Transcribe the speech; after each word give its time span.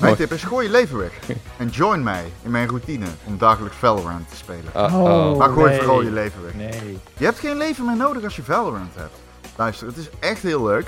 Mijn 0.00 0.16
tip 0.16 0.32
is 0.32 0.42
gooi 0.42 0.66
je 0.66 0.72
leven 0.72 0.98
weg. 0.98 1.12
En 1.58 1.68
join 1.68 2.02
mij 2.02 2.24
in 2.42 2.50
mijn 2.50 2.68
routine 2.68 3.06
om 3.24 3.38
dagelijks 3.38 3.76
Valorant 3.76 4.28
te 4.28 4.36
spelen. 4.36 4.72
Uh-oh. 4.76 5.36
maar 5.38 5.48
gooi 5.48 5.70
nee. 5.70 5.78
vooral 5.78 6.02
je 6.02 6.10
leven 6.10 6.42
weg. 6.42 6.54
Nee. 6.54 6.98
Je 7.16 7.24
hebt 7.24 7.38
geen 7.38 7.56
leven 7.56 7.84
meer 7.84 7.96
nodig 7.96 8.24
als 8.24 8.36
je 8.36 8.42
Valorant 8.42 8.94
hebt. 8.94 9.14
Luister, 9.56 9.86
het 9.86 9.96
is 9.96 10.08
echt 10.18 10.42
heel 10.42 10.64
leuk. 10.64 10.86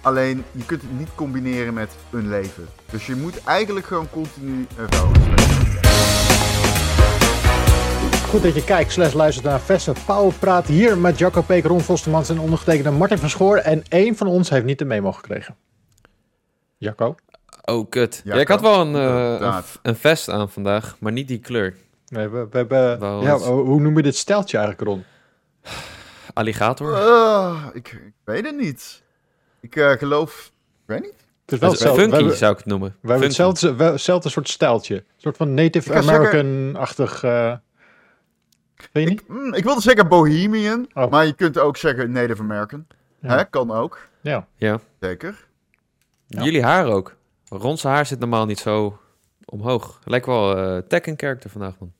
Alleen, 0.00 0.44
je 0.52 0.64
kunt 0.64 0.82
het 0.82 0.98
niet 0.98 1.08
combineren 1.14 1.74
met 1.74 1.90
een 2.10 2.28
leven. 2.28 2.68
Dus 2.90 3.06
je 3.06 3.14
moet 3.14 3.44
eigenlijk 3.44 3.86
gewoon 3.86 4.10
continu 4.10 4.66
eh, 4.76 4.84
Valorant 4.88 5.22
spelen. 5.22 5.76
Goed 8.28 8.42
dat 8.42 8.54
je 8.54 8.64
kijkt, 8.64 8.92
slash 8.92 9.12
luistert 9.12 9.46
naar 9.46 9.60
Vesse 9.60 9.92
Power 10.06 10.34
Praat 10.34 10.66
hier 10.66 10.98
met 10.98 11.18
Jacco 11.18 11.42
Peek, 11.42 11.64
Ron 11.64 11.80
Vostermans 11.80 12.28
en 12.28 12.38
ondergetekende 12.40 12.90
Martin 12.90 13.18
van 13.18 13.30
Schoor. 13.30 13.56
En 13.56 13.82
één 13.88 14.16
van 14.16 14.26
ons 14.26 14.50
heeft 14.50 14.64
niet 14.64 14.78
de 14.78 14.84
memo 14.84 15.12
gekregen. 15.12 15.56
Jacco? 16.76 17.14
Oh, 17.68 17.88
kut. 17.90 18.20
Ja, 18.24 18.34
Ja, 18.34 18.40
ik 18.40 18.48
had 18.48 18.60
wel 18.60 18.80
een, 18.80 18.94
eh, 18.94 19.58
een, 19.82 19.96
vest 19.96 20.28
aan 20.28 20.50
vandaag, 20.50 20.96
maar 21.00 21.12
niet 21.12 21.28
die 21.28 21.38
kleur. 21.38 21.74
Nee, 22.08 22.28
we, 22.28 22.48
we 22.50 22.66
Ja, 23.00 23.20
het- 23.34 23.42
hoe 23.44 23.80
noem 23.80 23.96
je 23.96 24.02
dit 24.02 24.16
steltje 24.16 24.58
eigenlijk, 24.58 24.88
Ron? 24.88 25.04
Alligator? 26.32 26.94
Ah, 26.94 27.64
ik, 27.72 27.88
ik 27.92 28.12
weet 28.24 28.44
het 28.46 28.56
niet. 28.56 29.02
Ik 29.60 29.76
eh, 29.76 29.90
geloof... 29.90 30.50
Ik 30.82 30.82
weet 30.86 31.00
niet. 31.02 31.14
Het 31.44 31.52
is 31.52 31.58
wel 31.58 31.72
is 31.72 31.82
funky, 32.00 32.16
hebben, 32.16 32.36
zou 32.36 32.52
ik 32.52 32.58
het 32.58 32.66
noemen. 32.66 32.96
we 33.00 33.08
hebben 33.08 33.26
hetzelfde, 33.26 33.74
wel- 33.74 33.92
hetzelfde 33.92 34.28
soort 34.28 34.48
steltje. 34.48 34.94
Een 34.94 35.04
soort 35.16 35.36
van 35.36 35.54
Native 35.54 35.94
American-achtig... 35.94 37.22
eh 37.22 37.52
weet 38.92 39.04
je 39.04 39.10
niet? 39.10 39.20
Ik, 39.20 39.28
mm, 39.28 39.54
ik 39.54 39.64
wilde 39.64 39.80
zeggen 39.80 40.08
Bohemian, 40.08 40.86
Oh. 40.94 41.10
maar 41.10 41.26
je 41.26 41.32
kunt 41.32 41.58
ook 41.58 41.76
zeggen 41.76 42.10
Native 42.12 42.42
American. 42.42 42.86
Ja. 43.20 43.36
Hè, 43.36 43.44
kan 43.44 43.70
ook. 43.70 43.98
Ja. 44.20 44.46
Ja. 44.56 44.80
Zeker. 45.00 45.46
Ja. 46.26 46.42
Jullie 46.42 46.62
haar 46.62 46.86
ook. 46.86 47.16
Ron's 47.48 47.82
haar 47.82 48.06
zit 48.06 48.18
normaal 48.18 48.46
niet 48.46 48.58
zo 48.58 48.98
omhoog. 49.44 50.00
Lijkt 50.04 50.26
wel 50.26 50.56
eh 50.56 50.78
Tekken 50.88 51.18
character 51.18 51.50
vandaag, 51.50 51.78
man. 51.78 51.92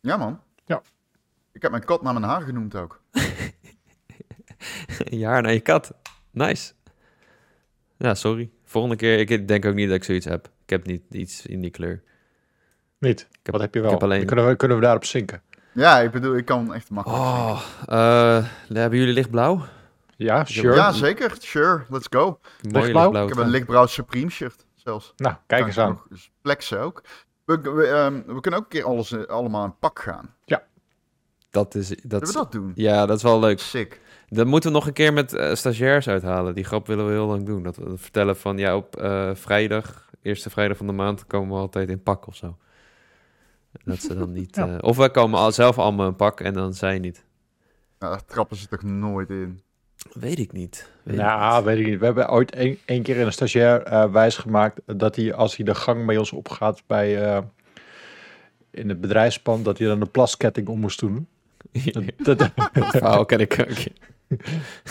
Ja, 0.00 0.16
man. 0.16 0.40
Ja. 0.64 0.82
Ik 1.52 1.62
heb 1.62 1.70
mijn 1.70 1.84
kat 1.84 2.02
naar 2.02 2.12
mijn 2.12 2.24
haar 2.24 2.40
genoemd 2.42 2.74
ook. 2.76 3.00
je 5.18 5.26
haar 5.26 5.42
naar 5.42 5.52
je 5.52 5.60
kat. 5.60 5.92
Nice. 6.30 6.72
Ja, 7.96 8.14
sorry. 8.14 8.50
Volgende 8.64 8.96
keer, 8.96 9.30
ik 9.30 9.48
denk 9.48 9.64
ook 9.64 9.74
niet 9.74 9.86
dat 9.88 9.96
ik 9.96 10.04
zoiets 10.04 10.26
heb. 10.26 10.46
Ik 10.64 10.70
heb 10.70 10.86
niet 10.86 11.02
iets 11.10 11.46
in 11.46 11.60
die 11.60 11.70
kleur. 11.70 12.02
Niet? 12.98 13.28
heb- 13.42 13.52
Wat 13.52 13.60
heb 13.60 13.72
je 13.74 13.78
ik 13.78 13.84
wel? 13.84 13.94
heb 13.94 14.02
alleen- 14.02 14.26
kunnen, 14.26 14.46
we, 14.46 14.56
kunnen 14.56 14.76
we 14.76 14.82
daarop 14.82 15.04
zinken? 15.04 15.42
Ja, 15.72 16.00
ik 16.00 16.10
bedoel, 16.10 16.36
ik 16.36 16.44
kan 16.44 16.74
echt 16.74 16.90
makkelijk. 16.90 17.22
Oh, 17.22 17.62
eh, 17.86 18.44
hebben 18.72 18.98
jullie 18.98 19.14
lichtblauw? 19.14 19.64
Ja, 20.16 20.44
sure. 20.44 20.74
Ja, 20.74 20.92
zeker. 20.92 21.32
Sure, 21.38 21.84
let's 21.88 22.06
go. 22.10 22.40
Lichtblauw. 22.60 23.22
Ik 23.22 23.28
heb 23.28 23.38
een 23.44 23.50
lichtblauw 23.50 23.86
Supreme 23.86 24.30
shirt 24.30 24.66
zelfs. 24.80 25.12
Nou, 25.16 25.34
kijk 25.46 25.66
eens 25.66 25.78
aan. 25.78 26.02
eens 26.10 26.30
Flexen 26.42 26.80
ook. 26.80 27.02
We, 27.44 27.60
we, 27.60 27.86
ehm, 27.86 28.22
we 28.34 28.40
kunnen 28.40 28.60
ook 28.60 28.64
een 28.66 28.70
keer 28.70 28.84
alles, 28.84 29.12
eh, 29.12 29.22
allemaal 29.22 29.64
in 29.64 29.78
pak 29.78 29.98
gaan. 29.98 30.34
Dat 31.50 31.74
is, 31.74 31.88
dat 31.88 32.26
we 32.26 32.32
dat 32.32 32.52
doen? 32.52 32.72
ja, 32.74 33.06
dat 33.06 33.16
is 33.16 33.22
wel 33.22 33.40
leuk. 33.40 33.58
Sick. 33.58 34.00
Dat 34.28 34.46
moeten 34.46 34.70
we 34.70 34.76
nog 34.76 34.86
een 34.86 34.92
keer 34.92 35.12
met 35.12 35.34
eh, 35.34 35.54
stagiairs 35.54 36.08
uithalen. 36.08 36.54
Die 36.54 36.64
grap 36.64 36.86
willen 36.86 37.06
we 37.06 37.12
heel 37.12 37.26
lang 37.26 37.46
doen. 37.46 37.62
Dat 37.62 37.76
we 37.76 37.98
vertellen 37.98 38.36
van, 38.36 38.58
ja, 38.58 38.76
op 38.76 38.96
eh, 38.96 39.30
vrijdag, 39.34 40.10
eerste 40.22 40.50
vrijdag 40.50 40.76
van 40.76 40.86
de 40.86 40.92
maand, 40.92 41.26
komen 41.26 41.54
we 41.54 41.60
altijd 41.60 41.88
in 41.88 42.02
pak 42.02 42.26
of 42.26 42.36
zo. 42.36 42.56
Dat 43.84 43.98
ze 43.98 44.14
dan 44.14 44.32
niet... 44.40 44.56
Ja. 44.56 44.68
eh, 44.68 44.78
of 44.80 44.96
wij 44.96 45.10
komen 45.10 45.38
al, 45.38 45.52
zelf 45.52 45.78
allemaal 45.78 46.06
in 46.06 46.16
pak 46.16 46.40
en 46.40 46.54
dan 46.54 46.74
zij 46.74 46.98
niet. 46.98 47.24
Nou, 47.98 48.12
daar 48.12 48.24
trappen 48.24 48.56
ze 48.56 48.68
toch 48.68 48.82
nooit 48.82 49.30
in. 49.30 49.62
Weet 50.12 50.38
ik 50.38 50.52
niet. 50.52 50.90
Weet 51.02 51.16
Nou, 51.16 51.64
weet 51.64 51.78
ik 51.78 51.86
niet. 51.86 51.98
We 51.98 52.04
hebben 52.04 52.30
ooit 52.30 52.78
één 52.84 53.02
keer 53.02 53.16
in 53.16 53.26
een 53.26 53.32
stagiair 53.32 53.82
eh 53.82 54.12
wijsgemaakt 54.12 54.80
dat 54.86 55.16
hij, 55.16 55.34
als 55.34 55.56
hij 55.56 55.64
de 55.64 55.74
gang 55.74 56.06
bij 56.06 56.16
ons 56.16 56.32
opgaat 56.32 56.82
bij, 56.86 57.22
eh, 57.22 57.38
in 58.70 58.88
het 58.88 59.00
bedrijfspand, 59.00 59.64
dat 59.64 59.78
hij 59.78 59.86
dan 59.86 60.00
een 60.00 60.10
plasketting 60.10 60.68
om 60.68 60.80
moest 60.80 61.00
doen. 61.00 61.28
Dat, 61.72 62.04
dat, 62.38 62.38
Dat 62.72 62.86
verhaal 62.86 63.24
ken 63.24 63.40
ik 63.40 63.66
ook. 63.68 63.76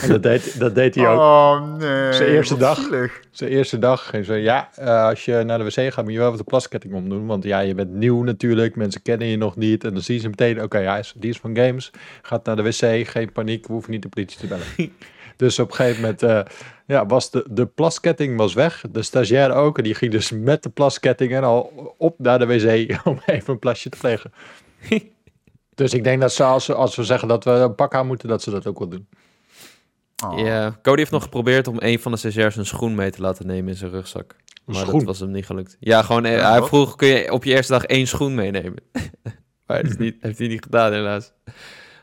En 0.02 0.10
dat, 0.10 0.24
deed, 0.24 0.60
dat 0.60 0.76
deed 0.76 0.96
hij 0.96 1.08
ook. 1.08 1.20
Oh 1.20 1.78
nee. 1.78 2.14
Zijn 2.14 2.30
eerste 2.30 2.54
wat 2.58 2.64
dag. 2.64 2.78
zielig. 2.78 3.20
Zijn 3.32 3.50
eerste 3.52 3.80
dag 3.80 4.10
ging 4.10 4.26
zo, 4.26 4.34
ja, 4.34 4.70
eh, 4.76 5.04
als 5.04 5.26
je 5.26 5.44
naar 5.44 5.58
de 5.58 5.64
wc 5.64 5.94
gaat, 5.94 6.04
moet 6.04 6.14
je 6.14 6.18
wel 6.20 6.28
even 6.28 6.38
de 6.40 6.50
plasketting 6.50 6.94
omdoen. 6.94 7.26
Want 7.26 7.44
ja, 7.44 7.60
je 7.60 7.76
bent 7.76 7.92
nieuw 7.94 8.24
natuurlijk, 8.24 8.76
mensen 8.76 9.02
kennen 9.02 9.28
je 9.28 9.38
nog 9.38 9.56
niet. 9.56 9.84
En 9.84 9.94
dan 9.94 10.02
zien 10.02 10.20
ze 10.20 10.30
meteen, 10.30 10.64
oké, 10.64 10.78
hij 10.78 11.00
is, 11.00 11.14
die 11.18 11.30
is 11.30 11.38
van 11.40 11.56
games, 11.58 11.92
gaat 12.22 12.46
naar 12.46 12.56
de 12.56 12.62
wc, 12.64 13.08
geen 13.08 13.32
paniek, 13.32 13.68
we 13.68 13.74
hoeven 13.74 13.92
niet 13.92 14.02
de 14.02 14.10
politie 14.10 14.40
te 14.40 14.48
bellen. 14.48 14.66
dus 15.36 15.60
op 15.60 15.70
een 15.70 15.76
gegeven 15.76 16.02
moment, 16.02 16.24
eh, 16.24 16.42
ja, 16.86 17.06
was 17.06 17.32
de, 17.32 17.46
de 17.50 17.66
plasketting 17.66 18.38
was 18.38 18.54
weg. 18.54 18.84
De 18.92 19.02
stagiair 19.04 19.52
ook, 19.54 19.78
en 19.78 19.84
die 19.84 19.96
ging 19.96 20.12
dus 20.12 20.32
met 20.32 20.64
de 20.64 20.70
plasketting 20.70 21.34
en 21.34 21.44
al 21.44 21.94
op 21.98 22.20
naar 22.20 22.40
de 22.40 22.46
wc 22.46 23.00
om 23.08 23.20
even 23.26 23.54
een 23.54 23.60
plasje 23.60 23.90
te 23.90 23.98
plegen. 23.98 24.32
dus 25.76 25.94
ik 25.94 26.04
denk 26.04 26.22
dat 26.22 26.34
ze, 26.34 26.44
als, 26.44 26.66
ze- 26.66 26.74
als 26.74 26.96
we 26.96 27.04
zeggen 27.04 27.28
dat 27.28 27.44
we 27.44 27.52
een 27.52 27.76
pak 27.76 27.94
aan 27.94 28.08
moeten, 28.08 28.30
dat 28.30 28.42
ze 28.42 28.52
dat 28.52 28.68
ook 28.68 28.80
wel 28.80 28.90
doen. 28.90 29.08
Oh. 30.26 30.40
Ja, 30.40 30.80
Cody 30.82 30.98
heeft 30.98 31.12
nog 31.12 31.24
geprobeerd 31.24 31.68
om 31.68 31.76
een 31.80 32.00
van 32.00 32.12
de 32.12 32.18
stagiairs 32.18 32.56
een 32.56 32.66
schoen 32.66 32.96
mee 32.96 33.12
te 33.12 33.22
laten 33.22 33.48
nemen 33.48 33.70
in 33.70 33.78
zijn 33.78 33.92
rugzak. 33.92 34.36
Maar 34.66 34.76
schoen? 34.76 34.94
dat 34.94 35.04
was 35.04 35.20
hem 35.20 35.32
niet 35.32 35.46
gelukt. 35.46 35.78
Ja, 35.80 36.02
gewoon, 36.02 36.26
eh, 36.26 36.38
Ja, 36.38 36.52
hij 36.52 36.62
vroeg, 36.62 36.96
kun 36.96 37.08
je 37.08 37.32
op 37.32 37.44
je 37.44 37.52
eerste 37.52 37.72
dag 37.72 37.84
één 37.84 38.08
schoen 38.08 38.36
meenemen? 38.36 38.84
maar 39.66 39.82
dat 39.82 39.92
is 39.92 39.98
niet, 39.98 40.16
heeft 40.20 40.38
hij 40.38 40.48
niet 40.48 40.64
gedaan 40.64 40.92
helaas. 40.92 41.34
Dat 41.46 41.54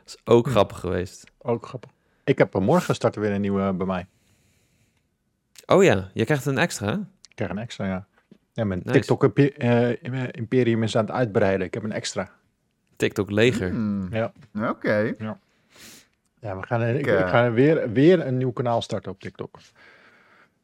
is 0.07 0.17
ook 0.25 0.49
grappig 0.49 0.79
geweest. 0.81 1.25
Ook 1.39 1.67
grappig. 1.67 1.91
Ik 2.25 2.39
heb 2.39 2.55
morgen 2.59 2.95
starten 2.95 3.21
weer 3.21 3.33
een 3.33 3.41
nieuwe 3.41 3.73
bij 3.73 3.87
mij. 3.87 4.07
Oh 5.67 5.85
ja, 5.85 6.11
je 6.15 6.25
krijgt 6.25 6.47
een 6.47 6.59
extra, 6.59 6.87
hè? 6.87 6.93
Ik 7.29 7.35
krijg 7.35 7.51
een 7.51 7.59
extra, 7.59 7.87
ja. 7.87 8.07
Ja, 8.53 8.65
mijn 8.65 8.81
Nice. 8.85 8.99
TikTok-imperium 8.99 10.83
is 10.83 10.97
aan 10.97 11.05
het 11.05 11.15
uitbreiden. 11.15 11.67
Ik 11.67 11.75
heb 11.75 11.83
een 11.83 11.93
extra. 11.93 12.31
TikTok 12.97 13.31
leger. 13.31 13.71
Hmm. 13.71 14.09
Ja. 14.11 14.33
Oké. 14.55 15.15
Ja, 15.19 15.39
we 16.41 16.63
gaan, 16.67 16.83
ik, 16.83 16.99
Ik, 16.99 17.07
eh, 17.07 17.21
ik 17.21 17.27
ga 17.27 17.51
weer, 17.51 17.93
weer 17.93 18.27
een 18.27 18.37
nieuw 18.37 18.53
kanaal 18.53 18.83
starten 18.83 19.13
op 19.13 19.21
TikTok. 19.21 19.59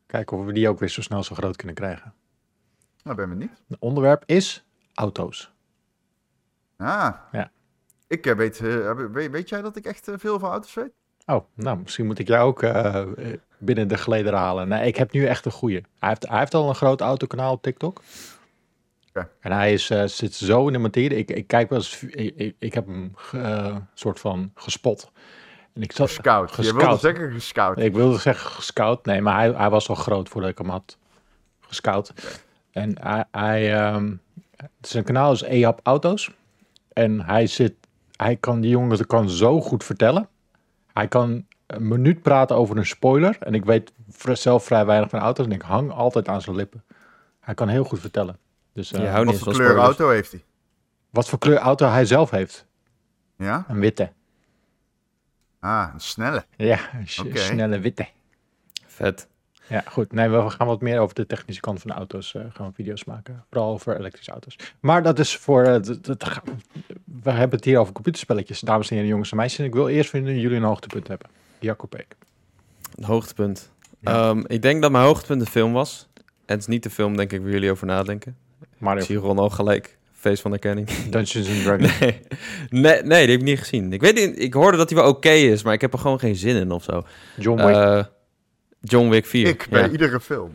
Kijken 0.06 0.36
of 0.36 0.44
we 0.44 0.52
die 0.52 0.68
ook 0.68 0.78
weer 0.78 0.88
zo 0.88 1.02
snel 1.02 1.22
zo 1.22 1.34
groot 1.34 1.56
kunnen 1.56 1.74
krijgen. 1.74 2.14
Nou, 3.02 3.16
ben 3.16 3.28
benieuwd. 3.28 3.62
Het 3.68 3.78
onderwerp 3.78 4.22
is 4.26 4.64
auto's. 4.94 5.52
Ah. 6.76 7.14
Ja. 7.32 7.50
Ik 8.06 8.26
eh, 8.26 8.34
weet, 8.34 8.60
eh, 8.60 8.92
weet, 9.12 9.30
weet 9.30 9.48
jij 9.48 9.62
dat 9.62 9.76
ik 9.76 9.84
echt 9.84 10.10
veel 10.16 10.38
van 10.38 10.50
auto's 10.50 10.74
weet? 10.74 10.92
Oh, 11.26 11.44
nou, 11.54 11.78
misschien 11.78 12.06
moet 12.06 12.18
ik 12.18 12.28
jou 12.28 12.46
ook 12.46 12.60
binnen 13.58 13.88
de 13.88 13.96
geleden 13.96 14.34
halen. 14.34 14.68
Nee, 14.68 14.86
ik 14.86 14.96
heb 14.96 15.12
nu 15.12 15.26
echt 15.26 15.44
een 15.44 15.52
goeie. 15.52 15.80
Hij 15.98 16.08
heeft, 16.08 16.28
hij 16.28 16.38
heeft 16.38 16.54
al 16.54 16.68
een 16.68 16.74
groot 16.74 17.00
autokanaal 17.00 17.52
op 17.52 17.62
TikTok. 17.62 18.00
Oké. 19.08 19.28
En 19.40 19.52
hij 19.52 19.72
is, 19.72 19.86
zit 20.04 20.34
zo 20.34 20.66
in 20.66 20.72
de 20.72 20.78
materie. 20.78 21.18
Ik, 21.18 21.30
ik 21.30 21.46
kijk 21.46 21.68
wel 21.68 21.78
eens, 21.78 22.02
ik, 22.02 22.36
ik, 22.36 22.56
ik 22.58 22.74
heb 22.74 22.86
hem 22.86 23.14
eh, 23.32 23.76
soort 23.94 24.20
van 24.20 24.50
gespot. 24.54 25.12
En 25.74 25.82
ik 25.82 25.92
zat, 25.92 26.10
Gescout. 26.10 26.56
Je 26.56 26.74
wilde 26.74 26.96
zeggen 26.96 27.32
gescout. 27.32 27.78
Ik 27.78 27.94
wilde 27.94 28.18
zeggen 28.18 28.50
gescout. 28.50 29.04
Nee, 29.04 29.20
maar 29.20 29.36
hij, 29.36 29.50
hij 29.50 29.70
was 29.70 29.88
al 29.88 29.94
groot 29.94 30.28
voordat 30.28 30.50
ik 30.50 30.58
hem 30.58 30.68
had 30.68 30.96
gescout. 31.60 32.12
En 32.70 32.96
hij, 33.00 33.24
hij 33.30 33.74
ehm, 33.74 34.14
zijn 34.80 35.04
kanaal 35.04 35.32
is 35.32 35.42
EAP 35.42 35.80
Auto's. 35.82 36.30
En 36.92 37.20
hij 37.20 37.46
zit, 37.46 37.74
hij 38.16 38.36
kan, 38.36 38.60
die 38.60 38.70
jongen 38.70 39.06
kan 39.06 39.30
zo 39.30 39.60
goed 39.60 39.84
vertellen. 39.84 40.28
Hij 40.92 41.08
kan 41.08 41.46
een 41.66 41.88
minuut 41.88 42.22
praten 42.22 42.56
over 42.56 42.76
een 42.76 42.86
spoiler. 42.86 43.36
En 43.40 43.54
ik 43.54 43.64
weet 43.64 43.92
zelf 44.32 44.64
vrij 44.64 44.84
weinig 44.86 45.10
van 45.10 45.18
auto's. 45.18 45.46
En 45.46 45.52
ik 45.52 45.62
hang 45.62 45.90
altijd 45.92 46.28
aan 46.28 46.40
zijn 46.40 46.56
lippen. 46.56 46.84
Hij 47.40 47.54
kan 47.54 47.68
heel 47.68 47.84
goed 47.84 48.00
vertellen. 48.00 48.38
Dus 48.72 48.92
eh, 48.92 49.00
Je 49.00 49.06
houdt 49.06 49.24
Wat 49.24 49.34
niet 49.34 49.42
voor 49.42 49.52
kleur 49.52 49.66
spoilers. 49.70 49.98
auto 49.98 50.10
heeft 50.14 50.30
hij? 50.30 50.44
wat 51.10 51.28
voor 51.28 51.38
kleur 51.38 51.58
auto 51.58 51.86
hij 51.86 52.04
zelf 52.04 52.30
heeft. 52.30 52.66
Ja? 53.36 53.64
Een 53.68 53.78
witte. 53.78 54.10
Ah, 55.62 55.88
een 55.92 56.00
snelle. 56.00 56.44
Ja, 56.56 56.78
een 56.98 57.08
snelle 57.38 57.78
witte. 57.78 58.06
Vet. 58.86 59.28
Ja, 59.68 59.82
goed. 59.86 60.12
Nee, 60.12 60.28
we 60.28 60.50
gaan 60.50 60.66
wat 60.66 60.80
meer 60.80 60.98
over 60.98 61.14
de 61.14 61.26
technische 61.26 61.60
kant 61.60 61.80
van 61.80 61.90
de 61.90 61.96
auto's 61.96 62.34
eh, 62.34 62.42
gaan 62.52 62.74
video's 62.74 63.04
maken. 63.04 63.44
Vooral 63.50 63.72
over 63.72 63.98
elektrische 63.98 64.30
auto's. 64.30 64.56
Maar 64.80 65.02
dat 65.02 65.18
is 65.18 65.36
voor... 65.36 65.62
eh, 65.62 65.72
dat- 66.00 66.40
we 67.22 67.30
hebben 67.30 67.56
het 67.56 67.64
hier 67.64 67.78
over 67.78 67.92
computerspelletjes, 67.92 68.60
dames 68.60 68.88
en 68.88 68.94
heren, 68.94 69.10
jongens 69.10 69.30
en 69.30 69.36
meisjes. 69.36 69.58
En 69.58 69.64
ik 69.64 69.72
wil 69.74 69.88
eerst 69.88 70.10
van 70.10 70.24
jullie 70.24 70.56
een 70.56 70.62
hoogtepunt 70.62 71.08
hebben. 71.08 71.28
Jacob 71.58 71.90
Peek. 71.90 72.16
Een 72.94 73.04
hoogtepunt. 73.04 73.70
Ja. 73.98 74.12
Ehm, 74.30 74.42
ik 74.46 74.62
denk 74.62 74.82
dat 74.82 74.90
mijn 74.90 75.04
hoogtepunt 75.04 75.40
een 75.40 75.46
film 75.46 75.72
was. 75.72 76.08
En 76.16 76.22
het 76.54 76.60
is 76.60 76.66
niet 76.66 76.82
de 76.82 76.90
film, 76.90 77.16
denk 77.16 77.32
ik, 77.32 77.40
waar 77.40 77.50
jullie 77.50 77.70
over 77.70 77.86
nadenken. 77.86 78.36
Ik 78.62 78.68
Mario 78.78 79.04
zie 79.04 79.16
Ron 79.16 79.38
al 79.38 79.50
gelijk. 79.50 79.98
Feest 80.22 80.42
van 80.42 80.50
herkenning. 80.50 80.88
Dungeons 81.10 81.48
and 81.48 81.62
Dragons. 81.62 81.98
Nee. 81.98 82.20
nee, 82.70 83.02
nee, 83.02 83.22
die 83.26 83.30
heb 83.30 83.40
ik 83.40 83.42
niet 83.42 83.58
gezien. 83.58 83.92
Ik 83.92 84.00
weet 84.00 84.14
niet, 84.14 84.42
ik 84.42 84.54
hoorde 84.54 84.76
dat 84.76 84.90
hij 84.90 84.98
wel 84.98 85.08
oké 85.08 85.30
is, 85.30 85.62
maar 85.62 85.72
ik 85.72 85.80
heb 85.80 85.92
er 85.92 85.98
gewoon 85.98 86.18
geen 86.18 86.36
zin 86.36 86.56
in 86.56 86.70
of 86.70 86.82
zo. 86.82 87.02
John 87.36 87.64
Wick. 87.64 87.74
Eh, 87.74 88.02
John 88.80 89.08
Wick 89.08 89.26
4. 89.26 89.46
Ik 89.46 89.66
bij 89.70 89.82
ja. 89.82 89.88
iedere 89.88 90.20
film. 90.20 90.52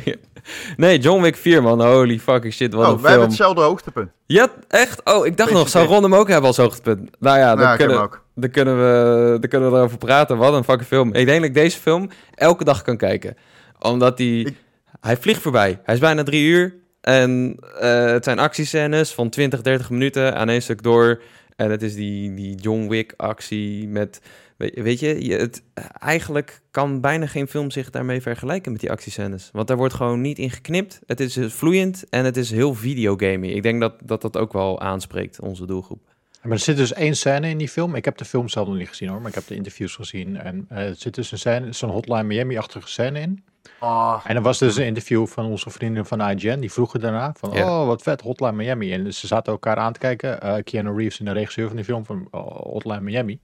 nee, 0.76 0.98
John 0.98 1.22
Wick 1.22 1.36
4, 1.36 1.62
man. 1.62 1.82
Holy 1.82 2.18
fucking 2.18 2.52
shit, 2.52 2.72
wat 2.74 2.86
oh, 2.86 2.92
een 2.92 3.00
wij 3.00 3.10
hebben 3.10 3.28
hetzelfde 3.28 3.62
hoogtepunt. 3.62 4.10
Ja, 4.26 4.48
echt? 4.68 5.00
Oh, 5.04 5.26
ik 5.26 5.36
dacht 5.36 5.52
nog, 5.52 5.68
zou 5.68 5.86
Ron 5.86 6.02
hem 6.02 6.14
ook 6.14 6.28
hebben 6.28 6.46
als 6.46 6.56
hoogtepunt? 6.56 7.10
Nou 7.18 7.38
ja, 7.38 7.54
dan, 7.56 7.66
hem 7.66 7.76
kunnen, 7.76 8.00
ook. 8.00 8.24
dan, 8.34 8.50
kunnen 8.50 8.76
we, 8.76 9.36
dan 9.40 9.50
kunnen 9.50 9.70
we 9.70 9.76
erover 9.76 9.98
praten. 9.98 10.36
Wat 10.36 10.54
een 10.54 10.64
fucking 10.64 10.88
film. 10.88 11.08
Ik 11.08 11.26
denk 11.26 11.40
dat 11.40 11.48
ik 11.48 11.54
deze 11.54 11.78
film 11.78 12.10
elke 12.34 12.64
dag 12.64 12.82
kan 12.82 12.96
kijken. 12.96 13.36
Omdat 13.78 14.16
die... 14.16 14.46
Ik- 14.46 14.56
Hij 15.00 15.16
vliegt 15.16 15.42
voorbij. 15.42 15.80
Hij 15.82 15.94
is 15.94 16.00
bijna 16.00 16.22
drie 16.22 16.46
uur. 16.46 16.74
En 17.10 17.56
eh, 17.80 18.04
het 18.04 18.24
zijn 18.24 18.38
actiescènes 18.38 19.12
van 19.12 19.28
20, 19.28 19.62
30 19.62 19.90
minuten 19.90 20.36
aan 20.36 20.48
één 20.48 20.62
stuk 20.62 20.82
door. 20.82 21.22
En 21.56 21.70
het 21.70 21.82
is 21.82 21.94
die, 21.94 22.34
die 22.34 22.54
John 22.54 22.88
Wick 22.88 23.14
actie 23.16 23.88
met... 23.88 24.20
Weet, 24.56 25.00
je, 25.00 25.36
het, 25.38 25.62
eigenlijk 25.98 26.60
kan 26.70 27.00
bijna 27.00 27.26
geen 27.26 27.48
film 27.48 27.70
zich 27.70 27.90
daarmee 27.90 28.20
vergelijken 28.20 28.72
met 28.72 28.80
die 28.80 28.90
actiescènes. 28.90 29.50
Want 29.52 29.68
daar 29.68 29.76
wordt 29.76 29.94
gewoon 29.94 30.20
niet 30.20 30.38
in 30.38 30.50
geknipt. 30.50 31.00
Het 31.06 31.20
is 31.20 31.32
dus 31.32 31.52
vloeiend 31.52 32.04
en 32.10 32.24
het 32.24 32.36
is 32.36 32.50
heel 32.50 32.74
videogamey. 32.74 33.48
Ik 33.48 33.62
denk 33.62 33.80
dat, 33.80 33.94
dat 34.04 34.22
dat 34.22 34.36
ook 34.36 34.52
wel 34.52 34.80
aanspreekt, 34.80 35.40
onze 35.40 35.66
doelgroep. 35.66 36.00
Maar 36.42 36.52
er 36.52 36.58
zit 36.58 36.76
dus 36.76 36.92
één 36.92 37.16
scène 37.16 37.48
in 37.48 37.58
die 37.58 37.68
film. 37.68 37.94
Ik 37.94 38.04
heb 38.04 38.16
de 38.16 38.24
film 38.24 38.48
zelf 38.48 38.68
nog 38.68 38.76
niet 38.76 38.88
gezien 38.88 39.08
hoor, 39.08 39.18
maar 39.20 39.28
ik 39.28 39.34
heb 39.34 39.46
de 39.46 39.54
interviews 39.54 39.94
gezien. 39.94 40.36
En 40.36 40.66
eh, 40.68 40.86
er 40.86 40.94
zit 40.94 41.14
dus 41.14 41.32
een 41.32 41.38
scène, 41.38 41.72
zo'n 41.72 41.90
Hotline 41.90 42.22
Miami-achtige 42.22 42.88
scène 42.88 43.20
in. 43.20 43.44
Ah, 43.80 44.20
En 44.26 44.36
er 44.36 44.42
was 44.42 44.58
dus 44.58 44.76
een 44.76 44.84
interview 44.86 45.26
van 45.26 45.44
onze 45.44 45.70
vrienden 45.70 46.06
van 46.06 46.20
IGN. 46.30 46.58
Die 46.58 46.72
vroegen 46.72 47.00
daarna 47.00 47.32
van, 47.38 47.50
Ja. 47.52 47.80
oh 47.80 47.86
wat 47.86 48.02
vet, 48.02 48.20
Hotline 48.20 48.52
Miami. 48.52 48.92
En 48.92 49.14
ze 49.14 49.26
zaten 49.26 49.52
elkaar 49.52 49.76
aan 49.76 49.92
te 49.92 49.98
kijken. 49.98 50.40
eh 50.40 50.62
Keanu 50.64 50.96
Reeves 50.96 51.18
en 51.18 51.24
de 51.24 51.32
regisseur 51.32 51.66
van 51.66 51.76
die 51.76 51.84
film 51.84 52.04
van 52.04 52.28
oh, 52.30 52.56
Hotline 52.56 53.00
Miami. 53.00 53.40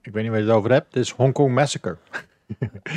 Ik 0.00 0.12
weet 0.12 0.22
niet 0.22 0.32
waar 0.32 0.40
je 0.40 0.46
het 0.46 0.54
over 0.56 0.70
hebt. 0.72 0.92
Dit 0.92 1.02
is 1.02 1.10
Hong 1.10 1.32
Kong 1.32 1.54
Massacre. 1.54 1.96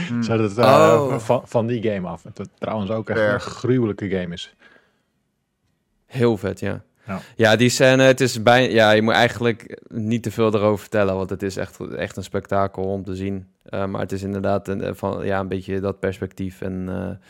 hmm. 0.08 0.24
Ze 0.24 0.30
hadden 0.30 0.48
het 0.50 0.58
eh, 0.58 0.66
Oh. 0.66 1.18
van, 1.20 1.42
van 1.46 1.68
die 1.68 1.82
game 1.92 2.08
af. 2.08 2.24
Het 2.24 2.50
trouwens 2.60 2.92
ook 2.92 3.10
echt 3.10 3.34
een 3.34 3.40
gruwelijke 3.40 4.10
game 4.10 4.34
is. 4.34 4.56
Heel 6.06 6.38
vet, 6.38 6.60
ja. 6.60 6.84
Ja. 7.08 7.20
Ja, 7.36 7.56
die 7.56 7.70
scène, 7.70 8.04
het 8.04 8.22
is 8.22 8.44
bij, 8.44 8.72
ja, 8.72 8.92
je 8.92 9.02
moet 9.02 9.14
eigenlijk 9.14 9.82
niet 9.88 10.24
te 10.24 10.32
veel 10.32 10.54
erover 10.56 10.80
vertellen, 10.80 11.16
want 11.16 11.30
het 11.30 11.44
is 11.44 11.58
echt, 11.58 11.80
echt 11.80 12.18
een 12.18 12.24
spektakel 12.24 12.84
om 12.84 13.04
te 13.04 13.16
zien. 13.16 13.48
Eh, 13.66 13.86
maar 13.86 14.02
het 14.02 14.12
is 14.12 14.24
inderdaad 14.24 14.68
een, 14.68 14.82
eh, 14.82 14.94
van, 14.94 15.26
ja, 15.26 15.40
een 15.40 15.48
beetje 15.48 15.80
dat 15.80 16.00
perspectief. 16.00 16.62
En 16.62 16.90
eh, 16.90 17.28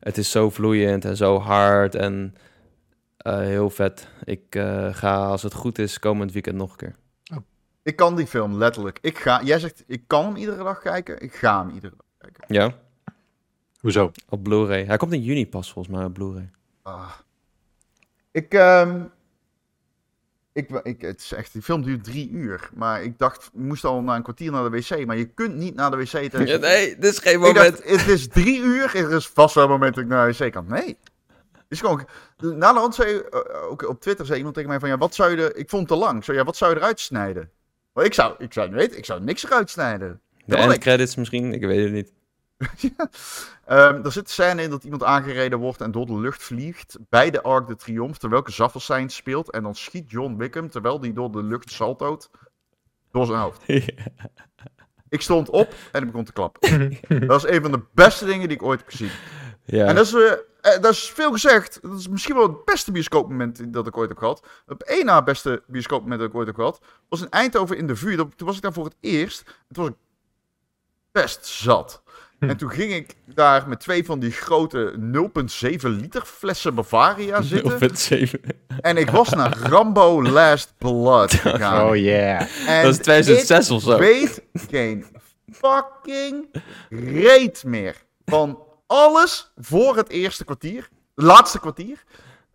het 0.00 0.18
is 0.18 0.30
zo 0.30 0.50
vloeiend 0.50 1.04
en 1.04 1.16
zo 1.16 1.38
hard 1.38 1.94
en 1.94 2.34
eh, 3.16 3.38
heel 3.38 3.70
vet. 3.70 4.08
Ik 4.24 4.54
eh, 4.54 4.94
ga, 4.94 5.26
als 5.26 5.42
het 5.42 5.54
goed 5.54 5.78
is, 5.78 5.98
komend 5.98 6.32
weekend 6.32 6.56
nog 6.56 6.70
een 6.70 6.76
keer. 6.76 6.94
Ik 7.82 7.96
kan 7.96 8.16
die 8.16 8.26
film 8.26 8.54
letterlijk. 8.54 8.98
Ik 9.00 9.18
ga, 9.18 9.42
jij 9.42 9.58
zegt, 9.58 9.84
ik 9.86 10.02
kan 10.06 10.24
hem 10.24 10.36
iedere 10.36 10.64
dag 10.64 10.78
kijken. 10.78 11.20
Ik 11.20 11.34
ga 11.34 11.64
hem 11.64 11.74
iedere 11.74 11.94
dag 11.96 12.06
kijken. 12.18 12.44
Ja, 12.54 12.72
Hoezo? 13.80 14.10
op 14.28 14.42
Blu-ray. 14.42 14.84
Hij 14.84 14.96
komt 14.96 15.12
in 15.12 15.22
juni 15.22 15.48
pas, 15.48 15.72
volgens 15.72 15.96
mij, 15.96 16.04
op 16.04 16.14
Blu-ray. 16.14 16.50
Ah. 16.82 17.10
Ik, 18.30 18.54
ehm, 18.54 19.02
ik, 20.54 20.70
ik, 20.82 21.00
het 21.00 21.20
is 21.20 21.32
echt, 21.32 21.52
die 21.52 21.62
film 21.62 21.82
duurt 21.82 22.04
drie 22.04 22.30
uur. 22.30 22.68
Maar 22.74 23.02
ik 23.02 23.18
dacht, 23.18 23.44
ik 23.44 23.60
moest 23.60 23.84
al 23.84 24.02
na 24.02 24.16
een 24.16 24.22
kwartier 24.22 24.50
naar 24.52 24.70
de 24.70 24.76
wc. 24.78 25.06
Maar 25.06 25.16
je 25.16 25.24
kunt 25.24 25.54
niet 25.54 25.74
naar 25.74 25.90
de 25.90 25.96
wc. 25.96 26.06
tijdens- 26.08 26.50
Ja, 26.50 26.56
nee, 26.56 26.96
dit 26.98 27.12
is 27.12 27.18
geen 27.18 27.38
moment. 27.40 27.56
dacht, 27.56 27.90
het 27.90 28.06
is 28.08 28.28
drie 28.28 28.60
uur. 28.60 28.94
Er 28.96 29.12
is 29.12 29.26
vast 29.28 29.54
wel 29.54 29.64
een 29.64 29.70
moment 29.70 29.94
dat 29.94 30.04
ik 30.04 30.10
naar 30.10 30.32
de 30.32 30.44
wc 30.44 30.52
kan. 30.52 30.66
Nee. 30.68 30.96
Is 31.68 31.80
gewoon, 31.80 32.06
na 32.36 32.72
de 32.72 32.78
hand 32.78 32.94
zei, 32.94 33.16
eh, 33.18 33.40
ook 33.70 33.88
op 33.88 34.00
Twitter 34.00 34.26
zei 34.26 34.36
iemand 34.38 34.54
tegen 34.54 34.70
mij 34.70 34.80
van, 34.80 34.88
ja, 34.88 34.98
wat 34.98 35.14
zou 35.14 35.30
je, 35.30 35.36
er- 35.42 35.56
ik 35.56 35.68
vond 35.70 35.88
het 35.88 35.98
te 35.98 36.04
lang. 36.04 36.24
Zei, 36.24 36.36
ja, 36.38 36.44
wat 36.44 36.56
zou 36.56 36.70
je 36.72 36.76
eruit 36.76 37.00
snijden? 37.00 37.50
Maar 37.92 38.04
ik 38.04 38.14
zou, 38.14 38.34
ik 38.38 38.52
zou 38.52 38.70
weten, 38.70 38.98
ik 38.98 39.04
zou 39.04 39.20
niks 39.22 39.44
eruit 39.44 39.70
snijden. 39.70 40.20
De 40.46 40.56
endcredits 40.56 41.14
misschien, 41.16 41.52
ik 41.52 41.60
weet 41.64 41.82
het 41.84 41.92
niet. 41.92 42.12
Ehm, 43.64 44.04
er 44.04 44.12
zit 44.12 44.24
een 44.24 44.30
scène 44.30 44.62
in 44.62 44.70
dat 44.70 44.84
iemand 44.84 45.02
aangereden 45.02 45.58
wordt 45.58 45.80
en 45.80 45.90
door 45.90 46.06
de 46.06 46.18
lucht 46.18 46.42
vliegt 46.42 46.98
bij 47.08 47.30
de 47.30 47.42
Arc 47.42 47.66
de 47.66 47.76
Triomphe, 47.76 48.18
terwijl 48.18 48.42
Kazaffelstein 48.42 49.10
speelt. 49.10 49.50
En 49.50 49.62
dan 49.62 49.74
schiet 49.74 50.10
John 50.10 50.36
Wickham, 50.36 50.70
terwijl 50.70 51.00
die 51.00 51.12
door 51.12 51.32
de 51.32 51.42
lucht 51.42 51.70
saltoot, 51.70 52.30
door 53.10 53.26
zijn 53.26 53.38
hoofd. 53.38 53.62
Ik 55.08 55.20
stond 55.20 55.50
op 55.50 55.74
en 55.92 56.02
ik 56.02 56.06
begon 56.06 56.24
te 56.24 56.32
klappen. 56.32 56.90
dat 57.08 57.26
was 57.26 57.48
een 57.48 57.62
van 57.62 57.72
de 57.72 57.80
beste 57.92 58.24
dingen 58.24 58.48
die 58.48 58.56
ik 58.56 58.62
ooit 58.62 58.80
heb 58.80 58.88
gezien. 58.88 59.10
ja. 59.64 59.86
En 59.86 59.94
dat 59.94 60.06
is, 60.06 60.14
eh, 60.14 60.32
eh, 60.32 60.82
dat 60.82 60.92
is 60.92 61.10
veel 61.10 61.32
gezegd. 61.32 61.78
Dat 61.82 61.98
is 61.98 62.08
misschien 62.08 62.34
wel 62.34 62.48
het 62.48 62.64
beste 62.64 62.92
bioscoopmoment 62.92 63.72
dat 63.72 63.86
ik 63.86 63.96
ooit 63.96 64.08
heb 64.08 64.18
gehad. 64.18 64.46
Het 64.66 64.84
één 64.84 65.04
na 65.04 65.22
beste 65.22 65.62
bioscoopmoment 65.66 66.20
dat 66.20 66.28
ik 66.28 66.36
ooit 66.36 66.46
heb 66.46 66.56
gehad, 66.56 66.80
was 67.08 67.20
in 67.20 67.30
Eindhoven 67.30 67.76
in 67.76 67.86
de 67.86 67.96
vuur. 67.96 68.16
Toen 68.16 68.46
was 68.46 68.56
ik 68.56 68.62
daar 68.62 68.72
voor 68.72 68.84
het 68.84 68.96
eerst. 69.00 69.42
Toen 69.72 69.84
was 69.84 69.92
best 71.12 71.46
zat. 71.46 72.02
En 72.50 72.56
toen 72.56 72.70
ging 72.70 72.92
ik 72.94 73.14
daar 73.26 73.68
met 73.68 73.80
twee 73.80 74.04
van 74.04 74.18
die 74.18 74.30
grote 74.30 74.94
0,7 75.70 75.76
liter 75.80 76.22
flessen 76.24 76.74
Bavaria 76.74 77.42
zitten. 77.42 77.78
0,7. 78.28 78.30
En 78.80 78.96
ik 78.96 79.10
was 79.10 79.28
naar 79.28 79.58
Rambo 79.58 80.22
Last 80.22 80.74
Blood 80.78 81.34
gegaan. 81.44 81.88
Oh 81.88 81.96
yeah. 81.96 82.68
En 82.68 82.82
Dat 82.84 82.92
is 82.92 82.98
2006 82.98 83.70
of 83.70 83.82
ik 83.82 83.88
zo. 83.88 83.98
weet 83.98 84.42
geen 84.68 85.06
fucking 85.52 86.46
reet 86.90 87.64
meer 87.64 87.96
van 88.24 88.58
alles 88.86 89.52
voor 89.56 89.96
het 89.96 90.08
eerste 90.08 90.44
kwartier. 90.44 90.88
Laatste 91.14 91.60
kwartier. 91.60 92.04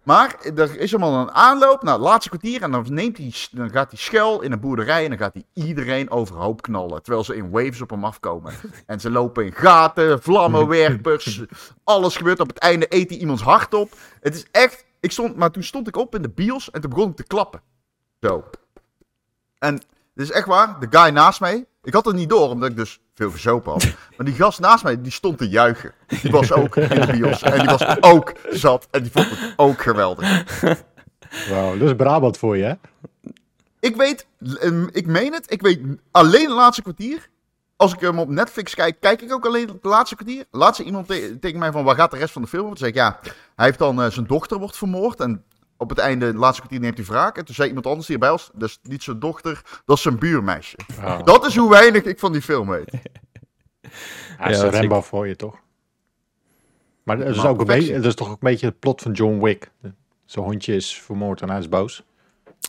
Maar 0.10 0.36
er 0.56 0.80
is 0.80 0.96
allemaal 0.96 1.22
een 1.22 1.32
aanloop 1.32 1.84
naar 1.84 1.94
het 1.94 2.04
laatste 2.04 2.30
kwartier. 2.30 2.62
En 2.62 2.72
dan, 2.72 2.86
neemt 2.90 3.18
hij, 3.18 3.34
dan 3.52 3.70
gaat 3.70 3.90
hij 3.90 4.00
schel 4.00 4.42
in 4.42 4.52
een 4.52 4.60
boerderij. 4.60 5.04
En 5.04 5.10
dan 5.10 5.18
gaat 5.18 5.34
hij 5.34 5.46
iedereen 5.54 6.12
overhoop 6.12 6.62
knallen. 6.62 7.02
Terwijl 7.04 7.24
ze 7.24 7.36
in 7.36 7.50
waves 7.50 7.82
op 7.82 7.90
hem 7.90 8.04
afkomen. 8.04 8.54
En 8.86 9.00
ze 9.00 9.10
lopen 9.10 9.46
in 9.46 9.52
gaten, 9.52 10.22
vlammenwerpers. 10.22 11.42
alles 11.84 12.16
gebeurt. 12.16 12.40
Op 12.40 12.48
het 12.48 12.58
einde 12.58 12.86
eet 12.90 13.10
hij 13.10 13.20
iemands 13.20 13.42
hart 13.42 13.74
op. 13.74 13.92
Het 14.22 14.36
is 14.36 14.46
echt. 14.52 14.86
Ik 15.00 15.12
stond, 15.12 15.36
maar 15.36 15.52
toen 15.52 15.64
stond 15.64 15.88
ik 15.88 15.96
op 15.96 16.16
in 16.16 16.22
de 16.22 16.30
bios. 16.30 16.72
En 16.72 16.82
toen 16.82 16.90
begon 16.90 17.10
ik 17.10 17.16
te 17.16 17.24
klappen. 17.24 17.62
Zo. 18.22 18.44
En 19.58 19.76
dit 20.14 20.26
is 20.26 20.32
echt 20.32 20.48
waar. 20.48 20.80
De 20.80 20.88
guy 20.90 21.10
naast 21.10 21.40
mij. 21.40 21.66
Ik 21.84 21.94
had 21.94 22.06
het 22.06 22.16
niet 22.16 22.30
door, 22.30 22.50
omdat 22.50 22.70
ik 22.70 22.76
dus 22.76 23.00
veel 23.16 23.32
verzopen 23.32 23.72
had. 23.72 23.84
Maar 24.18 24.26
die 24.26 24.36
gast 24.36 24.60
naast 24.60 24.84
mij, 24.84 25.02
die 25.02 25.12
stond 25.12 25.38
te 25.38 25.50
juichen. 25.50 25.94
Die 26.22 26.32
was 26.32 26.52
ook 26.52 26.76
in 26.76 27.02
de 27.02 27.08
bios. 27.12 27.42
En 27.42 27.60
die 27.60 27.68
was 27.70 28.02
ook 28.02 28.34
zat. 28.50 28.88
En 28.92 29.02
die 29.04 29.12
vond 29.12 29.30
het 29.30 29.54
ook 29.56 29.82
geweldig. 29.82 30.44
Dat 31.50 31.82
is 31.82 31.96
Brabant 31.96 32.38
voor 32.38 32.58
je, 32.58 32.64
hè? 32.64 32.74
Ik 33.80 33.96
weet, 33.96 34.28
ehm, 34.60 34.88
ik 34.92 35.06
meen 35.08 35.34
het, 35.34 35.52
ik 35.52 35.62
weet 35.62 35.80
alleen 36.12 36.46
het 36.46 36.56
laatste 36.56 36.82
kwartier. 36.82 37.30
Als 37.76 37.94
ik 37.94 38.00
hem 38.00 38.20
op 38.20 38.30
Netflix 38.30 38.76
kijk, 38.76 39.00
kijk 39.00 39.22
ik 39.22 39.34
ook 39.34 39.46
alleen 39.46 39.68
het 39.68 39.84
laatste 39.84 40.16
kwartier. 40.16 40.46
Laatst 40.52 40.76
zei 40.76 40.88
iemand 40.88 41.08
te- 41.08 41.38
tegen 41.40 41.60
mij 41.60 41.72
van, 41.72 41.84
waar 41.84 41.96
gaat 41.96 42.12
de 42.12 42.18
rest 42.18 42.34
van 42.34 42.42
de 42.42 42.48
film? 42.48 42.68
Toen 42.68 42.78
zei 42.78 42.90
ik, 42.90 42.96
ja, 42.96 43.20
hij 43.56 43.66
heeft 43.66 43.80
dan, 43.80 44.02
eh, 44.02 44.12
zijn 44.12 44.28
dochter 44.28 44.58
wordt 44.60 44.78
vermoord. 44.78 45.20
En 45.20 45.44
op 45.80 45.90
het 45.90 45.98
einde, 45.98 46.26
het 46.26 46.36
laatste 46.36 46.60
kwartier, 46.62 46.80
neemt 46.82 46.98
hij 46.98 47.06
wraak. 47.06 47.38
En 47.38 47.46
toen 47.46 47.56
zei 47.56 47.68
iemand 47.68 47.86
anders 47.86 48.08
hierbij 48.08 48.30
was, 48.30 48.50
dat 48.54 48.70
is 48.70 48.80
niet 48.84 49.04
zijn 49.04 49.20
dochter, 49.20 49.62
dat 49.86 49.96
is 49.98 50.04
zijn 50.04 50.20
buurmeisje. 50.20 50.78
Oh. 51.00 51.24
Dat 51.24 51.46
is 51.46 51.56
hoe 51.56 51.70
weinig 51.70 52.04
ik 52.04 52.20
van 52.20 52.32
die 52.32 52.42
film 52.42 52.68
weet. 52.70 52.92
Hij 54.38 54.52
is 54.52 54.58
Ja, 54.58 54.64
een 54.66 54.72
dat 54.72 54.80
Rambo 54.80 55.02
voor 55.02 55.28
je, 55.28 55.36
toch? 55.36 55.56
Maar 57.04 57.18
dat 57.18 57.28
is, 57.28 57.36
Maar 57.38 57.48
ook 57.48 57.60
een 57.60 57.66
beetje, 57.66 57.94
dat 57.96 58.06
is 58.06 58.16
toch 58.16 58.28
ook 58.28 58.34
een 58.34 58.50
beetje 58.50 58.66
het 58.66 58.80
plot 58.80 59.02
van 59.02 59.12
John 59.12 59.40
Wick. 59.44 59.72
Zijn 60.26 60.46
hondje 60.46 60.76
is 60.76 61.00
vermoord 61.00 61.42
en 61.42 61.50
hij 61.50 61.60
is 61.60 61.70
boos. 61.70 62.04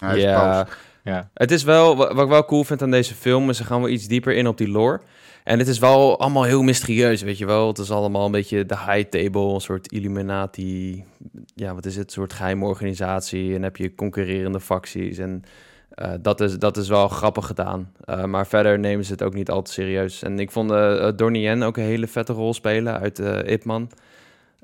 Hij 0.01 0.17
is 0.17 0.23
ja, 0.23 0.63
boos. 0.65 0.75
Ja. 1.05 1.31
Het 1.35 1.51
is 1.51 1.63
wel, 1.63 1.97
wa- 1.97 2.15
wat 2.15 2.25
ik 2.25 2.31
wel 2.31 2.45
cool 2.45 2.65
vind 2.65 2.83
aan 2.83 2.91
deze 2.91 3.15
film, 3.15 3.51
is 3.51 3.57
ze 3.57 3.65
gaan 3.65 3.81
wel 3.81 3.89
iets 3.89 4.07
dieper 4.07 4.35
in 4.35 4.47
op 4.47 4.59
die 4.59 4.69
lore. 4.69 5.01
En 5.45 5.59
het 5.59 5.69
is 5.69 5.79
wel 5.79 6.21
allemaal 6.21 6.43
heel 6.43 6.63
mysterieus, 6.63 7.23
weet 7.23 7.39
je 7.39 7.47
wel. 7.47 7.67
Het 7.67 7.79
is 7.79 7.91
allemaal 7.91 8.27
een 8.27 8.33
beetje 8.33 8.67
de 8.67 8.79
high 8.79 9.09
table, 9.09 9.55
een 9.55 9.61
soort 9.61 9.93
Illuminati, 9.93 11.05
ja, 11.55 11.75
wat 11.75 11.87
is 11.87 11.97
het, 11.97 12.07
een 12.07 12.13
soort 12.13 12.33
geheime 12.33 12.65
organisatie. 12.65 13.55
En 13.55 13.63
heb 13.63 13.77
je 13.77 13.95
concurrerende 13.95 14.61
facties 14.61 15.19
en 15.19 15.43
eh, 15.91 16.13
dat, 16.21 16.41
is, 16.41 16.59
dat 16.59 16.77
is 16.77 16.89
wel 16.89 17.09
grappig 17.09 17.47
gedaan. 17.47 17.93
Eh, 18.05 18.25
maar 18.25 18.47
verder 18.47 18.79
nemen 18.79 19.05
ze 19.05 19.13
het 19.13 19.23
ook 19.23 19.35
niet 19.35 19.51
al 19.51 19.63
te 19.63 19.73
serieus. 19.73 20.23
En 20.23 20.39
ik 20.39 20.51
vond 20.51 20.69
Donnie 21.19 21.43
Yen 21.43 21.63
ook 21.63 21.77
een 21.77 21.83
hele 21.83 22.07
vette 22.07 22.33
rol 22.33 22.55
spelen 22.55 23.01
uit 23.01 23.19
Ip 23.45 23.65
Man. 23.65 23.91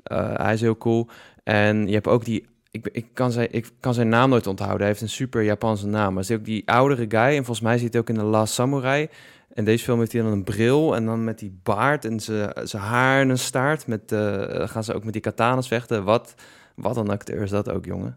Eh, 0.07 0.33
hij 0.33 0.53
is 0.53 0.61
heel 0.61 0.77
cool. 0.77 1.07
En 1.43 1.87
je 1.87 1.93
hebt 1.93 2.07
ook 2.07 2.25
die 2.25 2.45
ik, 2.71 2.89
ik, 2.91 3.05
kan 3.13 3.31
zijn, 3.31 3.47
ik 3.51 3.71
kan 3.79 3.93
zijn 3.93 4.09
naam 4.09 4.29
nooit 4.29 4.47
onthouden. 4.47 4.79
Hij 4.79 4.87
heeft 4.87 5.01
een 5.01 5.09
super 5.09 5.43
Japanse 5.43 5.87
naam. 5.87 6.13
Maar 6.13 6.23
is 6.23 6.31
ook 6.31 6.45
die 6.45 6.69
oudere 6.69 7.05
guy. 7.07 7.35
En 7.35 7.45
volgens 7.45 7.61
mij 7.61 7.77
zit 7.77 7.91
hij 7.91 8.01
ook 8.01 8.09
in 8.09 8.15
de 8.15 8.23
Last 8.23 8.53
Samurai. 8.53 9.09
En 9.57 9.63
deze 9.65 9.83
film 9.83 9.99
heeft 9.99 10.11
hij 10.11 10.21
dan 10.21 10.31
een 10.31 10.43
bril. 10.43 10.95
En 10.95 11.05
dan 11.05 11.23
met 11.23 11.39
die 11.39 11.59
baard 11.63 12.05
en 12.05 12.19
zijn 12.19 12.83
haar 12.83 13.21
en 13.21 13.29
een 13.29 13.37
staart. 13.37 13.87
Met, 13.87 14.11
eh, 14.11 14.67
gaan 14.67 14.83
ze 14.83 14.93
ook 14.93 15.03
met 15.03 15.13
die 15.13 15.21
katanas 15.21 15.67
vechten. 15.67 16.03
Wat, 16.03 16.33
wat 16.75 16.97
een 16.97 17.09
acteur 17.09 17.41
is 17.41 17.49
dat 17.49 17.69
ook, 17.69 17.85
jongen. 17.85 18.15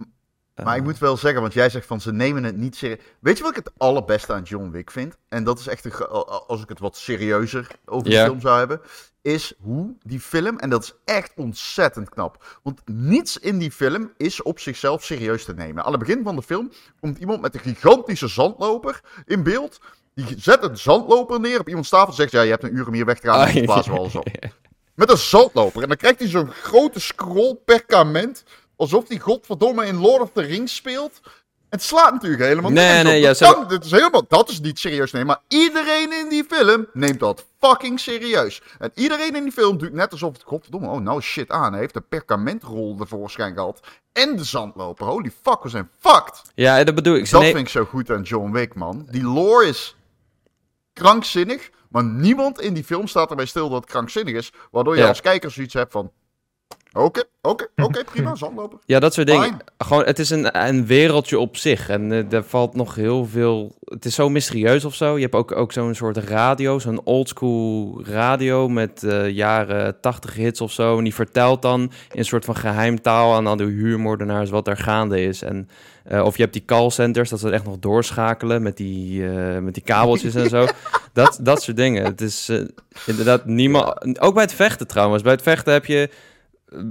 Maar 0.55 0.75
ik 0.75 0.81
Eh, 0.81 0.87
moet 0.87 0.99
wel 0.99 1.17
zeggen, 1.17 1.41
want 1.41 1.53
jij 1.53 1.71
zegt 1.71 1.87
van 1.87 2.01
ze 2.01 2.13
nemen 2.13 2.45
het 2.45 2.57
niet 2.57 2.77
serieus. 2.77 2.99
Weet 3.21 3.37
je 3.37 3.43
wat 3.43 3.57
ik 3.57 3.65
het 3.65 3.73
allerbeste 3.77 4.33
aan 4.33 4.43
John 4.43 4.71
Wick 4.71 4.91
vind? 4.91 5.17
En 5.29 5.45
dat 5.45 5.59
is 5.59 5.67
echt, 5.67 5.85
een, 5.85 6.09
als 6.47 6.63
ik 6.63 6.69
het 6.69 6.79
wat 6.79 6.97
serieuzer 6.97 7.67
over 7.85 8.11
de 8.11 8.17
film 8.17 8.41
zou 8.41 8.59
hebben. 8.59 8.81
Is 9.23 9.55
hoe 9.61 9.97
die 10.03 10.21
film, 10.21 10.59
en 10.59 10.71
dat 10.71 10.83
is 10.83 10.95
echt 11.05 11.33
ontzettend 11.37 12.09
knap. 12.09 12.59
Want 12.63 12.81
niets 12.85 13.39
in 13.39 13.59
die 13.59 13.71
film 13.71 14.13
is 14.17 14.43
op 14.43 14.59
zichzelf 14.59 15.05
serieus 15.05 15.45
te 15.45 15.55
nemen. 15.55 15.85
Aan 15.85 15.93
het 15.93 16.01
begin 16.01 16.23
van 16.25 16.37
de 16.37 16.43
film 16.43 16.71
komt 17.01 17.19
iemand 17.19 17.41
met 17.41 17.55
een 17.55 17.61
gigantische 17.61 18.29
zandloper 18.29 19.01
in 19.27 19.43
beeld. 19.43 19.81
Die 20.27 20.41
zet 20.41 20.63
een 20.63 20.77
zandloper 20.79 21.41
neer 21.41 21.61
op 21.61 21.69
iemands 21.69 21.89
tafel 21.89 22.09
en 22.09 22.15
zegt: 22.15 22.33
Ja, 22.33 22.41
je 22.43 22.51
hebt 22.51 22.63
een 22.63 22.77
uur 22.77 22.87
om 22.87 22.93
hier 22.95 23.05
weg 23.05 23.19
te 23.21 23.27
gaan. 23.27 23.55
dan 23.55 23.65
blazen 23.65 23.93
we 23.93 23.99
alles 23.99 24.15
op. 24.15 24.27
Met 24.95 25.11
een 25.11 25.19
zandloper. 25.19 25.83
En 25.83 25.89
dan 25.89 25.97
krijgt 25.97 26.19
hij 26.19 26.29
zo'n 26.29 26.51
grote 26.51 27.01
scroll 27.01 27.55
perkament. 27.65 28.45
Alsof 28.77 29.09
hij 29.09 29.19
godverdomme 29.19 29.87
in 29.87 29.97
Lord 30.01 30.23
of 30.23 30.31
the 30.33 30.41
Rings 30.43 30.75
speelt. 30.75 31.21
Het 31.69 31.83
slaat 31.83 32.13
natuurlijk 32.13 32.43
helemaal 32.43 32.71
Nee, 32.71 32.85
nergens 33.03 33.39
nee, 33.41 33.51
op. 33.51 33.57
ja, 33.57 33.67
kan- 33.69 33.81
is 33.83 33.91
helemaal, 33.91 34.25
dat 34.29 34.49
is 34.49 34.61
niet 34.61 34.79
serieus 34.79 35.13
nemen. 35.13 35.27
Maar 35.29 35.41
iedereen 35.49 36.13
in 36.13 36.29
die 36.29 36.45
film 36.49 36.87
neemt 36.93 37.21
dat 37.21 37.45
fucking 37.61 38.01
serieus. 38.01 38.63
En 38.79 38.91
iedereen 38.95 39.37
in 39.37 39.43
die 39.43 39.53
film 39.53 39.79
doet 39.79 39.93
net 39.93 40.13
alsof 40.13 40.33
het, 40.33 40.43
godverdomme, 40.47 40.89
oh 40.89 41.01
nou 41.01 41.21
shit 41.21 41.51
aan. 41.51 41.71
Hij 41.73 41.81
heeft 41.81 41.97
een 41.97 42.09
perkamentrol 42.09 42.97
tevoorschijn 42.97 43.55
gehad. 43.55 43.81
En 44.13 44.37
de 44.37 44.45
zandloper. 44.45 45.07
Holy 45.07 45.33
fuck, 45.43 45.63
we 45.63 45.69
zijn 45.69 45.89
fucked. 45.99 46.43
Ja, 46.55 46.85
dat 46.85 46.95
bedoel 46.95 47.15
ik. 47.17 47.31
Dat 47.31 47.43
vind 47.43 47.57
ik 47.59 47.69
zo 47.69 47.85
goed 47.85 48.11
aan 48.11 48.23
John 48.23 48.51
Wick, 48.53 48.75
man. 48.75 49.07
Die 49.11 49.25
lore 49.25 49.67
is 49.67 49.97
krankzinnig. 51.01 51.71
Maar 51.89 52.05
niemand 52.05 52.61
in 52.61 52.75
die 52.75 52.85
film 52.85 53.07
staat 53.07 53.31
erbij 53.31 53.47
stil 53.47 53.69
dat 53.69 53.81
het 53.81 53.91
krankzinnig 53.91 54.35
is. 54.35 54.53
Waardoor 54.71 54.95
je 54.95 55.01
Ja. 55.03 55.09
als 55.09 55.21
kijker 55.21 55.51
zoiets 55.51 55.75
hebt 55.75 55.93
van... 55.93 56.13
Oké, 56.93 57.23
oké, 57.43 57.69
oké, 57.87 58.05
prima, 58.05 58.35
zandloper. 58.35 58.79
Ja, 58.87 58.99
dat 58.99 59.15
soort 59.15 59.27
dingen. 59.27 59.43
Fine. 59.43 59.59
Gewoon, 59.79 60.05
het 60.05 60.19
is 60.19 60.31
een, 60.31 60.67
een 60.67 60.87
wereldje 60.87 61.39
op 61.39 61.57
zich. 61.57 61.89
En 61.89 62.13
eh 62.13 62.33
er 62.33 62.45
valt 62.45 62.75
nog 62.75 62.95
heel 62.95 63.25
veel. 63.25 63.75
Het 63.85 64.05
is 64.05 64.15
zo 64.15 64.29
mysterieus 64.29 64.85
of 64.85 64.95
zo. 64.95 65.15
Je 65.15 65.23
hebt 65.23 65.35
ook, 65.35 65.53
ook 65.57 65.73
zo'n 65.73 65.95
soort 65.95 66.17
radio, 66.17 66.79
zo'n 66.79 67.05
oldschool 67.05 68.01
radio 68.05 68.69
met 68.69 69.03
eh, 69.03 69.29
jaren 69.29 70.01
80 70.01 70.35
hits 70.35 70.61
of 70.61 70.73
zo. 70.73 70.99
En 70.99 71.05
die 71.05 71.15
vertelt 71.15 71.63
dan 71.63 71.81
in 71.81 72.19
een 72.19 72.25
soort 72.25 72.45
van 72.45 72.57
geheimtaal 72.57 73.35
aan 73.35 73.47
al 73.47 73.57
die 73.57 73.67
huurmoordenaars 73.67 74.51
wat 74.51 74.69
er 74.69 74.77
gaande 74.77 75.23
is. 75.23 75.43
En, 75.43 75.69
eh, 76.05 76.25
of 76.25 76.37
je 76.37 76.43
hebt 76.43 76.55
die 76.55 76.65
callcenters, 76.65 77.31
dat 77.31 77.41
ze 77.41 77.51
echt 77.51 77.65
nog 77.65 77.79
doorschakelen 77.79 78.63
met 78.63 78.77
die, 78.77 79.29
eh, 79.29 79.59
met 79.59 79.75
die 79.75 79.83
kabeltjes 79.83 80.35
en 80.35 80.49
zo. 80.49 80.67
Dat, 81.13 81.39
dat 81.43 81.63
soort 81.63 81.77
dingen. 81.77 82.05
Het 82.05 82.21
is 82.21 82.53
inderdaad 83.07 83.45
niemand. 83.45 84.21
Ook 84.21 84.35
bij 84.35 84.43
het 84.43 84.55
vechten 84.55 84.87
trouwens. 84.87 85.23
Bij 85.23 85.33
het 85.33 85.43
vechten 85.43 85.73
heb 85.73 85.87
je 85.87 86.11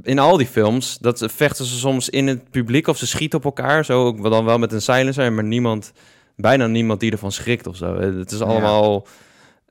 in 0.02 0.20
al 0.20 0.38
die 0.38 0.48
films, 0.48 0.98
dat 0.98 1.26
vechten 1.32 1.66
ze 1.66 1.78
soms 1.78 2.10
in 2.10 2.28
het 2.28 2.50
publiek 2.50 2.88
of 2.88 2.98
ze 2.98 3.08
schieten 3.08 3.40
op 3.40 3.46
elkaar. 3.46 3.86
Zo 3.86 4.06
ook 4.06 4.30
dan 4.30 4.46
wel 4.46 4.58
met 4.58 4.72
een 4.72 4.82
silencer, 4.82 5.34
maar 5.34 5.44
niemand, 5.44 5.92
bijna 6.36 6.68
niemand 6.68 7.00
die 7.00 7.12
ervan 7.12 7.32
schrikt 7.32 7.68
of 7.68 7.76
zo. 7.76 7.96
Het 7.96 8.32
is 8.32 8.42
allemaal, 8.42 9.08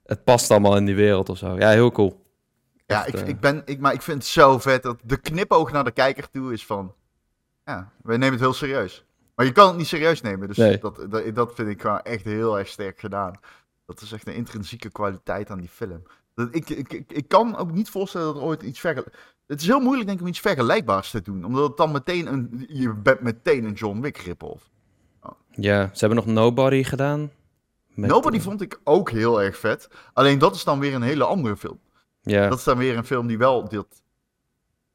het 0.05 0.25
past 0.25 0.50
allemaal 0.50 0.77
in 0.77 0.85
die 0.85 0.95
wereld 0.95 1.29
of 1.29 1.38
zo. 1.38 1.59
Ja, 1.59 1.71
heel 1.71 1.93
cool. 1.93 2.27
Ja, 2.87 3.07
Echt, 3.07 3.15
ik, 3.15 3.23
eh. 3.23 3.29
ik, 3.29 3.41
ben, 3.41 3.62
ik, 3.65 3.81
maar 3.81 3.93
ik 3.93 4.03
vind 4.03 4.23
het 4.23 4.27
zo 4.27 4.59
vet 4.59 4.83
dat 4.83 4.99
de 5.05 5.17
knipoog 5.17 5.73
naar 5.73 5.85
de 5.85 5.91
kijker 5.91 6.31
toe 6.31 6.53
is 6.53 6.67
van... 6.67 6.95
Ja, 7.65 7.93
wij 8.03 8.17
nemen 8.17 8.33
het 8.33 8.43
heel 8.43 8.53
serieus. 8.53 9.05
Maar 9.35 9.47
je 9.47 9.53
kan 9.53 9.69
het 9.69 9.77
niet 9.77 9.87
serieus 9.87 10.21
nemen, 10.21 10.49
dus 10.49 10.57
Nee. 10.57 10.79
dat, 10.79 11.07
dat, 11.11 11.35
dat 11.35 11.55
vind 11.55 11.69
ik 11.69 11.81
gewoon 11.81 12.00
echt 12.00 12.25
heel 12.25 12.59
erg 12.59 12.69
sterk 12.69 13.00
gedaan. 13.00 13.41
Dat 13.87 14.00
is 14.00 14.12
echt 14.12 14.27
een 14.27 14.35
intrinsieke 14.35 14.91
kwaliteit 14.91 15.50
aan 15.50 15.61
die 15.61 15.69
film. 15.69 16.03
Dat, 16.35 16.49
ik, 16.50 16.69
ik, 16.69 16.93
ik, 16.93 17.12
ik 17.12 17.29
kan 17.29 17.57
ook 17.57 17.73
niet 17.73 17.91
voorstellen 17.91 18.27
dat 18.27 18.37
er 18.37 18.43
ooit 18.43 18.62
iets 18.62 18.81
vergel... 18.81 19.05
Het 19.49 19.61
is 19.61 19.67
heel 19.67 19.81
moeilijk 19.81 20.07
denk 20.07 20.19
ik 20.19 20.25
om 20.25 20.31
iets 20.31 20.40
vergelijkbaars 20.40 21.11
te 21.11 21.23
doen, 21.23 21.45
omdat 21.45 21.69
het 21.69 21.76
dan 21.76 21.93
meteen 21.93 22.26
een... 22.33 22.64
Je 22.69 22.95
bent 22.95 23.21
meteen 23.21 23.64
een 23.64 23.73
John 23.73 24.00
Wick 24.00 24.17
rip-off. 24.17 24.71
Ja, 25.50 25.90
ze 25.93 25.99
hebben 26.07 26.17
nog 26.25 26.35
Nobody 26.35 26.83
gedaan. 26.83 27.31
Met, 27.95 28.11
Nobody 28.11 28.37
eh, 28.37 28.43
vond 28.43 28.61
ik 28.61 28.81
ook 28.85 29.11
heel 29.11 29.43
erg 29.43 29.59
vet. 29.59 29.88
Alleen 30.12 30.38
dat 30.38 30.55
is 30.55 30.64
dan 30.64 30.78
weer 30.78 30.95
een 30.95 31.02
hele 31.02 31.25
andere 31.25 31.57
film. 31.57 31.78
Ja, 32.23 32.49
Dat 32.49 32.59
is 32.59 32.64
dan 32.64 32.78
weer 32.78 32.97
een 32.97 33.05
film 33.05 33.26
die 33.26 33.38
wel. 33.38 33.69
Dit, 33.69 33.87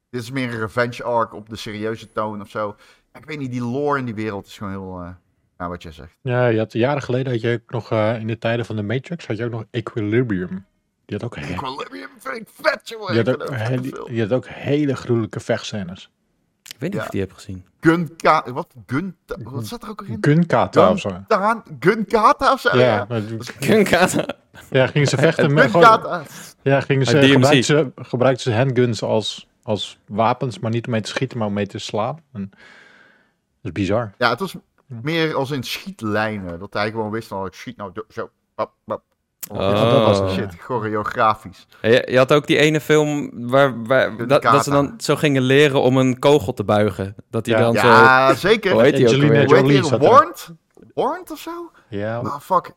dit 0.10 0.22
is 0.22 0.31
meer 0.31 0.53
een 0.53 0.60
revenge 0.60 1.03
arc 1.03 1.33
op 1.33 1.50
de 1.50 1.55
serieuze 1.55 2.12
toon 2.12 2.41
of 2.41 2.50
zo. 2.50 2.75
Ik 3.13 3.25
weet 3.25 3.39
niet, 3.39 3.51
die 3.51 3.63
lore 3.63 4.00
in 4.00 4.05
die 4.05 4.15
wereld 4.15 4.45
is 4.45 4.57
gewoon 4.57 4.74
heel. 4.74 5.01
eh 5.01 5.10
nou, 5.57 5.72
wat 5.72 5.83
jij 5.83 5.91
zegt. 5.91 6.17
Ja, 6.22 6.48
je 6.48 6.57
had, 6.57 6.74
jaren 6.74 7.01
geleden 7.01 7.31
had 7.31 7.41
je 7.41 7.62
ook 7.63 7.72
nog, 7.72 7.91
eh, 7.91 8.19
in 8.19 8.27
de 8.27 8.38
tijden 8.38 8.65
van 8.65 8.75
de 8.75 8.83
Matrix, 8.83 9.27
had 9.27 9.38
je 9.38 9.45
ook 9.45 9.51
nog 9.51 9.63
Equilibrium. 9.72 10.65
Die 11.05 11.17
had 11.17 11.24
ook, 11.25 11.36
he- 11.36 11.53
Equilibrium 11.53 12.10
vind 12.17 12.36
ik 12.36 12.48
vet, 12.62 12.89
jongen. 12.89 13.07
die 13.13 13.17
had 13.24 13.27
Ik 13.27 13.41
ook, 13.41 13.57
he- 13.57 13.81
die, 13.81 14.03
die 14.05 14.27
had 14.27 14.48
hele 14.48 14.95
gruwelijke 14.95 15.39
vechtscènes. 15.39 16.12
ik 16.63 16.75
weet 16.79 16.81
niet 16.81 16.93
ja. 16.93 17.00
of 17.00 17.05
ik 17.05 17.12
die 17.12 17.22
heb 17.22 17.31
gezien. 17.33 17.65
Gunka. 17.79 18.51
Wat? 18.51 18.74
Gun. 18.86 19.15
Wat 19.43 19.67
zat 19.67 19.83
er 19.83 19.89
ook 19.89 20.01
in? 20.01 20.17
Gunkata 20.22 20.89
of 20.91 21.00
zo. 21.00 21.10
Gun. 21.27 21.63
Gunkata 21.79 22.53
of 22.53 22.60
zo? 22.60 22.77
Ja, 22.77 23.07
Gunkata. 23.60 24.25
ja, 24.69 24.88
gingen 24.88 25.07
ze 25.07 25.17
vechten 25.17 25.53
met... 25.53 25.72
gewoon- 25.72 25.83
Gunkata. 25.86 26.24
Ja, 26.62 26.81
gingen 26.81 27.05
ze, 27.05 27.22
gebruikten 27.22 27.63
ze, 27.63 27.91
gebruikten 27.95 28.51
ze 28.51 28.57
handguns 28.57 29.01
als, 29.01 29.48
als 29.63 30.00
wapens, 30.07 30.60
maar 30.60 30.72
niet 30.72 30.86
om 30.86 30.91
mee 30.91 31.01
te 31.01 31.10
schieten, 31.10 31.38
maar 31.38 31.48
om 31.48 31.53
mee 31.53 31.67
te 31.67 31.79
slaan. 31.79 32.19
En, 32.33 32.50
dat 32.51 32.62
is 33.62 33.72
bizar. 33.72 34.13
Ja, 34.17 34.29
het 34.29 34.39
was 34.39 34.55
meer 34.88 35.36
als 35.36 35.51
in 35.51 35.63
schietlijnen. 35.63 36.60
Dat 36.60 36.74
hij 36.74 36.91
gewoon 36.91 37.12
wist 37.12 37.27
van, 37.27 37.45
ik 37.45 37.53
schiet 37.53 37.77
nou 37.77 37.91
zo. 38.10 38.29
Bap, 38.55 38.72
bap. 38.86 39.03
Oh, 39.51 39.57
Oh. 39.57 39.91
Dat 40.05 40.19
was 40.19 40.33
shit, 40.33 40.55
choreografisch. 40.59 41.67
Ja, 41.81 41.89
Je, 41.89 42.07
je 42.12 42.17
had 42.17 42.33
ook 42.33 42.47
die 42.47 42.57
ene 42.57 42.81
film 42.81 43.29
waar, 43.50 43.83
waar 43.83 44.27
dat, 44.27 44.41
dat 44.41 44.63
ze 44.63 44.69
dan 44.69 44.93
zo 44.97 45.15
gingen 45.15 45.41
leren 45.41 45.81
om 45.81 45.97
een 45.97 46.19
kogel 46.19 46.53
te 46.53 46.63
buigen. 46.63 47.15
Dat 47.29 47.45
die 47.45 47.53
Ja. 47.53 47.59
dan 47.59 47.73
zo... 47.75 47.88
Ja, 47.88 48.33
zeker. 48.33 48.71
Hoe 48.71 48.81
heet 48.81 48.93
Angelina 49.03 49.43
Jolie. 49.45 49.81
Warrant? 49.81 50.50
Warrant 50.93 51.31
of 51.31 51.39
zo? 51.39 51.71
Ja, 51.89 52.17
Ah, 52.19 52.39
fuck. 52.39 52.71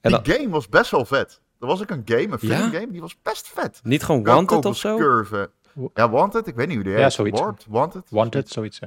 En 0.00 0.20
Die 0.22 0.34
game 0.34 0.48
was 0.48 0.68
best 0.68 0.90
wel 0.90 1.04
vet. 1.04 1.40
Er 1.60 1.66
was 1.66 1.80
ook 1.82 1.90
een 1.90 2.02
game, 2.04 2.22
een 2.22 2.38
Ja? 2.40 2.56
filmgame, 2.56 2.90
die 2.90 3.00
was 3.00 3.16
best 3.22 3.48
vet. 3.54 3.80
Niet 3.82 4.02
gewoon 4.04 4.20
Ja, 4.20 4.34
Wanted 4.34 4.64
of 4.64 4.76
zo? 4.76 4.96
Curve. 4.96 5.50
Ja, 5.94 6.10
Wanted, 6.10 6.46
ik 6.46 6.54
weet 6.54 6.66
niet 6.66 6.74
hoe 6.76 6.84
die 6.84 6.92
Ja, 6.92 6.98
heet. 7.02 7.12
zoiets. 7.12 7.40
Warped, 7.40 7.64
Wanted. 7.68 8.02
Wanted, 8.10 8.48
zoiets. 8.48 8.80
Hè. 8.80 8.86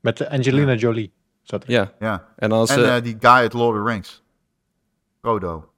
Met 0.00 0.16
de 0.18 0.30
Angelina 0.30 0.74
Jolie. 0.74 1.12
Zat 1.42 1.62
er. 1.64 1.70
Ja, 1.70 1.92
Ja. 1.98 2.24
en 2.36 2.52
als... 2.52 2.70
En 2.70 2.84
eh, 2.84 2.96
eh, 2.96 3.02
die 3.04 3.16
guy 3.20 3.30
uit 3.30 3.52
Lord 3.52 3.78
of 3.78 3.84
the 3.84 3.90
Rings. 3.90 4.22
Frodo. 5.20 5.68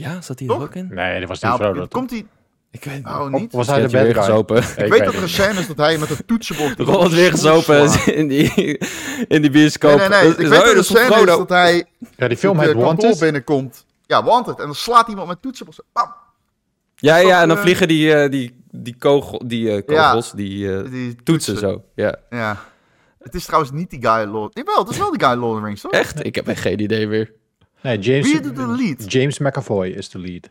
Ja, 0.00 0.20
zat 0.20 0.38
die 0.38 0.48
er 0.48 0.60
ook 0.62 0.74
in? 0.74 0.88
Nee, 0.90 1.20
dat 1.20 1.28
was 1.28 1.42
niet 1.42 1.50
Ja, 1.50 1.56
Frodo. 1.56 1.80
toch? 1.80 1.88
komt 1.88 2.10
hij... 2.10 2.26
Ik 2.72 2.84
weet 2.84 3.06
Oh, 3.06 3.20
Of 3.20 3.28
niet? 3.40 3.52
was 3.52 3.66
hij 3.66 3.76
de 3.80 3.88
bad 3.88 4.02
weer 4.02 4.14
gezopen. 4.14 4.56
Ik 4.56 4.86
weet 4.92 5.04
dat 5.04 5.14
er 5.14 5.22
een 5.22 5.28
scène 5.28 5.60
is 5.60 5.66
dat 5.66 5.76
hij 5.76 5.98
met 5.98 6.10
een 6.10 6.24
toetsenbord... 6.26 6.78
had 6.88 7.12
weer 7.12 7.30
gezopen 7.30 8.06
in 8.14 8.28
die, 8.28 8.78
in 9.28 9.42
die 9.42 9.50
bioscoop. 9.50 9.98
Nee, 9.98 10.08
nee, 10.08 10.18
nee. 10.20 10.28
Dat 10.28 10.38
Ik 10.38 10.44
is- 10.44 10.48
weet 10.48 10.58
dat 10.60 10.68
er 10.70 10.76
een 10.76 10.84
scène 10.84 11.20
is 11.20 11.26
dat 11.26 11.48
hij 11.48 11.84
Ja, 12.16 12.28
die 12.28 12.36
film 12.36 12.58
het 12.58 12.66
heet 12.66 12.76
eh, 12.76 12.82
Wanted. 12.82 13.18
binnenkomt. 13.18 13.84
Ja, 14.06 14.24
Wanted. 14.24 14.58
En 14.58 14.64
dan 14.64 14.74
slaat 14.74 15.08
iemand 15.08 15.28
met 15.28 15.42
toetsenbord. 15.42 15.76
zo, 15.76 15.82
Bam! 15.92 16.12
Ja, 16.96 17.16
ja, 17.16 17.42
en 17.42 17.48
dan 17.48 17.56
eh, 17.56 17.62
vliegen 17.62 17.88
die, 17.88 18.14
eh, 18.14 18.30
die, 18.30 18.62
die, 18.70 18.96
kogel, 18.98 19.42
die 19.46 19.70
eh, 19.76 19.86
kogels, 19.86 20.32
die 20.32 20.76
eh, 20.76 20.90
Die 20.90 21.16
toetsen 21.22 21.56
zo. 21.58 21.84
Ja. 21.94 22.16
Ja. 22.30 22.56
Het 23.22 23.34
is 23.34 23.44
trouwens 23.44 23.72
niet 23.72 23.90
die 23.90 24.06
guy 24.06 24.24
Lord... 24.24 24.56
Jawel, 24.56 24.78
het 24.78 24.88
is 24.90 24.98
wel 24.98 25.10
die 25.10 25.24
guy 25.26 25.34
Lord 25.36 25.52
of 25.54 25.58
the 25.60 25.64
Rings, 25.64 25.80
toch? 25.80 25.92
Echt? 25.92 26.24
Ik 26.24 26.34
heb 26.34 26.48
echt 26.48 26.60
geen 26.60 26.80
idee 26.80 27.06
meer. 27.06 27.32
Nee, 27.82 27.98
James, 27.98 28.32
Wie 28.32 28.40
doet 28.40 28.56
de 28.56 28.66
lead? 28.66 29.12
James 29.12 29.38
McAvoy 29.38 29.88
is 29.88 30.08
de 30.08 30.18
lead. 30.18 30.50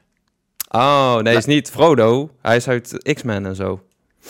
Oh, 0.71 1.17
nee, 1.17 1.35
is 1.37 1.45
niet 1.45 1.69
Frodo. 1.71 2.31
Hij 2.41 2.55
is 2.55 2.67
uit 2.67 3.13
X-Men 3.13 3.45
en 3.45 3.55
zo. 3.55 3.83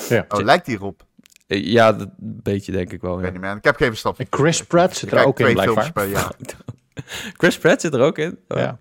Ja. 0.10 0.26
Oh, 0.30 0.44
lijkt 0.44 0.68
hierop? 0.68 1.06
Eh, 1.48 1.66
Ja, 1.66 1.94
dat 1.94 2.10
beetje 2.18 2.72
denk 2.72 2.92
ik 2.92 3.02
wel, 3.02 3.12
Ik 3.12 3.18
ja. 3.18 3.24
weet 3.24 3.32
niet, 3.32 3.42
man. 3.42 3.58
Ik 3.58 3.64
heb 3.64 3.76
geen 3.76 3.88
verstand. 3.88 4.18
En 4.20 4.28
Chris 4.30 4.64
Pratt 4.64 4.98
zit 4.98 5.12
Ik 5.12 5.18
er 5.18 5.26
ook 5.26 5.40
in, 5.40 5.46
twee 5.46 5.58
films 5.64 5.92
blijkbaar. 5.92 6.04
per 6.04 6.12
jaar. 6.12 6.64
Chris 7.40 7.58
Pratt 7.58 7.82
zit 7.82 7.94
er 7.94 8.02
ook 8.02 8.18
in. 8.18 8.38
Oh, 8.48 8.58
Ja. 8.58 8.78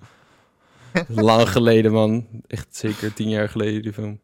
Lang 1.09 1.49
geleden, 1.51 1.93
man. 1.93 2.27
Echt 2.47 2.67
zeker 2.77 3.13
tien 3.15 3.29
jaar 3.29 3.49
geleden, 3.49 3.83
die 3.83 3.93
film. 3.93 4.21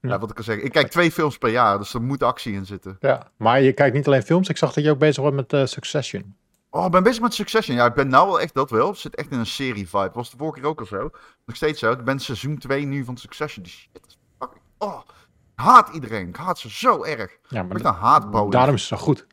Ja, 0.00 0.18
wat 0.18 0.30
ik 0.30 0.36
al 0.38 0.44
zeg. 0.44 0.56
Ik 0.58 0.72
kijk 0.72 0.90
twee 0.90 1.12
films 1.12 1.38
per 1.38 1.50
jaar, 1.50 1.78
dus 1.78 1.94
er 1.94 2.02
moet 2.02 2.22
actie 2.22 2.52
in 2.52 2.66
zitten. 2.66 2.96
ja. 3.00 3.30
Maar 3.36 3.60
je 3.62 3.72
kijkt 3.72 3.96
niet 3.96 4.06
alleen 4.06 4.22
films. 4.22 4.48
Ik 4.48 4.56
zag 4.56 4.72
dat 4.72 4.84
je 4.84 4.90
ook 4.90 4.98
bezig 4.98 5.22
wordt 5.22 5.36
met 5.36 5.52
eh, 5.52 5.66
Succession. 5.66 6.34
Oh, 6.76 6.84
ik 6.84 6.90
ben 6.90 7.02
bezig 7.02 7.22
met 7.22 7.34
Succession. 7.34 7.76
Ja, 7.76 7.86
ik 7.86 7.94
ben 7.94 8.08
nou 8.08 8.26
wel 8.26 8.40
echt 8.40 8.54
dat 8.54 8.70
wel. 8.70 8.88
Het 8.88 8.98
zit 8.98 9.14
echt 9.14 9.30
in 9.30 9.38
een 9.38 9.46
serie-vibe. 9.46 10.10
Was 10.12 10.30
de 10.30 10.36
vorige 10.36 10.60
keer 10.60 10.68
ook 10.68 10.80
al 10.80 10.86
zo. 10.86 11.10
Nog 11.44 11.56
steeds 11.56 11.78
zo. 11.80 11.92
Ik 11.92 12.04
ben 12.04 12.18
seizoen 12.18 12.58
2 12.58 12.84
nu 12.84 13.04
van 13.04 13.16
Succession. 13.16 13.64
Die 13.64 13.72
shit 13.72 14.06
is 14.06 14.18
fucking... 14.38 14.62
Oh, 14.78 15.00
ik 15.06 15.12
haat 15.54 15.88
iedereen. 15.94 16.28
Ik 16.28 16.36
haat 16.36 16.58
ze 16.58 16.70
zo 16.70 17.04
erg. 17.04 17.30
Ja, 17.48 17.60
Ik 17.62 17.68
maar 17.68 17.76
ben 17.82 17.86
een 17.86 17.92
haatbouw. 17.98 18.48
daarom 18.48 18.74
is 18.74 18.88
het 18.90 18.98
zo 18.98 19.04
goed. 19.04 19.26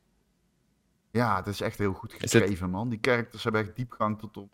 Ja, 1.12 1.36
het 1.36 1.48
is 1.48 1.62
echt 1.62 1.78
heel 1.78 1.94
goed 1.94 2.12
het- 2.12 2.22
geschreven, 2.22 2.70
man. 2.70 2.90
Die 2.90 3.00
characters 3.02 3.44
hebben 3.44 3.62
echt 3.62 3.76
diepgang 3.76 4.20
tot 4.20 4.38
op... 4.38 4.52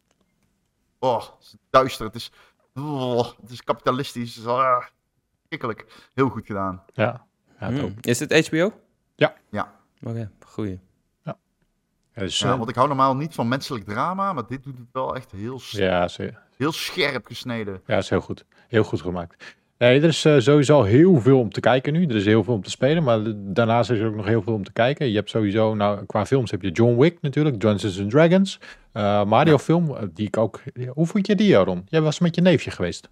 Oh, 1.00 1.19
het 1.22 1.34
is 1.41 1.55
duister. 1.69 2.05
Het 2.05 2.15
is... 2.15 2.31
Oh, 2.75 3.27
het 3.41 3.50
is 3.51 3.63
kapitalistisch. 3.63 4.36
Het 4.36 4.43
is 4.46 4.50
ah, 4.51 4.84
schrikkelijk. 5.46 6.10
Heel 6.13 6.29
goed 6.29 6.46
gedaan. 6.46 6.84
Ja. 6.93 7.27
Ja, 7.60 7.72
het 7.72 7.81
ook. 7.84 7.91
Is 8.01 8.17
dit 8.17 8.48
HBO? 8.48 8.79
Ja. 9.15 9.36
Ja. 9.50 9.74
Oké, 10.03 10.31
goeie. 10.46 10.79
Ja, 12.20 12.26
dus, 12.26 12.40
Ja, 12.40 12.52
eh, 12.52 12.58
want 12.58 12.70
ik 12.70 12.76
hou 12.76 12.88
normaal 12.88 13.16
niet 13.16 13.34
van 13.34 13.48
menselijk 13.48 13.86
drama, 13.86 14.34
maar 14.34 14.48
dit 14.48 14.64
doet 14.64 14.78
het 14.78 14.88
wel 14.92 15.16
echt 15.16 15.32
heel, 15.32 15.60
ja, 15.70 16.08
ze- 16.08 16.34
heel 16.58 16.72
scherp 16.72 17.26
gesneden. 17.26 17.82
ja, 17.86 17.98
is 17.98 18.10
heel 18.10 18.22
goed. 18.22 18.46
Heel 18.68 18.84
goed 18.84 19.02
gemaakt. 19.02 19.56
Nee, 19.78 20.02
er 20.02 20.08
is 20.08 20.26
eh, 20.26 20.40
sowieso 20.40 20.84
heel 20.84 21.20
veel 21.22 21.40
om 21.40 21.52
te 21.52 21.60
kijken 21.60 21.94
nu. 21.94 22.06
Er 22.06 22.16
is 22.16 22.26
heel 22.26 22.44
veel 22.44 22.54
om 22.54 22.64
te 22.64 22.70
spelen, 22.70 23.04
maar 23.04 23.20
daarnaast 23.36 23.90
is 23.90 24.00
er 24.00 24.08
ook 24.08 24.16
nog 24.16 24.26
heel 24.26 24.42
veel 24.42 24.54
om 24.54 24.64
te 24.64 24.72
kijken. 24.72 25.10
Je 25.10 25.16
hebt 25.16 25.30
sowieso, 25.30 25.76
nou, 25.76 26.06
qua 26.06 26.26
films 26.26 26.52
heb 26.52 26.62
je 26.62 26.72
John 26.72 26.98
Wick 27.00 27.18
natuurlijk, 27.22 27.60
Dungeons 27.60 28.00
and 28.00 28.10
Dragons. 28.10 28.60
Eh, 28.92 29.24
Mario 29.26 29.58
film, 29.58 30.10
die 30.14 30.28
ik 30.28 30.38
ook... 30.38 30.62
Hoe 30.94 31.06
vond 31.08 31.28
je 31.28 31.36
die, 31.36 31.56
Ron? 31.56 31.86
Jij 31.90 32.02
was 32.02 32.20
met 32.20 32.36
je 32.36 32.42
neefje 32.42 32.72
geweest. 32.72 33.08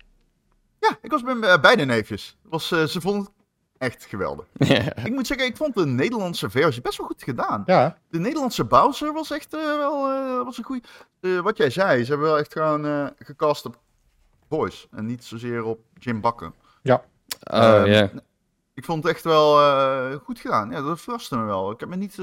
Ja, 0.80 0.98
ik 1.02 1.12
was 1.12 1.24
met 1.24 1.62
beide 1.62 1.86
neefjes. 1.86 2.38
Was, 2.42 2.68
ze 2.68 3.02
vonden 3.02 3.22
het 3.22 3.32
echt 3.78 4.06
geweldig. 4.06 4.46
Ik 5.06 5.12
moet 5.12 5.28
zeggen, 5.28 5.48
ik 5.48 5.58
vond 5.58 5.76
de 5.76 5.86
Nederlandse 5.86 6.50
versie 6.50 6.82
best 6.82 6.98
wel 6.98 7.08
goed 7.08 7.24
gedaan. 7.24 7.64
Ja, 7.66 7.98
De 8.10 8.20
Nederlandse 8.20 8.64
Bowser 8.66 9.14
was 9.14 9.32
echt 9.32 9.54
eh, 9.54 9.62
wel 9.62 10.08
eh, 10.10 10.44
was 10.44 10.58
een 10.58 10.64
goeie. 10.64 10.84
Eh, 11.20 11.40
wat 11.40 11.58
jij 11.58 11.70
zei, 11.70 12.04
ze 12.04 12.10
hebben 12.10 12.28
wel 12.28 12.38
echt 12.38 12.54
gewoon 12.54 12.86
eh, 12.86 13.08
gecast 13.20 13.66
op 13.66 13.80
boys. 14.48 14.88
En 14.92 15.06
niet 15.06 15.24
zozeer 15.24 15.64
op 15.64 15.80
Jim 15.94 16.22
Bakken. 16.22 16.54
Oh, 16.88 16.96
Ehm, 17.40 17.86
ja. 17.86 18.10
Ik 18.74 18.86
vond 18.86 19.04
het 19.04 19.14
echt 19.14 19.24
wel 19.24 19.60
eh, 19.62 20.16
goed 20.24 20.40
gedaan. 20.40 20.72
Ja, 20.72 20.82
dat 20.82 21.02
verraste 21.02 21.38
me 21.38 21.44
wel. 21.46 21.72
Ik 21.72 21.80
heb 21.80 21.90
me 21.90 21.96
niet... 21.96 22.18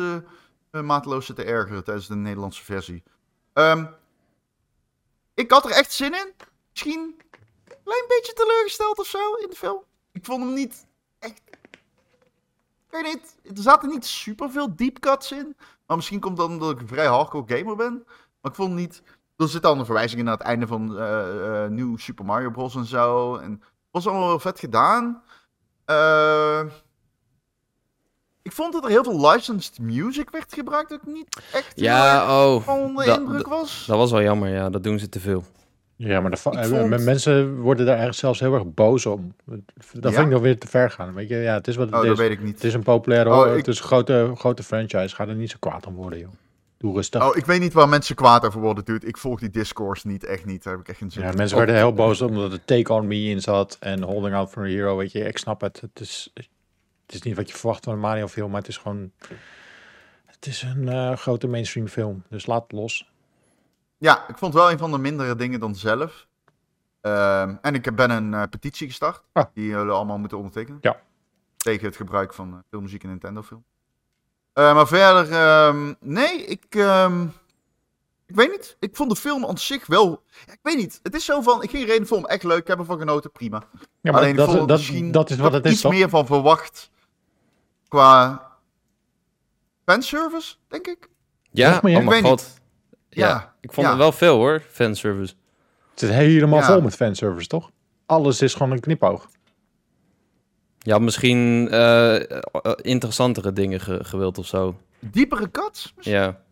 mateloos 0.70 1.26
zitten 1.26 1.46
ergeren 1.46 1.84
tijdens 1.84 2.06
de 2.06 2.14
Nederlandse 2.14 2.64
versie. 2.64 3.02
Ehm, 3.52 3.84
ik 5.34 5.50
had 5.50 5.64
er 5.64 5.70
echt 5.70 5.92
zin 5.92 6.12
in. 6.14 6.32
Misschien 6.70 7.00
een 7.64 7.76
klein 7.84 8.04
beetje 8.08 8.32
teleurgesteld 8.32 8.98
of 8.98 9.06
zo 9.06 9.34
in 9.34 9.50
de 9.50 9.56
film. 9.56 9.82
Ik 10.12 10.24
vond 10.24 10.44
hem 10.44 10.52
niet 10.54 10.86
echt... 11.24 11.42
Ik 12.86 13.02
weet 13.02 13.14
niet, 13.14 13.56
er 13.56 13.62
zaten 13.62 13.88
niet 13.88 14.04
super 14.04 14.50
veel 14.50 14.76
deep 14.76 14.98
cuts 14.98 15.32
in. 15.32 15.56
Maar 15.86 15.96
misschien 15.96 16.20
komt 16.20 16.36
dat 16.36 16.48
omdat 16.48 16.70
ik 16.70 16.80
een 16.80 16.88
vrij 16.88 17.06
hardcore 17.06 17.56
gamer 17.56 17.76
ben. 17.76 18.02
Maar 18.40 18.50
ik 18.50 18.56
vond 18.56 18.74
niet... 18.74 19.02
Er 19.36 19.48
zitten 19.48 19.76
dan 19.76 19.84
verwijzingen 19.84 20.24
naar 20.24 20.36
het 20.36 20.46
einde 20.46 20.66
van 20.66 20.98
eh, 20.98 21.64
eh, 21.64 21.70
nieuw 21.70 21.96
Super 21.96 22.24
Mario 22.24 22.50
Bros. 22.50 22.74
en 22.74 22.84
zo. 22.84 23.36
En 23.36 23.50
het 23.50 23.62
was 23.90 24.06
allemaal 24.06 24.28
wel 24.28 24.38
vet 24.38 24.58
gedaan. 24.58 25.22
Eh, 25.84 26.64
ik 28.42 28.52
vond 28.52 28.72
dat 28.72 28.84
er 28.84 28.90
heel 28.90 29.04
veel 29.04 29.30
licensed 29.30 29.78
music 29.78 30.30
werd 30.30 30.54
gebruikt. 30.54 30.88
Dat 30.88 30.98
ik 31.02 31.06
niet 31.06 31.42
echt 31.52 31.72
Ja, 31.80 32.22
oh. 32.44 32.62
van 32.62 32.94
de 32.94 33.04
indruk 33.04 33.46
was. 33.46 33.84
Dat 33.86 33.96
was 33.96 34.10
wel 34.10 34.22
jammer, 34.22 34.48
ja. 34.48 34.70
Dat 34.70 34.82
doen 34.82 34.98
ze 34.98 35.08
te 35.08 35.20
veel. 35.20 35.44
Ja, 35.96 36.20
maar 36.20 36.30
de 36.30 36.36
eh, 36.50 36.64
vond- 36.64 37.04
mensen 37.04 37.56
worden 37.60 37.86
daar 37.86 37.98
echt 37.98 38.14
zelfs 38.14 38.40
heel 38.40 38.54
erg 38.54 38.74
boos 38.74 39.06
om. 39.06 39.34
Dat 39.44 39.58
Ja? 39.92 40.10
vind 40.10 40.26
ik 40.26 40.32
nog 40.32 40.42
weer 40.42 40.58
te 40.58 40.66
ver 40.66 40.90
gaan. 40.90 41.14
Weet 41.14 41.28
je, 41.28 41.36
ja, 41.36 41.54
het 41.54 41.68
is 41.68 41.76
wat 41.76 41.86
het 41.90 41.94
Oh, 42.00 42.06
dat 42.06 42.18
weet 42.18 42.30
ik 42.30 42.42
niet. 42.42 42.54
Het 42.54 42.64
is 42.64 42.74
een 42.74 42.82
populaire, 42.82 43.30
Oh, 43.34 43.50
ik- 43.50 43.56
het 43.56 43.68
is 43.68 43.78
een 43.78 43.84
grote, 43.84 44.32
grote 44.34 44.62
franchise. 44.62 45.14
Ga 45.14 45.28
er 45.28 45.34
niet 45.34 45.50
zo 45.50 45.56
kwaad 45.60 45.86
om 45.86 45.94
worden, 45.94 46.18
joh. 46.18 46.28
Doe 46.78 46.94
rustig. 46.94 47.28
Oh, 47.28 47.36
ik 47.36 47.44
weet 47.46 47.60
niet 47.60 47.72
waar 47.72 47.88
mensen 47.88 48.14
kwaad 48.14 48.44
over 48.46 48.60
worden, 48.60 48.84
dude. 48.84 49.06
Ik 49.06 49.16
volg 49.16 49.40
die 49.40 49.50
discourse 49.50 50.06
niet, 50.06 50.24
echt 50.24 50.44
niet. 50.44 50.62
Daar 50.62 50.72
heb 50.72 50.82
ik 50.82 50.88
echt 50.88 50.98
geen 50.98 51.10
zin 51.10 51.22
ja, 51.22 51.30
in. 51.30 51.36
mensen 51.36 51.56
Oh, 51.58 51.64
werden 51.64 51.80
heel 51.82 51.92
boos 51.92 52.20
omdat 52.22 52.52
er 52.52 52.64
Take 52.64 52.92
On 52.92 53.06
Me 53.06 53.22
in 53.22 53.40
zat 53.40 53.76
en 53.80 54.02
Holding 54.02 54.34
Out 54.34 54.50
for 54.50 54.62
a 54.62 54.66
Hero. 54.66 54.96
Weet 54.96 55.12
je, 55.12 55.18
ik 55.20 55.38
snap 55.38 55.60
het. 55.60 55.80
Het 55.80 56.00
is, 56.00 56.30
het 56.34 57.14
is 57.14 57.22
niet 57.22 57.36
wat 57.36 57.48
je 57.50 57.56
verwacht 57.56 57.84
van 57.84 57.92
een 57.92 57.98
Mario 58.00 58.26
film, 58.26 58.50
maar 58.50 58.60
het 58.60 58.68
is 58.68 58.76
gewoon... 58.76 59.10
Het 60.26 60.46
is 60.46 60.62
een 60.62 60.88
eh, 60.88 61.16
grote 61.16 61.46
mainstream 61.46 61.86
film, 61.88 62.22
dus 62.30 62.46
laat 62.46 62.62
het 62.62 62.72
los. 62.72 63.12
Ja, 64.04 64.28
ik 64.28 64.38
vond 64.38 64.54
wel 64.54 64.70
een 64.70 64.78
van 64.78 64.90
de 64.90 64.98
mindere 64.98 65.36
dingen 65.36 65.60
dan 65.60 65.74
zelf. 65.74 66.26
Ehm, 67.00 67.56
en 67.60 67.74
ik 67.74 67.96
ben 67.96 68.10
een 68.10 68.34
eh, 68.34 68.42
petitie 68.50 68.86
gestart. 68.86 69.22
Ah. 69.32 69.44
Die 69.54 69.66
jullie 69.66 69.92
allemaal 69.92 70.18
moeten 70.18 70.38
ondertekenen. 70.38 70.78
Ja. 70.80 71.00
Tegen 71.56 71.86
het 71.86 71.96
gebruik 71.96 72.34
van 72.34 72.52
eh, 72.52 72.58
filmmuziek 72.68 73.02
in 73.02 73.08
Nintendo-film. 73.08 73.64
Eh, 74.52 74.74
maar 74.74 74.86
verder, 74.86 75.32
ehm, 75.32 75.94
nee, 76.00 76.44
ik, 76.44 76.64
ehm, 76.68 77.22
ik 78.26 78.34
weet 78.34 78.50
niet. 78.50 78.76
Ik 78.80 78.96
vond 78.96 79.10
de 79.10 79.16
film 79.16 79.46
aan 79.46 79.58
zich 79.58 79.86
wel. 79.86 80.22
Ja, 80.46 80.52
ik 80.52 80.58
weet 80.62 80.76
niet. 80.76 81.00
Het 81.02 81.14
is 81.14 81.24
zo 81.24 81.40
van. 81.40 81.62
Ik 81.62 81.70
ging 81.70 81.86
reden 81.86 82.06
film 82.06 82.26
echt 82.26 82.42
leuk. 82.42 82.58
Ik 82.58 82.66
heb 82.66 82.78
ervan 82.78 82.98
genoten. 82.98 83.32
Prima. 83.32 83.62
Ja, 84.00 84.10
maar 84.10 84.20
Alleen 84.20 84.30
ik 84.30 84.36
dat, 84.36 84.50
vond 84.50 84.68
dat, 84.68 84.78
misschien 84.78 85.12
dat 85.12 85.30
is 85.30 85.36
wat 85.36 85.52
het 85.52 85.64
is, 85.64 85.72
iets 85.72 85.80
toch? 85.80 85.92
meer 85.92 86.08
van 86.08 86.26
verwacht. 86.26 86.90
Qua 87.88 88.42
fanservice, 89.84 90.54
denk 90.68 90.86
ik. 90.86 91.08
Ja, 91.50 91.72
Zeg 91.72 91.82
maar, 91.82 91.90
ja. 91.90 91.98
oh 91.98 92.04
Ik 92.04 92.10
weet 92.10 92.22
god. 92.22 92.62
Ja, 93.14 93.28
Ja, 93.28 93.54
ik 93.60 93.72
vond 93.72 93.86
ja. 93.86 93.92
het 93.92 94.00
wel 94.02 94.12
veel 94.12 94.36
hoor, 94.36 94.62
fanservice. 94.70 95.34
Het 95.90 96.00
zit 96.00 96.10
helemaal 96.10 96.58
Ja. 96.58 96.66
vol 96.66 96.80
met 96.80 96.94
fanservice, 96.94 97.46
toch? 97.48 97.70
Alles 98.06 98.42
is 98.42 98.52
gewoon 98.54 98.72
een 98.72 98.80
knipoog. 98.80 99.28
Ja, 100.78 100.98
misschien 100.98 101.68
eh, 101.70 102.30
eh, 102.30 102.40
interessantere 102.76 103.52
dingen 103.52 103.80
ge- 103.80 104.04
gewild 104.04 104.38
of 104.38 104.46
zo. 104.46 104.76
Diepere 104.98 105.50
cuts. 105.50 105.92
misschien. 105.96 106.16
Ja. 106.16 106.42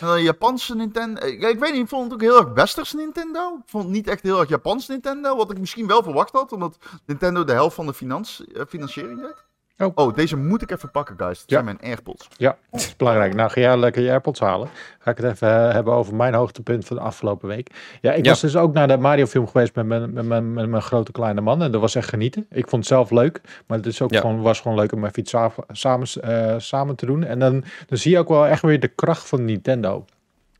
Een 0.00 0.22
Japanse 0.22 0.74
Nintendo. 0.76 1.26
Ik, 1.26 1.42
ik 1.42 1.58
weet 1.58 1.72
niet, 1.72 1.82
ik 1.82 1.88
vond 1.88 2.04
het 2.04 2.12
ook 2.12 2.20
heel 2.20 2.38
erg 2.40 2.52
westers 2.54 2.92
Nintendo. 2.92 3.56
Ik 3.56 3.62
vond 3.66 3.84
het 3.84 3.92
niet 3.92 4.08
echt 4.08 4.22
heel 4.22 4.40
erg 4.40 4.48
Japans 4.48 4.88
Nintendo. 4.88 5.36
Wat 5.36 5.50
ik 5.50 5.58
misschien 5.58 5.86
wel 5.86 6.02
verwacht 6.02 6.32
had, 6.32 6.52
omdat 6.52 6.78
Nintendo 7.06 7.44
de 7.44 7.52
helft 7.52 7.74
van 7.74 7.86
de 7.86 7.94
finans, 7.94 8.44
eh, 8.54 8.62
financiering 8.68 9.20
deed. 9.20 9.44
Oh. 9.78 9.90
Oh, 9.94 10.14
deze 10.14 10.36
moet 10.36 10.62
ik 10.62 10.70
even 10.70 10.90
pakken, 10.90 11.14
guys. 11.18 11.38
Dat 11.38 11.44
Ja. 11.50 11.54
zijn 11.54 11.64
mijn 11.64 11.78
AirPods. 11.80 12.28
Ja, 12.36 12.56
dat 12.70 12.80
is 12.80 12.96
belangrijk. 12.96 13.34
Nou, 13.34 13.50
ga 13.50 13.60
jij 13.60 13.76
lekker 13.78 14.02
je 14.02 14.10
AirPods 14.10 14.40
halen. 14.40 14.68
Ga 14.98 15.10
ik 15.10 15.16
het 15.16 15.26
even 15.32 15.48
eh, 15.68 15.72
hebben 15.72 15.92
over 15.92 16.14
mijn 16.14 16.34
hoogtepunt 16.34 16.84
van 16.86 16.96
de 16.96 17.02
afgelopen 17.02 17.48
week. 17.48 17.70
Ja, 18.00 18.12
ik 18.12 18.24
Ja. 18.24 18.30
was 18.30 18.40
dus 18.40 18.56
ook 18.56 18.72
naar 18.72 18.88
de 18.88 18.96
Mario 18.96 19.26
film 19.26 19.46
geweest 19.46 19.74
met 19.74 19.86
mijn, 19.86 20.12
met, 20.12 20.24
mijn, 20.26 20.52
met 20.52 20.68
mijn 20.68 20.82
grote 20.82 21.12
kleine 21.12 21.40
man. 21.40 21.62
En 21.62 21.70
dat 21.72 21.80
was 21.80 21.94
echt 21.94 22.08
genieten. 22.08 22.46
Ik 22.50 22.68
vond 22.68 22.82
het 22.82 22.92
zelf 22.92 23.10
leuk. 23.10 23.40
Maar 23.66 23.76
het 23.78 23.86
is 23.86 24.02
ook 24.02 24.12
Ja. 24.12 24.20
gewoon, 24.20 24.40
was 24.42 24.60
gewoon 24.60 24.76
leuk 24.78 24.92
om 24.92 25.04
even 25.04 25.18
iets 25.20 25.30
sa- 25.30 25.52
samen, 25.68 26.06
eh, 26.20 26.54
samen 26.58 26.96
te 26.96 27.06
doen. 27.06 27.24
En 27.24 27.38
dan, 27.38 27.64
dan 27.86 27.98
zie 27.98 28.10
je 28.10 28.18
ook 28.18 28.28
wel 28.28 28.46
echt 28.46 28.62
weer 28.62 28.80
de 28.80 28.88
kracht 28.88 29.28
van 29.28 29.44
Nintendo. 29.44 30.04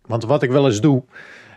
Want 0.07 0.25
wat 0.25 0.43
ik 0.43 0.51
wel 0.51 0.67
eens 0.67 0.81
doe... 0.81 1.03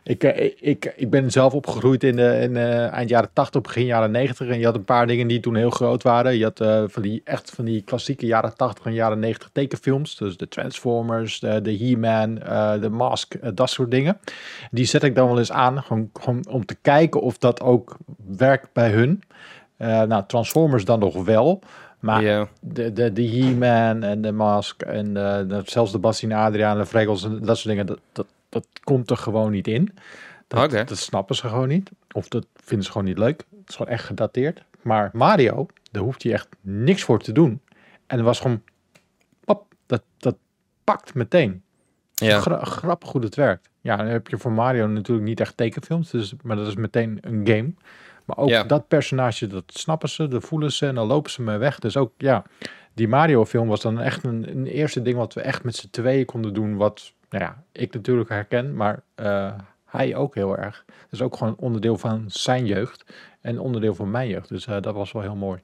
Ik, 0.04 0.24
eh, 0.24 0.52
ik, 0.60 0.94
ik 0.96 1.10
ben 1.10 1.32
zelf 1.32 1.54
opgegroeid 1.54 2.04
in, 2.04 2.16
de, 2.16 2.40
in 2.42 2.58
eh, 2.58 2.92
eind 2.92 3.10
jaren 3.10 3.30
80, 3.34 3.62
begin 3.62 3.86
jaren 3.86 4.12
90. 4.12 4.48
En 4.48 4.60
je 4.60 4.66
had 4.66 4.76
een 4.76 4.84
paar 4.84 5.08
dingen 5.08 5.28
die 5.28 5.40
toen 5.40 5.56
heel 5.56 5.70
groot 5.70 6.04
waren. 6.04 6.38
Je 6.38 6.44
had 6.44 6.60
eh, 6.60 6.84
van 6.88 7.02
die, 7.02 7.22
echt 7.24 7.50
van 7.50 7.66
die 7.66 7.82
klassieke 7.82 8.26
jaren 8.26 8.56
80 8.56 8.86
en 8.86 8.94
jaren 8.94 9.20
90 9.20 9.50
tekenfilms. 9.54 10.18
Dus 10.18 10.38
de 10.38 10.48
Transformers, 10.48 11.40
de, 11.40 11.62
de 11.62 11.78
He-Man, 11.78 12.36
de 12.82 12.90
Mask, 12.90 13.56
dat 13.56 13.70
soort 13.70 13.92
dingen. 13.92 14.20
Die 14.72 14.86
zet 14.86 15.04
ik 15.04 15.16
dan 15.16 15.28
wel 15.28 15.38
eens 15.38 15.52
aan, 15.52 15.84
gewoon, 15.84 16.10
gewoon 16.14 16.46
om 16.50 16.66
te 16.66 16.76
kijken 16.82 17.22
of 17.22 17.38
dat 17.38 17.62
ook 17.62 17.98
werkt 18.38 18.74
bij 18.74 18.90
hun. 18.92 19.22
Nou, 19.78 20.24
Transformers 20.28 20.86
dan 20.86 21.00
nog 21.00 21.24
wel. 21.24 21.62
Maar 22.00 22.22
de, 22.62 22.94
de, 22.94 23.14
de 23.14 23.28
He-Man 23.28 24.04
en 24.04 24.22
de 24.22 24.32
Mask 24.32 24.82
en 24.82 25.14
de, 25.14 25.46
de- 25.48 25.62
zelfs 25.66 25.92
de 25.92 26.00
Bassie 26.00 26.30
en 26.30 26.38
Adriaan, 26.38 26.78
de 26.78 26.86
Vregels 26.86 27.24
en 27.24 27.40
dat 27.42 27.58
soort 27.58 27.70
dingen, 27.70 27.86
dat, 27.86 28.00
dat, 28.12 28.26
dat 28.50 28.68
komt 28.84 29.10
er 29.10 29.18
gewoon 29.18 29.52
niet 29.52 29.68
in. 29.68 29.92
Dat, 30.48 30.72
dat 30.72 30.98
snappen 30.98 31.36
ze 31.36 31.48
gewoon 31.48 31.68
niet. 31.68 31.92
Of 32.12 32.28
dat 32.28 32.46
vinden 32.56 32.86
ze 32.86 32.92
gewoon 32.92 33.08
niet 33.08 33.18
leuk. 33.18 33.44
Het 33.60 33.70
is 33.70 33.76
gewoon 33.76 33.92
echt 33.92 34.04
gedateerd. 34.06 34.64
Maar 34.82 35.10
Mario, 35.14 35.66
daar 35.92 36.04
hoeft 36.04 36.24
je 36.24 36.34
echt 36.34 36.48
niks 36.62 37.04
voor 37.04 37.20
te 37.20 37.32
doen. 37.32 37.62
En 38.08 38.18
het 38.18 38.26
was 38.26 38.40
gewoon, 38.40 38.62
pap, 39.46 39.66
dat, 39.86 40.02
dat 40.18 40.36
pakt 40.84 41.14
meteen. 41.14 41.64
ja. 42.14 42.40
Gra- 42.40 42.64
grappig 42.64 43.12
hoe 43.12 43.22
het 43.22 43.36
werkt. 43.36 43.70
Ja, 43.82 43.96
dan 43.96 44.06
heb 44.06 44.28
je 44.28 44.38
voor 44.38 44.52
Mario 44.52 44.88
natuurlijk 44.88 45.28
niet 45.28 45.40
echt 45.40 45.58
tekenfilms, 45.58 46.10
dus, 46.12 46.34
maar 46.44 46.56
dat 46.56 46.68
is 46.68 46.76
meteen 46.76 47.18
een 47.22 47.48
game. 47.48 47.74
Maar 48.26 48.38
ook 48.38 48.50
Ja. 48.50 48.64
dat 48.64 48.88
personage, 48.88 49.48
dat 49.48 49.64
snappen 49.68 50.10
ze, 50.10 50.28
dat 50.28 50.44
voelen 50.44 50.72
ze 50.72 50.88
en 50.88 50.96
dan 50.96 51.08
lopen 51.08 51.32
ze 51.32 51.42
mee 51.42 51.58
weg. 51.58 51.80
Dus 51.80 51.98
ook, 51.98 52.12
ja, 52.18 52.44
die 52.94 53.08
Mario-film 53.08 53.68
was 53.68 53.82
dan 53.82 54.00
echt 54.00 54.24
een, 54.24 54.50
een 54.50 54.66
eerste 54.66 55.02
ding 55.02 55.18
wat 55.18 55.34
we 55.34 55.42
echt 55.42 55.64
met 55.64 55.76
z'n 55.76 55.88
tweeën 55.90 56.26
konden 56.26 56.54
doen. 56.54 56.76
Wat, 56.76 57.14
nou 57.30 57.44
ja, 57.44 57.64
ik 57.72 57.94
natuurlijk 57.94 58.30
herken, 58.30 58.76
maar 58.76 59.04
eh, 59.16 59.54
hij 59.86 60.16
ook 60.16 60.36
heel 60.36 60.58
erg. 60.58 60.86
Dus 61.10 61.22
ook 61.22 61.36
gewoon 61.36 61.56
onderdeel 61.58 61.98
van 61.98 62.24
zijn 62.28 62.66
jeugd 62.66 63.06
en 63.42 63.60
onderdeel 63.60 63.96
van 63.96 64.12
mijn 64.12 64.28
jeugd. 64.30 64.50
Dus 64.50 64.68
eh, 64.68 64.82
dat 64.82 64.94
was 64.94 65.12
wel 65.12 65.22
heel 65.22 65.36
mooi. 65.36 65.62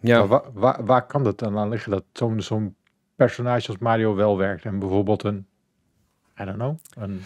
ja. 0.00 0.26
Waar, 0.26 0.42
waar, 0.52 0.84
waar 0.84 1.06
kan 1.06 1.24
dat 1.24 1.38
dan 1.38 1.58
aan 1.58 1.68
liggen 1.68 1.90
dat 1.90 2.04
zo'n 2.12 2.40
zo'n 2.42 2.74
personage 3.16 3.68
als 3.68 3.78
Mario 3.78 4.14
wel 4.14 4.36
werkt 4.36 4.64
en 4.64 4.78
bijvoorbeeld 4.78 5.22
een, 5.24 5.46
I 6.40 6.44
don't 6.44 6.56
know, 6.56 6.76
een... 6.98 7.20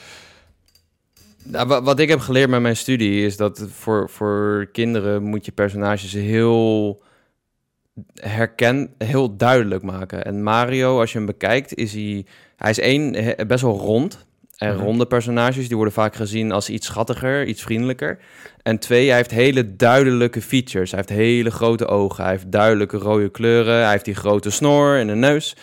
Nou, 1.44 1.68
wa- 1.68 1.82
wat 1.82 1.98
ik 1.98 2.08
heb 2.08 2.18
geleerd 2.18 2.50
met 2.50 2.60
mijn 2.60 2.76
studie 2.76 3.24
is 3.24 3.36
dat 3.36 3.66
voor, 3.70 4.10
voor 4.10 4.68
kinderen 4.72 5.22
moet 5.22 5.44
je 5.44 5.52
personages 5.52 6.12
heel 6.12 7.02
herken, 8.14 8.94
heel 8.98 9.36
duidelijk 9.36 9.82
maken. 9.82 10.24
En 10.24 10.42
Mario, 10.42 11.00
als 11.00 11.12
je 11.12 11.18
hem 11.18 11.26
bekijkt, 11.26 11.74
is 11.74 11.92
hij, 11.92 12.26
hij 12.56 12.70
is 12.70 12.78
één, 12.80 13.16
best 13.46 13.62
wel 13.62 13.78
rond. 13.78 14.24
En 14.56 14.74
Mhm. 14.74 14.84
ronde 14.84 15.06
personages, 15.06 15.66
die 15.66 15.76
worden 15.76 15.94
vaak 15.94 16.14
gezien 16.14 16.52
als 16.52 16.70
iets 16.70 16.86
schattiger, 16.86 17.46
iets 17.46 17.62
vriendelijker. 17.62 18.18
En 18.62 18.78
twee, 18.78 19.06
hij 19.06 19.16
heeft 19.16 19.30
hele 19.30 19.76
duidelijke 19.76 20.42
features. 20.42 20.90
Hij 20.90 21.00
heeft 21.06 21.18
hele 21.20 21.50
grote 21.50 21.86
ogen, 21.86 22.22
hij 22.22 22.32
heeft 22.32 22.52
duidelijke 22.52 22.96
rode 22.96 23.28
kleuren, 23.28 23.74
hij 23.82 23.90
heeft 23.90 24.04
die 24.04 24.14
grote 24.14 24.50
snor 24.50 24.98
en 24.98 25.08
een 25.08 25.18
neus. 25.18 25.56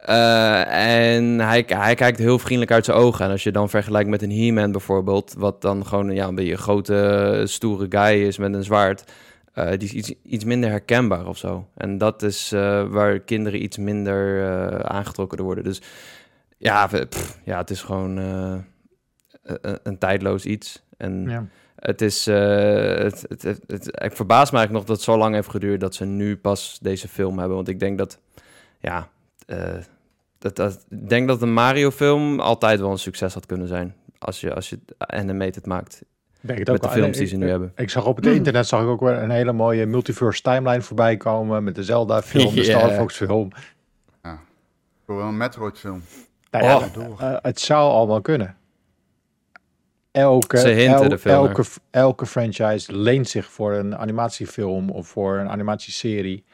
Eh, 0.00 1.14
en 1.14 1.38
hij, 1.40 1.64
hij 1.66 1.94
kijkt 1.94 2.18
heel 2.18 2.38
vriendelijk 2.38 2.70
uit 2.70 2.84
zijn 2.84 2.96
ogen. 2.96 3.24
En 3.24 3.30
als 3.30 3.42
je 3.42 3.52
dan 3.52 3.70
vergelijkt 3.70 4.08
met 4.08 4.22
een 4.22 4.32
He-Man 4.32 4.72
bijvoorbeeld, 4.72 5.34
wat 5.38 5.62
dan 5.62 5.86
gewoon 5.86 6.14
ja, 6.14 6.26
een 6.26 6.34
beetje 6.34 6.52
een 6.52 6.58
grote, 6.58 7.42
stoere 7.44 7.86
guy 7.88 8.26
is 8.26 8.38
met 8.38 8.54
een 8.54 8.64
zwaard, 8.64 9.04
eh, 9.52 9.68
die 9.68 9.88
is 9.88 9.92
iets, 9.92 10.12
iets 10.22 10.44
minder 10.44 10.70
herkenbaar 10.70 11.26
of 11.26 11.38
zo. 11.38 11.66
En 11.76 11.98
dat 11.98 12.22
is 12.22 12.52
eh, 12.52 12.84
waar 12.88 13.18
kinderen 13.18 13.62
iets 13.62 13.76
minder 13.78 14.84
aangetrokken 14.84 15.36
door 15.36 15.46
worden. 15.46 15.64
Dus 15.64 15.80
ja, 16.56 16.86
pff, 17.08 17.38
ja 17.44 17.58
het 17.58 17.70
is 17.70 17.82
gewoon 17.82 18.18
eh, 18.18 18.56
een, 19.42 19.78
een 19.82 19.98
tijdloos 19.98 20.44
iets. 20.44 20.82
En 20.96 21.24
Ja. 21.28 21.46
het 21.76 22.00
is, 22.02 22.26
eh, 22.26 22.36
het, 22.96 23.24
het, 23.28 23.42
het, 23.42 23.60
het- 23.66 23.86
ik 24.02 24.16
verbaas 24.16 24.50
me 24.50 24.56
eigenlijk 24.56 24.70
nog 24.72 24.84
dat 24.84 24.96
het 24.96 25.04
zo 25.04 25.16
lang 25.18 25.34
heeft 25.34 25.48
geduurd 25.50 25.80
dat 25.80 25.94
ze 25.94 26.04
nu 26.04 26.36
pas 26.36 26.78
deze 26.82 27.08
film 27.08 27.38
hebben. 27.38 27.56
Want 27.56 27.68
ik 27.68 27.78
denk 27.80 27.98
dat, 27.98 28.18
ja, 28.80 29.08
eh, 29.46 29.74
dat, 30.38 30.56
dat, 30.56 30.86
ik 30.90 31.08
denk 31.08 31.28
dat 31.28 31.42
een 31.42 31.52
Mario-film 31.52 32.40
altijd 32.40 32.80
wel 32.80 32.90
een 32.90 32.98
succes 32.98 33.34
had 33.34 33.46
kunnen 33.46 33.68
zijn. 33.68 33.94
Als 34.18 34.40
je, 34.40 34.54
als 34.54 34.68
je 34.70 34.78
het 34.98 35.08
animated 35.10 35.66
maakt. 35.66 36.02
Denk 36.40 36.58
het 36.58 36.68
Met 36.68 36.80
de 36.82 36.86
wel. 36.88 36.96
films 36.96 37.16
die 37.16 37.26
ze 37.26 37.34
ik- 37.34 37.40
nu 37.40 37.48
hebben. 37.48 37.72
Ik 37.76 37.90
zag 37.90 38.06
op 38.06 38.16
het 38.16 38.26
internet 38.26 38.66
zag 38.66 38.80
ik 38.82 38.86
ook 38.86 39.00
weer 39.00 39.12
een 39.22 39.30
hele 39.30 39.52
mooie 39.52 39.86
multiverse 39.86 40.42
timeline 40.42 40.82
voorbij 40.82 41.16
komen 41.16 41.64
met 41.64 41.74
de 41.74 41.82
Zelda 41.84 42.22
film, 42.22 42.54
de 42.54 42.60
Ja. 42.64 42.78
Star 42.78 42.90
Fox 42.90 43.16
film. 43.16 43.50
Voor 45.06 45.22
een 45.22 45.36
Metroid-film. 45.36 46.02
Nou 46.60 46.64
ja, 47.00 47.08
Oh. 47.08 47.22
eh, 47.22 47.36
het 47.42 47.60
zou 47.60 47.90
allemaal 47.90 48.20
kunnen. 48.20 48.56
Elke, 50.10 50.56
el- 50.94 51.02
elke, 51.48 51.64
elke 51.90 52.26
franchise 52.26 52.92
leent 52.96 53.28
zich 53.28 53.50
voor 53.50 53.72
een 53.72 53.96
animatiefilm 53.96 54.90
of 54.90 55.08
voor 55.08 55.38
een 55.38 55.48
animatieserie. 55.48 56.44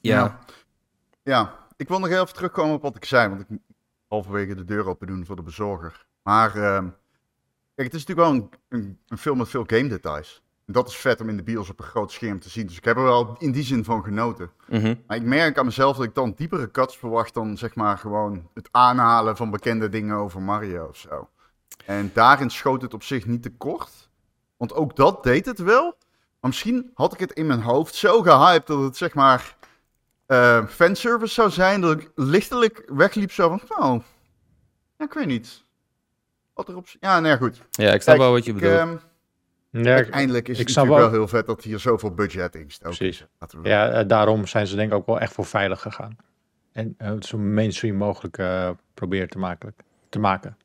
Ja, 0.00 0.16
Ja. 0.24 0.38
Ja, 1.22 1.58
ik 1.76 1.88
wil 1.88 1.98
nog 1.98 2.08
heel 2.08 2.22
even 2.22 2.34
terugkomen 2.34 2.74
op 2.74 2.82
wat 2.82 2.96
ik 2.96 3.04
zei, 3.04 3.28
want 3.28 3.40
ik 3.40 3.48
moet 3.48 3.60
halverwege 4.08 4.54
de 4.54 4.64
deur 4.64 4.86
open 4.88 5.06
doen 5.06 5.26
voor 5.26 5.36
de 5.36 5.42
bezorger. 5.42 6.06
Maar 6.22 6.56
ehm, 6.56 6.88
kijk, 7.74 7.92
het 7.92 7.94
is 7.94 8.06
natuurlijk 8.06 8.28
wel 8.28 8.30
een, 8.30 8.50
een, 8.68 8.98
een 9.08 9.18
film 9.18 9.38
met 9.38 9.48
veel 9.48 9.64
game 9.66 9.88
details. 9.88 10.42
Dat 10.66 10.88
is 10.88 10.96
vet 10.96 11.20
om 11.20 11.28
in 11.28 11.36
de 11.36 11.42
bios 11.42 11.70
op 11.70 11.78
een 11.78 11.84
groot 11.84 12.12
scherm 12.12 12.40
te 12.40 12.48
zien. 12.48 12.66
Dus 12.66 12.76
ik 12.76 12.84
heb 12.84 12.96
er 12.96 13.02
wel 13.02 13.36
in 13.38 13.52
die 13.52 13.62
zin 13.62 13.84
van 13.84 14.04
genoten. 14.04 14.50
Mhm. 14.68 14.94
Maar 15.06 15.16
ik 15.16 15.22
merk 15.22 15.58
aan 15.58 15.64
mezelf 15.64 15.96
dat 15.96 16.06
ik 16.06 16.14
dan 16.14 16.32
diepere 16.36 16.70
cuts 16.70 16.96
verwacht 16.96 17.34
dan 17.34 17.56
zeg 17.58 17.74
maar 17.74 17.98
gewoon 17.98 18.48
het 18.54 18.68
aanhalen 18.70 19.36
van 19.36 19.50
bekende 19.50 19.88
dingen 19.88 20.16
over 20.16 20.42
Mario 20.42 20.86
of 20.86 20.96
zo. 20.96 21.28
En 21.84 22.10
daarin 22.14 22.50
schoot 22.50 22.82
het 22.82 22.94
op 22.94 23.02
zich 23.02 23.26
niet 23.26 23.42
te 23.42 23.50
kort. 23.50 24.08
Want 24.56 24.74
ook 24.74 24.96
dat 24.96 25.22
deed 25.22 25.46
het 25.46 25.58
wel. 25.58 25.96
Maar 26.40 26.50
misschien 26.50 26.90
had 26.94 27.12
ik 27.12 27.20
het 27.20 27.32
in 27.32 27.46
mijn 27.46 27.62
hoofd 27.62 27.94
zo 27.94 28.22
gehyped 28.22 28.66
dat 28.66 28.82
het 28.82 28.96
zeg 28.96 29.14
maar 29.14 29.56
eh, 30.26 30.66
fanservice 30.66 31.34
zou 31.34 31.50
zijn. 31.50 31.80
Dat 31.80 32.00
ik 32.00 32.10
lichtelijk 32.14 32.82
wegliep 32.86 33.32
zo 33.32 33.48
van, 33.48 33.78
oh, 33.78 34.02
ja, 34.98 35.04
ik 35.04 35.12
weet 35.12 35.26
niet. 35.26 35.64
Wat 36.54 36.68
erop... 36.68 36.86
Ja, 37.00 37.20
nee, 37.20 37.36
goed. 37.36 37.62
Ja, 37.70 37.92
ik 37.92 38.02
snap 38.02 38.16
Kijk, 38.16 38.18
wel 38.18 38.32
wat 38.32 38.44
je 38.44 38.52
Ik, 38.52 38.60
bedoelt. 38.60 39.05
Ja, 39.84 39.94
uiteindelijk 39.94 40.48
is 40.48 40.58
ik 40.58 40.60
het 40.64 40.70
snap 40.70 40.84
natuurlijk 40.84 41.10
wel 41.12 41.20
wel- 41.20 41.28
heel 41.28 41.38
vet 41.38 41.46
dat 41.46 41.62
hier 41.64 41.78
zoveel 41.78 42.14
budget 42.14 42.54
in 42.54 42.70
stoken. 42.70 42.96
Precies. 42.98 43.26
We 43.38 43.68
ja, 43.68 43.90
eh, 43.90 44.08
daarom 44.08 44.46
zijn 44.46 44.66
ze 44.66 44.76
denk 44.76 44.90
ik 44.92 44.96
ook 44.98 45.06
wel 45.06 45.20
echt 45.20 45.32
voor 45.32 45.44
veilig 45.44 45.80
gegaan. 45.80 46.16
En 46.72 46.94
eh, 46.98 47.08
het 47.08 47.26
zo 47.26 47.38
mainstream 47.38 47.96
mogelijk 47.96 48.38
eh, 48.38 48.70
proberen 48.94 49.28
te 49.28 49.38
maken. 49.38 49.74
Te 50.08 50.18
maken. 50.18 50.56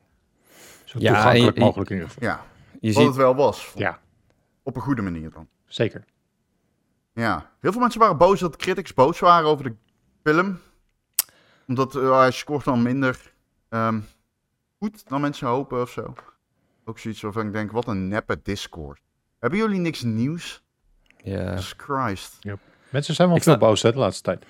Zo 0.86 1.00
Ja, 1.00 1.13
toegankelijk 1.13 1.58
je- 1.58 1.63
mogelijk 1.63 1.89
in 1.89 1.95
ieder 1.95 2.12
geval. 2.12 2.28
Ja, 2.30 2.43
je 2.80 2.88
wat 2.88 2.95
ziet, 2.97 3.06
het 3.08 3.15
wel 3.15 3.36
was. 3.36 3.71
Ja, 3.76 4.00
Op 4.63 4.76
een 4.76 4.82
goede 4.82 5.02
manier 5.02 5.30
dan. 5.32 5.47
zeker. 5.65 6.04
Ja, 7.13 7.52
heel 7.60 7.71
veel 7.71 7.82
mensen 7.82 8.00
waren 8.00 8.17
boos 8.17 8.39
dat 8.39 8.56
critics 8.56 8.93
boos 8.93 9.19
waren 9.19 9.50
over 9.50 9.63
de 9.63 9.76
film. 10.24 10.60
Omdat 11.67 11.95
eh, 11.95 12.17
hij 12.19 12.32
scoort 12.32 12.65
dan 12.65 12.82
minder 12.82 13.32
ehm, 13.69 14.00
goed 14.80 15.10
dan 15.10 15.21
mensen 15.21 15.47
hopen 15.47 15.82
of 15.82 15.89
zo. 15.89 16.13
Ook 16.86 17.00
zoiets 17.00 17.22
waarvan 17.22 17.46
ik 17.48 17.54
denk, 17.54 17.72
wat 17.72 17.88
een 17.88 18.08
neppe 18.08 18.39
Discord. 18.44 19.00
Hebben 19.39 19.60
jullie 19.60 19.80
niks 19.80 20.02
nieuws? 20.02 20.63
ja. 21.24 21.50
Jesus 21.50 21.74
Christ. 21.78 22.39
Mensen 22.89 23.15
zijn 23.15 23.28
wel 23.28 23.38
Ik 23.38 23.44
veel 23.44 23.54
snap- 23.54 23.67
boos 23.70 23.82
hè, 23.82 23.91
de 23.91 23.98
laatste 23.98 24.24
tijd. 24.24 24.46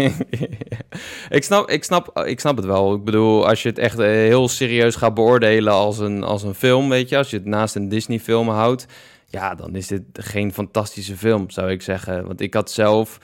ik, 1.36 1.44
snap, 1.44 1.70
ik, 1.70 1.84
snap, 1.84 2.18
ik 2.18 2.40
snap 2.40 2.56
het 2.56 2.64
wel. 2.64 2.94
Ik 2.94 3.04
bedoel, 3.04 3.48
als 3.48 3.62
je 3.62 3.68
het 3.68 3.78
echt 3.78 3.98
eh, 3.98 4.06
heel 4.06 4.48
serieus 4.48 4.96
gaat 4.96 5.14
beoordelen 5.14 5.72
als 5.72 5.98
een, 5.98 6.22
als 6.22 6.42
een 6.42 6.54
film, 6.54 6.88
weet 6.88 7.08
je, 7.08 7.16
als 7.16 7.30
je 7.30 7.36
het 7.36 7.46
naast 7.46 7.74
een 7.74 7.88
Disney-film 7.88 8.48
houdt, 8.48 8.86
ja, 9.26 9.54
dan 9.54 9.74
is 9.74 9.86
dit 9.86 10.02
geen 10.12 10.52
fantastische 10.52 11.16
film, 11.16 11.50
zou 11.50 11.70
ik 11.70 11.82
zeggen. 11.82 12.26
Want 12.26 12.40
ik 12.40 12.54
had 12.54 12.70
zelf, 12.70 13.18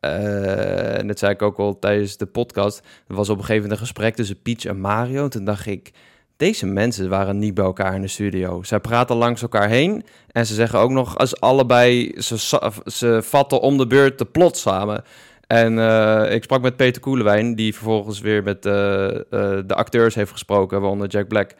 eh, 0.00 0.98
en 0.98 1.06
dat 1.06 1.18
zei 1.18 1.32
ik 1.32 1.42
ook 1.42 1.58
al 1.58 1.78
tijdens 1.78 2.16
de 2.16 2.26
podcast, 2.26 2.78
er 3.08 3.14
was 3.14 3.28
op 3.28 3.36
een 3.38 3.44
gegeven 3.44 3.62
moment 3.62 3.80
een 3.80 3.86
gesprek 3.86 4.14
tussen 4.14 4.42
Peach 4.42 4.64
en 4.64 4.80
Mario. 4.80 5.28
Toen 5.28 5.44
dacht 5.44 5.66
ik, 5.66 5.90
deze 6.38 6.66
mensen 6.66 7.08
waren 7.08 7.38
niet 7.38 7.54
bij 7.54 7.64
elkaar 7.64 7.94
in 7.94 8.00
de 8.00 8.08
studio. 8.08 8.62
Zij 8.62 8.80
praten 8.80 9.16
langs 9.16 9.42
elkaar 9.42 9.68
heen 9.68 10.04
en 10.32 10.46
ze 10.46 10.54
zeggen 10.54 10.78
ook 10.78 10.90
nog 10.90 11.18
als 11.18 11.40
allebei, 11.40 12.14
ze, 12.20 12.60
ze 12.86 13.20
vatten 13.22 13.60
om 13.60 13.78
de 13.78 13.86
beurt 13.86 14.18
de 14.18 14.24
plot 14.24 14.56
samen. 14.56 15.02
En 15.46 15.78
eh, 15.78 16.34
ik 16.34 16.42
sprak 16.42 16.60
met 16.62 16.76
Peter 16.76 17.00
Koelewijn, 17.02 17.54
die 17.54 17.74
vervolgens 17.74 18.20
weer 18.20 18.42
met 18.42 18.66
eh, 18.66 19.06
eh, 19.16 19.20
de 19.66 19.74
acteurs 19.74 20.14
heeft 20.14 20.30
gesproken, 20.30 20.80
waaronder 20.80 21.08
Jack 21.08 21.28
Black. 21.28 21.54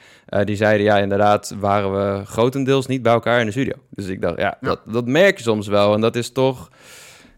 Die 0.44 0.56
zeiden, 0.56 0.86
ja, 0.86 0.98
inderdaad, 0.98 1.54
waren 1.58 1.92
we 1.92 2.24
grotendeels 2.26 2.86
niet 2.86 3.02
bij 3.02 3.12
elkaar 3.12 3.40
in 3.40 3.46
de 3.46 3.52
studio. 3.52 3.72
Dus 3.90 4.06
ik 4.06 4.20
dacht, 4.22 4.38
ja, 4.38 4.56
Ja. 4.60 4.68
Dat, 4.68 4.80
dat 4.86 5.06
merk 5.06 5.36
je 5.36 5.42
soms 5.42 5.66
wel. 5.66 5.94
En 5.94 6.00
dat 6.00 6.16
is 6.16 6.30
toch, 6.32 6.68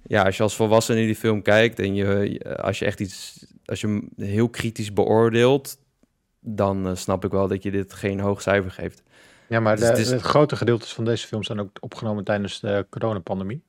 ja, 0.06 0.22
als 0.22 0.36
je 0.36 0.42
als 0.42 0.56
volwassene 0.56 1.06
die 1.06 1.14
film 1.16 1.42
kijkt 1.42 1.78
en 1.78 1.94
je, 1.94 2.30
je- 2.32 2.56
als 2.62 2.78
je 2.78 2.84
echt 2.84 3.00
iets, 3.00 3.46
als 3.64 3.80
je 3.80 3.86
hem 3.86 4.08
heel 4.16 4.48
kritisch 4.48 4.92
beoordeelt, 4.92 5.76
dan 6.40 6.86
eh, 6.88 6.94
snap 6.94 7.24
ik 7.24 7.30
wel 7.30 7.48
dat 7.48 7.62
je 7.62 7.70
dit 7.70 7.92
geen 7.92 8.20
hoog 8.20 8.42
cijfer 8.42 8.70
geeft. 8.70 9.02
Ja, 9.46 9.60
maar 9.60 9.76
Dus 9.76 9.84
de, 9.84 9.90
het 9.90 9.98
is- 9.98 10.10
het 10.10 10.20
grote 10.22 10.56
gedeeltes 10.56 10.92
van 10.92 11.04
deze 11.04 11.26
film 11.26 11.42
zijn 11.42 11.60
ook 11.60 11.70
opgenomen 11.80 12.24
tijdens 12.24 12.60
de 12.60 12.86
coronapandemie. 12.90 13.62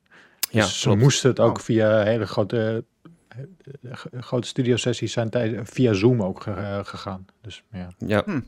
Ja, 0.50 0.62
dus 0.62 0.82
ze 0.82 0.96
moesten 0.96 1.30
het 1.30 1.40
ook 1.40 1.58
Oh. 1.58 1.64
via 1.64 2.04
hele 2.04 2.26
grote, 2.28 2.84
eh, 3.28 3.92
grote 4.20 4.48
studiosessies 4.48 5.12
zijn 5.14 5.30
tijd, 5.30 5.70
via 5.70 5.94
Zoom 5.94 6.24
ook 6.24 6.42
ge- 6.42 6.82
gegaan. 6.84 7.26
Dus 7.42 7.64
ja, 7.72 7.88
Ja, 7.98 8.24
het 8.26 8.44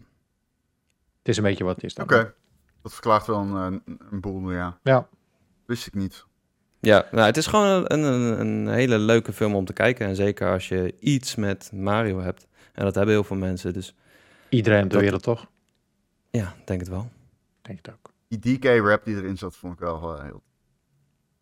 is 1.23 1.37
een 1.37 1.43
beetje 1.43 1.63
wat 1.63 1.75
het 1.75 1.83
is. 1.83 1.93
dan. 1.93 2.03
Oké, 2.05 2.33
dat 2.81 2.91
verklaart 2.93 3.25
wel 3.27 3.39
een, 3.39 3.53
een, 3.53 3.81
een 4.11 4.21
boel, 4.21 4.51
ja. 4.51 4.77
Ja, 4.83 5.07
Wist 5.65 5.87
ik 5.87 5.93
niet. 5.93 6.25
Ja, 6.79 7.05
nou, 7.11 7.25
het 7.25 7.37
is 7.37 7.47
gewoon 7.47 7.85
een, 7.87 8.03
een, 8.03 8.39
een 8.39 8.67
hele 8.67 8.97
leuke 8.97 9.33
film 9.33 9.55
om 9.55 9.65
te 9.65 9.73
kijken. 9.73 10.07
En 10.07 10.15
zeker 10.15 10.51
als 10.51 10.67
je 10.67 10.95
iets 10.99 11.35
met 11.35 11.69
Mario 11.73 12.19
hebt. 12.21 12.47
En 12.73 12.83
dat 12.83 12.95
hebben 12.95 13.13
heel 13.13 13.23
veel 13.23 13.35
mensen, 13.37 13.73
dus 13.73 13.95
iedereen 14.53 14.83
op 14.83 14.89
de 14.89 14.93
Dat- 14.93 15.01
wereld 15.03 15.23
toch? 15.23 15.45
ja, 16.31 16.53
denk 16.65 16.79
het 16.79 16.89
wel. 16.89 17.09
Denk 17.61 17.79
het 17.85 17.93
ook. 17.95 18.11
Die 18.27 18.57
DK-rap 18.59 19.05
die 19.05 19.15
erin 19.15 19.37
zat, 19.37 19.55
vond 19.55 19.73
ik 19.73 19.79
wel 19.79 20.15
eh, 20.17 20.23
heel... 20.23 20.41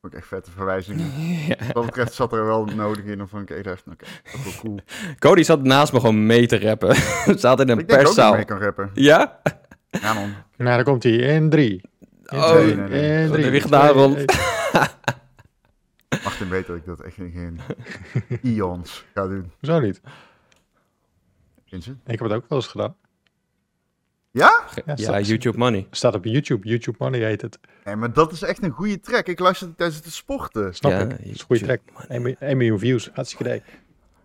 Vond 0.02 0.14
ik 0.14 0.20
echt 0.20 0.28
vette 0.28 0.52
verwijzingen. 0.52 1.12
Ja. 1.48 1.56
Wat 1.66 1.74
dat 1.74 1.86
betreft 1.86 2.14
zat 2.14 2.34
er 2.34 2.46
wel 2.46 2.66
nodig 2.66 3.04
in. 3.06 3.22
Of 3.22 3.30
van, 3.30 3.42
oké, 3.42 3.62
dat 3.62 3.74
is 3.76 3.84
oké, 3.94 4.06
wel 4.44 4.54
cool. 4.60 4.80
Cody 5.20 5.44
zat 5.44 5.64
naast 5.64 5.94
me 5.94 6.00
gewoon 6.00 6.26
mee 6.26 6.48
te 6.48 6.60
rappen. 6.60 6.96
Ze 6.96 7.34
zat 7.48 7.60
in 7.60 7.70
een 7.70 7.80
ik 7.80 7.88
denk 7.88 8.00
ook 8.00 8.06
dat 8.06 8.16
ik 8.16 8.16
perszaal. 8.16 8.34
mee 8.36 8.46
kan 8.46 8.60
rappen. 8.60 8.90
Ja? 8.94 9.42
Ja 9.90 10.14
man. 10.14 10.30
Nou, 10.58 10.70
daar 10.76 10.84
komt 10.84 11.04
hij 11.04 11.12
in 11.12 11.50
drie. 11.50 11.82
In 12.26 12.38
Oh, 12.38 12.50
twee, 12.50 12.76
nee, 12.76 12.88
nee. 12.90 13.24
in 13.26 13.32
drie, 13.32 13.46
heb 13.46 13.62
gedaan. 13.62 13.96
Martin 16.24 16.50
weet 16.50 16.68
dat 16.68 16.76
ik 16.76 16.86
dat 16.86 17.02
echt 17.02 17.18
in 17.18 17.32
geen 17.32 17.60
ions 18.42 19.06
ga 19.14 19.28
doen. 19.28 19.52
Zo 19.62 19.80
niet. 19.80 20.02
Ik 21.72 21.86
heb 22.06 22.20
het 22.20 22.32
ook 22.32 22.46
wel 22.50 22.58
eens 22.58 22.68
gedaan. 22.68 22.96
Ja? 24.32 24.64
Ja, 24.76 24.82
Ja, 24.86 24.96
staat- 24.96 25.28
YouTube 25.28 25.58
Money. 25.58 25.88
Staat 25.92 26.16
op 26.16 26.26
YouTube. 26.26 26.68
YouTube 26.68 26.98
Money 27.00 27.20
heet 27.20 27.42
het. 27.42 27.60
Nee, 27.86 27.96
maar 27.96 28.14
dat 28.14 28.32
is 28.32 28.42
echt 28.42 28.64
een 28.64 28.70
goede 28.72 29.00
track. 29.00 29.28
Ik 29.28 29.40
luisterde 29.40 29.76
tijdens 29.76 30.04
het 30.04 30.14
sporten. 30.14 30.76
Snap 30.76 30.92
Ja, 30.92 31.00
ik. 31.00 31.10
Dat 31.10 31.20
is 31.20 31.40
een 31.40 31.46
goede 31.46 31.64
track. 31.64 31.82
1 32.08 32.22
miljoen- 32.22 32.38
1 32.50 32.58
miljoen 32.58 32.80
views. 32.80 33.10
Hartstikke 33.14 33.44
idee. 33.44 33.62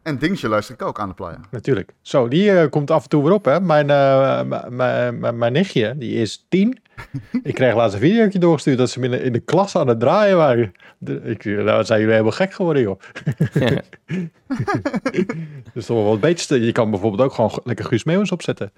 En 0.07 0.19
Dingetje 0.19 0.49
luister 0.49 0.75
ik 0.75 0.83
ook 0.83 1.01
aan 1.01 1.09
de 1.09 1.14
playa. 1.14 1.40
Natuurlijk. 1.51 1.92
Zo, 2.01 2.29
die 2.29 2.51
eh, 2.51 2.71
komt 2.71 2.90
af 2.90 3.03
en 3.03 3.09
toe 3.09 3.23
weer 3.23 3.33
op, 3.33 3.45
hè. 3.45 3.61
Mijn, 3.61 3.90
eh, 3.90 4.42
m- 4.69 5.38
mijn 5.38 5.53
nichtje, 5.53 5.95
die 5.99 6.14
is 6.21 6.47
tien. 6.49 6.79
ik 7.42 7.55
kreeg 7.55 7.75
laatst 7.75 7.95
een 7.95 8.01
videootje 8.01 8.38
doorgestuurd 8.38 8.79
dat 8.79 8.90
ze 8.90 9.01
in 9.01 9.11
de, 9.11 9.23
in 9.23 9.33
de 9.33 9.40
klas 9.40 9.77
aan 9.77 9.88
het 9.88 10.01
draaien 10.01 10.37
waren. 10.37 10.73
De- 10.99 11.21
ik, 11.25 11.45
nou, 11.45 11.85
zijn 11.85 11.99
jullie 11.99 12.14
helemaal 12.14 12.37
gek 12.37 12.53
geworden, 12.55 12.83
joh. 12.83 13.01
dus 15.75 15.87
toch 15.87 15.97
wel 15.97 16.05
wat 16.07 16.21
beter. 16.21 16.61
Je 16.62 16.73
kan 16.73 16.90
bijvoorbeeld 16.90 17.23
ook 17.23 17.33
gewoon 17.35 17.61
lekker 17.64 17.85
Guus 17.85 18.05
Meeuwens 18.05 18.33
opzetten. 18.33 18.73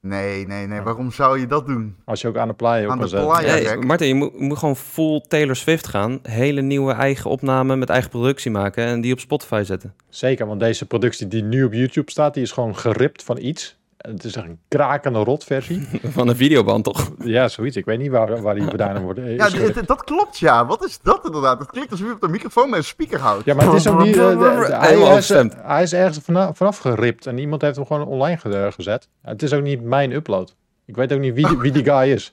Nee, 0.00 0.46
nee, 0.46 0.66
nee. 0.66 0.80
Waarom 0.80 1.12
zou 1.12 1.40
je 1.40 1.46
dat 1.46 1.66
doen? 1.66 1.96
Als 2.04 2.20
je 2.20 2.28
ook 2.28 2.36
aan 2.36 2.48
de 2.48 2.54
playa 2.54 2.82
Aan 2.82 2.88
kan 2.88 2.98
de 2.98 3.08
zetten. 3.08 3.28
playa? 3.28 3.48
Hey. 3.48 3.76
Martin, 3.76 4.08
je 4.08 4.14
moet, 4.14 4.40
moet 4.40 4.58
gewoon 4.58 4.76
full 4.76 5.24
Taylor 5.28 5.56
Swift 5.56 5.86
gaan. 5.86 6.18
Hele 6.22 6.60
nieuwe 6.60 6.92
eigen 6.92 7.30
opname 7.30 7.76
met 7.76 7.88
eigen 7.88 8.10
productie 8.10 8.50
maken 8.50 8.84
en 8.84 9.00
die 9.00 9.12
op 9.12 9.20
Spotify 9.20 9.62
zetten. 9.64 9.94
Zeker, 10.08 10.46
want 10.46 10.60
deze 10.60 10.86
productie 10.86 11.28
die 11.28 11.42
nu 11.42 11.64
op 11.64 11.72
YouTube 11.72 12.10
staat, 12.10 12.34
die 12.34 12.42
is 12.42 12.52
gewoon 12.52 12.76
geript 12.76 13.22
van 13.22 13.38
iets. 13.38 13.76
Het 13.98 14.24
is 14.24 14.34
een 14.34 14.58
krakende 14.68 15.18
rotversie. 15.18 15.88
Van 16.16 16.28
een 16.28 16.36
videoband 16.36 16.84
toch? 16.84 17.10
ja, 17.18 17.48
zoiets. 17.48 17.76
Ik 17.76 17.84
weet 17.84 17.98
niet 17.98 18.10
waar, 18.10 18.42
waar 18.42 18.54
die 18.54 18.64
vandaan 18.64 19.02
wordt. 19.04 19.18
is 19.18 19.52
Ja, 19.52 19.82
dat 19.86 20.04
klopt 20.04 20.38
ja. 20.38 20.66
Wat 20.66 20.84
is 20.84 20.98
dat 21.02 21.24
inderdaad? 21.24 21.58
Het 21.58 21.70
klinkt 21.70 21.90
alsof 21.90 22.06
je 22.06 22.12
op 22.12 22.20
de 22.20 22.28
microfoon 22.28 22.70
met 22.70 22.78
een 22.78 22.84
speaker 22.84 23.20
houdt. 23.20 23.44
Ja, 23.44 23.54
maar 23.54 23.64
het 23.64 23.74
is 23.74 23.86
ook 23.88 24.02
niet... 24.02 24.16
eh, 24.16 24.28
de- 24.28 24.36
de- 24.38 24.74
hij, 24.76 25.16
is, 25.16 25.28
hij 25.62 25.82
is 25.82 25.92
ergens 25.92 26.18
vanaf, 26.24 26.56
vanaf 26.56 26.78
geript 26.78 27.26
en 27.26 27.38
iemand 27.38 27.62
heeft 27.62 27.76
hem 27.76 27.86
gewoon 27.86 28.06
online 28.06 28.36
ge- 28.38 28.70
gezet. 28.74 29.08
Het 29.22 29.42
is 29.42 29.52
ook 29.52 29.62
niet 29.62 29.82
mijn 29.82 30.12
upload. 30.12 30.54
Ik 30.86 30.96
weet 30.96 31.12
ook 31.12 31.20
niet 31.20 31.34
wie, 31.34 31.48
die- 31.48 31.58
wie 31.58 31.72
die 31.72 31.84
guy 31.84 32.10
is. 32.12 32.32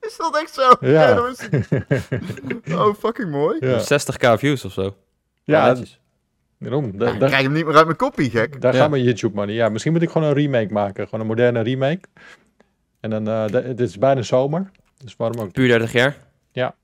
Is 0.00 0.16
dat 0.16 0.36
echt 0.42 0.54
zo? 0.54 0.70
Ja. 0.80 1.20
niet. 1.30 2.74
Oh, 2.74 2.94
fucking 2.98 3.30
mooi. 3.30 3.56
Ja, 3.60 3.80
60k 3.80 4.38
views 4.38 4.64
of 4.64 4.72
zo. 4.72 4.94
ja 5.44 5.66
netjes. 5.66 6.00
Daarom. 6.64 6.98
Da- 6.98 7.12
Ik 7.12 7.18
daar 7.20 7.28
krijg 7.28 7.42
hem 7.44 7.52
niet 7.52 7.66
meer 7.66 7.76
uit 7.76 7.84
mijn 7.84 7.96
kopie, 7.96 8.30
gek. 8.30 8.60
daar 8.60 8.72
Ja. 8.74 8.80
gaan 8.80 8.90
we 8.90 9.02
YouTube 9.02 9.34
money. 9.34 9.54
Ja, 9.54 9.68
misschien 9.68 9.92
moet 9.92 10.02
ik 10.02 10.10
gewoon 10.10 10.28
een 10.28 10.34
remake 10.34 10.72
maken. 10.72 11.04
Gewoon 11.04 11.20
een 11.20 11.26
moderne 11.26 11.60
remake. 11.60 12.00
En 13.00 13.10
dan, 13.10 13.28
eh, 13.28 13.46
de- 13.46 13.62
het 13.62 13.80
is 13.80 13.98
bijna 13.98 14.22
zomer. 14.22 14.70
Dus 15.04 15.16
waarom 15.16 15.40
ook? 15.40 15.52
Puur 15.52 15.68
30 15.68 15.92
jaar. 15.92 16.16
Ja. 16.52 16.74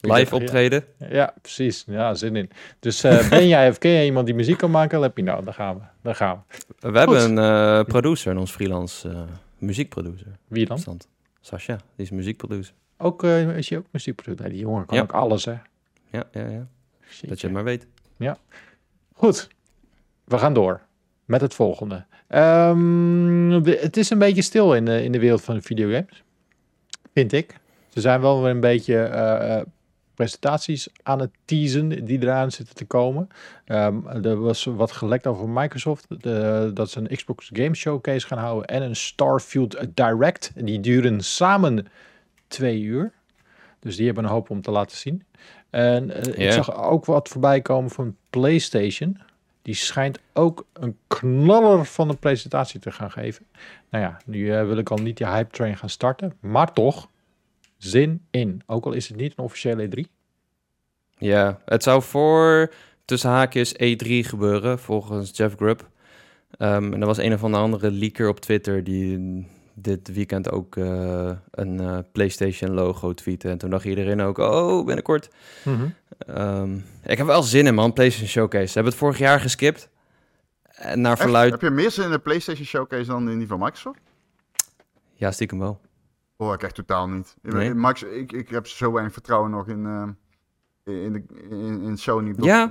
Live 0.00 0.14
30 0.14 0.30
jaar. 0.30 0.40
optreden. 0.40 0.84
Ja, 1.10 1.34
precies. 1.40 1.84
Ja, 1.86 2.14
zin 2.14 2.36
in. 2.36 2.50
Dus 2.80 3.04
eh, 3.04 3.28
ben 3.30 3.48
jij 3.48 3.68
of 3.68 3.78
ken 3.78 3.90
jij 3.90 4.04
iemand 4.04 4.26
die 4.26 4.34
muziek 4.34 4.58
kan 4.58 4.70
maken? 4.70 5.00
Let 5.00 5.16
me 5.16 5.22
know. 5.22 5.44
Dan 5.44 5.54
gaan 5.54 5.74
we. 5.76 5.82
Dan 6.02 6.14
gaan 6.14 6.44
we. 6.80 6.90
We 6.92 6.98
hebben 6.98 7.22
een 7.22 7.38
eh, 7.38 7.84
producer 7.84 8.30
in 8.32 8.38
ons 8.38 8.50
freelance 8.52 9.08
eh, 9.08 9.20
muziekproducer. 9.58 10.26
Wie 10.48 10.66
dan? 10.66 10.78
Stand. 10.78 11.08
Sascha, 11.40 11.76
die 11.96 12.04
is 12.04 12.10
muziekproducer. 12.10 12.74
Ook, 12.98 13.24
eh, 13.24 13.56
is 13.56 13.68
je 13.68 13.78
ook 13.78 13.86
muziekproducer? 13.90 14.42
Nee, 14.44 14.52
die 14.54 14.62
jongen 14.62 14.86
kan 14.86 14.96
Ja. 14.96 15.02
ook 15.02 15.12
alles, 15.12 15.44
hè? 15.44 15.52
Ja, 16.10 16.24
ja, 16.32 16.46
ja. 16.48 16.66
Shit, 17.08 17.28
Dat 17.28 17.40
je 17.40 17.46
het 17.46 17.54
maar 17.56 17.64
weet. 17.64 17.86
Goed, 19.22 19.48
we 20.24 20.38
gaan 20.38 20.54
door 20.54 20.80
met 21.24 21.40
het 21.40 21.54
volgende. 21.54 22.04
Ehm, 22.28 23.50
het 23.64 23.96
is 23.96 24.10
een 24.10 24.18
beetje 24.18 24.42
stil 24.42 24.74
in 24.74 24.84
de, 24.84 25.02
in 25.04 25.12
de 25.12 25.18
wereld 25.18 25.42
van 25.42 25.54
de 25.54 25.62
videogames, 25.62 26.22
vind 27.14 27.32
ik. 27.32 27.56
Ze 27.88 28.00
zijn 28.00 28.20
wel 28.20 28.42
weer 28.42 28.50
een 28.50 28.60
beetje 28.60 28.96
eh, 29.02 29.56
eh, 29.58 29.66
presentaties 30.14 30.88
aan 31.02 31.20
het 31.20 31.30
teasen 31.44 32.04
die 32.04 32.22
eraan 32.22 32.50
zitten 32.50 32.74
te 32.74 32.84
komen. 32.84 33.28
Ehm, 33.64 34.06
er 34.06 34.40
was 34.40 34.64
wat 34.64 34.92
gelekt 34.92 35.26
over 35.26 35.48
Microsoft, 35.48 36.06
de- 36.22 36.70
dat 36.74 36.90
ze 36.90 36.98
een 36.98 37.16
Xbox 37.16 37.50
Game 37.52 37.74
Showcase 37.74 38.26
gaan 38.26 38.38
houden 38.38 38.66
en 38.66 38.82
een 38.82 38.96
Starfield 38.96 39.76
Direct. 39.94 40.52
Die 40.54 40.80
duren 40.80 41.20
samen 41.20 41.86
twee 42.48 42.80
uur. 42.80 43.12
Dus 43.80 43.96
die 43.96 44.06
hebben 44.06 44.24
een 44.24 44.30
hoop 44.30 44.50
om 44.50 44.62
te 44.62 44.70
laten 44.70 44.96
zien. 44.96 45.22
En 45.72 46.10
eh, 46.10 46.46
ik 46.46 46.52
zag 46.52 46.76
ook 46.76 47.04
wat 47.04 47.28
voorbij 47.28 47.60
komen 47.60 47.90
van 47.90 48.16
PlayStation. 48.30 49.18
Die 49.62 49.74
schijnt 49.74 50.18
ook 50.32 50.66
een 50.72 50.96
knaller 51.06 51.84
van 51.84 52.08
een 52.08 52.18
presentatie 52.18 52.80
te 52.80 52.90
gaan 52.90 53.10
geven. 53.10 53.46
Nou 53.90 54.04
ja, 54.04 54.16
nu 54.26 54.52
eh, 54.52 54.66
wil 54.66 54.76
ik 54.76 54.90
al 54.90 54.96
niet 54.96 55.16
die 55.16 55.26
hype 55.26 55.50
train 55.50 55.76
gaan 55.76 55.88
starten. 55.88 56.32
Maar 56.40 56.72
toch, 56.72 57.08
zin 57.78 58.26
in. 58.30 58.62
Ook 58.66 58.84
al 58.84 58.92
is 58.92 59.08
het 59.08 59.16
niet 59.16 59.32
een 59.36 59.44
officiële 59.44 59.88
E3. 59.88 60.10
Ja, 61.18 61.60
het 61.64 61.82
zou 61.82 62.02
voor 62.02 62.72
tussen 63.04 63.30
haakjes 63.30 63.74
E3 63.74 64.06
gebeuren, 64.06 64.78
volgens 64.78 65.36
Jeff 65.36 65.56
Grubb. 65.56 65.88
Ehm, 66.58 66.92
en 66.92 67.00
er 67.00 67.06
was 67.06 67.18
een 67.18 67.32
of 67.32 67.44
andere 67.44 67.90
leaker 67.90 68.28
op 68.28 68.40
Twitter 68.40 68.84
die 68.84 69.46
dit 69.74 70.12
weekend 70.12 70.50
ook 70.50 70.76
eh, 70.76 71.30
een 71.50 71.80
eh, 71.80 71.98
PlayStation 72.12 72.70
logo 72.70 73.12
tweette. 73.12 73.48
En 73.48 73.58
toen 73.58 73.70
dacht 73.70 73.84
iedereen 73.84 74.20
ook, 74.20 74.38
oh, 74.38 74.84
binnenkort. 74.86 75.30
Ehm, 76.18 76.76
ik 77.04 77.18
heb 77.18 77.26
wel 77.26 77.42
zin 77.42 77.66
in, 77.66 77.74
man, 77.74 77.92
PlayStation 77.92 78.28
Showcase. 78.28 78.66
Ze 78.66 78.72
hebben 78.72 78.92
het 78.92 79.00
vorig 79.00 79.18
jaar 79.18 79.40
geskipt. 79.40 79.88
En 80.72 81.00
naar 81.00 81.12
Echt? 81.12 81.20
verluid, 81.20 81.50
Heb 81.50 81.60
je 81.60 81.70
meer 81.70 81.90
zin 81.90 82.04
in 82.04 82.10
de 82.10 82.18
PlayStation 82.18 82.66
Showcase 82.66 83.04
dan 83.10 83.30
in 83.30 83.38
die 83.38 83.46
van 83.46 83.58
Microsoft? 83.58 83.98
ja, 85.14 85.30
stiekem 85.30 85.58
wel. 85.58 85.80
Hoor 86.36 86.54
ik 86.54 86.62
echt 86.62 86.74
totaal 86.74 87.08
niet. 87.08 87.36
Ik- 87.42 87.52
Nee? 87.52 87.74
Max, 87.74 88.02
ik, 88.02 88.32
ik 88.32 88.48
heb 88.48 88.66
zo 88.66 88.92
weinig 88.92 89.12
vertrouwen 89.12 89.50
nog 89.50 89.68
in, 89.68 89.86
eh, 89.86 90.94
in, 91.04 91.12
de, 91.12 91.22
in, 91.50 91.80
in 91.82 91.96
Sony 91.98 92.34
Ja. 92.36 92.70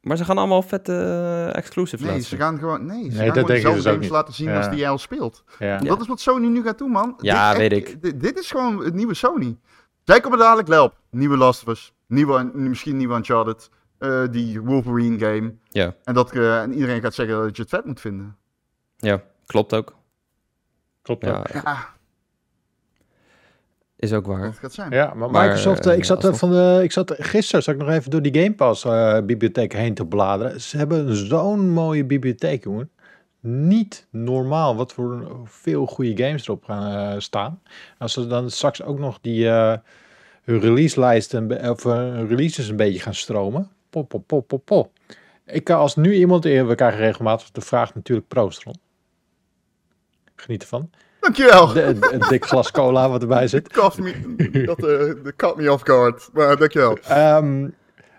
Maar 0.00 0.16
ze 0.16 0.24
gaan 0.24 0.38
allemaal 0.38 0.62
vette 0.62 0.92
eh, 0.92 1.56
exclusive 1.56 2.02
Nee, 2.02 2.06
laten 2.12 2.22
ze 2.24 2.28
zien. 2.28 2.38
gaan 2.38 2.58
gewoon, 2.58 2.86
nee, 2.86 3.02
ze 3.02 3.08
Nee, 3.08 3.16
gaan 3.16 3.24
dat 3.26 3.34
gewoon 3.34 3.46
dezelfde 3.46 3.76
dus 3.76 3.86
ook 3.86 3.92
games 3.92 4.00
niet. 4.06 4.10
laten 4.14 4.34
zien 4.34 4.48
Ja. 4.48 4.56
als 4.56 4.68
die 4.68 4.78
jij 4.78 4.88
al 4.88 4.98
speelt. 4.98 5.44
Ja. 5.58 5.66
Ja. 5.66 5.78
Dat 5.78 6.00
is 6.00 6.06
wat 6.06 6.20
Sony 6.20 6.46
nu 6.46 6.62
gaat 6.62 6.78
doen, 6.78 6.90
man. 6.90 7.14
Ja, 7.20 7.48
Dit- 7.50 7.58
weet 7.58 7.72
echt- 7.72 7.88
ik. 7.92 8.02
Dit, 8.02 8.20
dit 8.20 8.38
is 8.38 8.50
gewoon 8.50 8.84
het 8.84 8.94
nieuwe 8.94 9.14
Sony. 9.14 9.58
Zij 10.04 10.20
komen 10.20 10.38
dadelijk 10.38 10.68
wel 10.68 10.84
op. 10.84 10.96
Nieuwe 11.10 11.36
Last 11.36 11.62
of 11.62 11.68
Us. 11.68 11.92
Nieuwe, 12.06 12.50
misschien 12.54 12.96
nieuwe 12.96 13.14
Uncharted. 13.16 13.70
eh, 13.98 14.22
die 14.30 14.60
Wolverine 14.60 15.18
game. 15.18 15.54
Ja. 15.68 15.94
En, 16.04 16.14
dat, 16.14 16.32
eh, 16.32 16.62
en 16.62 16.72
iedereen 16.72 17.00
gaat 17.00 17.14
zeggen 17.14 17.36
dat 17.36 17.56
je 17.56 17.62
het 17.62 17.70
vet 17.70 17.84
moet 17.84 18.00
vinden. 18.00 18.36
Ja, 18.96 19.22
klopt 19.46 19.74
ook. 19.74 19.96
Klopt. 21.02 21.24
Ja, 21.24 21.44
Ja, 21.52 21.88
is 24.00 24.12
ook 24.12 24.26
waar. 24.26 24.40
dat 24.42 24.58
gaat 24.58 24.72
zijn. 24.72 24.90
Ja, 24.90 25.14
maar, 25.14 25.30
Maar, 25.30 25.42
Microsoft, 25.42 25.86
eh, 25.86 25.92
eh, 25.92 25.98
ik 25.98 26.04
zat 26.04 26.24
er 26.24 26.30
alsnog. 26.30 26.50
van 26.50 26.76
de, 26.76 26.80
ik 26.82 26.92
zat 26.92 27.14
gisteren 27.18 27.62
zat 27.62 27.74
ik 27.74 27.80
nog 27.80 27.90
even 27.90 28.10
door 28.10 28.22
die 28.22 28.34
Game 28.42 28.54
Pass 28.54 28.84
eh, 28.84 29.18
bibliotheek 29.24 29.72
heen 29.72 29.94
te 29.94 30.06
bladeren. 30.06 30.60
Ze 30.60 30.76
hebben 30.76 31.14
zo'n 31.16 31.70
mooie 31.70 32.04
bibliotheek, 32.04 32.64
jongen. 32.64 32.90
Niet 33.40 34.06
normaal 34.10 34.76
wat 34.76 34.92
voor 34.92 35.26
veel 35.44 35.86
goede 35.86 36.24
games 36.24 36.44
erop 36.44 36.64
gaan 36.64 37.12
eh, 37.14 37.20
staan. 37.20 37.62
Als 37.98 38.12
ze 38.12 38.26
dan 38.26 38.50
straks 38.50 38.82
ook 38.82 38.98
nog 38.98 39.18
die 39.20 39.48
eh 39.48 39.76
hun 40.40 40.60
release-lijst 40.60 41.34
en 41.34 41.46
be- 41.46 41.70
of 41.70 41.84
eh, 41.84 42.28
releases 42.28 42.68
een 42.68 42.76
beetje 42.76 43.00
gaan 43.00 43.14
stromen. 43.14 43.68
Pop, 43.90 44.08
pop, 44.08 44.26
pop, 44.26 44.48
pop, 44.48 44.64
pop. 44.64 44.90
Ik 45.46 45.64
kan 45.64 45.78
als 45.78 45.96
nu 45.96 46.14
iemand, 46.14 46.44
eh, 46.44 46.66
we 46.66 46.74
krijgen 46.74 46.98
regelmatig 46.98 47.50
de 47.50 47.60
vraag 47.60 47.94
natuurlijk 47.94 48.28
proost. 48.28 48.64
Geniet 50.34 50.62
ervan. 50.62 50.90
Dankjewel. 51.20 51.76
Een 51.76 52.22
dik 52.28 52.44
glas 52.44 52.70
cola 52.70 53.08
wat 53.08 53.22
erbij 53.22 53.48
zit. 53.48 53.74
Dat, 53.74 54.84
eh, 54.84 55.12
dat 55.22 55.36
caught 55.36 55.56
me 55.56 55.72
off 55.72 55.82
guard. 55.82 56.28
Maar 56.32 56.56
dankjewel. 56.56 56.98
Ehm, 56.98 57.68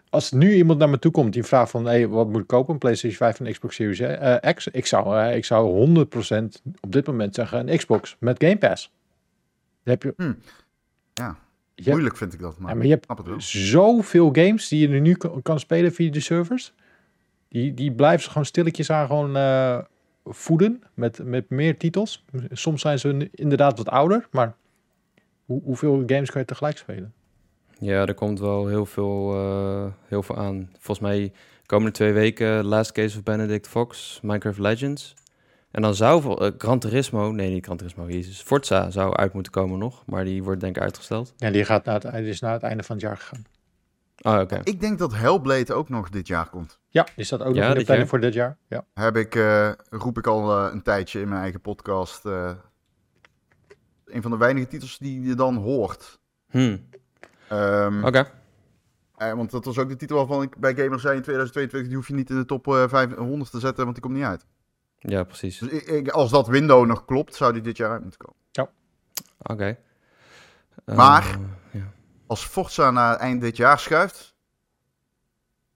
als 0.10 0.32
nu 0.32 0.54
iemand 0.54 0.80
naar 0.80 0.90
me 0.90 1.00
toe 1.00 1.12
komt 1.12 1.34
die 1.34 1.44
vraagt 1.44 1.72
van, 1.72 1.86
hey, 1.86 2.08
wat 2.08 2.28
moet 2.28 2.42
ik 2.42 2.48
kopen? 2.48 2.74
Een 2.74 2.80
PlayStation 2.80 3.18
5 3.18 3.40
en 3.40 3.46
een 3.46 3.52
Xbox 3.52 3.76
Series 3.76 4.00
eh, 4.00 4.54
X? 4.54 4.68
Ik 4.68 4.86
zou, 4.86 5.18
eh, 5.18 5.36
ik 5.36 5.46
zou 5.46 5.70
100% 5.70 6.62
op 6.80 6.92
dit 6.92 7.08
moment 7.08 7.36
zeggen 7.36 7.70
een 7.70 7.78
Xbox 7.78 8.16
met 8.20 8.44
Game 8.44 8.58
Pass. 8.58 8.92
Dan 9.84 9.94
heb 9.94 10.04
je, 10.04 10.14
Hmm. 10.18 10.38
Ja, 11.14 11.36
je 11.76 11.84
hebt, 11.84 11.96
moeilijk 11.96 12.18
vind 12.18 12.34
ik 12.34 12.40
dat. 12.40 12.58
Maar, 12.58 12.70
ja, 12.70 12.76
maar 12.76 12.86
je 12.86 12.92
hebt 12.92 13.44
zoveel 13.44 14.30
games 14.34 14.68
die 14.68 14.90
je 14.90 15.00
nu 15.00 15.14
kan, 15.14 15.42
kan 15.42 15.60
spelen 15.60 15.94
via 15.94 16.12
de 16.12 16.20
servers. 16.20 16.74
Die, 17.48 17.74
die 17.74 17.92
blijven 17.92 18.24
ze 18.24 18.30
gewoon 18.30 18.46
stilletjes 18.46 18.92
aan 18.92 19.08
gewoon 19.08 19.36
eh, 19.36 19.80
voeden 20.26 20.84
met, 20.94 21.20
met 21.24 21.50
meer 21.50 21.78
titels. 21.78 22.26
Soms 22.52 22.82
zijn 22.82 23.00
ze 23.00 23.30
inderdaad 23.32 23.78
wat 23.78 23.90
ouder, 23.90 24.28
maar 24.32 24.56
hoe, 25.46 25.62
hoeveel 25.64 26.04
games 26.06 26.32
kan 26.32 26.42
je 26.42 26.48
tegelijk 26.48 26.78
spelen? 26.78 27.14
Ja, 27.80 28.06
er 28.06 28.14
komt 28.14 28.40
wel 28.40 28.68
heel 28.68 28.86
veel, 28.86 29.34
eh, 29.34 29.86
heel 30.08 30.24
veel 30.24 30.38
aan. 30.38 30.70
Volgens 30.72 31.00
mij 31.00 31.32
komende 31.66 31.92
twee 31.92 32.14
weken 32.14 32.66
Last 32.66 32.92
Case 32.92 33.18
of 33.18 33.24
Benedict 33.24 33.68
Fox, 33.68 34.20
Minecraft 34.22 34.60
Legends. 34.60 35.14
En 35.72 35.82
dan 35.82 35.96
zou 35.96 36.46
eh, 36.46 36.52
Gran 36.58 36.80
Turismo, 36.80 37.32
nee 37.32 37.50
niet 37.50 37.66
Gran 37.66 37.78
Turismo, 37.78 38.10
jezus, 38.10 38.42
Forza 38.42 38.90
zou 38.90 39.16
uit 39.16 39.34
moeten 39.34 39.52
komen 39.52 39.80
nog, 39.80 40.04
maar 40.06 40.24
die 40.26 40.44
wordt 40.44 40.62
denk 40.62 40.76
ik 40.76 40.82
uitgesteld. 40.82 41.34
Ja, 41.38 41.52
die 41.52 41.66
gaat 41.66 41.86
naar 41.86 42.02
het, 42.02 42.14
die 42.14 42.30
is 42.30 42.40
naar 42.40 42.54
het 42.54 42.64
einde 42.64 42.84
van 42.84 42.96
het 42.96 43.06
jaar 43.06 43.18
gegaan. 43.18 43.46
Oh, 44.22 44.40
oké. 44.40 44.60
Ik 44.64 44.80
denk 44.82 45.00
dat 45.00 45.14
Hellblade 45.16 45.74
ook 45.74 45.90
nog 45.90 46.10
dit 46.10 46.28
jaar 46.28 46.50
komt. 46.50 46.80
Ja, 46.90 47.08
die 47.16 47.26
staat 47.26 47.42
ook 47.42 47.56
Ja, 47.56 47.62
nog 47.62 47.72
in 47.74 47.78
de 47.80 47.86
planning 47.86 48.10
voor 48.10 48.20
dit 48.20 48.34
jaar. 48.34 48.58
Ja. 48.68 48.86
Heb 48.94 49.16
ik, 49.18 49.36
eh, 49.36 49.72
roep 49.90 50.18
ik 50.18 50.28
al 50.28 50.58
eh, 50.66 50.74
een 50.74 50.82
tijdje 50.82 51.20
in 51.22 51.30
mijn 51.30 51.42
eigen 51.42 51.62
podcast. 51.62 52.26
eh, 52.26 52.52
een 54.06 54.22
van 54.22 54.32
de 54.32 54.38
weinige 54.38 54.68
titels 54.68 54.98
die 54.98 55.22
je 55.22 55.36
dan 55.36 55.56
hoort. 55.56 56.20
Hm, 56.50 56.78
Ehm, 57.48 58.04
Oké. 58.06 58.32
eh, 59.16 59.34
want 59.34 59.52
dat 59.52 59.66
was 59.66 59.78
ook 59.78 59.90
de 59.90 59.96
titel 59.96 60.18
waarvan 60.18 60.42
ik 60.42 60.58
bij 60.58 60.76
Gamer 60.76 61.00
zei 61.00 61.16
in 61.16 61.22
2022. 61.22 61.88
Die 61.88 61.96
hoef 61.98 62.08
je 62.08 62.14
niet 62.14 62.30
in 62.30 62.36
de 62.36 62.46
top 62.46 62.68
eh, 62.68 62.88
500 62.88 63.52
te 63.52 63.60
zetten, 63.60 63.84
want 63.84 63.96
die 63.96 64.04
komt 64.06 64.16
niet 64.16 64.26
uit. 64.26 64.46
Ja, 65.00 65.24
precies. 65.24 65.58
Dus 65.60 65.70
ik, 65.70 65.88
ik- 65.88 66.10
als 66.10 66.30
dat 66.32 66.48
window 66.48 66.86
nog 66.86 67.06
klopt, 67.06 67.36
zou 67.36 67.54
die 67.54 67.62
dit 67.62 67.78
jaar 67.78 67.92
uit 67.92 68.02
moeten 68.02 68.20
komen. 68.20 68.40
Oké. 69.44 69.78
Maar- 70.86 71.24
Eh, 71.24 71.38
ja. 71.82 71.92
Als 72.32 72.46
Forza 72.46 72.92
naar 72.92 73.16
eind 73.16 73.42
dit 73.42 73.58
jaar 73.58 73.80
schuift. 73.80 74.36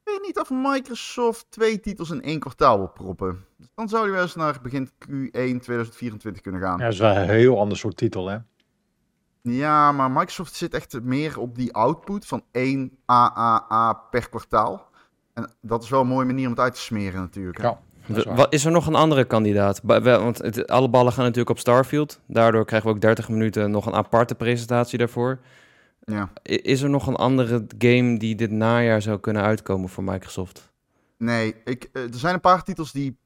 Ik 0.03 0.11
weet 0.11 0.21
niet 0.25 0.39
of 0.39 0.49
Microsoft 0.49 1.45
twee 1.49 1.79
titels 1.79 2.09
in 2.09 2.21
één 2.21 2.39
kwartaal 2.39 2.77
wil 2.77 2.87
proppen. 2.87 3.45
Dus 3.57 3.67
dan 3.75 3.89
zou 3.89 4.03
die 4.03 4.13
wel 4.13 4.21
eens 4.21 4.35
naar 4.35 4.59
begin 4.61 4.89
Q1 4.89 5.29
2024 5.31 6.41
kunnen 6.41 6.61
gaan. 6.61 6.77
ja, 6.77 6.83
dat 6.83 6.93
is 6.93 6.99
wel 6.99 7.15
een 7.15 7.29
heel 7.29 7.59
ander 7.59 7.77
soort 7.77 7.97
titel, 7.97 8.27
hè? 8.27 8.37
Ja, 9.41 9.91
maar 9.91 10.11
Microsoft 10.11 10.55
zit 10.55 10.73
echt 10.73 11.01
meer 11.01 11.39
op 11.39 11.55
die 11.55 11.73
output 11.73 12.25
van 12.25 12.43
1 12.51 12.97
AAA 13.05 13.93
per 13.93 14.29
kwartaal. 14.29 14.89
En 15.33 15.51
dat 15.61 15.83
is 15.83 15.89
wel 15.89 16.01
een 16.01 16.07
mooie 16.07 16.25
manier 16.25 16.45
om 16.45 16.51
het 16.51 16.59
uit 16.59 16.73
te 16.73 16.81
smeren 16.81 17.21
natuurlijk. 17.21 17.57
hè. 17.57 17.63
Ja. 17.63 17.79
Is. 18.07 18.23
Wat, 18.23 18.53
is 18.53 18.65
er 18.65 18.71
nog 18.71 18.87
een 18.87 18.95
andere 18.95 19.25
kandidaat? 19.25 19.79
Want 19.83 20.37
het, 20.37 20.67
alle 20.67 20.89
ballen 20.89 21.13
gaan 21.13 21.23
natuurlijk 21.23 21.49
op 21.49 21.59
Starfield. 21.59 22.19
Daardoor 22.27 22.65
krijgen 22.65 22.89
we 22.89 22.95
ook 22.95 23.01
30 23.01 23.29
minuten 23.29 23.71
nog 23.71 23.85
een 23.85 23.95
aparte 23.95 24.35
presentatie 24.35 24.97
daarvoor. 24.97 25.39
Ja. 26.05 26.29
Is 26.43 26.81
er 26.81 26.89
nog 26.89 27.07
een 27.07 27.15
andere 27.15 27.65
game 27.77 28.17
die 28.17 28.35
dit 28.35 28.51
najaar 28.51 29.01
zou 29.01 29.19
kunnen 29.19 29.43
uitkomen 29.43 29.89
voor 29.89 30.03
Microsoft? 30.03 30.71
Nee, 31.17 31.55
ik, 31.65 31.89
eh, 31.93 32.03
er 32.03 32.15
zijn 32.19 32.33
een 32.33 32.39
paar 32.39 32.63
titels 32.63 32.91
die, 32.91 33.17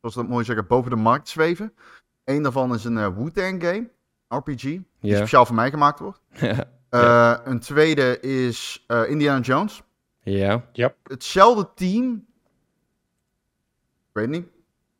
zoals 0.00 0.14
dat 0.14 0.28
mooi 0.28 0.44
zeggen, 0.44 0.66
boven 0.66 0.90
de 0.90 0.96
markt 0.96 1.28
zweven. 1.28 1.72
Eén 2.24 2.42
daarvan 2.42 2.74
is 2.74 2.84
een 2.84 2.98
eh, 2.98 3.16
Wu-Tang 3.16 3.62
game, 3.64 3.88
RPG, 4.28 4.60
die 4.62 4.84
Ja. 5.00 5.16
speciaal 5.16 5.46
voor 5.46 5.54
mij 5.54 5.70
gemaakt 5.70 5.98
wordt. 5.98 6.20
Eh, 6.88 7.36
Een 7.44 7.60
tweede 7.60 8.20
is 8.20 8.84
eh, 8.86 9.10
Indiana 9.10 9.40
Jones. 9.40 9.82
ja. 10.22 10.64
Hetzelfde 11.02 11.68
team. 11.74 12.26
Ik 14.08 14.12
weet 14.12 14.28
niet. 14.28 14.46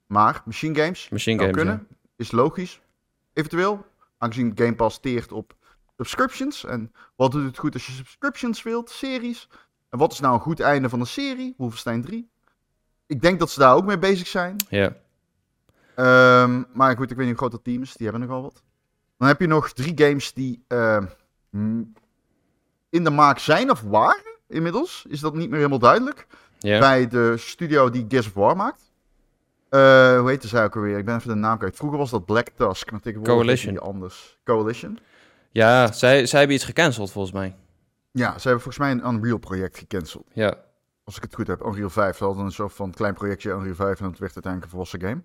Maar 0.07 0.43
Machine 0.45 0.75
Games 0.75 1.09
Machine 1.09 1.39
zou 1.43 1.51
Games. 1.51 1.65
kunnen. 1.67 1.87
Is 2.17 2.31
logisch. 2.33 2.81
Eventueel. 3.33 3.87
Aangezien 4.19 4.53
Game 4.55 4.75
Pass 4.75 5.01
teert 5.01 5.33
op 5.33 5.56
subscriptions. 5.97 6.65
En 6.65 6.93
wat 7.17 7.33
doet 7.33 7.45
het 7.45 7.59
goed 7.59 7.75
als 7.75 7.87
je 7.87 7.93
subscriptions 7.93 8.63
wilt? 8.63 8.91
Series. 8.91 9.49
En 9.91 9.99
wat 9.99 10.13
is 10.13 10.21
nou 10.21 10.35
een 10.35 10.41
goed 10.41 10.61
einde 10.61 10.89
van 10.89 11.01
een 11.01 11.07
serie? 11.07 11.55
Wolfenstein 11.57 12.03
3. 12.03 12.29
Ik 13.07 13.21
denk 13.23 13.39
dat 13.39 13.51
ze 13.51 13.59
daar 13.59 13.75
ook 13.75 13.85
mee 13.85 13.99
bezig 13.99 14.27
zijn. 14.27 14.57
Ja. 14.69 14.97
Ehm, 15.95 16.63
maar 16.73 16.97
goed, 16.97 17.11
ik 17.11 17.17
weet 17.17 17.27
niet 17.27 17.39
hoe 17.39 17.49
groot 17.49 17.51
dat 17.51 17.65
team 17.65 17.83
is. 17.83 17.95
Die 17.95 18.09
hebben 18.09 18.29
nogal 18.29 18.43
wat. 18.43 18.63
Dan 19.19 19.29
heb 19.29 19.41
je 19.41 19.47
nog 19.47 19.73
drie 19.73 19.93
games 19.95 20.33
die 20.33 20.65
ehm, 20.69 21.05
mm, 21.51 21.93
in 22.91 23.05
de 23.05 23.11
maak 23.11 23.39
zijn 23.39 23.71
of 23.71 23.81
waren. 23.81 24.35
Inmiddels 24.49 25.05
is 25.09 25.21
dat 25.21 25.35
niet 25.35 25.49
meer 25.49 25.57
helemaal 25.57 25.79
duidelijk. 25.79 26.27
Ja. 26.59 26.79
Bij 26.79 27.09
de 27.09 27.37
studio 27.37 27.91
die 27.91 28.05
Gears 28.09 28.27
of 28.27 28.35
War 28.35 28.57
maakt. 28.57 28.91
Eh, 29.69 30.19
hoe 30.19 30.29
heette 30.29 30.49
zij 30.49 30.65
ook 30.65 30.77
alweer? 30.77 30.99
Ik 30.99 31.05
ben 31.05 31.17
even 31.17 31.29
de 31.29 31.35
naam 31.35 31.59
kwijt. 31.59 31.77
Vroeger 31.77 31.99
was 31.99 32.11
dat 32.11 32.25
Black 32.25 32.49
Tusk, 32.49 32.91
maar 32.91 33.01
tegenwoordig 33.01 33.37
Coalition. 33.37 33.73
die 33.73 33.83
anders. 33.83 34.39
Coalition. 34.45 34.99
Ja, 35.57 35.93
zij, 35.93 36.27
zij 36.27 36.39
hebben 36.39 36.57
iets 36.57 36.65
gecanceld 36.65 37.11
volgens 37.11 37.35
mij. 37.35 37.55
Ja, 38.11 38.39
ze 38.39 38.49
hebben 38.49 38.63
volgens 38.63 38.79
mij 38.79 38.91
een 38.91 39.15
Unreal 39.15 39.39
project 39.39 39.79
gecanceld. 39.79 40.27
Ja. 40.33 40.59
Als 41.05 41.17
ik 41.17 41.23
het 41.23 41.35
goed 41.35 41.47
heb. 41.47 41.61
Unreal 41.61 41.91
5. 41.91 42.17
Ze 42.17 42.25
hadden 42.25 42.45
een 42.45 42.53
soort 42.53 42.73
van 42.73 42.91
klein 42.91 43.15
projectje 43.15 43.51
Unreal 43.51 43.75
5 43.75 44.01
en 44.01 44.05
dat 44.05 44.19
werd 44.19 44.35
uiteindelijk 44.35 44.65
een 44.65 44.71
volwassen 44.71 45.01
game. 45.01 45.23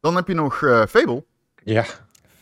Dan 0.00 0.16
heb 0.16 0.28
je 0.28 0.34
nog 0.34 0.62
eh, 0.62 0.86
Fable. 0.86 1.24
Ja. 1.64 1.84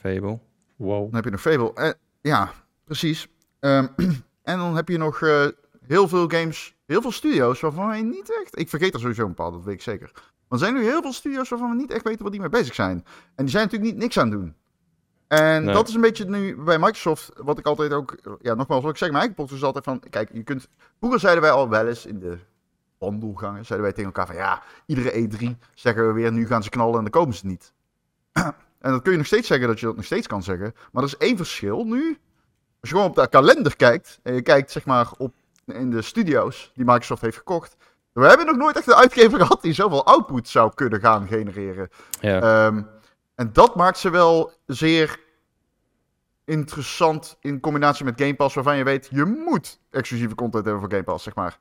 Fable. 0.00 0.38
Wow. 0.76 1.04
Dan 1.04 1.14
heb 1.14 1.24
je 1.24 1.30
nog 1.30 1.40
Fable. 1.40 1.72
Eh, 1.74 1.90
ja, 2.20 2.52
precies. 2.84 3.28
Ehm, 3.60 3.86
en 4.50 4.58
dan 4.58 4.76
heb 4.76 4.88
je 4.88 4.98
nog 4.98 5.22
eh, 5.22 5.46
heel 5.86 6.08
veel 6.08 6.28
games, 6.28 6.74
heel 6.86 7.02
veel 7.02 7.12
studio's 7.12 7.60
waarvan 7.60 7.86
wij 7.86 8.02
niet 8.02 8.40
echt... 8.42 8.58
Ik 8.58 8.68
vergeet 8.68 8.94
er 8.94 9.00
sowieso 9.00 9.26
een 9.26 9.34
paar, 9.34 9.50
dat 9.50 9.64
weet 9.64 9.74
ik 9.74 9.82
zeker. 9.82 10.10
Maar 10.14 10.22
er 10.48 10.58
zijn 10.58 10.74
nu 10.74 10.82
heel 10.82 11.02
veel 11.02 11.12
studio's 11.12 11.48
waarvan 11.48 11.70
we 11.70 11.76
niet 11.76 11.90
echt 11.90 12.04
weten 12.04 12.22
wat 12.22 12.32
die 12.32 12.40
mee 12.40 12.50
bezig 12.50 12.74
zijn. 12.74 13.04
En 13.34 13.44
die 13.44 13.48
zijn 13.48 13.64
natuurlijk 13.64 13.92
niet 13.92 14.02
niks 14.02 14.18
aan 14.18 14.30
het 14.30 14.40
doen. 14.40 14.54
En 15.32 15.64
Nee. 15.64 15.74
dat 15.74 15.88
is 15.88 15.94
een 15.94 16.00
beetje 16.00 16.24
nu 16.24 16.56
bij 16.56 16.78
Microsoft, 16.78 17.30
wat 17.36 17.58
ik 17.58 17.66
altijd 17.66 17.92
ook... 17.92 18.16
Ja, 18.40 18.54
nogmaals, 18.54 18.82
wat 18.82 18.90
ik 18.90 18.96
zeg, 18.96 19.08
mijn 19.08 19.20
eigen 19.20 19.36
podcast 19.36 19.60
is 19.60 19.66
altijd 19.66 19.84
van... 19.84 20.02
Kijk, 20.10 20.30
je 20.32 20.42
kunt... 20.42 20.68
Vroeger 20.98 21.20
zeiden 21.20 21.42
wij 21.42 21.50
al 21.50 21.68
wel 21.68 21.86
eens 21.86 22.06
in 22.06 22.18
de 22.18 22.38
wandelgangen, 22.98 23.64
zeiden 23.66 23.88
wij 23.88 23.96
tegen 23.96 24.04
elkaar 24.12 24.26
van... 24.26 24.36
Ja, 24.36 24.62
iedere 24.86 25.10
E3 25.12 25.46
zeggen 25.74 26.06
we 26.06 26.12
weer, 26.12 26.32
nu 26.32 26.46
gaan 26.46 26.62
ze 26.62 26.70
knallen 26.70 26.94
en 26.96 27.00
dan 27.02 27.10
komen 27.10 27.34
ze 27.34 27.46
niet. 27.46 27.72
en 28.32 28.90
dan 28.90 29.02
kun 29.02 29.12
je 29.12 29.18
nog 29.18 29.26
steeds 29.26 29.46
zeggen 29.46 29.68
dat 29.68 29.80
je 29.80 29.86
dat 29.86 29.96
nog 29.96 30.04
steeds 30.04 30.26
kan 30.26 30.42
zeggen. 30.42 30.74
Maar 30.92 31.02
er 31.02 31.08
is 31.08 31.16
één 31.16 31.36
verschil 31.36 31.84
nu. 31.84 32.18
Als 32.80 32.90
je 32.90 32.96
gewoon 32.96 33.08
op 33.10 33.14
de 33.14 33.28
kalender 33.28 33.76
kijkt, 33.76 34.20
en 34.22 34.34
je 34.34 34.42
kijkt 34.42 34.70
zeg 34.70 34.84
maar 34.84 35.10
op, 35.18 35.34
in 35.64 35.90
de 35.90 36.02
studio's 36.02 36.70
die 36.74 36.84
Microsoft 36.84 37.22
heeft 37.22 37.36
gekocht. 37.36 37.76
We 38.12 38.26
hebben 38.26 38.46
nog 38.46 38.56
nooit 38.56 38.76
echt 38.76 38.86
een 38.86 38.94
uitgever 38.94 39.38
gehad 39.38 39.62
die 39.62 39.72
zoveel 39.72 40.06
output 40.06 40.48
zou 40.48 40.72
kunnen 40.74 41.00
gaan 41.00 41.26
genereren. 41.26 41.88
Ja. 42.20 42.40
Ehm, 42.40 42.82
en 43.42 43.52
dat 43.52 43.74
maakt 43.76 43.98
ze 43.98 44.10
wel 44.10 44.52
zeer 44.66 45.20
interessant 46.44 47.36
in 47.40 47.60
combinatie 47.60 48.04
met 48.04 48.20
Game 48.20 48.34
Pass, 48.34 48.54
waarvan 48.54 48.76
je 48.76 48.84
weet, 48.84 49.08
je 49.10 49.24
moet 49.24 49.80
exclusieve 49.90 50.34
content 50.34 50.64
hebben 50.64 50.82
voor 50.82 50.90
Game 50.90 51.04
Pass, 51.04 51.24
zeg 51.24 51.34
maar. 51.34 51.58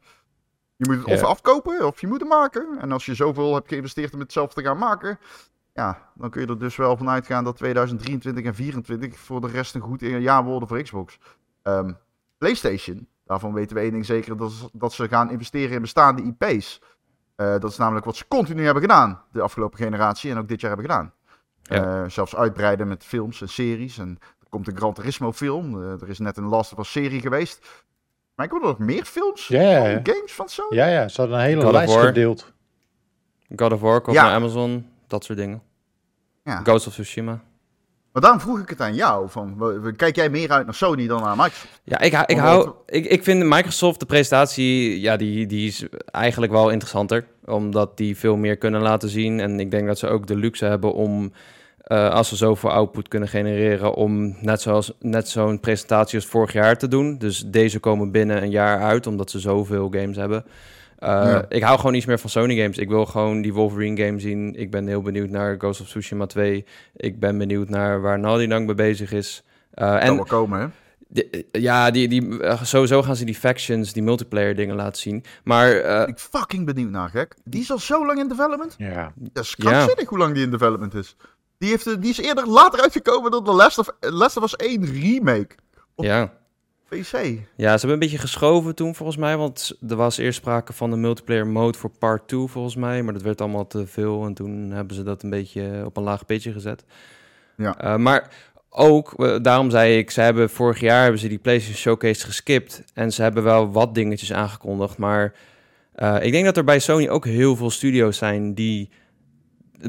Je 0.75 0.85
moet 0.87 0.95
het 0.97 1.05
of 1.05 1.23
afkopen, 1.23 1.85
of 1.85 2.01
je 2.01 2.07
moet 2.07 2.19
het 2.19 2.29
maken. 2.29 2.77
En 2.79 2.91
als 2.91 3.05
je 3.05 3.15
zoveel 3.15 3.53
hebt 3.53 3.67
geïnvesteerd 3.67 4.13
om 4.13 4.19
het 4.19 4.31
zelf 4.31 4.53
te 4.53 4.61
gaan 4.61 4.77
maken, 4.77 5.19
ja, 5.73 6.09
dan 6.15 6.29
kun 6.29 6.41
je 6.41 6.47
er 6.47 6.59
dus 6.59 6.75
wel 6.75 6.97
van 6.97 7.09
uitgaan 7.09 7.43
dat 7.43 7.57
2023 7.57 8.43
en 8.45 8.51
2024 8.53 9.25
voor 9.25 9.41
de 9.41 9.47
rest 9.47 9.75
een 9.75 9.81
goed 9.81 10.01
jaar 10.01 10.43
worden 10.43 10.67
voor 10.67 10.81
Xbox. 10.81 11.17
Ehm, 11.61 11.91
PlayStation, 12.37 13.07
daarvan 13.25 13.53
weten 13.53 13.75
we 13.75 13.81
één 13.81 13.91
ding 13.91 14.05
zeker, 14.05 14.37
dat, 14.37 14.49
is- 14.51 14.67
dat 14.73 14.93
ze 14.93 15.07
gaan 15.07 15.29
investeren 15.31 15.75
in 15.75 15.81
bestaande 15.81 16.35
IP's. 16.37 16.81
Eh, 17.35 17.51
dat 17.51 17.71
is 17.71 17.77
namelijk 17.77 18.05
wat 18.05 18.15
ze 18.15 18.27
continu 18.27 18.63
hebben 18.63 18.81
gedaan 18.81 19.21
de 19.31 19.41
afgelopen 19.41 19.77
generatie 19.77 20.31
en 20.31 20.37
ook 20.37 20.47
dit 20.47 20.61
jaar 20.61 20.71
hebben 20.71 20.89
gedaan. 20.89 21.13
Ja. 21.71 22.03
Eh, 22.03 22.09
zelfs 22.09 22.35
uitbreiden 22.35 22.87
met 22.87 23.03
films 23.03 23.41
en 23.41 23.49
series. 23.49 23.97
En 23.97 24.17
er 24.39 24.47
komt 24.49 24.67
een 24.67 24.75
Gran 24.77 24.93
Turismo 24.93 25.31
film. 25.31 25.83
Eh, 25.83 26.01
er 26.01 26.09
is 26.09 26.19
net 26.19 26.37
een 26.37 26.47
Last 26.47 26.71
of 26.73 26.79
Us 26.79 26.91
serie 26.91 27.21
geweest. 27.21 27.59
Maar 28.35 28.45
ik 28.45 28.51
wil 28.51 28.61
er 28.61 28.67
nog 28.67 28.79
meer 28.79 29.03
films 29.05 29.47
Ja, 29.47 29.61
ja, 29.61 29.87
ja. 29.87 30.01
van 30.03 30.13
games 30.13 30.33
van 30.33 30.49
Sony. 30.49 30.75
Ja, 30.75 30.87
ja, 30.87 31.07
ze 31.07 31.21
hadden 31.21 31.39
een 31.39 31.45
hele 31.45 31.61
God 31.61 31.71
lijst 31.71 31.95
gedeeld. 31.95 32.53
God 33.55 33.73
of 33.73 33.79
War 33.81 34.01
komt 34.01 34.15
Ja. 34.15 34.23
naar 34.23 34.33
Amazon, 34.33 34.85
dat 35.07 35.23
soort 35.23 35.37
dingen. 35.37 35.61
Ja. 36.43 36.61
Ghost 36.63 36.87
of 36.87 36.93
Tsushima. 36.93 37.41
Maar 38.11 38.21
daarom 38.21 38.39
vroeg 38.41 38.59
ik 38.59 38.69
het 38.69 38.81
aan 38.81 38.95
jou. 38.95 39.29
Van, 39.29 39.57
kijk 39.95 40.15
jij 40.15 40.29
meer 40.29 40.49
uit 40.51 40.65
naar 40.65 40.73
Sony 40.75 41.07
dan 41.07 41.21
naar 41.21 41.35
Microsoft? 41.35 41.81
Ja, 41.83 41.99
ik, 41.99 42.13
hou- 42.13 42.25
ik, 42.27 42.37
hou, 42.37 42.71
ik, 42.85 43.05
ik 43.05 43.23
vind 43.23 43.43
Microsoft, 43.43 43.99
de 43.99 44.05
presentatie, 44.05 44.99
ja, 45.01 45.17
die, 45.17 45.45
die 45.45 45.67
is 45.67 45.85
eigenlijk 46.05 46.51
wel 46.51 46.69
interessanter. 46.69 47.25
Omdat 47.45 47.97
die 47.97 48.17
veel 48.17 48.35
meer 48.37 48.57
kunnen 48.57 48.81
laten 48.81 49.09
zien. 49.09 49.39
En 49.39 49.59
ik 49.59 49.71
denk 49.71 49.87
dat 49.87 49.97
ze 49.99 50.07
ook 50.07 50.27
de 50.27 50.35
luxe 50.35 50.65
hebben 50.65 50.93
om, 50.93 51.33
eh, 51.83 52.09
als 52.09 52.29
ze 52.29 52.35
zoveel 52.35 52.71
output 52.71 53.07
kunnen 53.07 53.29
genereren, 53.29 53.93
om 53.93 54.35
net, 54.41 54.61
zoals, 54.61 54.93
net 54.99 55.27
zo'n 55.29 55.59
presentatie 55.59 56.15
als 56.19 56.27
vorig 56.27 56.53
jaar 56.53 56.77
te 56.77 56.87
doen. 56.87 57.17
Dus 57.17 57.43
deze 57.47 57.79
komen 57.79 58.11
binnen 58.11 58.41
een 58.43 58.49
jaar 58.49 58.81
uit, 58.81 59.07
omdat 59.07 59.29
ze 59.31 59.39
zoveel 59.39 59.89
games 59.91 60.15
hebben. 60.17 60.45
Eh, 60.97 61.07
Ja. 61.09 61.45
Ik 61.49 61.63
hou 61.63 61.77
gewoon 61.77 61.93
iets 61.93 62.05
meer 62.05 62.19
van 62.19 62.29
Sony 62.29 62.55
games. 62.61 62.77
Ik 62.77 62.89
wil 62.89 63.05
gewoon 63.05 63.41
die 63.41 63.53
Wolverine 63.53 64.05
game 64.05 64.19
zien. 64.19 64.55
Ik 64.55 64.71
ben 64.71 64.87
heel 64.87 65.01
benieuwd 65.01 65.29
naar 65.29 65.55
Ghost 65.57 65.81
of 65.81 65.87
Tsushima 65.87 66.25
2. 66.25 66.65
Ik 66.95 67.19
ben 67.19 67.37
benieuwd 67.37 67.69
naar 67.69 68.01
waar 68.01 68.19
Naughty 68.19 68.47
Dog 68.47 68.59
mee 68.59 68.75
bezig 68.75 69.11
is. 69.11 69.43
Eh, 69.71 69.87
Kan 69.89 69.99
en 69.99 70.15
wel 70.15 70.23
komen, 70.25 70.59
hè? 70.59 70.67
ja, 71.51 71.91
die, 71.91 72.07
die, 72.07 72.39
sowieso 72.63 73.01
gaan 73.03 73.15
ze 73.15 73.25
die 73.25 73.35
factions, 73.35 73.93
die 73.93 74.03
multiplayer 74.03 74.55
dingen 74.55 74.75
laten 74.75 75.01
zien. 75.01 75.23
Maar 75.43 75.71
eh, 75.71 76.07
Ik 76.07 76.19
fucking 76.19 76.65
benieuwd 76.65 76.89
naar, 76.91 77.09
gek. 77.09 77.35
Die 77.43 77.61
is 77.61 77.71
al 77.71 77.79
zo 77.79 78.05
lang 78.05 78.19
in 78.19 78.27
development. 78.27 78.75
Ja. 78.77 79.11
Dat 79.15 79.43
is 79.43 79.53
Ja. 79.57 79.69
krankzinnig 79.69 80.09
hoe 80.09 80.17
lang 80.17 80.33
die 80.33 80.43
in 80.43 80.51
development 80.51 80.93
is. 80.93 81.15
Die, 81.61 81.69
heeft, 81.69 82.01
die 82.01 82.09
is 82.09 82.17
eerder 82.17 82.47
later 82.47 82.81
uitgekomen 82.81 83.31
dan 83.31 83.43
de 83.43 83.51
Last 83.51 83.77
of, 83.77 83.89
Last 83.99 84.37
of 84.37 84.43
Us 84.43 84.55
1 84.55 84.85
remake. 84.85 85.55
Op- 85.95 86.05
ja. 86.05 86.33
PC. 86.87 87.13
ja, 87.55 87.71
ze 87.73 87.79
hebben 87.79 87.91
een 87.91 87.99
beetje 87.99 88.17
geschoven 88.17 88.75
toen 88.75 88.95
volgens 88.95 89.17
mij. 89.17 89.37
Want 89.37 89.77
er 89.87 89.95
was 89.95 90.17
eerst 90.17 90.39
sprake 90.39 90.73
van 90.73 90.89
de 90.89 90.95
multiplayer 90.95 91.47
mode 91.47 91.77
voor 91.77 91.89
part 91.89 92.27
2 92.27 92.47
volgens 92.47 92.75
mij. 92.75 93.03
Maar 93.03 93.13
dat 93.13 93.21
werd 93.21 93.41
allemaal 93.41 93.67
te 93.67 93.87
veel. 93.87 94.25
En 94.25 94.33
toen 94.33 94.71
hebben 94.71 94.95
ze 94.95 95.03
dat 95.03 95.23
een 95.23 95.29
beetje 95.29 95.81
op 95.85 95.97
een 95.97 96.03
laag 96.03 96.25
pitje 96.25 96.51
gezet. 96.51 96.83
Ja. 97.57 97.77
Eh, 97.77 97.95
maar 97.95 98.33
ook, 98.69 99.13
eh, 99.13 99.35
daarom 99.41 99.69
zei 99.69 99.97
ik, 99.97 100.11
ze 100.11 100.21
hebben 100.21 100.49
vorig 100.49 100.79
jaar 100.79 101.01
hebben 101.01 101.19
ze 101.19 101.27
die 101.27 101.39
PlayStation 101.39 101.77
Showcase 101.77 102.25
geskipt. 102.25 102.83
En 102.93 103.11
ze 103.11 103.21
hebben 103.21 103.43
wel 103.43 103.71
wat 103.71 103.95
dingetjes 103.95 104.33
aangekondigd. 104.33 104.97
Maar 104.97 105.33
eh, 105.93 106.17
ik 106.21 106.31
denk 106.31 106.45
dat 106.45 106.57
er 106.57 106.63
bij 106.63 106.79
Sony 106.79 107.07
ook 107.07 107.25
heel 107.25 107.55
veel 107.55 107.69
studio's 107.69 108.17
zijn 108.17 108.53
die 108.53 108.89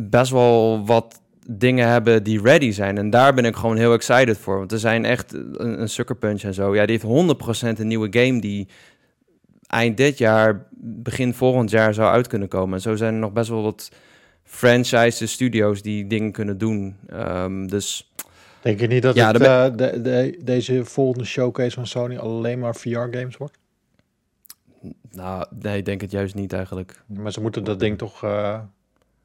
best 0.01 0.31
wel 0.33 0.87
wat 0.87 1.22
dingen 1.49 1.89
hebben 1.89 2.23
die 2.23 2.43
ready 2.43 2.71
zijn. 2.71 2.99
En 2.99 3.11
daar 3.11 3.35
ben 3.35 3.45
ik 3.45 3.57
gewoon 3.57 3.77
heel 3.77 3.93
excited 3.93 4.39
voor. 4.39 4.59
Want 4.59 4.73
er 4.73 4.79
zijn 4.79 5.05
echt 5.05 5.33
een, 5.33 5.81
een 5.81 5.89
Sucker 5.89 6.17
Punch 6.17 6.43
en 6.43 6.55
zo. 6.55 6.75
Ja, 6.75 6.87
die 6.87 6.99
heeft 7.01 7.37
100% 7.77 7.79
een 7.79 7.87
nieuwe 7.87 8.09
game 8.11 8.41
die 8.41 8.69
eind 9.67 9.97
dit 9.97 10.19
jaar, 10.19 10.67
begin 10.81 11.35
volgend 11.35 11.71
jaar 11.71 11.95
zou 11.95 12.13
uit 12.13 12.27
kunnen 12.27 12.49
komen. 12.49 12.75
En 12.75 12.81
zo 12.81 12.97
zijn 12.97 13.15
er 13.15 13.21
nog 13.21 13.33
best 13.33 13.49
wel 13.49 13.63
wat 13.63 13.91
franchise 14.45 15.27
studio's 15.27 15.83
die 15.83 16.07
dingen 16.07 16.33
kunnen 16.33 16.59
doen. 16.59 16.97
Ehm, 17.07 17.67
dus 17.67 18.13
Denk 18.61 18.81
je 18.81 18.87
niet 18.87 19.03
dat 19.03 19.15
Ja, 19.15 19.33
het, 19.33 19.41
eh, 19.41 19.65
de, 19.77 20.01
de, 20.01 20.39
deze 20.45 20.85
volgende 20.85 21.25
showcase 21.25 21.71
van 21.71 21.87
Sony 21.87 22.17
alleen 22.17 22.59
maar 22.59 22.75
VR-games 22.75 23.37
wordt? 23.37 23.59
nou, 25.11 25.47
nee, 25.61 25.79
ik 25.79 25.85
denk 25.85 26.01
het 26.01 26.11
juist 26.11 26.35
niet 26.35 26.53
eigenlijk. 26.53 27.03
Maar 27.07 27.33
ze 27.33 27.41
moeten 27.41 27.65
dat 27.65 27.81
ding 27.81 27.99
toch 27.99 28.25
eh, 28.25 28.61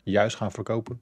juist 0.03 0.35
gaan 0.35 0.51
verkopen. 0.51 1.01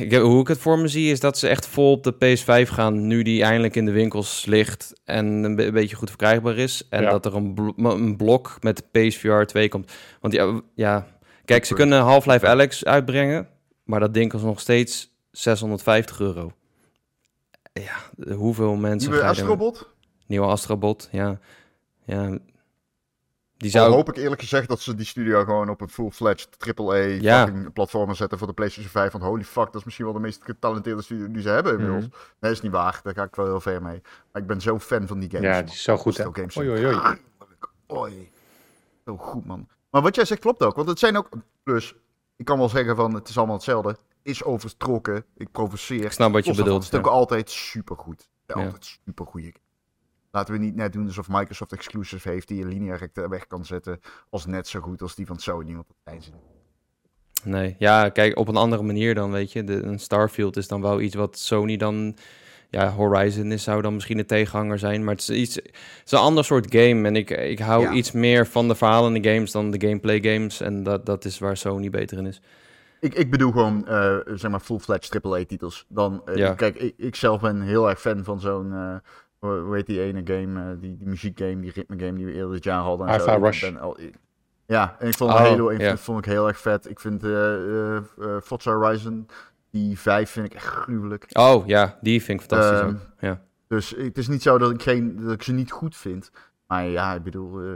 Ik, 0.00 0.10
heb- 0.10 0.22
hoe 0.22 0.40
ik 0.40 0.48
het 0.48 0.58
voor 0.58 0.78
me 0.78 0.88
zie 0.88 1.10
is 1.10 1.20
dat 1.20 1.38
ze 1.38 1.48
echt 1.48 1.66
vol 1.66 1.90
op 1.92 2.02
de 2.04 2.14
PS5 2.14 2.68
gaan 2.68 3.06
nu 3.06 3.22
die 3.22 3.42
eindelijk 3.42 3.76
in 3.76 3.84
de 3.84 3.90
winkels 3.92 4.44
ligt 4.44 5.00
en 5.04 5.26
een, 5.26 5.56
be- 5.56 5.64
een 5.66 5.72
beetje 5.72 5.96
goed 5.96 6.08
verkrijgbaar 6.08 6.56
is. 6.56 6.86
En 6.90 7.02
Ja. 7.02 7.10
dat 7.10 7.26
er 7.26 7.34
een, 7.36 7.72
een 7.76 8.16
blok 8.16 8.56
met 8.60 8.84
PSVR 8.90 9.42
2 9.42 9.68
komt. 9.68 9.92
Want 10.20 10.34
ja, 10.34 10.60
ja 10.74 11.06
kijk, 11.44 11.64
ze 11.64 11.74
kunnen 11.74 12.00
Half-Life 12.00 12.46
Alex 12.46 12.84
uitbrengen, 12.84 13.48
maar 13.84 14.00
dat 14.00 14.14
ding 14.14 14.30
kost 14.30 14.44
nog 14.44 14.60
steeds 14.60 15.10
650 15.30 16.20
euro. 16.20 16.52
Ja, 17.72 17.96
hoeveel 18.34 18.74
mensen 18.76 19.10
Nieuwe 19.10 19.26
Astrobot. 19.26 19.88
Nieuwe 20.26 20.46
Astrobot, 20.46 21.08
ja. 21.12 21.38
Ja. 22.06 22.38
Die 23.62 23.74
Al 23.74 23.80
zou... 23.80 23.94
hoop 23.94 24.08
ik 24.08 24.16
eerlijk 24.16 24.40
gezegd 24.40 24.68
dat 24.68 24.80
ze 24.80 24.94
die 24.94 25.06
studio 25.06 25.44
gewoon 25.44 25.68
op 25.68 25.80
een 25.80 25.88
full-fledged 25.88 26.78
AAA 26.78 26.96
Ja. 26.96 27.52
platform 27.72 28.14
zetten 28.14 28.38
voor 28.38 28.46
de 28.46 28.52
PlayStation 28.52 28.92
5. 28.92 29.12
Want 29.12 29.24
holy 29.24 29.44
fuck, 29.44 29.64
dat 29.64 29.74
is 29.74 29.84
misschien 29.84 30.04
wel 30.04 30.14
de 30.14 30.20
meest 30.20 30.44
getalenteerde 30.44 31.02
studio 31.02 31.30
die 31.30 31.42
ze 31.42 31.48
hebben 31.48 31.72
inmiddels. 31.72 32.06
Mhm. 32.06 32.14
Nee, 32.40 32.50
is 32.52 32.60
niet 32.60 32.72
waar. 32.72 33.00
Daar 33.02 33.14
ga 33.14 33.22
ik 33.22 33.34
wel 33.34 33.46
heel 33.46 33.60
ver 33.60 33.82
mee. 33.82 34.02
Maar 34.32 34.42
ik 34.42 34.48
ben 34.48 34.60
zo 34.60 34.78
fan 34.78 35.06
van 35.06 35.18
die 35.18 35.30
games. 35.30 35.46
Ja, 35.46 35.62
die 35.62 35.72
is 35.74 35.82
zo 35.82 35.96
goed, 35.96 36.16
games 36.32 36.56
Oei, 36.58 36.68
oei, 36.70 36.86
oei. 36.86 37.18
Oei. 37.92 38.30
Zo 39.04 39.16
goed, 39.16 39.46
man. 39.46 39.68
Maar 39.90 40.02
wat 40.02 40.14
jij 40.14 40.24
zegt 40.24 40.40
klopt 40.40 40.62
ook. 40.62 40.76
Want 40.76 40.88
het 40.88 40.98
zijn 40.98 41.16
ook... 41.16 41.28
Plus, 41.62 41.94
ik 42.36 42.44
kan 42.44 42.58
wel 42.58 42.68
zeggen 42.68 42.96
van 42.96 43.14
het 43.14 43.28
is 43.28 43.36
allemaal 43.36 43.56
hetzelfde. 43.56 43.96
Is 44.22 44.44
overtrokken. 44.44 45.24
Ik 45.36 45.50
provoceer. 45.52 46.04
Ik 46.04 46.12
snap 46.12 46.32
wat 46.32 46.44
je 46.44 46.54
bedoelt. 46.54 46.84
Het 46.84 46.92
is 46.92 46.98
ook 46.98 47.06
altijd 47.06 47.50
supergoed. 47.50 48.28
Ja. 48.46 48.54
Altijd 48.54 48.98
supergoed. 49.04 49.52
Laten 50.32 50.54
we 50.54 50.60
niet 50.60 50.74
net 50.74 50.92
doen 50.92 51.06
alsof 51.06 51.28
Microsoft 51.28 51.72
exclusive 51.72 52.28
heeft 52.28 52.48
die 52.48 52.58
je 52.58 52.66
lineair 52.66 53.10
weg 53.28 53.46
kan 53.46 53.64
zetten. 53.64 54.00
Als 54.30 54.46
net 54.46 54.68
zo 54.68 54.80
goed 54.80 55.02
als 55.02 55.14
die 55.14 55.26
van 55.26 55.38
Sony. 55.38 55.74
Want 55.74 55.86
dat 55.88 55.96
zijn 56.04 56.22
ze. 56.22 56.30
Nee, 57.44 57.76
ja, 57.78 58.08
kijk, 58.08 58.38
op 58.38 58.48
een 58.48 58.56
andere 58.56 58.82
manier 58.82 59.14
dan, 59.14 59.30
weet 59.30 59.52
je. 59.52 59.64
De, 59.64 59.82
een 59.82 59.98
Starfield 59.98 60.56
is 60.56 60.68
dan 60.68 60.80
wel 60.80 61.00
iets 61.00 61.14
wat 61.14 61.38
Sony 61.38 61.76
dan... 61.76 62.16
Ja, 62.70 62.90
Horizon 62.90 63.52
is, 63.52 63.62
zou 63.62 63.82
dan 63.82 63.94
misschien 63.94 64.16
de 64.16 64.24
tegenhanger 64.24 64.78
zijn. 64.78 65.04
Maar 65.04 65.14
het 65.14 65.28
is, 65.28 65.30
iets, 65.40 65.54
het 65.54 65.70
is 66.04 66.12
een 66.12 66.18
ander 66.18 66.44
soort 66.44 66.66
game. 66.74 67.06
En 67.06 67.16
ik, 67.16 67.30
ik 67.30 67.58
hou 67.58 67.82
Ja. 67.82 67.92
iets 67.92 68.12
meer 68.12 68.46
van 68.46 68.68
de 68.68 68.74
verhalende 68.74 69.30
games 69.30 69.52
dan 69.52 69.70
de 69.70 69.80
gameplay 69.86 70.20
games. 70.22 70.60
En 70.60 70.82
dat, 70.82 71.06
dat 71.06 71.24
is 71.24 71.38
waar 71.38 71.56
Sony 71.56 71.90
beter 71.90 72.18
in 72.18 72.26
is. 72.26 72.40
Ik, 73.00 73.14
ik 73.14 73.30
bedoel 73.30 73.52
gewoon, 73.52 73.86
eh, 73.88 74.16
zeg 74.34 74.50
maar, 74.50 74.60
full-fledged 74.60 75.24
AAA-titels. 75.24 75.84
Dan, 75.88 76.22
eh, 76.24 76.36
Ja. 76.36 76.54
kijk, 76.54 76.76
ik, 76.76 76.94
ik 76.96 77.16
zelf 77.16 77.40
ben 77.40 77.60
heel 77.60 77.88
erg 77.88 78.00
fan 78.00 78.24
van 78.24 78.40
zo'n, 78.40 78.72
eh, 78.72 78.94
hoe 79.46 79.58
hoe 79.60 79.74
heet 79.74 79.86
die 79.86 80.00
ene 80.00 80.20
game, 80.24 80.60
eh, 80.60 80.80
die, 80.80 80.96
die 80.96 81.06
muziekgame, 81.06 81.60
die 81.60 81.72
ritme-game 81.74 82.12
die 82.16 82.24
we 82.26 82.32
eerder 82.32 82.52
dit 82.52 82.64
jaar 82.64 82.80
hadden. 82.82 83.06
en. 83.06 83.14
Ik 83.36 83.42
Rush. 83.44 83.60
ben 83.60 83.80
al- 83.80 84.00
ik- 84.00 84.14
ja, 84.66 84.96
en 84.98 85.08
ik 85.08 85.14
vond 85.16 85.30
Oh, 85.32 85.36
Halo 85.38 85.68
1 85.68 85.80
ja. 85.80 85.96
vond, 85.96 86.18
ik 86.18 86.24
heel 86.32 86.48
erg 86.48 86.58
vet. 86.58 86.88
Ik 86.90 87.00
vind 87.00 87.24
eh 87.24 87.96
eh, 87.96 88.02
Forza 88.42 88.72
Horizon, 88.72 89.26
die 89.70 89.98
5 89.98 90.30
vind 90.30 90.46
ik 90.46 90.54
echt 90.54 90.66
gruwelijk. 90.66 91.26
Oh, 91.32 91.66
ja, 91.66 91.98
die 92.00 92.22
vind 92.22 92.40
ik 92.42 92.46
fantastisch 92.48 92.80
ook. 92.88 92.96
Ja. 93.20 93.40
Dus 93.68 93.94
het 93.98 94.18
is 94.18 94.28
niet 94.28 94.42
zo 94.42 94.58
dat 94.58 94.70
ik, 94.70 94.82
geen, 94.82 95.16
dat 95.22 95.32
ik 95.32 95.42
ze 95.42 95.52
niet 95.52 95.70
goed 95.70 95.96
vind. 95.96 96.30
Maar 96.66 96.84
ja, 96.86 97.14
ik 97.14 97.22
bedoel, 97.22 97.60
eh, 97.60 97.66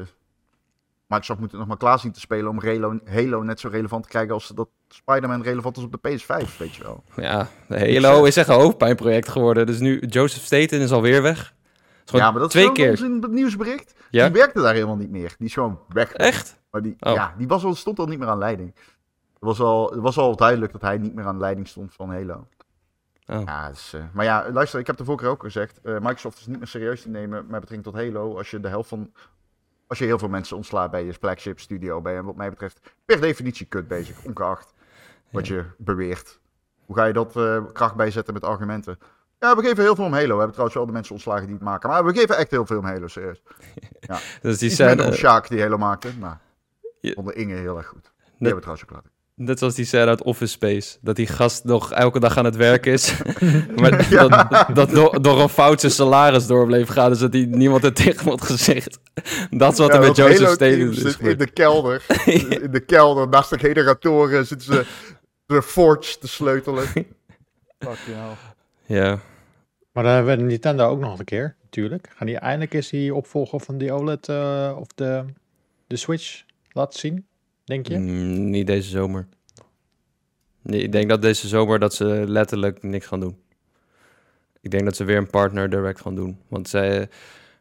Microsoft 1.06 1.40
moet 1.40 1.50
het 1.50 1.58
nog 1.58 1.68
maar 1.68 1.76
klaar 1.76 1.98
zien 1.98 2.12
te 2.12 2.20
spelen 2.20 2.50
om 2.50 2.60
Halo, 2.64 2.98
Halo 3.04 3.42
net 3.42 3.60
zo 3.60 3.68
relevant 3.68 4.02
te 4.02 4.08
krijgen 4.08 4.32
als 4.34 4.48
dat 4.48 4.68
Spider-Man 4.88 5.42
relevant 5.42 5.76
is 5.76 5.82
op 5.82 5.92
de 5.92 5.98
PS5, 6.08 6.56
weet 6.58 6.74
je 6.74 6.82
wel. 6.82 7.04
Ja, 7.16 7.48
Halo 7.68 8.24
is 8.24 8.36
echt 8.36 8.48
een 8.48 8.54
hoofdpijnproject 8.54 9.28
geworden. 9.28 9.66
Dus 9.66 9.78
nu, 9.80 9.98
Joseph 10.00 10.44
Staten 10.44 10.80
is 10.80 10.92
alweer 10.92 11.22
weg. 11.22 11.54
Ja, 12.10 12.30
maar 12.30 12.40
dat 12.40 12.50
twee 12.50 12.66
is 12.66 12.72
keer. 12.72 13.04
in 13.04 13.22
het 13.22 13.30
nieuwsbericht. 13.30 13.94
Ja? 14.10 14.24
Die 14.28 14.38
werkte 14.40 14.60
daar 14.60 14.74
helemaal 14.74 14.96
niet 14.96 15.10
meer. 15.10 15.34
Die 15.38 15.46
is 15.46 15.54
gewoon 15.54 15.80
weg. 15.88 16.12
Echt? 16.12 16.58
Maar 16.70 16.82
die, 16.82 16.96
Oh. 17.00 17.14
ja, 17.14 17.34
die 17.38 17.48
was 17.48 17.64
al, 17.64 17.74
stond 17.74 17.98
al 17.98 18.06
niet 18.06 18.18
meer 18.18 18.28
aan 18.28 18.38
leiding. 18.38 18.74
Het 18.74 19.44
was, 19.44 19.60
al, 19.60 19.90
het 19.90 20.00
was 20.00 20.18
al 20.18 20.36
duidelijk 20.36 20.72
dat 20.72 20.80
hij 20.82 20.98
niet 20.98 21.14
meer 21.14 21.24
aan 21.24 21.38
leiding 21.38 21.68
stond 21.68 21.94
van 21.94 22.10
Halo. 22.10 22.46
Oh. 23.26 23.42
Ja, 23.44 23.68
dus, 23.68 23.92
eh, 23.92 24.00
maar 24.12 24.24
ja, 24.24 24.50
luister, 24.52 24.80
ik 24.80 24.86
heb 24.86 24.96
de 24.96 25.04
vorige 25.04 25.22
keer 25.24 25.32
ook 25.32 25.42
gezegd. 25.42 25.80
eh, 25.82 25.92
Microsoft 25.98 26.38
is 26.38 26.46
niet 26.46 26.58
meer 26.58 26.66
serieus 26.66 27.02
te 27.02 27.08
nemen 27.08 27.46
met 27.48 27.60
betrekking 27.60 27.82
tot 27.82 27.94
Halo. 27.94 28.36
Als 28.36 28.50
je 28.50 28.60
de 28.60 28.68
helft 28.68 28.88
van. 28.88 29.12
Als 29.86 29.98
je 29.98 30.04
heel 30.04 30.18
veel 30.18 30.28
mensen 30.28 30.56
ontslaat 30.56 30.90
bij 30.90 31.04
je 31.04 31.14
flagship 31.14 31.60
studio, 31.60 32.00
ben 32.00 32.12
je 32.12 32.22
wat 32.22 32.36
mij 32.36 32.50
betreft 32.50 32.80
per 33.04 33.20
definitie 33.20 33.66
kut 33.66 33.88
bezig, 33.88 34.24
ongeacht 34.24 34.74
wat 35.30 35.46
je 35.46 35.64
beweert. 35.78 36.38
Hoe 36.86 36.96
ga 36.96 37.04
je 37.04 37.12
dat 37.12 37.36
eh, 37.36 37.64
kracht 37.72 37.94
bijzetten 37.94 38.34
met 38.34 38.44
argumenten? 38.44 38.98
Ja, 39.38 39.56
we 39.56 39.62
geven 39.62 39.82
heel 39.82 39.94
veel 39.94 40.04
om 40.04 40.12
Halo. 40.12 40.26
We 40.26 40.30
hebben 40.32 40.50
trouwens 40.50 40.74
wel 40.76 40.86
de 40.86 40.92
mensen 40.92 41.12
ontslagen 41.14 41.44
die 41.46 41.54
het 41.54 41.64
maken. 41.64 41.88
Maar 41.90 42.04
we 42.04 42.14
geven 42.14 42.36
echt 42.36 42.50
heel 42.50 42.66
veel 42.66 42.78
om 42.78 42.84
Halo, 42.84 43.06
serieus. 43.08 43.42
Dus 44.42 44.58
die 44.58 44.68
Iets 44.70 44.78
minder 44.78 44.96
scène, 44.96 45.04
om 45.10 45.12
Sjaak 45.12 45.48
die 45.48 45.60
Halo 45.60 45.78
maakte. 45.78 46.08
Maar 46.20 46.40
vond 47.00 47.26
de 47.26 47.32
Inge 47.34 47.54
heel 47.54 47.76
erg 47.76 47.86
goed. 47.86 48.02
Die 48.02 48.10
Net- 48.22 48.34
hebben 48.38 48.54
we 48.54 48.60
trouwens 48.60 48.84
ook 48.84 48.90
laten. 48.94 49.10
net 49.34 49.58
zoals 49.58 49.74
die 49.74 49.84
scène 49.84 50.06
uit 50.06 50.22
Office 50.22 50.52
Space. 50.52 50.98
Dat 51.00 51.16
die 51.16 51.26
gast 51.26 51.64
nog 51.64 51.92
elke 51.92 52.20
dag 52.20 52.36
aan 52.36 52.44
het 52.44 52.56
werk 52.56 52.86
is. 52.86 53.14
maar 53.80 54.10
Ja. 54.10 54.28
dat, 54.28 54.74
dat 54.76 54.90
door, 54.90 55.22
door 55.22 55.40
een 55.40 55.48
fout 55.48 55.80
zijn 55.80 55.92
salaris 55.92 56.46
door 56.46 56.66
bleef 56.66 56.88
gaan. 56.88 57.10
Dus 57.10 57.18
dat 57.18 57.32
hij 57.32 57.44
niemand 57.44 57.82
het 57.82 57.94
tegen 57.96 58.28
had 58.28 58.42
gezegd. 58.42 58.98
Dat 59.50 59.72
is 59.72 59.78
wat 59.78 59.94
er 59.94 60.00
met 60.00 60.16
Joseph 60.16 60.36
Staten 60.50 60.90
is 60.90 60.98
zit 61.00 61.18
in 61.20 61.38
de 61.38 61.50
kelder. 61.50 62.04
in 62.24 62.70
de 62.70 62.80
kelder, 62.86 63.28
naast 63.28 63.50
de 63.50 63.58
generatoren 63.58 64.46
zitten 64.46 64.72
ze 64.74 64.86
de 65.46 65.62
Forge 65.62 66.18
te 66.18 66.28
sleutelen. 66.28 66.86
Fucking 66.86 68.16
hell. 68.16 68.36
Ja. 68.86 69.18
Maar 69.92 70.04
dan 70.04 70.12
hebben 70.12 70.36
we 70.36 70.42
Nintendo 70.42 70.88
ook 70.88 71.00
nog 71.00 71.18
een 71.18 71.24
keer, 71.24 71.56
natuurlijk. 71.62 72.08
Gaan 72.16 72.26
die 72.26 72.38
eindelijk 72.38 72.74
eens 72.74 72.88
die 72.88 73.14
opvolger 73.14 73.60
van 73.60 73.78
die 73.78 73.92
OLED 73.92 74.28
eh, 74.28 74.76
of 74.78 74.86
de, 74.94 75.24
de 75.86 75.96
Switch 75.96 76.44
laten 76.68 76.98
zien, 76.98 77.26
denk 77.64 77.88
je? 77.88 77.98
Mm, 77.98 78.50
niet 78.50 78.66
deze 78.66 78.88
zomer. 78.90 79.26
Nee, 80.62 80.82
ik 80.82 80.92
denk 80.92 81.08
dat 81.08 81.22
deze 81.22 81.48
zomer 81.48 81.78
dat 81.78 81.94
ze 81.94 82.24
letterlijk 82.26 82.82
niks 82.82 83.06
gaan 83.06 83.20
doen. 83.20 83.38
Ik 84.60 84.70
denk 84.70 84.84
dat 84.84 84.96
ze 84.96 85.04
weer 85.04 85.16
een 85.16 85.30
partner 85.30 85.70
direct 85.70 86.00
gaan 86.00 86.14
doen. 86.14 86.38
Want 86.48 86.68
zij, 86.68 87.08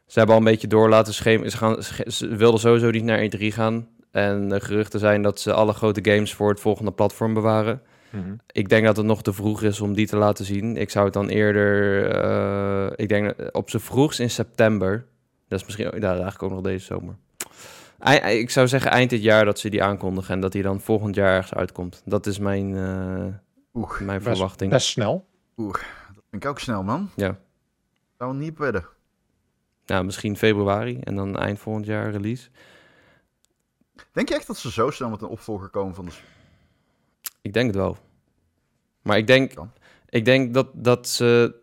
ze 0.06 0.18
hebben 0.18 0.36
al 0.36 0.40
een 0.40 0.50
beetje 0.50 0.66
door 0.66 0.88
laten 0.88 1.14
schemen. 1.14 1.50
Ze, 1.50 1.56
gaan, 1.56 1.82
ze, 1.82 2.04
ze 2.06 2.26
wilden 2.26 2.60
sowieso 2.60 2.90
niet 2.90 3.04
naar 3.04 3.30
E3 3.30 3.38
gaan. 3.38 3.88
En 4.10 4.48
de 4.48 4.60
geruchten 4.60 5.00
zijn 5.00 5.22
dat 5.22 5.40
ze 5.40 5.52
alle 5.52 5.72
grote 5.72 6.12
games 6.12 6.34
voor 6.34 6.48
het 6.48 6.60
volgende 6.60 6.92
platform 6.92 7.34
bewaren. 7.34 7.82
Mhm. 8.10 8.34
Ik 8.52 8.68
denk 8.68 8.86
dat 8.86 8.96
het 8.96 9.06
nog 9.06 9.22
te 9.22 9.32
vroeg 9.32 9.62
is 9.62 9.80
om 9.80 9.94
die 9.94 10.06
te 10.06 10.16
laten 10.16 10.44
zien. 10.44 10.76
Ik 10.76 10.90
zou 10.90 11.04
het 11.04 11.14
dan 11.14 11.28
eerder, 11.28 12.04
eh, 12.10 12.92
ik 12.96 13.08
denk 13.08 13.30
eh, 13.30 13.46
op 13.52 13.70
z'n 13.70 13.78
vroegst 13.78 14.20
in 14.20 14.30
september. 14.30 15.06
Dat 15.48 15.58
is 15.58 15.64
misschien 15.64 15.84
ja, 16.00 16.10
eigenlijk 16.10 16.42
ook 16.42 16.50
nog 16.50 16.60
deze 16.60 16.84
zomer. 16.84 17.14
Ik 18.28 18.50
zou 18.50 18.68
zeggen 18.68 18.90
eind 18.90 19.10
dit 19.10 19.22
jaar 19.22 19.44
dat 19.44 19.58
ze 19.58 19.68
die 19.68 19.82
aankondigen 19.82 20.34
en 20.34 20.40
dat 20.40 20.52
die 20.52 20.62
dan 20.62 20.80
volgend 20.80 21.14
jaar 21.14 21.34
ergens 21.34 21.54
uitkomt. 21.54 22.02
Dat 22.04 22.26
is 22.26 22.38
mijn, 22.38 22.76
eh, 22.76 23.34
Oeh, 23.74 24.00
mijn 24.00 24.18
Best- 24.22 24.30
verwachting. 24.30 24.70
Best 24.70 24.86
snel. 24.86 25.26
dat 25.56 25.80
vind 26.30 26.44
ik 26.44 26.50
ook 26.50 26.58
snel, 26.58 26.82
man. 26.82 27.10
Ja. 27.16 27.38
Zou 28.18 28.34
niet 28.34 28.58
wedden. 28.58 28.86
Nou, 29.86 30.04
misschien 30.04 30.36
februari 30.36 31.00
en 31.00 31.14
dan 31.14 31.36
eind 31.38 31.58
volgend 31.58 31.86
jaar 31.86 32.10
release. 32.10 32.48
Denk 34.12 34.28
je 34.28 34.34
echt 34.34 34.46
dat 34.46 34.56
ze 34.56 34.70
zo 34.72 34.90
snel 34.90 35.10
met 35.10 35.22
een 35.22 35.28
opvolger 35.28 35.68
komen 35.68 35.94
van 35.94 36.04
de... 36.04 36.10
Ik 37.46 37.52
denk 37.52 37.66
het 37.66 37.76
wel. 37.76 37.96
Maar 39.02 39.16
ik 39.16 39.26
denk, 39.26 39.52
ik 40.08 40.24
denk 40.24 40.54
dat, 40.54 40.68
dat 40.72 41.08
ze 41.08 41.54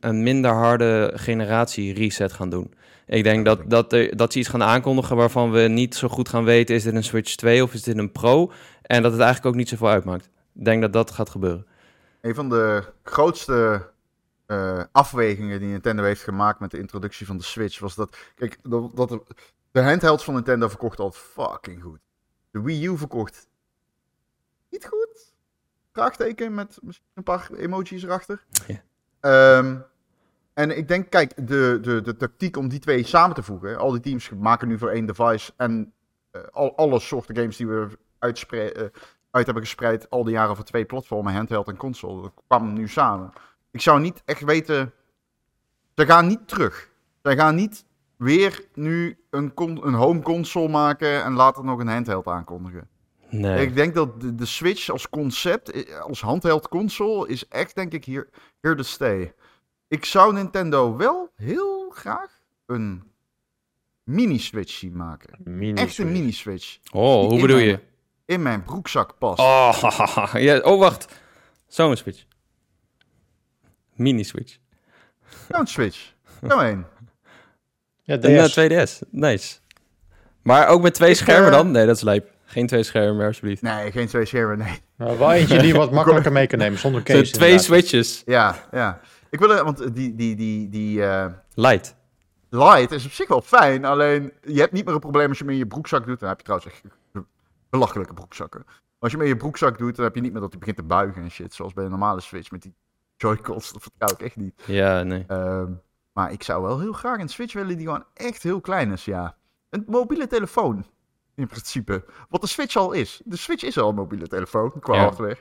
een 0.00 0.22
minder 0.22 0.50
harde 0.50 1.12
generatie 1.14 1.94
reset 1.94 2.32
gaan 2.32 2.50
doen. 2.50 2.74
Ik 3.06 3.24
denk 3.24 3.44
dat, 3.44 3.70
dat, 3.70 3.92
er, 3.92 4.16
dat 4.16 4.32
ze 4.32 4.38
iets 4.38 4.48
gaan 4.48 4.62
aankondigen 4.62 5.16
waarvan 5.16 5.50
we 5.50 5.60
niet 5.60 5.94
zo 5.94 6.08
goed 6.08 6.28
gaan 6.28 6.44
weten... 6.44 6.74
is 6.74 6.82
dit 6.82 6.94
een 6.94 7.04
Switch 7.04 7.34
2 7.34 7.62
of 7.62 7.74
is 7.74 7.82
dit 7.82 7.98
een 7.98 8.12
Pro? 8.12 8.52
En 8.82 9.02
dat 9.02 9.12
het 9.12 9.20
eigenlijk 9.20 9.50
ook 9.50 9.58
niet 9.60 9.68
zoveel 9.68 9.88
uitmaakt. 9.88 10.30
Ik 10.54 10.64
denk 10.64 10.82
dat 10.82 10.92
dat 10.92 11.10
gaat 11.10 11.30
gebeuren. 11.30 11.66
Een 12.20 12.34
van 12.34 12.48
de 12.48 12.84
grootste 13.02 13.88
eh, 14.46 14.82
afwegingen 14.92 15.60
die 15.60 15.68
Nintendo 15.68 16.02
heeft 16.02 16.22
gemaakt 16.22 16.60
met 16.60 16.70
de 16.70 16.78
introductie 16.78 17.26
van 17.26 17.36
de 17.36 17.44
Switch 17.44 17.78
was 17.78 17.94
dat... 17.94 18.16
Kijk, 18.34 18.58
dat, 18.62 18.96
dat 18.96 19.08
de, 19.08 19.22
de 19.70 19.82
handhelds 19.82 20.24
van 20.24 20.34
Nintendo 20.34 20.68
verkocht 20.68 20.98
al 20.98 21.12
fucking 21.12 21.82
goed. 21.82 22.00
De 22.50 22.62
Wii 22.62 22.86
U 22.86 22.98
verkocht 22.98 23.48
niet 24.70 24.86
goed. 24.86 25.34
Vraagteken 25.92 26.54
met 26.54 26.78
misschien 26.82 27.06
een 27.14 27.22
paar 27.22 27.50
emojis 27.52 28.02
erachter. 28.02 28.44
Ja. 28.66 28.82
Ehm, 29.20 29.78
en 30.54 30.76
ik 30.76 30.88
denk, 30.88 31.10
kijk, 31.10 31.48
de, 31.48 31.78
de, 31.82 32.00
de 32.00 32.16
tactiek 32.16 32.56
om 32.56 32.68
die 32.68 32.78
twee 32.78 33.04
samen 33.04 33.34
te 33.34 33.42
voegen. 33.42 33.78
Al 33.78 33.90
die 33.90 34.00
teams 34.00 34.30
maken 34.30 34.68
nu 34.68 34.78
voor 34.78 34.90
één 34.90 35.06
device. 35.06 35.52
En 35.56 35.92
eh, 36.30 36.42
al, 36.50 36.76
alle 36.76 37.00
soorten 37.00 37.36
games 37.36 37.56
die 37.56 37.66
we 37.66 37.88
eh, 38.18 38.84
uit 39.30 39.44
hebben 39.44 39.62
gespreid 39.62 40.10
al 40.10 40.24
die 40.24 40.32
jaren 40.32 40.56
voor 40.56 40.64
twee 40.64 40.84
platformen, 40.84 41.32
handheld 41.32 41.68
en 41.68 41.76
console. 41.76 42.22
Dat 42.22 42.32
kwam 42.46 42.72
nu 42.72 42.88
samen. 42.88 43.32
Ik 43.70 43.80
zou 43.80 44.00
niet 44.00 44.22
echt 44.24 44.44
weten. 44.44 44.92
Ze 45.94 46.06
gaan 46.06 46.26
niet 46.26 46.48
terug. 46.48 46.90
Ze 47.22 47.36
gaan 47.36 47.54
niet 47.54 47.84
weer 48.16 48.64
nu 48.74 49.18
een, 49.30 49.52
een 49.54 49.94
home 49.94 50.22
console 50.22 50.68
maken 50.68 51.24
en 51.24 51.32
later 51.32 51.64
nog 51.64 51.80
een 51.80 51.88
handheld 51.88 52.26
aankondigen. 52.26 52.88
Nee. 53.30 53.66
Ik 53.66 53.74
denk 53.74 53.94
dat 53.94 54.20
de, 54.20 54.34
de 54.34 54.46
Switch 54.46 54.88
als 54.90 55.08
concept, 55.08 55.70
eh, 55.70 56.00
als 56.00 56.20
handheld 56.20 56.68
console, 56.68 57.28
is 57.28 57.48
echt 57.48 57.74
denk 57.74 57.92
ik 57.92 58.04
hier 58.04 58.28
here 58.60 58.74
to 58.76 58.82
stay. 58.82 59.34
Ik 59.88 60.04
zou 60.04 60.32
Nintendo 60.32 60.96
wel 60.96 61.30
heel 61.36 61.90
graag 61.90 62.40
een 62.66 63.02
mini-Switch 64.04 64.72
zien 64.72 64.96
maken. 64.96 65.34
Mini 65.44 65.72
Echt 65.72 65.82
een 65.86 65.90
Switch. 65.90 66.10
mini-Switch. 66.10 66.78
Oh, 66.92 67.24
hoe 67.24 67.34
in 67.34 67.40
bedoel 67.40 67.56
mijn- 67.56 67.68
je? 67.68 67.80
In 68.24 68.42
mijn 68.42 68.62
broekzak 68.62 69.18
past. 69.18 69.38
Oh, 69.38 70.32
ja, 70.46 70.58
oh 70.58 70.78
wacht. 70.78 71.20
Zo'n 71.66 71.96
Switch. 71.96 72.24
Mini-Switch. 73.94 74.58
Zo'n 75.48 75.66
Switch. 75.66 76.12
Zo 76.48 76.58
één. 76.58 76.86
Ja, 78.02 78.14
Een 78.14 78.22
eh, 78.22 78.44
DS. 78.44 78.52
2DS. 78.52 79.08
Nice. 79.10 79.58
Maar 80.42 80.68
ook 80.68 80.82
met 80.82 80.94
twee 80.94 81.10
Ik, 81.10 81.16
schermen 81.16 81.50
eh, 81.50 81.56
dan? 81.56 81.70
Nee, 81.70 81.86
dat 81.86 81.96
is 81.96 82.02
lijp. 82.02 82.30
Geen 82.50 82.66
twee 82.66 82.82
schermen 82.82 83.16
meer, 83.16 83.26
alsjeblieft. 83.26 83.62
Nee, 83.62 83.92
geen 83.92 84.06
twee 84.06 84.24
schermen, 84.24 84.58
nee. 84.58 84.82
Nou, 84.96 85.18
wel 85.18 85.32
eentje 85.32 85.58
die 85.58 85.74
wat 85.74 85.90
makkelijker 86.00 86.32
mee 86.32 86.46
kan 86.46 86.58
nemen, 86.58 86.78
zonder 86.78 87.00
Zo 87.00 87.06
case. 87.14 87.32
twee 87.32 87.50
inderdaad. 87.50 87.64
switches. 87.74 88.22
Ja, 88.26 88.56
ja. 88.70 89.00
Ik 89.30 89.38
wil 89.38 89.52
er, 89.54 89.64
want 89.64 89.94
die, 89.94 90.14
die, 90.14 90.36
die, 90.36 90.68
die 90.68 91.04
eh, 91.04 91.26
Light. 91.54 91.96
Light 92.48 92.90
is 92.92 93.04
op 93.04 93.10
zich 93.10 93.28
wel 93.28 93.40
fijn, 93.40 93.84
alleen 93.84 94.32
je 94.42 94.60
hebt 94.60 94.72
niet 94.72 94.84
meer 94.84 94.94
een 94.94 95.00
probleem 95.00 95.28
als 95.28 95.38
je 95.38 95.44
hem 95.44 95.52
in 95.52 95.58
je 95.58 95.66
broekzak 95.66 96.06
doet. 96.06 96.20
Dan 96.20 96.28
heb 96.28 96.38
je 96.38 96.44
trouwens 96.44 96.72
echt 96.72 96.82
belachelijke 97.70 98.14
broekzakken. 98.14 98.64
Als 98.98 99.10
je 99.10 99.16
hem 99.16 99.26
in 99.26 99.32
je 99.32 99.38
broekzak 99.38 99.78
doet, 99.78 99.96
dan 99.96 100.04
heb 100.04 100.14
je 100.14 100.20
niet 100.20 100.32
meer 100.32 100.40
dat 100.40 100.50
hij 100.50 100.58
begint 100.58 100.76
te 100.76 100.82
buigen 100.82 101.22
en 101.22 101.30
shit. 101.30 101.54
Zoals 101.54 101.72
bij 101.72 101.84
een 101.84 101.90
normale 101.90 102.20
Switch 102.20 102.50
met 102.50 102.62
die 102.62 102.74
Joy-Cons. 103.16 103.72
Dat 103.72 103.82
vertrouw 103.82 104.08
ik 104.10 104.20
echt 104.22 104.36
niet. 104.36 104.62
Ja, 104.66 105.02
nee. 105.02 105.24
Ehm, 105.26 105.72
maar 106.12 106.32
ik 106.32 106.42
zou 106.42 106.62
wel 106.62 106.80
heel 106.80 106.92
graag 106.92 107.18
een 107.18 107.28
Switch 107.28 107.52
willen 107.52 107.76
die 107.76 107.86
gewoon 107.86 108.04
echt 108.14 108.42
heel 108.42 108.60
klein 108.60 108.92
is, 108.92 109.04
ja. 109.04 109.36
Een 109.70 109.84
mobiele 109.86 110.26
telefoon, 110.26 110.86
in 111.40 111.46
principe. 111.46 112.04
Wat 112.28 112.40
de 112.40 112.46
Switch 112.46 112.76
al 112.76 112.92
is. 112.92 113.20
De 113.24 113.36
Switch 113.36 113.62
is 113.64 113.78
al 113.78 113.88
een 113.88 113.94
mobiele 113.94 114.26
telefoon, 114.26 114.72
qua 114.80 114.94
Ja. 114.94 115.00
hardware. 115.00 115.36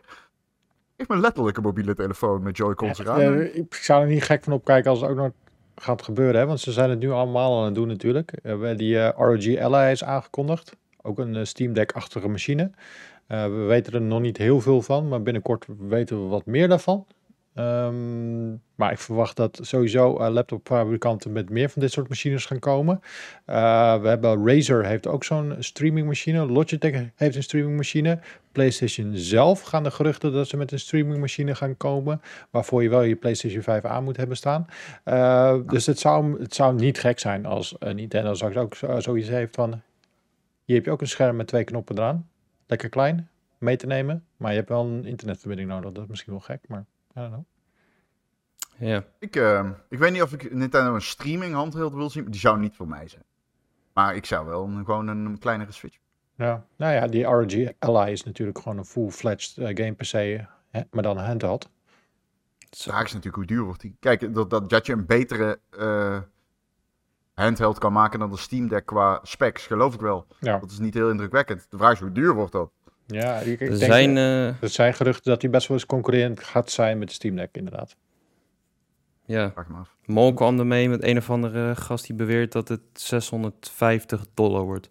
Geef 0.97 1.07
me 1.07 1.17
letterlijk 1.17 1.57
een 1.57 1.63
mobiele 1.63 1.95
telefoon 1.95 2.43
met 2.43 2.57
Joy-Cons 2.57 2.99
eraan. 2.99 3.19
Eh, 3.21 3.55
ik 3.55 3.73
zou 3.73 4.01
er 4.01 4.07
niet 4.07 4.23
gek 4.23 4.43
van 4.43 4.53
opkijken 4.53 4.89
als 4.89 5.01
het 5.01 5.09
ook 5.09 5.15
nog 5.15 5.31
gaat 5.75 6.01
gebeuren. 6.01 6.39
Hè? 6.39 6.45
Want 6.47 6.59
ze 6.59 6.71
zijn 6.71 6.89
het 6.89 6.99
nu 6.99 7.11
allemaal 7.11 7.57
aan 7.59 7.65
het 7.65 7.75
doen 7.75 7.87
natuurlijk. 7.87 8.31
We 8.31 8.49
hebben 8.49 8.77
die 8.77 8.99
eh, 8.99 9.09
ROG 9.17 9.57
Ally 9.57 9.91
is 9.91 10.03
aangekondigd. 10.03 10.75
Ook 11.01 11.19
een 11.19 11.47
Steam 11.47 11.73
Deck-achtige 11.73 12.27
machine. 12.27 12.71
Eh, 13.27 13.43
we 13.43 13.49
weten 13.67 13.93
er 13.93 14.01
nog 14.01 14.19
niet 14.21 14.37
heel 14.37 14.61
veel 14.61 14.81
van, 14.81 15.07
maar 15.07 15.21
binnenkort 15.21 15.65
weten 15.79 16.23
we 16.23 16.27
wat 16.27 16.45
meer 16.45 16.67
daarvan. 16.67 17.05
Ehm, 17.59 18.49
maar 18.75 18.91
ik 18.91 18.97
verwacht 18.97 19.35
dat 19.35 19.59
sowieso 19.61 20.17
eh, 20.17 20.29
laptopfabrikanten 20.31 21.31
met 21.31 21.49
meer 21.49 21.69
van 21.69 21.81
dit 21.81 21.91
soort 21.91 22.09
machines 22.09 22.45
gaan 22.45 22.59
komen. 22.59 22.99
Eh, 23.45 24.01
we 24.01 24.07
hebben 24.07 24.47
Razer 24.47 24.85
heeft 24.85 25.07
ook 25.07 25.23
zo'n 25.23 25.55
streamingmachine. 25.59 26.45
Logitech 26.45 27.03
heeft 27.15 27.35
een 27.35 27.43
streamingmachine. 27.43 28.19
PlayStation 28.51 29.11
zelf 29.15 29.61
gaan 29.61 29.83
de 29.83 29.91
geruchten 29.91 30.31
dat 30.33 30.47
ze 30.47 30.57
met 30.57 30.71
een 30.71 30.79
streamingmachine 30.79 31.55
gaan 31.55 31.77
komen. 31.77 32.21
Waarvoor 32.49 32.83
je 32.83 32.89
wel 32.89 33.01
je 33.01 33.15
PlayStation 33.15 33.61
5 33.63 33.85
aan 33.85 34.03
moet 34.03 34.17
hebben 34.17 34.37
staan. 34.37 34.65
Eh, 35.03 35.55
Dus 35.67 35.85
het 35.85 35.99
zou, 35.99 36.41
het 36.41 36.53
zou 36.55 36.75
niet 36.75 36.99
gek 36.99 37.19
zijn 37.19 37.45
als 37.45 37.75
Nintendo 37.79 38.33
straks 38.33 38.55
ook 38.55 38.75
zo- 38.75 38.99
zoiets 38.99 39.27
heeft 39.29 39.55
van... 39.55 39.81
Hier 40.65 40.75
heb 40.75 40.85
je 40.85 40.91
ook 40.91 41.01
een 41.01 41.07
scherm 41.07 41.35
met 41.35 41.47
twee 41.47 41.63
knoppen 41.63 41.97
eraan. 41.97 42.29
Lekker 42.67 42.89
klein, 42.89 43.29
mee 43.57 43.75
te 43.75 43.85
nemen. 43.85 44.23
Maar 44.37 44.51
je 44.51 44.57
hebt 44.57 44.69
wel 44.69 44.85
een 44.85 45.05
internetverbinding 45.05 45.69
nodig. 45.69 45.91
Dat 45.91 46.03
is 46.03 46.09
misschien 46.09 46.31
wel 46.33 46.41
gek, 46.41 46.59
maar 46.67 46.85
I 47.11 47.19
don't 47.19 47.29
know. 47.29 47.43
Ja. 48.89 49.03
Ik, 49.19 49.35
ehm, 49.35 49.71
ik 49.89 49.97
weet 49.97 50.11
niet 50.11 50.21
of 50.21 50.33
ik 50.33 50.53
Nintendo 50.53 50.93
een 50.93 51.01
streaming 51.01 51.53
handheld 51.53 51.93
wil 51.93 52.09
zien. 52.09 52.25
Die 52.25 52.39
zou 52.39 52.59
niet 52.59 52.75
voor 52.75 52.87
mij 52.87 53.07
zijn. 53.07 53.23
Maar 53.93 54.15
ik 54.15 54.25
zou 54.25 54.45
wel 54.45 54.63
een, 54.63 54.85
gewoon 54.85 55.07
een 55.07 55.39
kleinere 55.39 55.71
Switch. 55.71 55.97
Ja, 56.35 56.65
nou 56.75 56.93
ja, 56.93 57.07
die 57.07 57.23
ROG 57.23 57.71
Ally 57.79 58.11
is 58.11 58.23
natuurlijk 58.23 58.57
gewoon 58.57 58.77
een 58.77 58.85
full-fledged 58.85 59.57
eh, 59.57 59.67
game 59.67 59.93
PC, 59.93 60.45
hè, 60.69 60.81
maar 60.91 61.03
dan 61.03 61.17
handheld. 61.17 61.69
De 62.69 62.77
vraag 62.77 63.03
is 63.03 63.13
natuurlijk 63.13 63.35
hoe 63.35 63.45
duur 63.45 63.63
wordt 63.63 63.81
die. 63.81 63.95
Kijk, 63.99 64.33
dat, 64.33 64.49
dat, 64.49 64.69
dat 64.69 64.85
je 64.85 64.93
een 64.93 65.05
betere 65.05 65.59
eh, 65.69 66.19
handheld 67.33 67.77
kan 67.77 67.93
maken 67.93 68.19
dan 68.19 68.29
de 68.29 68.37
Steam 68.37 68.67
Deck 68.67 68.85
qua 68.85 69.19
specs, 69.23 69.67
geloof 69.67 69.93
ik 69.93 69.99
wel. 69.99 70.27
Ja, 70.39 70.59
Dat 70.59 70.71
is 70.71 70.79
niet 70.79 70.93
heel 70.93 71.09
indrukwekkend. 71.09 71.65
De 71.69 71.77
vraag 71.77 71.93
is 71.93 71.99
hoe 71.99 72.11
duur 72.11 72.33
wordt 72.33 72.51
dat? 72.51 72.71
Ja 73.15 73.39
ik, 73.39 73.47
ik 73.47 73.59
Er 73.61 73.67
denk, 73.79 73.91
zijn, 73.91 74.17
eh, 74.17 74.47
er 74.47 74.69
zijn 74.69 74.93
geruchten 74.93 75.31
dat 75.31 75.41
hij 75.41 75.51
best 75.51 75.67
wel 75.67 75.77
eens 75.77 75.85
concurrent 75.85 76.39
gaat 76.39 76.71
zijn 76.71 76.97
met 76.97 77.07
de 77.07 77.13
Steam 77.13 77.35
Deck, 77.35 77.49
inderdaad. 77.51 77.95
ja. 79.25 79.53
Mol 80.05 80.33
kwam 80.33 80.59
ermee 80.59 80.89
met 80.89 81.03
een 81.03 81.17
of 81.17 81.29
andere 81.29 81.75
gast 81.75 82.05
die 82.05 82.15
beweert 82.15 82.51
dat 82.51 82.67
het 82.67 82.81
650 82.93 84.25
dollar 84.33 84.63
wordt. 84.63 84.89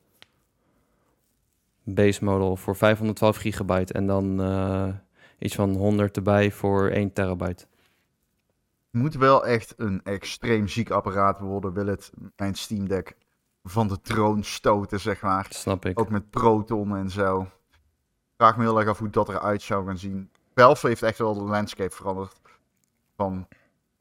Base 1.84 2.24
model 2.24 2.56
voor 2.56 2.76
512 2.76 3.36
gigabyte 3.36 3.92
en 3.92 4.06
dan 4.06 4.40
eh, 4.40 4.88
iets 5.38 5.54
van 5.54 5.74
100 5.74 6.16
erbij 6.16 6.52
voor 6.52 6.88
1 6.88 7.12
terabyte. 7.12 7.66
Het 8.90 9.02
moet 9.02 9.14
wel 9.14 9.46
echt 9.46 9.74
een 9.76 10.00
extreem 10.04 10.68
ziek 10.68 10.90
apparaat 10.90 11.38
worden, 11.40 11.72
wil 11.72 11.86
het 11.86 12.10
mijn 12.36 12.54
Steam 12.54 12.88
Deck 12.88 13.16
van 13.62 13.88
de 13.88 14.00
troon 14.00 14.44
stoten, 14.44 15.00
zeg 15.00 15.20
maar. 15.20 15.42
Dat 15.42 15.54
snap 15.54 15.84
ik. 15.84 16.00
Ook 16.00 16.10
met 16.10 16.30
Proton 16.30 16.96
en 16.96 17.10
zo. 17.10 17.46
Vraag 18.39 18.57
me 18.57 18.62
heel 18.62 18.78
erg 18.78 18.89
af 18.89 18.99
hoe 18.99 19.11
dat 19.11 19.28
eruit 19.28 19.62
zou 19.62 19.86
gaan 19.86 19.99
zien. 19.99 20.30
Valve 20.55 20.86
heeft 20.86 21.03
echt 21.03 21.18
wel 21.18 21.34
de 21.34 21.43
landscape 21.43 21.95
veranderd 21.95 22.41
van 23.16 23.49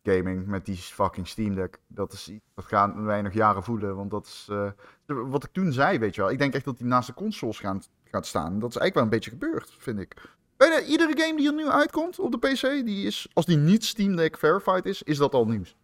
gaming 0.03 0.45
met 0.45 0.65
die 0.65 0.75
fucking 0.75 1.27
Steam 1.27 1.55
Deck. 1.55 1.79
Dat, 1.87 2.13
is, 2.13 2.31
dat 2.55 2.65
gaan 2.65 3.05
wij 3.05 3.21
nog 3.21 3.33
jaren 3.33 3.63
voelen, 3.63 3.95
want 3.95 4.11
dat 4.11 4.25
is 4.25 4.47
eh, 4.49 4.71
wat 5.05 5.43
ik 5.43 5.51
toen 5.51 5.71
zei, 5.71 5.99
weet 5.99 6.15
je 6.15 6.21
wel. 6.21 6.31
Ik 6.31 6.37
denk 6.37 6.53
echt 6.53 6.65
dat 6.65 6.77
die 6.77 6.87
naast 6.87 7.07
de 7.07 7.13
consoles 7.13 7.59
gaan, 7.59 7.83
gaat 8.03 8.25
staan. 8.25 8.59
Dat 8.59 8.69
is 8.69 8.77
eigenlijk 8.77 8.93
wel 8.93 9.03
een 9.03 9.09
beetje 9.09 9.29
gebeurd, 9.29 9.75
vind 9.77 9.99
ik. 9.99 10.35
Bijna 10.57 10.81
iedere 10.81 11.21
game 11.21 11.37
die 11.37 11.47
er 11.47 11.53
nu 11.53 11.69
uitkomt 11.69 12.19
op 12.19 12.31
de 12.31 12.37
PC, 12.37 12.85
die 12.85 13.05
is, 13.05 13.29
als 13.33 13.45
die 13.45 13.57
niet 13.57 13.85
Steam 13.85 14.15
Deck 14.15 14.37
verified 14.37 14.85
is, 14.85 15.03
is 15.03 15.17
dat 15.17 15.33
al 15.33 15.45
nieuws. 15.45 15.75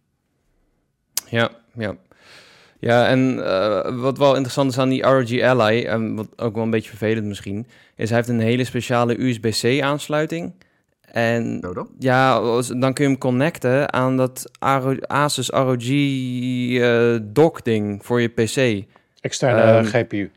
Ja, 1.26 1.50
ja. 1.74 1.96
Ja, 2.84 3.06
en 3.06 3.44
eh, 3.46 3.98
wat 4.00 4.18
wel 4.18 4.32
interessant 4.34 4.70
is 4.70 4.78
aan 4.78 4.88
die 4.88 5.02
ROG 5.02 5.40
Ally, 5.40 5.84
en 5.84 6.14
wat 6.14 6.28
ook 6.36 6.54
wel 6.54 6.64
een 6.64 6.70
beetje 6.70 6.88
vervelend 6.88 7.26
misschien, 7.26 7.66
is 7.96 8.08
hij 8.08 8.18
heeft 8.18 8.28
een 8.30 8.40
hele 8.40 8.64
speciale 8.64 9.22
USB-C 9.26 9.80
aansluiting. 9.82 10.52
En 11.00 11.60
dan? 11.60 11.88
ja, 11.98 12.40
dan 12.76 12.92
kun 12.92 13.04
je 13.04 13.10
hem 13.10 13.18
connecten 13.18 13.92
aan 13.92 14.16
dat 14.16 14.50
Aro- 14.58 14.96
Asus 15.00 15.48
ROG 15.48 15.88
eh, 15.88 17.16
dock 17.22 17.64
ding 17.64 18.04
voor 18.04 18.20
je 18.20 18.28
PC. 18.28 18.84
Externe 19.20 19.60
Ehm, 19.62 19.84
GPU. 19.84 20.30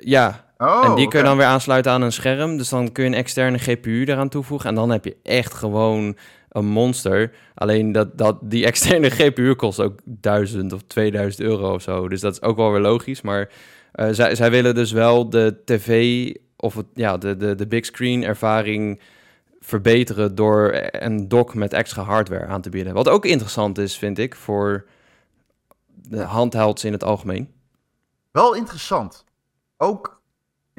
Ja, 0.00 0.48
Oh, 0.58 0.84
en 0.84 0.94
die 0.94 1.08
kun 1.08 1.18
je 1.18 1.24
dan 1.24 1.36
weer 1.36 1.46
aansluiten 1.46 1.92
aan 1.92 2.02
een 2.02 2.12
scherm. 2.12 2.56
Dus 2.56 2.68
dan 2.68 2.92
kun 2.92 3.04
je 3.04 3.10
een 3.10 3.16
externe 3.16 3.58
GPU 3.58 4.04
eraan 4.04 4.28
toevoegen. 4.28 4.68
En 4.68 4.74
dan 4.74 4.90
heb 4.90 5.04
je 5.04 5.16
echt 5.22 5.54
gewoon 5.54 6.16
een 6.50 6.66
monster. 6.66 7.32
Alleen 7.54 7.92
dat, 7.92 8.18
dat 8.18 8.38
die 8.42 8.64
externe 8.64 9.10
GPU 9.18 9.54
kost 9.54 9.80
ook 9.80 9.98
1000 10.04 10.72
of 10.72 10.82
2000 10.86 11.42
euro 11.42 11.74
of 11.74 11.82
zo. 11.82 12.08
Dus 12.08 12.20
dat 12.20 12.32
is 12.32 12.42
ook 12.42 12.56
wel 12.56 12.70
weer 12.72 12.80
logisch. 12.80 13.20
Maar 13.20 13.48
eh, 13.92 14.08
zij, 14.10 14.34
zij 14.34 14.50
willen 14.50 14.74
dus 14.74 14.92
wel 14.92 15.30
de 15.30 15.56
tv 15.64 16.34
of 16.56 16.74
het, 16.74 16.86
ja, 16.94 17.18
de, 17.18 17.36
de, 17.36 17.54
de 17.54 17.66
big 17.66 17.84
screen 17.84 18.24
ervaring 18.24 19.00
verbeteren 19.60 20.34
door 20.34 20.90
een 20.90 21.28
dock 21.28 21.54
met 21.54 21.72
extra 21.72 22.02
hardware 22.02 22.46
aan 22.46 22.60
te 22.60 22.70
bieden. 22.70 22.94
Wat 22.94 23.08
ook 23.08 23.24
interessant 23.24 23.78
is, 23.78 23.98
vind 23.98 24.18
ik, 24.18 24.34
voor 24.34 24.86
de 25.94 26.22
handhelds 26.22 26.84
in 26.84 26.92
het 26.92 27.04
algemeen. 27.04 27.52
Wel 28.30 28.54
interessant. 28.54 29.24
Ook, 29.76 30.19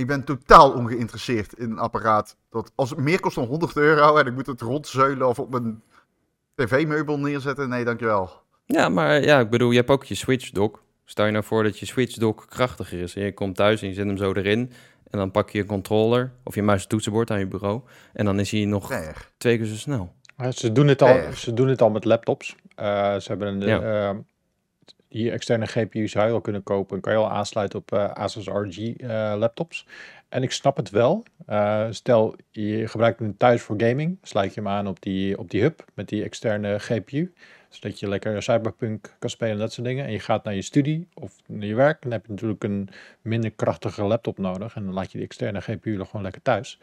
ik 0.02 0.08
ben 0.08 0.24
totaal 0.24 0.72
ongeïnteresseerd 0.72 1.54
in 1.54 1.72
een 1.72 1.80
apparaat 1.80 2.36
dat 2.50 2.72
als 2.76 2.90
het 2.90 3.00
meer 3.00 3.20
kost 3.20 3.36
dan 3.36 3.46
100 3.46 3.76
euro 3.78 4.18
en 4.18 4.26
ik 4.26 4.34
moet 4.34 4.46
het 4.48 4.62
rondzeulen 4.62 5.28
of 5.28 5.40
op 5.40 5.52
mijn 5.52 5.82
tv-meubel 6.56 7.20
neerzetten. 7.20 7.70
Nee, 7.70 7.84
dankjewel. 7.86 8.30
Ja, 8.66 8.90
maar 8.90 9.22
ja, 9.24 9.40
ik 9.40 9.50
bedoel, 9.50 9.72
je 9.72 9.78
hebt 9.78 9.90
ook 9.90 10.04
je 10.04 10.16
Switch 10.16 10.50
dock. 10.50 10.84
Stel 11.06 11.26
je 11.26 11.32
nou 11.32 11.44
voor 11.44 11.64
dat 11.64 11.80
je 11.80 11.86
Switch 11.86 12.16
dock 12.18 12.46
krachtiger 12.50 13.00
is. 13.02 13.16
En 13.16 13.24
je 13.24 13.34
komt 13.34 13.56
thuis 13.56 13.82
en 13.82 13.88
je 13.88 13.94
zet 13.94 14.06
hem 14.06 14.18
zo 14.18 14.34
erin. 14.34 14.72
En 15.10 15.18
dan 15.18 15.32
pak 15.32 15.50
je 15.50 15.58
je 15.58 15.66
controller 15.66 16.32
of 16.44 16.56
je 16.56 16.64
muis 16.64 16.84
en 16.84 16.90
toetsenbord 16.90 17.32
aan 17.32 17.40
je 17.40 17.48
bureau. 17.48 17.82
En 18.14 18.26
dan 18.26 18.40
is 18.40 18.52
hij 18.52 18.66
nog 18.66 18.94
twee 19.38 19.58
keer 19.58 19.66
zo 19.66 19.76
snel. 19.76 20.14
Ja, 20.38 20.52
Ze 20.52 20.72
doen 20.72 20.88
het 20.88 21.02
al, 21.02 21.20
ze 21.36 21.54
doen 21.54 21.68
het 21.68 21.82
al 21.82 21.90
met 21.90 22.06
laptops. 22.06 22.56
Eh, 22.76 22.86
ze 23.16 23.28
hebben 23.28 23.48
een, 23.48 23.68
Ja. 23.68 24.10
eh, 24.10 24.16
die 25.12 25.32
externe 25.32 25.66
GPU's 25.66 26.12
zou 26.12 26.28
je 26.28 26.34
al 26.34 26.42
kunnen 26.42 26.64
kopen. 26.64 27.02
Kan 27.02 27.14
je 27.14 27.20
al 27.20 27.32
aansluiten 27.32 27.80
op 27.80 27.92
eh, 27.92 28.12
Asus 28.12 28.48
RG 28.48 28.78
eh, 28.78 29.34
laptops. 29.38 29.88
En 30.30 30.44
ik 30.44 30.52
snap 30.52 30.78
het 30.78 30.90
wel. 30.90 31.24
Eh, 31.46 31.88
stel, 31.90 32.36
je 32.50 32.88
gebruikt 32.88 33.20
hem 33.20 33.38
thuis 33.38 33.62
voor 33.62 33.82
gaming. 33.82 34.18
Sluit 34.22 34.54
je 34.54 34.62
hem 34.62 34.70
aan 34.70 34.88
op 34.88 35.02
die, 35.02 35.38
op 35.38 35.50
die 35.50 35.62
hub 35.62 35.86
met 35.94 36.10
die 36.10 36.24
externe 36.24 36.80
GPU. 36.80 37.34
Zodat 37.70 38.00
je 38.00 38.08
lekker 38.08 38.44
Cyberpunk 38.44 39.16
kan 39.20 39.30
spelen 39.30 39.54
en 39.54 39.60
dat 39.60 39.74
soort 39.74 39.88
dingen. 39.88 40.06
En 40.06 40.12
je 40.12 40.20
gaat 40.20 40.44
naar 40.44 40.56
je 40.56 40.62
studie 40.62 41.08
of 41.14 41.36
naar 41.48 41.68
je 41.68 41.76
werk. 41.76 42.02
Dan 42.02 42.12
heb 42.12 42.26
je 42.26 42.32
natuurlijk 42.32 42.64
een 42.64 42.90
minder 43.22 43.52
krachtige 43.52 44.04
laptop 44.04 44.38
nodig. 44.38 44.76
En 44.76 44.86
dan 44.86 44.94
laat 44.94 45.12
je 45.12 45.18
die 45.18 45.28
externe 45.28 45.62
GPU 45.62 46.00
er 46.00 46.06
gewoon 46.06 46.22
lekker 46.22 46.42
thuis. 46.42 46.80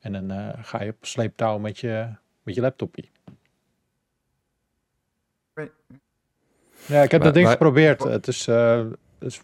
En 0.00 0.12
dan 0.12 0.54
ga 0.62 0.82
je 0.82 0.90
op 0.90 1.06
sleeptouw 1.06 1.58
met 1.58 1.78
je, 1.78 2.08
met 2.42 2.54
je 2.54 2.60
laptopje. 2.60 3.04
Ja, 6.88 7.02
ik 7.02 7.10
heb 7.10 7.10
Maar- 7.10 7.20
dat 7.20 7.34
ding 7.34 7.46
maar- 7.46 7.56
geprobeerd. 7.56 8.02
Het 8.02 8.26
is, 8.26 8.46
eh 8.46 8.76
het 9.18 9.28
is 9.28 9.42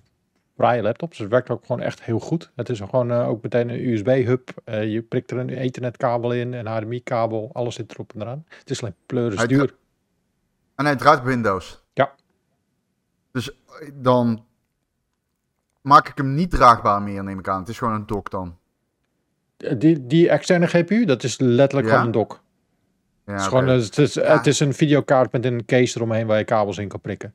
fraaie 0.57 0.83
laptop, 0.83 1.09
dus 1.09 1.19
het 1.19 1.29
werkt 1.31 1.51
ook 1.51 1.67
gewoon 1.67 1.81
echt 1.83 2.03
heel 2.03 2.19
goed. 2.19 2.51
Het 2.57 2.69
is 2.69 2.81
gewoon 2.81 3.11
eh, 3.11 3.29
ook 3.29 3.43
meteen 3.43 3.69
een 3.69 3.89
USB-hub. 3.89 4.51
Eh, 4.65 4.93
je 4.93 5.03
prikt 5.03 5.31
er 5.31 5.39
een 5.39 5.49
ethernet-kabel 5.49 6.33
in, 6.33 6.53
een 6.53 6.67
HDMI-kabel, 6.67 7.51
alles 7.53 7.75
zit 7.75 7.93
erop 7.93 8.13
en 8.15 8.21
eraan. 8.23 8.45
Het 8.49 8.71
is 8.71 8.83
alleen 8.83 8.95
pleuris 9.07 9.37
Hij 9.39 9.47
duur. 9.47 9.75
En 10.75 10.85
hij 10.85 10.97
draait 10.97 11.19
op 11.19 11.25
Windows. 11.25 11.83
Ja. 11.93 12.15
Dus 13.33 13.51
dan 13.95 14.45
maak 15.81 16.09
ik 16.09 16.17
hem 16.17 16.35
niet 16.35 16.51
draagbaar 16.51 17.03
meer, 17.03 17.25
neem 17.25 17.39
ik 17.39 17.49
aan. 17.49 17.61
Het 17.61 17.69
is 17.69 17.79
gewoon 17.79 17.95
een 17.95 18.07
dock 18.07 18.31
dan. 18.31 18.59
Die, 19.57 20.07
die 20.07 20.29
externe 20.29 20.67
GPU, 20.67 21.05
dat 21.05 21.23
is 21.23 21.39
letterlijk 21.39 21.87
Ja? 21.87 21.93
gewoon 21.93 22.07
een 22.07 22.13
dock. 22.13 22.43
Ja, 23.27 23.33
het, 23.33 23.41
is 23.41 23.47
gewoon, 23.47 23.67
het, 23.69 23.99
is, 23.99 24.15
Ja. 24.15 24.37
het 24.37 24.47
is 24.47 24.61
een 24.61 24.75
videokaart 24.75 25.33
met 25.33 25.45
een 25.45 25.65
case 25.65 25.97
eromheen 25.97 26.27
waar 26.27 26.39
je 26.39 26.45
kabels 26.45 26.79
in 26.79 26.89
kan 26.89 27.01
prikken. 27.01 27.35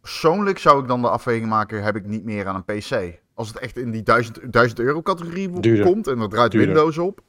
Persoonlijk 0.00 0.58
zou 0.58 0.82
ik 0.82 0.88
dan 0.88 1.00
de 1.02 1.08
afweging 1.08 1.46
maken, 1.48 1.82
heb 1.82 1.96
ik 1.96 2.06
niet 2.06 2.24
meer 2.24 2.46
aan 2.46 2.54
een 2.66 2.78
PC. 2.78 3.18
Als 3.34 3.48
het 3.48 3.58
echt 3.58 3.76
in 3.76 3.90
die 3.90 4.02
1000, 4.02 4.52
1000 4.52 4.78
euro 4.80 5.02
categorie 5.02 5.60
Duurder. 5.60 5.84
komt 5.84 6.06
en 6.06 6.20
er 6.20 6.28
draait 6.28 6.50
Duurder. 6.50 6.74
Windows 6.74 6.98
op. 6.98 7.20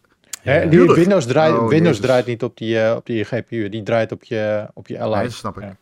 Hè, 0.42 0.62
die 0.62 0.70
Tuurlijk. 0.70 1.00
Windows, 1.00 1.26
draait, 1.26 1.54
Oh, 1.54 1.60
Windows 1.60 1.82
Jezus. 1.98 2.00
draait 2.06 2.26
niet 2.26 2.44
op 2.44 2.58
die, 2.58 2.80
eh, 2.82 2.96
op 2.96 3.06
die 3.06 3.24
GPU, 3.24 3.70
die 3.70 3.84
draait 3.84 4.12
op 4.12 4.24
je, 4.24 4.68
op 4.74 4.88
je. 4.88 4.98
Nee, 4.98 5.24
dat 5.24 5.32
snap 5.32 5.58
ik. 5.58 5.64
Ja. 5.64 5.76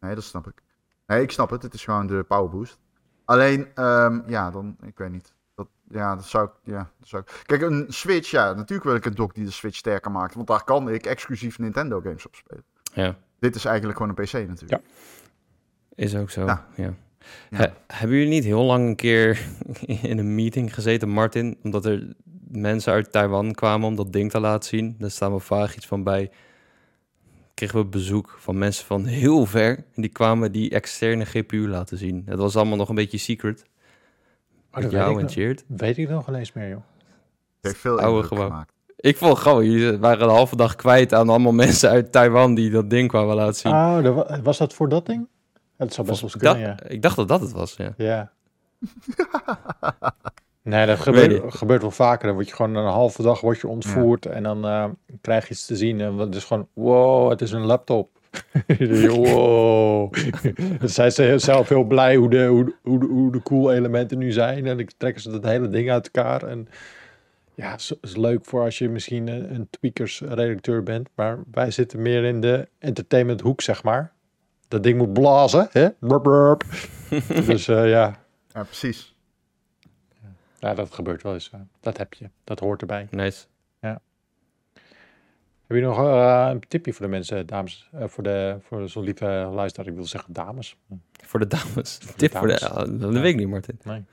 Nee, 0.00 0.14
dat 0.14 0.24
snap 0.24 0.46
ik. 0.46 0.62
Nee, 1.06 1.22
ik 1.22 1.30
snap 1.30 1.50
het. 1.50 1.62
Het 1.62 1.74
is 1.74 1.84
gewoon 1.84 2.06
de 2.06 2.22
power 2.28 2.48
boost. 2.50 2.78
Alleen, 3.24 3.66
ehm, 3.74 4.20
ja, 4.26 4.50
dan, 4.50 4.76
ik 4.86 4.98
weet 4.98 5.10
niet. 5.10 5.32
Ja, 5.90 6.14
dat 6.14 6.24
zou 6.26 6.44
ik, 6.46 6.50
ja, 6.64 6.90
dat 6.98 7.08
zou 7.08 7.22
ik. 7.26 7.42
Kijk, 7.46 7.62
een 7.62 7.84
Switch, 7.88 8.30
ja, 8.30 8.52
natuurlijk 8.52 8.84
wil 8.84 8.94
ik 8.94 9.04
een 9.04 9.14
dock 9.14 9.34
die 9.34 9.44
de 9.44 9.50
Switch 9.50 9.76
sterker 9.76 10.10
maakt. 10.10 10.34
Want 10.34 10.46
daar 10.46 10.64
kan 10.64 10.88
ik 10.90 11.06
exclusief 11.06 11.58
Nintendo 11.58 12.00
games 12.00 12.26
op 12.26 12.34
spelen. 12.34 12.64
Ja, 12.92 13.16
Dit 13.38 13.54
is 13.54 13.64
eigenlijk 13.64 13.98
gewoon 13.98 14.14
een 14.16 14.24
PC 14.24 14.32
natuurlijk. 14.48 14.82
is 15.94 16.16
ook 16.16 16.30
zo. 16.30 16.44
Ja. 16.44 16.66
Ja. 16.74 16.94
Ja. 17.50 17.56
He- 17.56 17.72
hebben 17.86 18.16
jullie 18.16 18.32
niet 18.32 18.44
heel 18.44 18.62
lang 18.64 18.86
een 18.88 18.96
keer 18.96 19.40
in 20.02 20.18
een 20.18 20.34
meeting 20.34 20.74
gezeten, 20.74 21.08
Martin? 21.08 21.56
Omdat 21.62 21.84
er 21.84 22.14
mensen 22.48 22.92
uit 22.92 23.12
Taiwan 23.12 23.52
kwamen 23.54 23.86
om 23.88 23.96
dat 23.96 24.12
ding 24.12 24.30
te 24.30 24.40
laten 24.40 24.68
zien. 24.68 24.94
Daar 24.98 25.10
staan 25.10 25.32
we 25.32 25.38
vaag 25.38 25.76
iets 25.76 25.86
van 25.86 26.02
bij. 26.02 26.30
Kregen 27.54 27.78
we 27.78 27.84
bezoek 27.86 28.36
van 28.38 28.58
mensen 28.58 28.86
van 28.86 29.04
heel 29.04 29.46
ver. 29.46 29.76
En 29.76 30.02
die 30.02 30.10
kwamen 30.10 30.52
die 30.52 30.70
externe 30.70 31.24
GPU 31.24 31.68
laten 31.68 31.98
zien. 31.98 32.22
Het 32.26 32.38
was 32.38 32.56
allemaal 32.56 32.76
nog 32.76 32.88
een 32.88 32.94
beetje 32.94 33.18
secret. 33.18 33.64
Oh, 34.68 34.74
Met 34.74 34.82
dat 34.82 34.92
jou 34.92 35.06
weet, 35.16 35.36
en 35.36 35.42
ik, 35.50 35.64
nog- 35.68 35.78
weet 35.78 35.98
ik 35.98 36.08
nog 36.08 36.28
ineens 36.28 36.52
meer, 36.52 36.68
joh. 36.68 36.80
Heeft 37.60 37.76
veel 37.76 38.00
Oude 38.00 38.26
gewoon. 38.26 38.46
gemaakt. 38.46 38.72
Ik 38.96 39.16
vond 39.16 39.32
het 39.32 39.40
gewoon, 39.40 39.70
jullie 39.70 39.98
waren 39.98 40.22
een 40.28 40.34
halve 40.34 40.56
dag 40.56 40.74
kwijt 40.76 41.14
aan 41.14 41.28
allemaal 41.28 41.52
mensen 41.64 41.90
uit 41.90 42.12
Taiwan 42.12 42.54
die 42.54 42.70
dat 42.70 42.90
ding 42.90 43.08
kwamen 43.08 43.34
laten 43.34 43.54
zien. 43.54 43.72
Oh, 43.72 44.42
was 44.42 44.58
dat 44.58 44.74
voor 44.74 44.88
dat 44.88 45.06
ding? 45.06 45.26
Het 45.76 45.94
zou 45.94 46.06
best 46.06 46.20
wel 46.20 46.30
eens 46.30 46.42
ik, 46.42 46.48
kunnen, 46.50 46.68
dacht, 46.68 46.82
ja. 46.82 46.88
ik 46.88 47.02
dacht 47.02 47.16
dat 47.16 47.28
dat 47.28 47.40
het 47.40 47.52
was, 47.52 47.76
ja. 47.76 47.94
Ja. 47.96 48.32
nee, 50.62 50.86
dat 50.86 50.98
gebeurt, 50.98 51.54
gebeurt 51.54 51.80
wel 51.82 51.90
vaker. 51.90 52.26
Dan 52.26 52.34
word 52.34 52.48
je 52.48 52.54
gewoon 52.54 52.74
een 52.74 52.86
halve 52.92 53.22
dag 53.22 53.40
wordt 53.40 53.60
je 53.60 53.68
ontvoerd 53.68 54.26
en 54.26 54.42
dan 54.42 54.64
eh, 54.66 54.84
krijg 55.20 55.44
je 55.44 55.50
iets 55.54 55.66
te 55.66 55.76
zien. 55.76 56.00
En 56.00 56.16
het 56.18 56.34
is 56.34 56.44
gewoon, 56.44 56.68
wow, 56.72 57.30
het 57.30 57.40
is 57.40 57.52
een 57.52 57.64
laptop. 57.64 58.17
wow. 59.16 60.14
Dan 60.78 60.88
zijn 60.88 61.12
ze 61.12 61.38
zelf 61.38 61.68
heel 61.68 61.84
blij 61.84 62.16
hoe 62.16 62.30
de, 62.30 62.44
hoe, 62.46 62.74
hoe, 62.82 63.06
hoe 63.06 63.32
de 63.32 63.42
cool 63.42 63.72
elementen 63.72 64.18
nu 64.18 64.32
zijn. 64.32 64.66
En 64.66 64.76
dan 64.76 64.86
trekken 64.96 65.22
ze 65.22 65.30
dat 65.30 65.44
hele 65.44 65.68
ding 65.68 65.90
uit 65.90 66.10
elkaar. 66.10 66.42
En 66.42 66.68
ja, 67.54 67.74
is, 67.74 67.92
is 68.00 68.16
leuk 68.16 68.44
voor 68.44 68.62
als 68.62 68.78
je 68.78 68.88
misschien 68.88 69.28
een, 69.28 69.54
een 69.54 69.68
tweakers-redacteur 69.70 70.82
bent. 70.82 71.08
Maar 71.14 71.38
wij 71.50 71.70
zitten 71.70 72.02
meer 72.02 72.24
in 72.24 72.40
de 72.40 72.68
entertainment 72.78 73.40
hoek, 73.40 73.60
zeg 73.60 73.82
maar. 73.82 74.12
Dat 74.68 74.82
ding 74.82 74.98
moet 74.98 75.12
blazen, 75.12 75.68
hè? 75.70 75.88
Burp, 76.00 76.22
burp. 76.22 76.64
dus 77.46 77.68
eh, 77.68 77.88
ja, 77.88 78.18
Ja, 78.52 78.62
precies. 78.62 79.16
Ja, 80.58 80.74
dat 80.74 80.94
gebeurt 80.94 81.22
wel 81.22 81.32
eens. 81.32 81.48
ja. 81.52 81.66
Dat 81.80 81.96
heb 81.96 82.14
je. 82.14 82.30
Dat 82.44 82.60
hoort 82.60 82.80
erbij. 82.80 83.06
Nice. 83.10 83.44
Heb 85.68 85.76
je 85.76 85.82
nog 85.82 85.98
eh, 85.98 86.48
een 86.50 86.60
tipje 86.68 86.92
voor 86.92 87.06
de 87.06 87.10
mensen, 87.12 87.46
dames? 87.46 87.88
eh, 87.92 88.04
voor 88.08 88.22
de, 88.22 88.56
voor 88.68 88.88
zo'n 88.88 89.04
lieve 89.04 89.24
luisteraar. 89.54 89.88
Ik 89.88 89.94
wil 89.94 90.04
zeggen 90.04 90.32
dames. 90.32 90.76
Voor 91.26 91.40
de 91.40 91.46
dames. 91.46 91.98
de 91.98 92.12
tip 92.16 92.36
voor 92.36 92.46
de... 92.46 92.68
ah, 92.68 92.76
dat 92.76 93.12
Ja. 93.14 93.20
weet 93.20 93.32
ik 93.32 93.36
niet, 93.36 93.48
Martin. 93.48 93.78
Nee. 93.84 94.04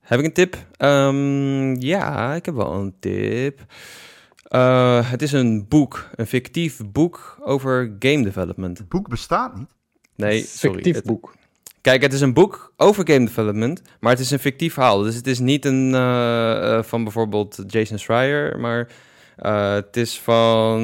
Heb 0.00 0.18
ik 0.18 0.24
een 0.24 0.32
tip? 0.32 0.56
Ehm, 0.76 1.74
ja, 1.80 2.34
ik 2.34 2.44
heb 2.44 2.54
wel 2.54 2.72
een 2.72 2.94
tip. 3.00 3.60
Eh, 4.42 5.10
het 5.10 5.22
is 5.22 5.32
een 5.32 5.68
boek. 5.68 6.08
Een 6.14 6.26
fictief 6.26 6.80
boek 6.86 7.38
over 7.40 7.96
game 7.98 8.22
development. 8.22 8.78
Het 8.78 8.88
boek 8.88 9.08
bestaat 9.08 9.56
niet. 9.58 9.68
Nee, 10.16 10.42
sorry. 10.42 10.74
Fictief 10.74 10.94
Het- 10.94 11.04
boek. 11.04 11.34
Kijk, 11.80 12.02
het 12.02 12.12
is 12.12 12.20
een 12.20 12.34
boek 12.34 12.72
over 12.76 13.06
game 13.06 13.24
development, 13.24 13.82
maar 14.00 14.10
het 14.12 14.20
is 14.20 14.30
een 14.30 14.38
fictief 14.38 14.72
verhaal. 14.74 15.02
Dus 15.02 15.14
het 15.14 15.26
is 15.26 15.38
niet 15.38 15.64
een 15.64 15.94
eh, 15.94 16.76
eh, 16.76 16.82
van 16.82 17.02
bijvoorbeeld 17.02 17.64
Jason 17.66 17.98
Schreier, 17.98 18.58
maar 18.58 18.88
eh, 19.40 19.72
het 19.72 19.96
is 19.96 20.20
van... 20.20 20.80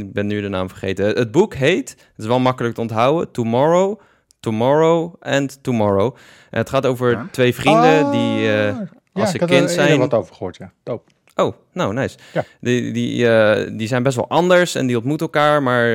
Ik 0.00 0.12
ben 0.12 0.26
nu 0.26 0.40
de 0.40 0.48
naam 0.48 0.68
vergeten. 0.68 1.06
Het 1.06 1.30
boek 1.30 1.54
heet, 1.54 1.90
het 1.90 2.18
is 2.18 2.26
wel 2.26 2.38
makkelijk 2.40 2.74
te 2.74 2.80
onthouden, 2.80 3.30
Tomorrow, 3.30 4.00
Tomorrow 4.40 5.14
and 5.20 5.62
Tomorrow. 5.62 6.16
En 6.50 6.58
het 6.58 6.68
gaat 6.70 6.86
over 6.86 7.10
Ja. 7.10 7.28
twee 7.30 7.54
vrienden 7.54 8.04
Ah, 8.04 8.12
die... 8.12 8.40
ja, 8.40 8.88
als 9.12 9.28
ze 9.28 9.34
ik 9.34 9.40
had 9.40 9.48
kind 9.50 9.62
er 9.62 9.68
zijn- 9.68 9.98
wat 9.98 10.14
over 10.14 10.34
gehoord, 10.34 10.56
ja. 10.56 10.72
Doop. 10.82 11.08
Oh, 11.34 11.54
nou, 11.72 11.94
nice. 11.94 12.18
Ja. 12.32 12.44
Die, 12.60 12.92
die, 12.92 13.28
eh, 13.28 13.70
die 13.76 13.88
zijn 13.88 14.02
best 14.02 14.16
wel 14.16 14.28
anders 14.28 14.74
en 14.74 14.86
die 14.86 14.96
ontmoeten 14.96 15.26
elkaar, 15.26 15.62
maar 15.62 15.88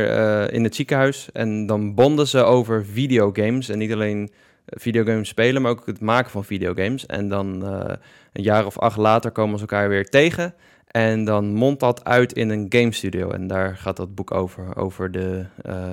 in 0.51 0.63
het 0.63 0.75
ziekenhuis. 0.75 1.29
En 1.33 1.65
dan 1.65 1.93
bonden 1.95 2.27
ze 2.27 2.43
over 2.43 2.85
videogames. 2.85 3.69
En 3.69 3.77
niet 3.77 3.93
alleen 3.93 4.31
videogames 4.65 5.27
spelen, 5.29 5.61
maar 5.61 5.71
ook 5.71 5.85
het 5.85 6.01
maken 6.01 6.31
van 6.31 6.43
videogames. 6.45 7.05
En 7.05 7.29
dan 7.29 7.63
een 7.65 8.43
jaar 8.43 8.65
of 8.65 8.79
acht 8.79 8.97
later 8.97 9.31
komen 9.31 9.55
ze 9.55 9.61
elkaar 9.61 9.89
weer 9.89 10.05
tegen. 10.09 10.53
En 10.95 11.23
dan 11.25 11.53
mondt 11.53 11.79
dat 11.79 12.03
uit 12.03 12.33
in 12.33 12.49
een 12.49 12.65
game 12.69 12.91
studio. 12.93 13.29
En 13.29 13.47
daar 13.47 13.77
gaat 13.77 13.97
dat 13.97 14.15
boek 14.15 14.31
over. 14.33 14.75
Over 14.75 15.11
de, 15.11 15.45
eh, 15.61 15.89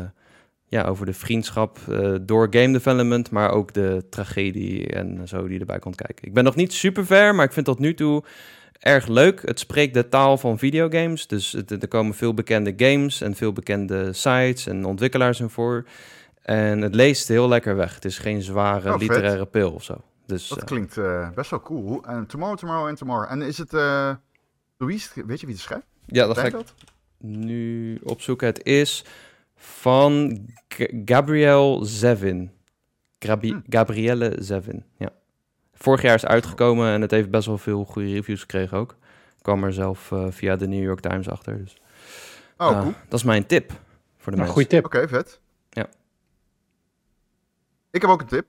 ja, 0.67 0.83
over 0.85 1.07
de 1.07 1.13
vriendschap 1.13 1.79
eh, 1.89 2.15
door 2.23 2.47
game 2.51 2.73
development, 2.73 3.31
maar 3.31 3.51
ook 3.51 3.73
de 3.73 4.07
tragedie 4.11 4.87
en 4.87 5.29
zo 5.29 5.47
die 5.49 5.61
erbij 5.61 5.79
komt 5.79 5.97
kijken. 5.97 6.27
Ik 6.27 6.35
ben 6.35 6.45
nog 6.45 6.55
niet 6.55 6.73
super 6.73 7.07
ver, 7.07 7.35
maar 7.35 7.45
ik 7.45 7.53
vind 7.53 7.67
tot 7.67 7.79
nu 7.79 7.95
toe 7.95 8.25
erg 8.79 9.07
leuk. 9.07 9.43
Het 9.47 9.59
spreekt 9.59 9.95
de 9.95 10.09
taal 10.09 10.39
van 10.39 10.59
videogames. 10.59 11.27
Dus 11.27 11.53
het- 11.53 11.71
er 11.83 11.89
komen 11.89 12.15
veel 12.15 12.35
bekende 12.35 12.73
games 12.77 13.21
en 13.21 13.35
veel 13.35 13.53
bekende 13.53 14.13
sites 14.13 14.67
en 14.67 14.85
ontwikkelaars 14.85 15.41
in 15.41 15.51
voor. 15.51 15.85
En 16.43 16.81
het 16.81 16.95
leest 16.95 17.29
heel 17.29 17.49
lekker 17.49 17.77
weg. 17.77 17.95
Het 17.95 18.05
is 18.05 18.19
geen 18.19 18.43
zware 18.43 18.93
Oh, 18.93 18.99
literaire 18.99 19.47
pil 19.47 19.71
of 19.73 19.85
zo. 19.85 19.97
Dus 20.27 20.49
Dat 20.49 20.59
eh, 20.59 20.65
klinkt 20.65 21.01
best 21.35 21.51
wel 21.51 21.61
cool. 21.63 22.03
En 22.05 22.27
tomorrow, 22.27 22.59
tomorrow 22.59 22.89
en 22.89 22.95
tomorrow. 22.95 23.31
En 23.31 23.43
is 23.43 23.59
het... 23.59 23.73
wie 24.87 24.97
is 24.97 25.11
het- 25.15 25.27
weet 25.27 25.41
je 25.41 25.47
wie 25.47 25.55
het 25.55 25.65
schrijft? 25.65 25.87
ja, 26.07 26.27
dat 26.27 26.39
ga 26.39 26.45
ik 26.47 26.53
dat? 26.53 26.75
nu 27.19 27.99
opzoeken. 28.03 28.47
Het 28.47 28.65
is 28.65 29.05
van 29.57 30.39
G- 30.69 30.87
Gabrielle 31.05 31.85
Zevin. 31.85 32.51
Grabi- 33.19 33.51
Hm. 33.53 33.61
Gabrielle 33.69 34.37
Zevin, 34.39 34.85
ja. 34.97 35.11
Vorig 35.75 36.03
jaar 36.03 36.15
is 36.15 36.27
uitgekomen 36.27 36.93
en 36.93 37.01
het 37.01 37.11
heeft 37.11 37.31
best 37.31 37.47
wel 37.47 37.59
veel 37.59 37.85
goede 37.85 38.09
reviews 38.13 38.41
gekregen 38.41 38.79
ook. 38.79 38.91
Ik 39.37 39.43
kwam 39.43 39.65
er 39.65 39.73
zelf 39.73 40.13
eh, 40.13 40.27
via 40.31 40.57
de 40.57 40.69
New 40.69 40.83
York 40.83 41.01
Times 41.01 41.29
achter. 41.29 41.59
Dus. 41.59 41.77
Oh, 42.57 42.71
eh, 42.71 42.81
cool. 42.81 42.93
Dat 43.09 43.19
is 43.19 43.25
mijn 43.25 43.47
tip 43.47 43.71
voor 43.71 43.79
de 44.17 44.31
Een 44.31 44.37
mensen. 44.37 44.53
goede 44.55 44.69
tip. 44.69 44.85
Oké, 44.85 45.09
vet. 45.09 45.41
Ja. 45.71 45.87
Ik 47.91 48.01
heb 48.01 48.11
ook 48.11 48.21
een 48.21 48.27
tip. 48.27 48.47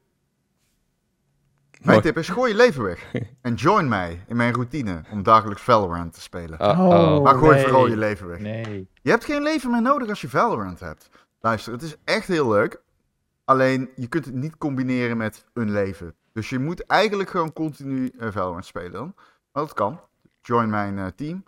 Mijn 1.84 2.01
tip 2.01 2.17
is 2.17 2.29
gooi 2.29 2.51
je 2.51 2.57
leven 2.57 2.84
weg. 2.84 3.11
en 3.41 3.53
join 3.53 3.88
mij 3.88 4.23
in 4.27 4.36
mijn 4.36 4.53
routine 4.53 5.01
om 5.11 5.23
dagelijks 5.23 5.61
Valorant 5.61 6.13
te 6.13 6.21
spelen. 6.21 6.61
Uh-oh. 6.61 7.23
maar 7.23 7.36
gooi 7.36 7.55
nee. 7.55 7.63
vooral 7.63 7.88
je 7.88 7.97
leven 7.97 8.27
weg. 8.27 8.39
Nee. 8.39 8.89
Je 9.01 9.09
hebt 9.09 9.25
geen 9.25 9.43
leven 9.43 9.71
meer 9.71 9.81
nodig 9.81 10.09
als 10.09 10.21
je 10.21 10.29
Valorant 10.29 10.79
hebt. 10.79 11.09
Luister, 11.39 11.73
het 11.73 11.81
is 11.81 11.95
echt 12.03 12.27
heel 12.27 12.49
leuk. 12.49 12.81
Alleen, 13.45 13.89
je 13.95 14.07
kunt 14.07 14.25
het 14.25 14.34
niet 14.34 14.57
combineren 14.57 15.17
met 15.17 15.45
een 15.53 15.71
leven. 15.71 16.15
Dus 16.34 16.49
je 16.49 16.59
moet 16.59 16.86
eigenlijk 16.86 17.29
gewoon 17.29 17.53
continu 17.53 18.11
eh, 18.19 18.27
Valorant 18.31 18.65
spelen 18.65 18.91
dan. 18.91 19.13
Maar 19.51 19.63
dat 19.63 19.73
kan. 19.73 19.99
Join 20.41 20.69
mijn 20.69 20.97
eh, 20.97 21.05
team. 21.05 21.43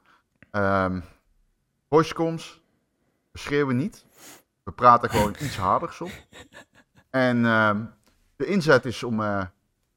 Ehm 0.52 1.00
voicecoms. 1.96 2.62
We 3.32 3.40
schreeuwen 3.40 3.76
niet. 3.76 4.06
We 4.64 4.72
praten 4.72 5.10
gewoon 5.10 5.36
iets 5.46 5.58
harder 5.58 5.94
soms. 5.94 6.28
En 7.10 7.46
ehm, 7.46 7.86
de 8.36 8.46
inzet 8.46 8.86
is 8.86 9.04
om, 9.04 9.22
eh, 9.22 9.46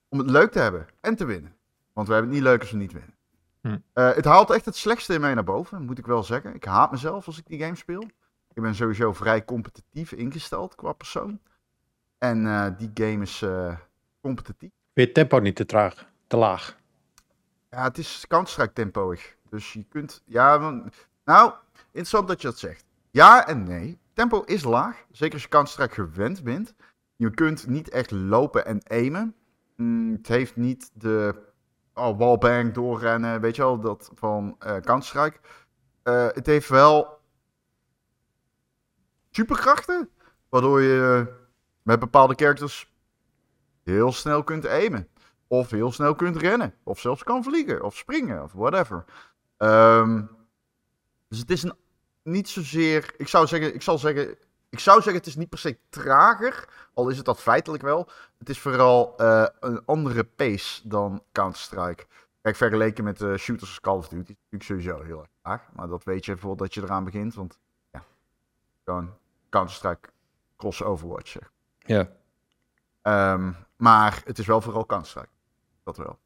om 0.09 0.19
het 0.19 0.31
leuk 0.31 0.53
te 0.53 0.59
hebben 0.59 0.87
en 1.01 1.17
te 1.17 1.25
winnen. 1.25 1.57
Want 1.93 2.09
we 2.09 2.15
hebben 2.15 2.33
het 2.33 2.41
niet 2.41 2.51
leuk 2.51 2.61
als 2.61 2.71
we 2.71 2.77
niet 2.77 2.93
winnen. 2.93 3.15
Hm. 3.61 3.79
Eh, 3.93 4.15
het 4.15 4.25
haalt 4.25 4.51
echt 4.51 4.65
het 4.65 4.77
slechtste 4.77 5.15
in 5.15 5.21
mij 5.21 5.35
naar 5.35 5.45
boven, 5.45 5.83
moet 5.83 5.99
ik 5.99 6.07
wel 6.07 6.23
zeggen. 6.23 6.55
Ik 6.55 6.65
haat 6.65 6.91
mezelf 6.91 7.27
als 7.27 7.39
ik 7.39 7.47
die 7.47 7.61
game 7.61 7.77
speel. 7.77 8.03
Ik 8.55 8.63
ben 8.63 8.75
sowieso 8.75 9.13
vrij 9.13 9.45
competitief 9.45 10.13
ingesteld 10.13 10.75
qua 10.75 10.93
persoon. 10.93 11.41
En 12.19 12.47
eh, 12.47 12.67
die 12.79 12.91
game 12.95 13.23
is 13.23 13.43
eh, 13.43 13.77
competitief. 14.21 14.71
Weer 14.93 15.05
het 15.05 15.15
tempo 15.15 15.39
niet 15.39 15.57
te 15.57 15.67
traag, 15.67 16.07
te 16.27 16.37
laag. 16.37 16.77
Ja, 17.71 17.83
het 17.83 17.99
is 17.99 18.25
Counter-Strike 18.29 18.73
tempoig. 18.73 19.37
Dus 19.51 19.73
je 19.73 19.85
kunt... 19.89 20.23
Ja, 20.25 20.59
nou, 21.25 21.53
interessant 21.87 22.29
dat 22.29 22.41
je 22.41 22.49
dat 22.49 22.59
zegt. 22.59 22.85
Ja 23.11 23.47
en 23.47 23.63
nee. 23.63 23.99
Tempo 24.13 24.43
is 24.43 24.65
laag. 24.65 25.05
Zeker 25.11 25.35
als 25.35 25.43
je 25.43 25.49
Counter-Strike 25.49 25.95
gewend 25.95 26.43
bent. 26.43 26.75
Je 27.17 27.31
kunt 27.31 27.67
niet 27.67 27.89
echt 27.89 28.11
lopen 28.11 28.67
en 28.67 28.83
aimen. 28.87 29.35
Mm, 29.79 30.12
het 30.12 30.29
heeft 30.29 30.57
niet 30.57 30.91
de 30.93 31.35
oh, 31.95 32.18
wallbang 32.18 32.74
doorrennen, 32.74 33.41
weet 33.41 33.57
je 33.57 33.62
wel, 33.62 33.81
dat 33.81 34.11
van 34.14 34.57
eh 34.59 34.76
Counter-Strike. 34.76 35.39
Eh, 36.03 36.26
het 36.33 36.47
heeft 36.47 36.68
wel 36.68 37.20
superkrachten, 39.31 40.11
waardoor 40.49 40.81
je 40.83 41.33
met 41.83 41.99
bepaalde 41.99 42.35
characters 42.35 42.93
heel 43.83 44.12
snel 44.12 44.45
kunt 44.45 44.66
aimen. 44.66 45.09
Of 45.47 45.70
heel 45.70 45.93
snel 45.93 46.14
kunt 46.14 46.37
rennen. 46.37 46.74
Of 46.83 47.01
zelfs 47.01 47.22
kan 47.22 47.43
vliegen. 47.43 47.83
Of 47.83 47.97
springen. 47.97 48.43
Of 48.43 48.53
whatever. 48.53 49.05
Ehm, 49.57 50.22
dus 51.29 51.39
het 51.39 51.51
is 51.51 51.62
een, 51.62 51.74
niet 52.22 52.49
zozeer... 52.49 53.14
Ik 53.16 53.29
zou 53.29 53.47
zeggen... 53.47 53.74
Ik 53.74 53.83
zal 53.83 53.99
zeggen... 53.99 54.37
Ik 54.71 54.79
zou 54.79 54.97
zeggen, 54.97 55.14
het 55.16 55.27
is 55.27 55.37
niet 55.37 55.49
per 55.49 55.59
se 55.59 55.79
trager. 55.89 56.69
Al 56.95 57.09
is 57.09 57.16
het 57.16 57.27
dat 57.27 57.41
feitelijk 57.41 57.83
wel. 57.83 58.09
Het 58.39 58.49
is 58.49 58.59
vooral 58.61 59.16
eh, 59.16 59.47
een 59.61 59.83
andere 59.85 60.25
pace 60.25 60.89
dan 60.89 61.23
Counter-Strike. 61.33 62.07
Kijk, 62.43 62.57
vergeleken 62.57 63.05
met 63.05 63.19
de 63.19 63.37
shooters 63.39 63.69
als 63.71 63.81
Call 63.81 63.97
of 63.97 64.09
Duty. 64.09 64.31
is 64.31 64.37
natuurlijk 64.51 64.62
sowieso 64.62 65.03
heel 65.05 65.19
erg 65.21 65.29
traag. 65.43 65.69
Maar 65.73 65.89
dat 65.89 66.05
weet 66.05 66.25
je 66.25 66.37
voordat 66.37 66.75
je 66.75 66.83
eraan 66.83 67.05
begint. 67.05 67.35
Want 67.35 67.59
ja, 67.93 68.05
gewoon 68.85 69.14
Counter-Strike 69.51 70.09
cross 70.57 70.83
Overwatch, 70.83 71.29
zeg. 71.29 71.53
Ja. 71.79 72.09
Ehm, 73.03 73.53
maar 73.77 74.23
het 74.25 74.39
is 74.39 74.47
wel 74.47 74.61
vooral 74.61 74.87
Counter-Strike. 74.87 75.29
Dat 75.85 75.97
wel. 75.97 76.19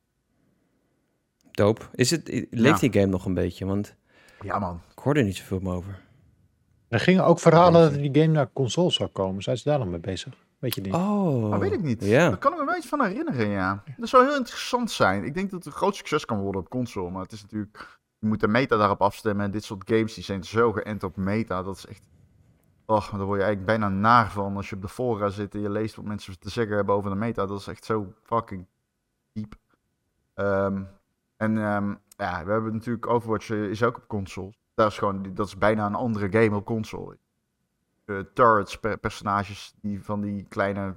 Doop. 1.51 1.88
Is 1.93 2.11
het, 2.11 2.47
leeft 2.51 2.80
die 2.80 2.93
game 2.93 3.07
nog 3.07 3.24
een 3.24 3.34
beetje? 3.34 3.66
Want 3.66 3.95
Ja, 4.40 4.59
man. 4.59 4.80
ik 4.90 4.99
hoorde 4.99 5.20
er 5.20 5.26
niet 5.26 5.36
zoveel 5.36 5.61
meer 5.61 5.72
over. 5.72 6.01
Er 6.93 7.01
gingen 7.01 7.24
ook 7.24 7.40
verhalen 7.40 7.90
dat 7.90 8.01
die 8.01 8.22
game 8.22 8.32
naar 8.32 8.53
consoles 8.53 8.95
zou 8.95 9.09
komen. 9.09 9.43
Zijn 9.43 9.57
ze 9.59 9.68
daar 9.68 9.78
nog 9.78 9.88
mee 9.88 10.01
bezig? 10.01 10.34
Weet 10.59 10.74
je 10.74 10.80
niet? 10.80 10.95
Oh. 10.95 11.51
Dat 11.51 11.61
weet 11.61 11.72
ik 11.72 11.82
niet. 11.82 12.05
Ja. 12.05 12.28
Daar 12.28 12.38
kan 12.38 12.53
ik 12.53 12.59
me 12.59 12.64
wel 12.64 12.76
iets 12.76 12.86
van 12.86 13.05
herinneren, 13.05 13.49
ja. 13.49 13.82
Dat 13.97 14.09
zou 14.09 14.24
heel 14.24 14.36
interessant 14.36 14.90
zijn. 14.90 15.24
Ik 15.24 15.34
denk 15.34 15.51
dat 15.51 15.59
het 15.64 15.72
een 15.72 15.78
groot 15.78 15.97
succes 15.97 16.24
kan 16.24 16.40
worden 16.40 16.61
op 16.61 16.68
console. 16.68 17.11
Maar 17.11 17.22
het 17.22 17.32
is 17.32 17.43
natuurlijk... 17.43 18.01
Je 18.18 18.26
moet 18.26 18.40
de 18.40 18.49
meta 18.49 18.76
daarop 18.76 19.03
afstemmen. 19.03 19.45
En 19.45 19.51
dit 19.51 19.64
soort 19.64 19.90
games 19.90 20.14
die 20.14 20.24
zijn 20.24 20.45
zo 20.45 20.72
geënt 20.72 21.03
op 21.03 21.16
meta. 21.16 21.62
Dat 21.62 21.76
is 21.76 21.86
echt... 21.86 22.09
Och, 22.86 23.11
daar 23.11 23.24
word 23.24 23.38
je 23.38 23.45
eigenlijk 23.45 23.66
bijna 23.66 23.88
naar 23.88 24.30
van 24.30 24.57
als 24.57 24.68
je 24.68 24.76
op 24.76 24.82
de 24.82 24.88
fora 24.88 25.28
zit 25.28 25.55
en 25.55 25.61
je 25.61 25.70
leest 25.70 25.97
wat 25.97 26.05
mensen 26.05 26.38
te 26.38 26.51
zeggen 26.51 26.76
hebben 26.76 26.95
over 26.95 27.11
de 27.11 27.16
meta. 27.16 27.47
Dat 27.47 27.61
is 27.61 27.66
echt 27.66 27.84
zo 27.84 28.12
fucking 28.22 28.66
diep. 29.32 29.55
Ehm, 30.34 30.82
en 31.36 31.59
ehm, 31.59 31.95
ja, 32.16 32.45
we 32.45 32.53
hebben 32.53 32.72
natuurlijk 32.72 33.07
Overwatch 33.07 33.51
eh, 33.51 33.70
is 33.70 33.82
ook 33.82 33.97
op 33.97 34.09
console. 34.09 34.53
Dat 34.83 34.93
is 34.93 34.99
gewoon, 34.99 35.35
dat 35.35 35.47
is 35.47 35.59
bijna 35.59 35.87
een 35.87 35.95
andere 35.95 36.43
game 36.43 36.57
op 36.57 36.64
console. 36.64 37.18
Eh, 38.05 38.18
turrets, 38.35 38.78
per- 38.78 38.99
personages 38.99 39.74
die 39.80 40.03
van 40.05 40.20
die 40.20 40.45
kleine 40.49 40.97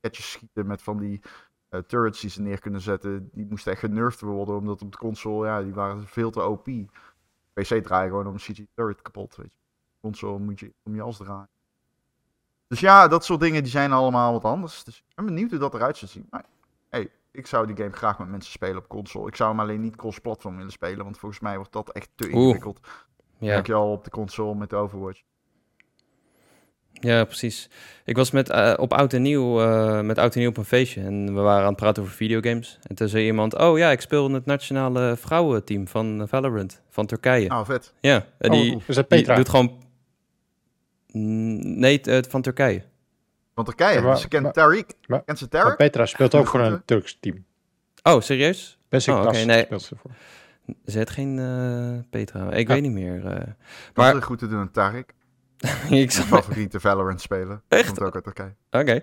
ketjes 0.00 0.30
schieten 0.30 0.66
met 0.66 0.82
van 0.82 0.98
die 0.98 1.20
eh, 1.68 1.80
turrets 1.80 2.20
die 2.20 2.30
ze 2.30 2.42
neer 2.42 2.60
kunnen 2.60 2.80
zetten. 2.80 3.28
Die 3.32 3.46
moesten 3.48 3.72
echt 3.72 3.80
genurfd 3.80 4.20
worden, 4.20 4.56
omdat 4.56 4.82
op 4.82 4.92
de 4.92 4.98
console, 4.98 5.46
ja, 5.46 5.62
die 5.62 5.74
waren 5.74 6.06
veel 6.06 6.30
te 6.30 6.42
OP. 6.42 6.68
PC 7.52 7.64
draaien 7.64 8.08
gewoon 8.10 8.26
om 8.26 8.32
een 8.32 8.38
CG 8.38 8.60
turret 8.74 9.02
kapot, 9.02 9.36
weet 9.36 9.52
je. 9.52 9.58
Console 10.00 10.38
moet 10.38 10.60
je 10.60 10.72
om 10.82 10.94
je 10.94 11.02
als 11.02 11.16
draaien. 11.16 11.48
Dus 12.66 12.80
ja, 12.80 13.08
dat 13.08 13.24
soort 13.24 13.40
dingen 13.40 13.62
die 13.62 13.72
zijn 13.72 13.92
allemaal 13.92 14.32
wat 14.32 14.44
anders. 14.44 14.84
Dus 14.84 14.98
ik 14.98 15.14
ben 15.14 15.24
benieuwd 15.24 15.50
hoe 15.50 15.58
dat 15.58 15.74
eruit 15.74 15.96
zou 15.96 16.10
zien. 16.10 16.26
Maar 16.30 16.44
hey, 16.88 17.10
ik 17.30 17.46
zou 17.46 17.66
die 17.66 17.76
game 17.76 17.92
graag 17.92 18.18
met 18.18 18.28
mensen 18.28 18.52
spelen 18.52 18.76
op 18.76 18.88
console. 18.88 19.28
Ik 19.28 19.36
zou 19.36 19.50
hem 19.50 19.60
alleen 19.60 19.80
niet 19.80 19.96
cross-platform 19.96 20.56
willen 20.56 20.72
spelen, 20.72 21.04
want 21.04 21.18
volgens 21.18 21.40
mij 21.40 21.56
wordt 21.56 21.72
dat 21.72 21.90
echt 21.90 22.10
te 22.14 22.30
Oeh. 22.32 22.66
Ja. 23.40 23.46
Merk 23.46 23.66
je 23.66 23.74
al 23.74 23.92
op 23.92 24.04
de 24.04 24.10
console 24.10 24.54
met 24.54 24.74
Overwatch. 24.74 25.20
Ja, 26.92 27.24
precies. 27.24 27.68
Ik 28.04 28.16
was 28.16 28.30
met, 28.30 28.48
eh, 28.50 28.74
op 28.76 28.92
Oud 28.92 29.12
en 29.12 29.22
Nieuw, 29.22 29.60
eh, 29.60 30.00
met 30.00 30.18
Oud 30.18 30.32
en 30.34 30.38
Nieuw 30.40 30.48
op 30.48 30.56
een 30.56 30.64
feestje 30.64 31.00
en 31.02 31.34
we 31.34 31.40
waren 31.40 31.62
aan 31.62 31.68
het 31.68 31.76
praten 31.76 32.02
over 32.02 32.14
videogames. 32.14 32.78
En 32.82 32.94
toen 32.94 33.08
zei 33.08 33.24
iemand, 33.24 33.58
oh 33.58 33.78
ja, 33.78 33.90
ik 33.90 34.00
speel 34.00 34.26
in 34.26 34.34
het 34.34 34.46
nationale 34.46 35.16
vrouwenteam 35.16 35.88
van 35.88 36.24
Valorant, 36.28 36.82
van 36.88 37.06
Turkije. 37.06 37.48
Nou, 37.48 37.64
vet. 37.64 37.94
Ja, 38.00 38.26
en 38.38 38.50
die, 38.50 38.74
oh, 38.74 38.82
is 38.86 38.94
dat 38.94 39.10
die 39.10 39.18
Petra? 39.18 39.34
doet 39.34 39.48
gewoon... 39.48 39.78
Nee, 41.12 42.00
eh, 42.00 42.18
van 42.28 42.42
Turkije. 42.42 42.82
Van 43.54 43.64
Turkije. 43.64 43.94
Ja, 43.94 44.00
maar- 44.02 44.12
dus 44.12 44.22
je 44.22 44.28
kent 44.28 44.42
maar- 44.42 44.52
Tariq. 44.84 45.06
maar- 45.06 45.22
Kent 45.24 45.38
ze 45.38 45.46
Maar 45.50 45.72
Tariq? 45.72 45.76
Petra 45.76 46.06
speelt 46.06 46.34
ook 46.34 46.46
voor 46.46 46.60
een 46.60 46.82
Turks 46.84 47.16
team. 47.20 47.44
Oh, 48.02 48.20
serieus? 48.20 48.78
Besiktas 48.88 49.38
Oh, 49.40 49.44
nee. 49.46 49.62
speelt 49.64 49.82
ze 49.82 49.96
voor. 49.96 50.10
Ze 50.86 50.98
heeft 50.98 51.10
geen 51.10 51.38
eh, 51.38 52.10
Petra. 52.10 52.52
Ik 52.52 52.68
Ja. 52.68 52.74
weet 52.74 52.82
niet 52.82 52.92
meer. 52.92 53.16
eh. 53.16 53.22
Maar... 53.24 53.56
maar 53.94 54.12
Dat 54.12 54.20
is 54.20 54.26
goed 54.26 54.38
te 54.38 54.48
doen, 54.48 54.68
Tariq. 54.70 55.18
ik 55.84 55.90
Mijn 55.90 56.10
zag... 56.10 56.26
favoriete 56.26 56.80
Valorant 56.80 57.20
spelen. 57.20 57.62
Echt? 57.68 57.86
Komt 57.86 58.00
ook 58.00 58.14
uit 58.14 58.24
Turkije. 58.24 58.54
Oké. 58.70 59.00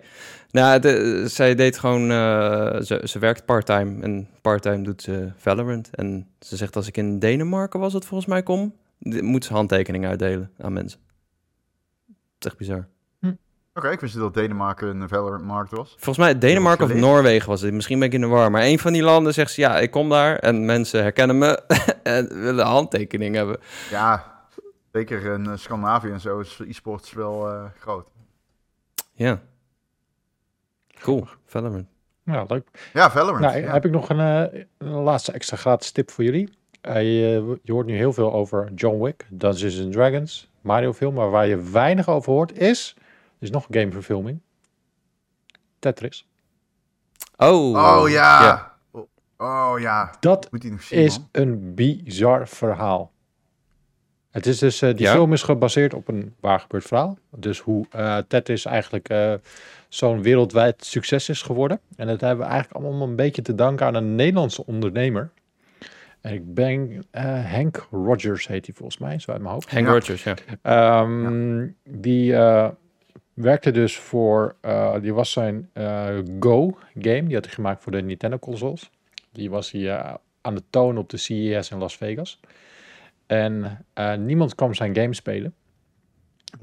Nou, 0.51 0.79
de, 0.79 1.23
zij 1.27 1.55
deed 1.55 1.77
gewoon... 1.79 2.11
eh, 2.11 2.81
ze, 2.81 3.01
ze 3.03 3.19
werkt 3.19 3.45
part-time. 3.45 4.01
En 4.03 4.27
part-time 4.41 4.81
doet 4.83 5.01
ze 5.01 5.31
Valorant. 5.35 5.89
En 5.95 6.27
ze 6.39 6.55
zegt 6.55 6.75
als 6.75 6.87
ik 6.87 6.97
in 6.97 7.19
Denemarken 7.19 7.79
was 7.79 7.93
het 7.93 8.05
volgens 8.05 8.29
mij 8.29 8.43
kom... 8.43 8.75
moet 8.99 9.45
ze 9.45 9.53
handtekeningen 9.53 10.09
uitdelen 10.09 10.51
aan 10.57 10.73
mensen. 10.73 10.99
Is 12.39 12.45
echt 12.47 12.57
bizar. 12.57 12.87
Oké, 13.77 13.89
ik 13.89 13.99
wist 13.99 14.15
dat 14.15 14.33
Denemarken 14.33 15.01
een 15.01 15.09
Valorant-markt 15.09 15.71
was. 15.71 15.89
Volgens 15.89 16.17
mij 16.17 16.37
Denemarken 16.37 16.85
of. 16.85 16.93
Noorwegen 16.93 17.49
was 17.49 17.61
het. 17.61 17.73
Misschien 17.73 17.99
ben 17.99 18.07
ik 18.07 18.13
in 18.13 18.21
de 18.21 18.27
war. 18.27 18.51
Maar 18.51 18.63
een 18.63 18.79
van 18.79 18.93
die 18.93 19.03
landen 19.03 19.33
zegt 19.33 19.51
ze... 19.51 19.61
Ja, 19.61 19.79
ik 19.79 19.91
kom 19.91 20.09
daar 20.09 20.37
en 20.37 20.65
mensen 20.65 21.01
herkennen 21.01 21.37
me... 21.37 21.61
en 22.03 22.27
willen 22.27 22.59
een 22.59 22.71
handtekening 22.71 23.35
hebben. 23.35 23.57
Ja, 23.89 24.23
zeker 24.91 25.33
in 25.33 25.45
eh, 25.45 25.51
Scandinavië 25.55 26.09
en 26.09 26.19
zo 26.19 26.39
is 26.39 26.59
e-sports 26.67 27.13
wel 27.13 27.49
eh, 27.49 27.63
groot. 27.79 28.09
Ja. 29.13 29.41
Cool. 30.99 31.27
Valorant. 31.45 31.87
Ja, 32.23 32.45
leuk. 32.47 32.67
Ja, 32.93 33.11
Valorant. 33.11 33.39
Nou, 33.39 33.57
ja. 33.57 33.73
heb 33.73 33.85
ik 33.85 33.91
nog 33.91 34.09
een, 34.09 34.19
eh, 34.19 34.63
een 34.77 34.89
laatste 34.89 35.31
extra 35.31 35.57
gratis 35.57 35.91
tip 35.91 36.11
voor 36.11 36.23
jullie. 36.23 36.49
Je, 36.81 37.59
je 37.63 37.71
hoort 37.71 37.85
nu 37.85 37.95
heel 37.95 38.13
veel 38.13 38.33
over 38.33 38.71
John 38.75 39.03
Wick, 39.03 39.25
Dungeons 39.29 39.81
and 39.81 39.91
Dragons, 39.91 40.49
Mario 40.61 40.93
film, 40.93 41.13
maar 41.13 41.29
waar 41.29 41.47
je 41.47 41.61
weinig 41.61 42.09
over 42.09 42.31
hoort 42.31 42.57
is, 42.57 42.95
is 43.39 43.49
nog 43.49 43.65
een 43.69 43.79
gameverfilming. 43.79 44.39
Tetris. 45.79 46.27
Oh. 47.37 47.99
Oh 48.01 48.09
ja. 48.09 48.73
Oh, 48.91 49.07
oh 49.37 49.79
ja. 49.79 50.11
Dat 50.19 50.51
Moet 50.51 50.61
hij 50.63 50.71
nog 50.71 50.81
zien, 50.83 50.99
is 50.99 51.17
man. 51.19 51.27
een 51.31 51.73
bizar 51.75 52.47
verhaal. 52.47 53.11
Het 54.31 54.45
is 54.45 54.57
dus, 54.59 54.81
eh, 54.81 54.95
die 54.95 55.05
Ja? 55.05 55.11
film 55.13 55.33
is 55.33 55.43
gebaseerd 55.43 55.93
op 55.93 56.07
een 56.07 56.35
waar 56.39 56.59
gebeurd 56.59 56.83
verhaal. 56.85 57.17
Dus 57.35 57.59
hoe 57.59 57.85
eh 57.89 58.17
Tetris 58.27 58.65
eigenlijk 58.65 59.09
eh, 59.09 59.33
zo'n 59.89 60.21
wereldwijd 60.21 60.85
succes 60.85 61.29
is 61.29 61.41
geworden. 61.41 61.79
En 61.95 62.07
dat 62.07 62.21
hebben 62.21 62.45
we 62.45 62.51
eigenlijk 62.51 62.83
allemaal 62.85 63.07
een 63.07 63.15
beetje 63.15 63.41
te 63.41 63.55
danken 63.55 63.85
aan 63.85 63.95
een 63.95 64.15
Nederlandse 64.15 64.65
ondernemer. 64.65 65.29
En 66.21 66.33
ik 66.33 66.53
ben 66.53 67.05
eh, 67.11 67.23
Henk 67.25 67.87
Rogers 67.91 68.47
heet 68.47 68.65
hij 68.65 68.75
volgens 68.75 68.97
mij, 68.97 69.19
zo 69.19 69.31
uit 69.31 69.41
mijn 69.41 69.53
hoofd. 69.53 69.71
Hank 69.71 69.85
Ja. 69.85 69.91
Rogers, 69.93 70.23
ja. 70.23 70.35
Ehm, 70.61 71.67
Die 71.83 72.35
eh, 72.35 72.69
werkte 73.37 73.71
dus 73.71 73.97
voor, 73.97 74.55
eh, 74.61 75.01
die 75.01 75.13
was 75.13 75.31
zijn 75.31 75.69
eh, 75.73 76.17
Go 76.39 76.77
game, 76.93 77.23
die 77.23 77.35
had 77.35 77.45
hij 77.45 77.53
gemaakt 77.53 77.83
voor 77.83 77.91
de 77.91 78.01
Nintendo 78.01 78.37
consoles. 78.37 78.89
Die 79.31 79.49
was 79.49 79.71
hij 79.71 79.97
eh, 79.97 80.13
aan 80.41 80.55
het 80.55 80.63
tonen 80.69 81.01
op 81.01 81.09
de 81.09 81.17
CES 81.17 81.71
in 81.71 81.77
Las 81.77 81.97
Vegas. 81.97 82.39
En 83.25 83.85
niemand 84.17 84.55
kwam 84.55 84.73
zijn 84.73 84.95
game 84.95 85.13
spelen. 85.13 85.53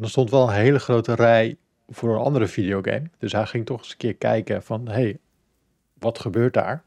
Er 0.01 0.09
stond 0.09 0.31
wel 0.31 0.49
een 0.49 0.55
hele 0.55 0.79
grote 0.79 1.15
rij 1.15 1.57
voor 1.89 2.15
een 2.15 2.23
andere 2.23 2.47
videogame. 2.47 3.11
Dus 3.19 3.33
hij 3.33 3.47
ging 3.47 3.67
toch 3.67 3.79
eens 3.79 3.91
een 3.91 3.97
keer 3.97 4.15
kijken 4.15 4.63
van, 4.63 4.89
hey, 4.89 5.19
wat 5.99 6.19
gebeurt 6.19 6.55
daar? 6.55 6.83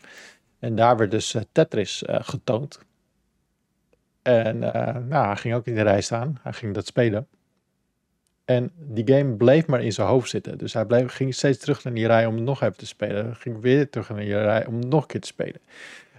En 0.59 0.75
daar 0.75 0.97
werd 0.97 1.11
dus 1.11 1.35
Tetris 1.51 2.03
getoond. 2.07 2.79
En 4.21 4.59
nou, 5.07 5.25
hij 5.25 5.35
ging 5.35 5.53
ook 5.53 5.65
in 5.65 5.75
de 5.75 5.81
rij 5.81 6.01
staan. 6.01 6.39
Hij 6.41 6.53
ging 6.53 6.73
dat 6.73 6.85
spelen. 6.85 7.27
En 8.47 8.71
die 8.75 9.07
game 9.07 9.35
bleef 9.35 9.67
maar 9.67 9.83
in 9.83 9.93
zijn 9.93 10.07
hoofd 10.07 10.29
zitten. 10.29 10.57
Dus 10.57 10.73
hij 10.73 10.85
bleef, 10.85 11.11
ging 11.11 11.33
steeds 11.33 11.57
terug 11.57 11.83
naar 11.83 11.93
die 11.93 12.07
rij 12.07 12.25
om 12.25 12.43
nog 12.43 12.61
even 12.61 12.77
te 12.77 12.85
spelen. 12.85 13.35
Ging 13.35 13.61
weer 13.61 13.89
terug 13.89 14.09
naar 14.09 14.19
die 14.19 14.41
rij 14.41 14.65
om 14.65 14.79
nog 14.79 15.01
een 15.01 15.07
keer 15.07 15.21
te 15.21 15.27
spelen. 15.27 15.59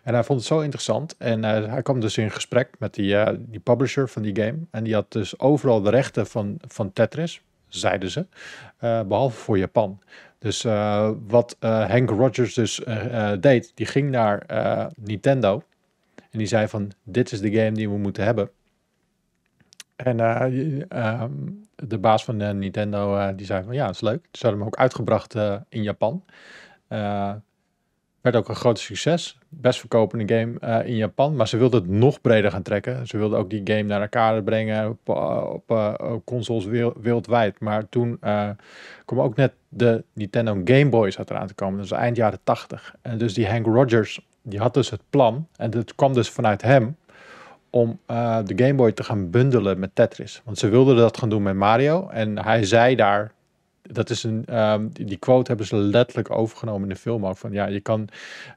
En 0.03 0.15
hij 0.15 0.25
vond 0.25 0.39
het 0.39 0.49
zo 0.49 0.61
interessant. 0.61 1.17
En 1.19 1.45
eh, 1.45 1.71
hij 1.73 1.83
kwam 1.83 2.01
dus 2.01 2.19
in 2.19 2.31
gesprek 2.31 2.71
met 2.79 2.95
die, 2.95 3.17
eh, 3.17 3.37
die 3.39 3.61
publisher 3.61 4.09
van 4.09 4.23
die 4.23 4.37
game. 4.37 4.59
En 4.71 4.85
die 4.85 4.95
had 4.95 5.13
dus 5.13 5.39
overal 5.39 5.83
de 5.83 5.91
rechten 5.91 6.27
van, 6.27 6.57
van 6.67 6.93
Tetris, 6.93 7.41
zeiden 7.69 8.11
ze. 8.11 8.27
eh, 8.79 9.03
behalve 9.03 9.37
voor 9.37 9.59
Japan. 9.59 10.01
Dus 10.39 10.63
wat 11.27 11.57
Hank 11.61 12.11
Rogers 12.11 12.55
dus 12.55 12.81
deed, 13.41 13.73
die 13.75 13.87
ging 13.87 14.11
naar 14.11 14.47
Nintendo. 14.97 15.63
En 16.31 16.39
die 16.39 16.47
zei 16.47 16.69
van, 16.69 16.91
dit 17.03 17.33
is 17.33 17.41
de 17.41 17.53
game 17.53 17.73
die 17.73 17.89
we 17.89 17.99
moeten 17.99 18.25
hebben. 18.25 18.51
En 20.05 20.21
eh, 20.21 20.83
ehm, 20.89 21.33
de 21.75 21.99
baas 21.99 22.25
van 22.25 22.41
eh, 22.41 22.51
Nintendo, 22.51 23.17
eh, 23.17 23.29
die 23.37 23.47
zei 23.47 23.65
van, 23.65 23.75
ja, 23.75 23.87
dat 23.87 23.95
is 23.95 24.01
leuk. 24.01 24.29
Ze 24.33 24.43
hadden 24.43 24.59
hem 24.59 24.69
ook 24.69 24.77
uitgebracht 24.77 25.35
in 25.69 25.83
Japan. 25.83 26.25
Werd 28.21 28.37
ook 28.37 28.49
een 28.49 28.55
groot 28.55 28.79
succes. 28.79 29.39
Best 29.49 29.81
verkopende 29.81 30.35
game 30.35 30.85
in 30.85 30.97
Japan. 30.97 31.37
Maar 31.37 31.49
ze 31.49 31.57
wilden 31.57 31.81
het 31.81 31.91
nog 31.91 32.21
breder 32.21 32.51
gaan 32.51 32.63
trekken. 32.63 33.07
Ze 33.07 33.19
wilden 33.19 33.39
ook 33.39 33.51
die 33.51 33.61
game 33.65 33.83
naar 33.83 34.01
elkaar 34.01 34.43
brengen 34.43 34.89
op, 34.89 35.09
op 35.09 36.23
consoles 36.25 36.65
wereld- 36.65 36.97
wereldwijd. 37.01 37.61
Maar 37.61 37.89
toen 37.89 38.19
kwam 39.05 39.21
ook 39.21 39.37
net 39.37 39.53
de 39.69 40.05
Nintendo 40.13 40.61
Game 40.65 40.89
Boy 40.89 41.11
zat 41.11 41.31
eraan 41.31 41.47
te 41.47 41.55
komen. 41.55 41.79
Was 41.79 41.91
eind 41.91 42.17
jaren 42.17 42.41
80. 42.45 42.95
En 43.03 43.19
dus 43.19 43.35
die 43.35 43.49
Hank 43.49 43.67
Rogers, 43.67 44.27
die 44.43 44.59
had 44.59 44.75
dus 44.75 44.91
het 44.91 45.03
plan. 45.11 45.49
En 45.57 45.71
dat 45.71 45.95
kwam 45.95 46.13
dus 46.13 46.31
vanuit 46.31 46.63
hem 46.63 46.97
om 47.71 47.99
eh, 48.07 48.39
de 48.45 48.65
Game 48.65 48.75
Boy 48.75 48.93
te 48.93 49.05
gaan 49.05 49.31
bundelen 49.31 49.79
met 49.79 49.95
Tetris. 49.95 50.43
Want 50.45 50.59
ze 50.59 50.69
wilden 50.69 50.97
dat 50.97 51.19
gaan 51.19 51.29
doen 51.29 51.43
met 51.43 51.55
Mario. 51.55 52.09
En 52.09 52.45
hij 52.45 52.65
zei 52.65 52.95
daar, 52.97 53.33
dat 53.83 54.11
is 54.11 54.23
een, 54.23 54.43
ehm, 54.47 54.89
die, 54.93 55.07
die 55.07 55.17
quote 55.17 55.49
hebben 55.49 55.67
ze 55.67 55.77
letterlijk 55.77 56.31
overgenomen 56.31 56.83
in 56.83 56.89
de 56.89 57.01
film 57.01 57.27
ook. 57.27 57.37
Van 57.37 57.53
ja, 57.53 57.67
je 57.67 57.81
kan 57.81 58.09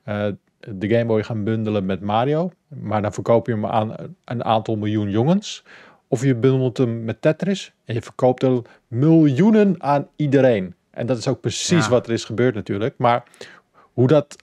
eh, 0.03 0.27
de 0.59 0.89
Game 0.89 1.05
Boy 1.05 1.23
gaan 1.23 1.43
bundelen 1.43 1.85
met 1.85 2.01
Mario. 2.01 2.51
Maar 2.67 3.01
dan 3.01 3.13
verkoop 3.13 3.45
je 3.47 3.51
hem 3.53 3.65
aan 3.65 3.95
een 4.25 4.43
aantal 4.43 4.75
miljoen 4.75 5.09
jongens. 5.09 5.63
Of 6.07 6.23
je 6.23 6.35
bundelt 6.35 6.77
hem 6.77 7.03
met 7.03 7.21
Tetris. 7.21 7.73
En 7.85 7.93
je 7.93 8.01
verkoopt 8.01 8.43
er 8.43 8.61
miljoenen 8.87 9.75
aan 9.77 10.07
iedereen. 10.15 10.75
En 10.91 11.05
dat 11.05 11.17
is 11.17 11.27
ook 11.27 11.41
precies 11.41 11.83
Ja. 11.85 11.89
wat 11.89 12.07
er 12.07 12.13
is 12.13 12.25
gebeurd 12.25 12.55
natuurlijk. 12.55 12.97
Maar 12.97 13.23
hoe 13.93 14.07
dat 14.07 14.35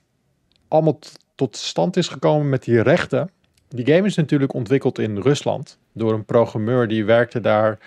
allemaal 0.67 0.99
tot 1.35 1.55
stand 1.55 1.97
is 1.97 2.07
gekomen 2.07 2.49
met 2.49 2.63
die 2.63 2.81
rechten. 2.81 3.29
Die 3.69 3.93
game 3.93 4.07
is 4.07 4.15
natuurlijk 4.15 4.53
ontwikkeld 4.53 4.99
in 4.99 5.17
Rusland 5.17 5.79
door 5.93 6.13
een 6.13 6.25
programmeur 6.25 6.87
die 6.87 7.05
werkte 7.05 7.39
daar. 7.39 7.79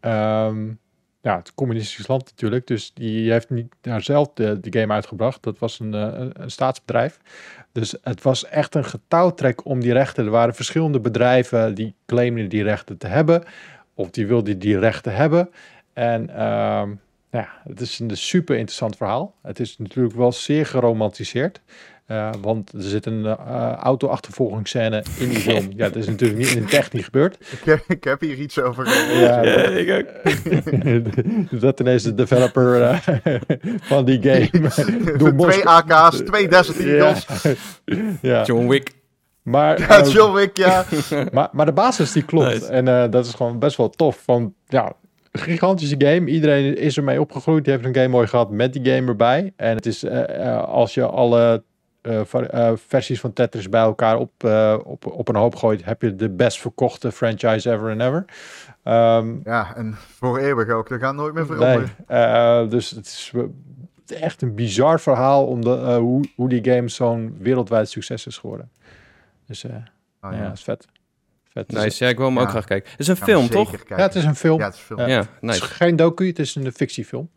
ehm, 0.00 0.72
ja, 1.20 1.36
het 1.36 1.54
communistisch 1.54 2.06
land 2.06 2.24
natuurlijk. 2.24 2.66
Dus 2.66 2.92
die 2.94 3.32
heeft 3.32 3.50
niet 3.50 3.74
daar 3.80 4.02
zelf 4.02 4.30
de, 4.34 4.58
game 4.70 4.92
uitgebracht. 4.92 5.42
Dat 5.42 5.58
was 5.58 5.80
een, 5.80 5.94
eh, 5.94 6.00
een, 6.00 6.42
een 6.42 6.50
staatsbedrijf. 6.50 7.18
Dus 7.72 7.94
het 8.02 8.22
was 8.22 8.44
echt 8.48 8.74
een 8.74 8.84
getouwtrek 8.84 9.64
om 9.64 9.80
die 9.80 9.92
rechten. 9.92 10.24
Er 10.24 10.30
waren 10.30 10.54
verschillende 10.54 11.00
bedrijven 11.00 11.74
die 11.74 11.94
claimden 12.06 12.48
die 12.48 12.62
rechten 12.62 12.98
te 12.98 13.06
hebben. 13.06 13.42
Of 13.94 14.10
die 14.10 14.26
wilden 14.26 14.58
die 14.58 14.78
rechten 14.78 15.14
hebben. 15.14 15.50
En 15.92 16.36
ehm, 16.36 16.90
nou 17.36 17.48
ja, 17.48 17.70
het 17.70 17.80
is 17.80 17.98
een 17.98 18.16
super 18.16 18.54
interessant 18.56 18.96
verhaal. 18.96 19.34
Het 19.42 19.60
is 19.60 19.78
natuurlijk 19.78 20.16
wel 20.16 20.32
zeer 20.32 20.66
geromantiseerd. 20.66 21.60
Eh, 22.06 22.30
want 22.40 22.72
er 22.72 22.82
zit 22.82 23.06
een 23.06 23.24
eh, 23.26 23.72
auto-achtervolgingsscène 23.72 25.04
in 25.18 25.28
die 25.28 25.38
film. 25.38 25.68
Ja, 25.76 25.84
dat 25.84 25.96
is 25.96 26.06
natuurlijk 26.06 26.38
niet 26.38 26.54
in 26.54 26.62
het 26.62 26.72
echt 26.72 26.92
niet 26.92 27.04
gebeurd. 27.04 27.38
Ik, 27.58 27.64
heb, 27.64 27.84
ik 27.88 28.04
heb 28.04 28.20
hier 28.20 28.36
iets 28.38 28.58
over. 28.60 28.86
Ja, 29.20 29.42
Ja, 29.42 29.54
ik 29.62 29.90
ook. 29.90 30.06
dat 31.60 31.80
ineens 31.80 32.02
de 32.02 32.14
developer 32.14 32.82
eh, 32.82 32.98
van 33.90 34.04
die 34.04 34.22
game 34.22 34.68
twee 35.18 35.32
Moskou- 35.32 35.62
AK's, 35.66 36.16
twee 36.20 36.48
Desert 36.48 36.78
Eagles. 36.78 37.26
ja. 38.20 38.42
John 38.44 38.66
Wick. 38.68 38.90
Maar, 39.42 39.80
Ja, 39.80 40.02
John 40.08 40.32
Wick, 40.34 40.56
ja. 40.56 40.84
maar, 41.32 41.48
maar 41.52 41.66
de 41.66 41.72
basis 41.72 42.12
die 42.12 42.22
klopt. 42.24 42.46
Nice. 42.52 42.66
En 42.66 42.88
eh, 42.88 43.10
dat 43.10 43.26
is 43.26 43.34
gewoon 43.34 43.58
best 43.58 43.76
wel 43.76 43.90
tof. 43.90 44.20
Van, 44.24 44.54
ja, 44.66 44.92
gigantische 45.38 45.94
game. 45.98 46.30
Iedereen 46.30 46.76
is 46.76 46.96
ermee 46.96 47.20
opgegroeid. 47.20 47.64
Die 47.64 47.72
heeft 47.72 47.86
een 47.86 47.94
game 47.94 48.08
mooi 48.08 48.26
gehad 48.26 48.50
met 48.50 48.72
die 48.72 48.84
game 48.94 49.06
erbij. 49.08 49.52
En 49.56 49.76
het 49.76 49.86
is 49.86 50.02
eh, 50.04 50.46
eh, 50.52 50.64
als 50.64 50.94
je 50.94 51.06
alle 51.06 51.62
eh, 52.00 52.72
versies 52.74 53.20
van 53.20 53.32
Tetris 53.32 53.68
bij 53.68 53.80
elkaar 53.80 54.18
op, 54.18 54.44
op, 54.84 55.06
op 55.06 55.28
een 55.28 55.36
hoop 55.36 55.54
gooit, 55.54 55.84
heb 55.84 56.02
je 56.02 56.14
de 56.16 56.30
best 56.30 56.60
verkochte 56.60 57.12
franchise 57.12 57.70
ever 57.72 57.90
and 57.90 58.00
ever. 58.00 58.24
Ehm, 58.82 59.34
Ja, 59.44 59.74
en 59.76 59.94
voor 59.94 60.38
eeuwig 60.38 60.68
ook. 60.68 60.88
Dat 60.88 61.00
gaat 61.00 61.14
nooit 61.14 61.34
meer 61.34 61.46
nee, 61.48 61.56
veranderen. 61.56 61.90
eh, 62.06 62.68
dus 62.70 62.90
het 62.90 63.06
is 63.06 63.32
echt 64.20 64.42
een 64.42 64.54
bizar 64.54 65.00
verhaal 65.00 65.46
om 65.46 65.64
de, 65.64 65.96
hoe, 66.00 66.24
hoe 66.36 66.48
die 66.48 66.64
game 66.72 66.88
zo'n 66.88 67.36
wereldwijd 67.40 67.88
succes 67.88 68.26
is 68.26 68.38
geworden. 68.38 68.70
Dus 69.46 69.64
Ah, 70.20 70.32
ja, 70.32 70.38
ja. 70.38 70.44
dat 70.44 70.52
is 70.56 70.62
vet. 70.64 70.86
Het 71.60 71.72
is, 71.72 71.82
Nice, 71.82 72.04
ja, 72.04 72.10
ik 72.10 72.16
wil 72.16 72.26
hem 72.26 72.38
ook 72.38 72.48
graag 72.48 72.64
kijken. 72.64 72.90
Het 72.90 73.00
is 73.00 73.08
een 73.08 73.16
film, 73.16 73.48
toch? 73.48 73.70
kijken. 73.70 73.96
Ja, 73.96 74.02
het 74.02 74.14
is 74.14 74.24
een 74.24 74.36
film. 74.36 74.58
Ja, 74.58 74.64
het 74.64 74.74
is 74.74 74.80
een 74.80 74.86
film. 74.86 75.00
Ja. 75.00 75.06
Ja, 75.06 75.26
Het 75.40 75.50
is 75.54 75.60
geen 75.60 75.96
docu, 75.96 76.26
het 76.26 76.38
is 76.38 76.54
een 76.54 76.72
fictiefilm. 76.72 77.30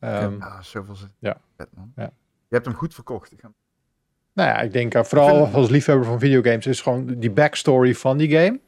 Ehm, 0.00 0.38
Ja, 0.38 0.62
zoveel 0.62 0.94
zin. 0.96 1.10
Ja. 1.18 1.36
Vet, 1.56 1.68
man. 1.76 1.92
Ja. 1.96 2.02
Je 2.48 2.54
hebt 2.56 2.66
hem 2.66 2.74
goed 2.74 2.94
verkocht. 2.94 3.32
Ik 3.32 3.38
ga- 3.40 3.52
Nou 4.34 4.48
ja, 4.48 4.60
ik 4.60 4.72
denk 4.72 4.94
eh, 4.94 5.02
vooral 5.02 5.46
als 5.46 5.68
liefhebber 5.68 6.06
van 6.06 6.18
videogames 6.18 6.66
is 6.66 6.80
gewoon 6.80 7.06
die 7.18 7.30
backstory 7.30 7.94
van 7.94 8.16
die 8.16 8.30
game. 8.30 8.60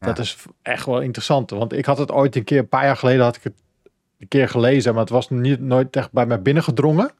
Ja. 0.00 0.06
Dat 0.06 0.18
is 0.18 0.36
echt 0.62 0.86
wel 0.86 1.00
interessant. 1.00 1.50
Want 1.50 1.72
ik 1.72 1.84
had 1.84 1.98
het 1.98 2.10
ooit 2.12 2.36
een 2.36 2.44
keer, 2.44 2.58
een 2.58 2.68
paar 2.68 2.84
jaar 2.84 2.96
geleden 2.96 3.24
had 3.24 3.36
ik 3.36 3.42
het 3.42 3.52
een 4.18 4.28
keer 4.28 4.48
gelezen, 4.48 4.92
maar 4.92 5.02
het 5.02 5.10
was 5.12 5.30
niet, 5.30 5.60
nooit 5.60 5.96
echt 5.96 6.12
bij 6.12 6.26
mij 6.26 6.42
binnengedrongen. 6.42 7.10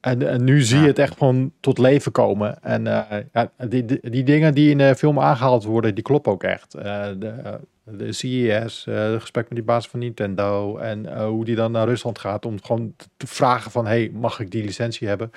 En, 0.00 0.28
en 0.28 0.44
nu 0.44 0.60
zie 0.62 0.80
je 0.80 0.86
het 0.86 0.98
echt 0.98 1.18
gewoon 1.18 1.52
tot 1.60 1.78
leven 1.78 2.12
komen. 2.12 2.62
En 2.62 2.86
eh, 3.10 3.24
ja, 3.32 3.52
die, 3.68 3.84
die, 3.84 4.10
die 4.10 4.24
dingen 4.24 4.54
die 4.54 4.70
in 4.70 4.78
de 4.78 4.94
film 4.96 5.20
aangehaald 5.20 5.64
worden, 5.64 5.94
die 5.94 6.04
kloppen 6.04 6.32
ook 6.32 6.42
echt. 6.42 6.74
Eh, 6.74 7.06
de, 7.18 7.60
de 7.84 8.12
CES, 8.12 8.86
eh 8.86 8.94
het 9.10 9.20
gesprek 9.20 9.44
met 9.48 9.54
die 9.58 9.66
baas 9.66 9.88
van 9.88 9.98
Nintendo 10.00 10.76
en 10.76 11.06
eh, 11.06 11.26
hoe 11.26 11.44
die 11.44 11.56
dan 11.56 11.72
naar 11.72 11.86
Rusland 11.86 12.18
gaat 12.18 12.46
om 12.46 12.62
gewoon 12.62 12.94
te- 12.96 13.08
te 13.16 13.26
vragen 13.26 13.70
van, 13.70 13.86
hey, 13.86 14.10
mag 14.14 14.40
ik 14.40 14.50
die 14.50 14.64
licentie 14.64 15.08
hebben? 15.08 15.30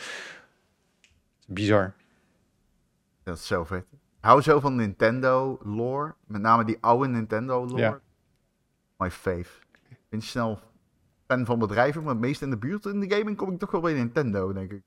Bizar. 1.48 1.94
Dat 3.24 3.38
is 3.38 3.48
zo 3.48 3.64
vet. 3.64 3.86
Ik 3.92 4.26
hou 4.26 4.42
zo 4.42 4.60
van 4.60 4.76
Nintendo 4.76 5.60
lore. 5.64 6.14
Met 6.28 6.42
name 6.42 6.66
die 6.66 6.78
oude 6.82 7.08
Nintendo 7.08 7.66
lore. 7.66 7.82
Ja. 7.82 8.00
My 8.98 9.12
fave. 9.12 9.46
Ik 9.90 9.98
ben 10.10 10.22
snel 10.22 10.60
fan 11.30 11.46
van 11.46 11.60
bedrijven, 11.60 12.04
maar 12.04 12.12
het 12.14 12.22
meest 12.22 12.42
in 12.42 12.50
de 12.50 12.58
buurt 12.58 12.86
in 12.86 13.00
de 13.00 13.16
gaming 13.16 13.38
kom 13.38 13.52
ik 13.52 13.60
toch 13.60 13.72
wel 13.72 13.82
bij 13.82 13.94
Nintendo, 13.94 14.54
denk 14.54 14.72
ik. 14.72 14.82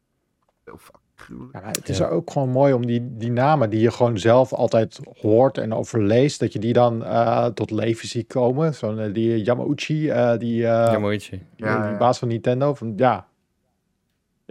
Fucking 0.65 1.01
gruwelijk. 1.17 1.65
Ja, 1.65 1.69
het 1.71 1.89
is 1.89 1.99
Ja. 1.99 2.09
ook 2.09 2.31
gewoon 2.31 2.49
mooi 2.49 2.73
om 2.73 2.87
die, 2.87 3.17
die 3.17 3.31
namen 3.31 3.71
die 3.71 3.81
je 3.81 3.91
gewoon 3.91 4.19
zelf 4.19 4.53
altijd 4.53 5.01
hoort 5.21 5.59
en 5.59 5.75
overleest, 5.75 6.41
dat 6.41 6.53
je 6.53 6.59
die 6.59 6.73
dan 6.73 7.05
eh, 7.05 7.47
tot 7.47 7.71
leven 7.71 8.09
ziet 8.09 8.27
komen. 8.27 8.75
Zo'n 8.75 8.99
eh, 8.99 9.13
die 9.15 9.43
Yamauchi, 9.43 10.09
eh, 10.11 10.39
die, 10.39 10.67
eh, 10.67 10.99
mooitje. 10.99 11.31
die, 11.57 11.67
Ja, 11.67 11.89
die 11.89 11.97
baas 11.99 12.19
van 12.19 12.29
Nintendo. 12.29 12.75
Van, 12.75 12.93
ja, 12.97 13.27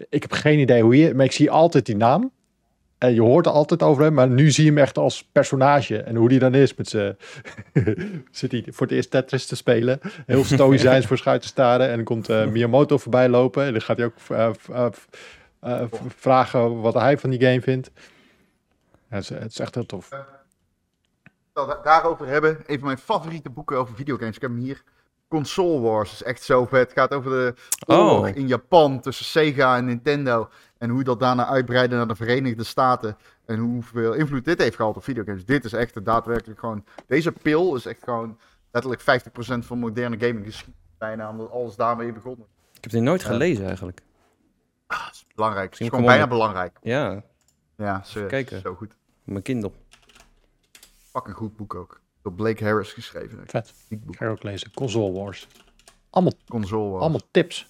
ik 0.10 0.22
heb 0.22 0.32
geen 0.32 0.60
idee 0.60 0.82
hoe 0.84 0.98
je, 0.98 1.14
maar 1.14 1.26
ik 1.26 1.32
zie 1.32 1.52
altijd 1.52 1.86
die 1.86 1.96
naam. 1.96 2.32
En 3.02 3.14
je 3.14 3.22
hoort 3.22 3.46
er 3.46 3.52
altijd 3.52 3.84
over 3.84 4.04
hem, 4.04 4.14
maar 4.14 4.28
nu 4.30 4.52
zie 4.52 4.64
je 4.64 4.70
hem 4.70 4.80
echt 4.80 4.98
als 4.98 5.24
personage. 5.32 6.02
En 6.02 6.16
hoe 6.16 6.30
die 6.30 6.40
dan 6.40 6.54
is 6.54 6.76
met 6.76 6.88
zijn... 6.88 7.18
Zit 8.32 8.52
hij 8.52 8.66
voor 8.68 8.88
het 8.88 8.96
eerst 8.96 9.12
Tetris 9.12 9.46
te 9.46 9.56
spelen. 9.56 10.00
Heel 10.26 10.44
stoïcijns 10.44 11.06
voor 11.08 11.18
schuit 11.18 11.42
te 11.42 11.48
staren. 11.48 11.90
En 11.90 11.96
dan 11.96 12.06
komt 12.06 12.30
eh, 12.30 12.48
Miyamoto 12.48 12.98
voorbij 12.98 13.30
lopen. 13.30 13.66
En 13.66 13.72
dan 13.72 13.82
gaat 13.82 13.98
hij 13.98 14.06
ook 14.06 14.16
eh, 14.30 14.86
eh, 15.60 15.84
vragen 16.08 16.82
wat 16.82 16.94
hij 16.94 17.18
van 17.18 17.30
die 17.30 17.42
game 17.42 17.62
vindt. 17.62 17.92
Ja, 19.10 19.16
het, 19.16 19.24
is, 19.24 19.30
het 19.30 19.52
is 19.52 19.60
echt 19.60 19.76
heel 19.76 19.86
tof. 19.86 20.10
Zal 21.54 21.68
da- 21.68 21.80
daarover 21.84 22.28
hebben. 22.28 22.58
Een 22.66 22.78
van 22.78 22.88
mijn 22.88 22.98
favoriete 22.98 23.50
boeken 23.50 23.78
over 23.78 23.96
videogames. 23.96 24.36
Ik 24.36 24.42
heb 24.42 24.52
hem 24.52 24.60
hier. 24.60 24.84
Console 25.32 25.80
Wars 25.80 26.12
is 26.14 26.24
echt 26.24 26.44
zo 26.44 26.66
vet. 26.66 26.90
Het 26.90 27.00
gaat 27.00 27.14
over 27.14 27.32
de 27.32 27.54
oorlog 27.86 28.28
Oh. 28.30 28.36
in 28.36 28.48
Japan 28.48 29.00
tussen 29.00 29.26
Sega 29.26 29.78
en 29.78 29.86
Nintendo. 29.86 30.50
En 30.78 30.90
hoe 30.90 31.04
dat 31.04 31.20
daarna 31.20 31.46
uitbreidde 31.48 31.96
naar 31.96 32.08
de 32.08 32.16
Verenigde 32.16 32.64
Staten. 32.64 33.18
En 33.46 33.58
hoeveel 33.60 34.14
invloed 34.14 34.46
dit 34.46 34.58
heeft 34.62 34.76
gehad 34.76 34.96
op 34.96 35.04
videogames. 35.04 35.46
Dit 35.46 35.66
is 35.66 35.74
echt 35.74 36.06
daadwerkelijk 36.06 36.60
gewoon... 36.60 36.86
Deze 37.08 37.32
pil 37.32 37.76
is 37.76 37.86
echt 37.86 38.04
gewoon 38.04 38.38
letterlijk 38.72 39.02
50% 39.02 39.66
van 39.66 39.78
moderne 39.80 40.18
gaming 40.20 40.46
geschiedenis. 40.46 40.80
Bijna, 40.98 41.30
omdat 41.30 41.52
alles 41.52 41.76
daarmee 41.76 42.12
begonnen. 42.14 42.46
Ik 42.74 42.82
heb 42.84 42.92
die 42.92 43.02
nooit 43.02 43.24
gelezen 43.24 43.66
eigenlijk. 43.68 44.02
Ah, 44.88 45.08
is 45.12 45.26
belangrijk. 45.36 45.72
Het 45.72 45.80
is 45.80 45.88
gewoon 45.90 46.06
bijna 46.06 46.28
belangrijk. 46.28 46.78
Ja, 46.82 47.24
Ja, 47.78 48.04
ze, 48.04 48.26
kijken. 48.26 48.62
zo 48.62 48.74
goed. 48.76 48.96
mijn 49.24 49.42
Kindle. 49.44 49.72
Fucking 51.12 51.36
goed 51.36 51.56
boek 51.58 51.76
ook. 51.76 52.01
Door 52.22 52.34
Blake 52.34 52.64
Harris 52.64 52.94
geschreven. 52.94 53.44
Vet. 53.46 53.74
Ga 54.10 54.26
je 54.26 54.32
ook 54.32 54.44
lezen. 54.44 54.72
Console 54.74 55.12
Wars. 55.12 55.48
Allemaal, 56.10 56.34
Console 56.50 56.90
Wars. 56.90 57.02
allemaal 57.02 57.22
tips. 57.32 57.66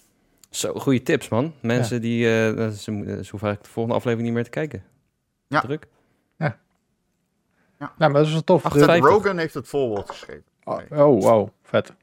Zo, 0.49 0.73
goede 0.73 1.03
tips, 1.03 1.29
man. 1.29 1.53
Mensen 1.61 2.01
die... 2.01 2.25
eh, 2.25 2.69
ze, 2.69 2.73
ze 2.73 2.91
hoeven 2.91 3.23
eigenlijk 3.29 3.63
de 3.63 3.69
volgende 3.69 3.97
aflevering 3.97 4.27
niet 4.27 4.35
meer 4.35 4.43
te 4.43 4.49
kijken. 4.49 4.83
Ja. 5.47 5.61
Druk. 5.61 5.87
Nou, 7.97 8.11
maar 8.11 8.13
dat 8.13 8.25
is 8.25 8.31
wel 8.31 8.43
tof. 8.43 8.61
Seth 8.61 8.71
58. 8.71 9.09
Rogen 9.09 9.37
heeft 9.37 9.53
het 9.53 9.67
voorwoord 9.67 10.09
geschreven. 10.09 10.43
Oh, 10.63 10.79
oh, 10.89 11.21
wow. 11.21 11.49
Vet. 11.61 11.93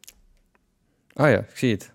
Oh 1.14 1.28
ja, 1.28 1.38
ik 1.38 1.56
zie 1.56 1.70
het. 1.72 1.92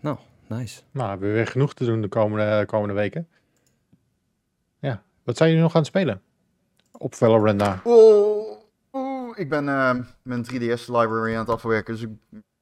Nou, 0.00 0.18
nice. 0.46 0.82
Nou, 0.90 1.08
hebben 1.08 1.28
we 1.28 1.34
weer 1.34 1.46
genoeg 1.46 1.74
te 1.74 1.84
doen 1.84 2.00
de 2.00 2.08
komende, 2.08 2.66
komende 2.66 2.94
weken. 2.94 3.28
Ja. 4.78 5.02
Wat 5.22 5.36
zijn 5.36 5.48
jullie 5.48 5.64
nog 5.64 5.74
aan 5.74 5.80
het 5.80 5.88
spelen? 5.90 6.22
Op 6.98 7.14
Valorant 7.14 7.56
na. 7.58 7.80
Ik 9.34 9.48
ben 9.48 9.68
eh, 9.68 9.94
mijn 10.22 10.44
3DS 10.44 10.86
library 10.86 11.32
aan 11.32 11.38
het 11.38 11.48
afwerken, 11.48 11.94
dus 11.94 12.02
ik, 12.02 12.10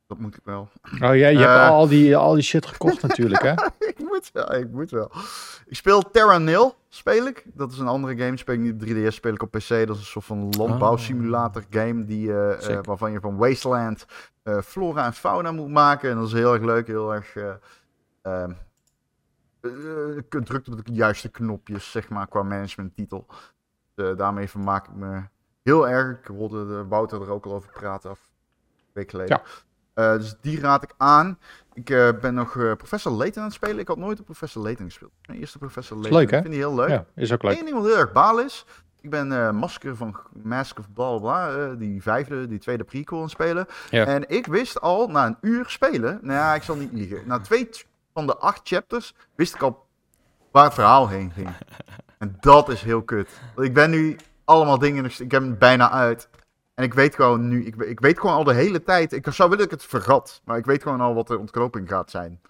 dat 0.07 0.19
moet 0.19 0.37
ik 0.37 0.41
wel. 0.45 0.69
Oh 0.93 0.99
ja, 0.99 1.09
je 1.09 1.39
hebt 1.39 1.41
Eh. 1.41 1.69
al 1.69 1.89
die, 1.89 2.17
al 2.17 2.35
die 2.35 2.43
shit 2.43 2.67
gekocht 2.67 3.03
natuurlijk, 3.03 3.43
hè? 3.43 3.53
ik 3.93 3.99
moet 3.99 4.31
wel, 4.33 4.55
ik 4.55 4.71
moet 4.71 4.91
wel. 4.91 5.11
Ik 5.67 5.77
speel 5.77 6.03
Terra 6.11 6.39
Nil, 6.39 6.75
speel 6.89 7.27
ik. 7.27 7.45
Dat 7.55 7.73
is 7.73 7.79
een 7.79 7.87
andere 7.87 8.17
game, 8.17 8.37
speel 8.37 8.55
ik 8.55 8.61
niet 8.61 8.73
op 8.73 8.89
3DS, 8.89 9.15
speel 9.15 9.33
ik 9.33 9.43
op 9.43 9.51
PC. 9.51 9.69
Dat 9.69 9.81
is 9.81 9.89
een 9.89 10.05
soort 10.05 10.25
van 10.25 10.51
landbouwsimulator 10.59 11.65
game, 11.71 12.05
die, 12.05 12.33
eh, 12.39 12.79
waarvan 12.83 13.13
je 13.13 13.21
van 13.21 13.37
Wasteland 13.37 14.07
flora 14.65 15.05
en 15.05 15.13
fauna 15.13 15.53
moet 15.53 15.69
maken. 15.71 16.11
En 16.11 16.17
dat 16.17 16.27
is 16.27 16.33
heel 16.33 16.53
erg 16.55 16.63
leuk, 16.63 16.87
heel 16.87 17.15
erg... 17.15 17.37
eh, 17.37 17.53
ehm, 18.23 18.51
eh, 19.61 19.71
je 20.31 20.43
drukt 20.45 20.69
op 20.69 20.85
de 20.87 20.93
juiste 20.93 21.29
knopjes, 21.31 21.91
zeg 21.91 22.09
maar, 22.09 22.29
qua 22.29 22.43
managementtitel. 22.43 23.27
Uh, 23.97 24.17
daarmee 24.17 24.49
vermaak 24.49 24.87
ik 24.89 24.95
me 24.95 25.23
heel 25.63 25.89
erg. 25.89 26.19
Ik 26.19 26.27
hoorde 26.27 26.67
de 26.67 26.87
Wouter 26.89 27.23
er 27.23 27.31
ook 27.31 27.45
al 27.45 27.53
over 27.53 27.71
praten 27.73 28.11
af 28.11 28.19
een 28.19 28.91
week 28.93 29.11
geleden. 29.11 29.41
Ja. 29.95 30.13
Eh, 30.13 30.19
dus 30.19 30.37
die 30.41 30.61
raad 30.61 30.83
ik 30.83 30.95
aan. 30.97 31.39
Ik 31.73 31.91
eh, 31.91 32.09
ben 32.21 32.35
nog 32.35 32.57
eh, 32.57 32.73
Professor 32.73 33.13
Layton 33.13 33.43
aan 33.43 33.49
het 33.49 33.57
spelen. 33.57 33.79
Ik 33.79 33.89
had 33.89 33.97
nooit 33.97 34.19
een 34.19 34.25
Professor 34.25 34.63
Layton 34.63 34.85
gespeeld. 34.85 35.13
Mijn 35.27 35.39
eerste 35.39 35.59
Professor 35.59 35.97
Layton. 35.97 36.19
leuk, 36.19 36.31
hè? 36.31 36.37
Ik 36.37 36.43
vind 36.43 36.55
die 36.55 36.63
heel 36.63 36.75
leuk. 36.75 36.89
Ja, 36.89 37.05
is 37.15 37.33
ook 37.33 37.43
leuk. 37.43 37.59
Eén 37.59 37.65
ding 37.65 37.77
wat 37.77 37.87
heel 37.87 37.99
erg 37.99 38.13
baal 38.13 38.41
is. 38.41 38.65
Ik 39.05 39.11
ben 39.11 39.33
eh, 39.33 39.51
Masker 39.51 39.97
van 39.97 40.17
Mask 40.43 40.79
of 40.79 40.93
bla 40.93 41.19
bla 41.19 41.57
eh, 41.57 41.71
die 41.79 42.03
vijfde, 42.03 42.47
die 42.47 42.59
tweede 42.59 42.85
prequel 42.85 43.17
aan 43.17 43.25
het 43.25 43.33
spelen. 43.33 43.67
Ja. 43.91 44.07
En 44.07 44.29
ik 44.29 44.47
wist 44.47 44.81
al 44.81 45.09
na 45.09 45.27
een 45.27 45.37
uur 45.41 45.65
spelen. 45.69 46.19
Nou 46.23 46.39
ja, 46.39 46.55
ik 46.55 46.63
zal 46.63 46.77
niet 46.77 46.93
liegen. 46.93 47.23
Na 47.27 47.41
twee 47.41 47.69
van 48.13 48.27
de 48.27 48.37
acht 48.37 48.61
chapters 48.65 49.15
wist 49.35 49.55
ik 49.55 49.63
al 49.63 49.87
waar 50.51 50.65
het 50.65 50.75
verhaal 50.75 51.09
heen 51.09 51.31
ging. 51.31 51.49
En 52.25 52.37
dat 52.41 52.69
is 52.69 52.83
heel 52.83 53.03
kut. 53.03 53.29
Want 53.55 53.69
ik 53.69 53.75
ben 53.75 53.91
nu 53.91 54.17
allemaal 54.45 54.79
dingen. 54.79 55.05
Ik 55.05 55.31
heb 55.31 55.43
hem 55.43 55.59
bijna 55.59 55.91
uit. 55.91 56.29
En 56.75 56.85
ik 56.85 56.95
weet 56.95 57.15
gewoon 57.15 57.49
nu. 57.49 57.65
Ik, 57.65 57.77
ik 57.77 58.01
weet 58.01 58.21
gewoon 58.21 58.35
al 58.35 58.45
de 58.45 58.55
hele 58.55 58.83
tijd. 58.83 59.13
Ik 59.13 59.27
zou 59.31 59.51
willen 59.51 59.65
dat 59.65 59.75
ik 59.75 59.81
het 59.81 59.91
vergat. 59.91 60.41
Maar 60.45 60.59
ik 60.59 60.65
weet 60.65 60.83
gewoon 60.83 61.01
al 61.01 61.15
wat 61.15 61.27
de 61.27 61.39
ontknoping 61.39 61.89
gaat 61.89 62.11
zijn. 62.11 62.41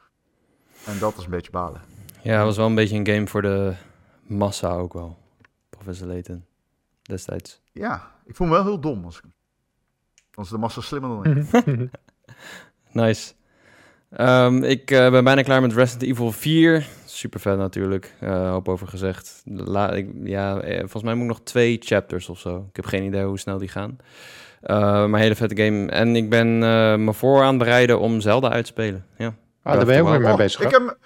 En 0.86 0.98
dat 0.98 1.16
is 1.16 1.24
een 1.24 1.30
beetje 1.30 1.50
balen. 1.50 1.80
Ja, 2.22 2.36
het 2.36 2.44
was 2.44 2.56
wel 2.56 2.66
een 2.66 2.74
beetje 2.74 2.96
een 2.96 3.06
game 3.06 3.26
voor 3.26 3.42
de 3.42 3.74
massa 4.22 4.70
ook 4.70 4.92
wel. 4.92 5.18
Professor 5.70 6.06
Layton. 6.06 6.44
Destijds. 7.02 7.60
Ja, 7.72 8.10
ik 8.24 8.36
voel 8.36 8.46
me 8.46 8.52
wel 8.52 8.64
heel 8.64 8.80
dom. 8.80 9.04
Als 9.04 9.20
is 10.34 10.48
de 10.48 10.58
massa 10.58 10.80
slimmer 10.80 11.22
dan 11.22 11.36
ik. 11.36 11.90
Nice. 12.92 13.32
Ehm, 14.10 14.62
ik 14.62 14.90
eh, 14.90 15.10
ben 15.10 15.24
bijna 15.24 15.42
klaar 15.42 15.60
met 15.60 15.72
Resident 15.72 16.10
Evil 16.10 16.32
4. 16.32 16.88
Super 17.14 17.40
vet 17.40 17.56
natuurlijk. 17.58 18.14
Eh 18.20 18.50
hoop 18.50 18.68
over 18.68 18.88
gezegd. 18.88 19.42
La 19.44 19.90
ik, 19.92 20.08
ja, 20.22 20.60
eh, 20.60 20.78
volgens 20.78 21.02
mij 21.02 21.14
moet 21.14 21.22
ik 21.22 21.28
nog 21.28 21.40
twee 21.42 21.78
chapters 21.82 22.28
of 22.28 22.38
zo. 22.38 22.66
Ik 22.70 22.76
heb 22.76 22.84
geen 22.86 23.02
idee 23.02 23.24
hoe 23.24 23.38
snel 23.38 23.58
die 23.58 23.68
gaan. 23.68 23.96
Eh, 24.60 25.06
maar 25.06 25.20
hele 25.20 25.34
vette 25.34 25.62
game. 25.62 25.90
En 25.90 26.16
ik 26.16 26.30
ben 26.30 26.46
eh, 26.62 26.96
me 26.96 27.12
voor 27.12 27.42
aan 27.42 27.48
het 27.48 27.58
bereiden 27.58 28.00
om 28.00 28.20
Zelda 28.20 28.50
uit 28.50 28.64
te 28.64 28.70
spelen. 28.70 29.06
Ja. 29.16 29.34
Ah, 29.62 29.74
daar 29.76 29.84
ben 29.86 29.94
je 29.96 30.02
ook 30.02 30.08
weer 30.08 30.20
mee 30.20 30.30
Oh, 30.32 30.36
bezig, 30.36 30.60
ik 30.60 30.70
heb, 30.70 30.98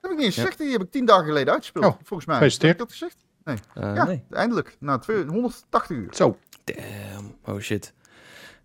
heb 0.00 0.10
ik 0.10 0.16
niet 0.16 0.24
eens 0.26 0.34
Ja. 0.34 0.40
gezegd. 0.42 0.58
Die 0.58 0.72
heb 0.72 0.82
ik 0.82 0.90
tien 0.90 1.04
dagen 1.04 1.24
geleden 1.24 1.52
uitgespeeld. 1.52 1.84
Oh, 1.84 1.94
volgens 2.02 2.28
mij. 2.28 2.38
Heb 2.38 2.62
ik 2.62 2.78
dat 2.78 2.90
gezegd? 2.90 3.16
Eh, 3.44 3.54
ja, 3.74 4.04
Nee. 4.04 4.24
eindelijk. 4.30 4.76
Na 4.80 4.98
twee- 4.98 5.24
180 5.24 5.96
uur. 5.96 6.08
Zo. 6.14 6.36
Damn. 6.64 7.34
Oh 7.44 7.58
shit. 7.58 7.92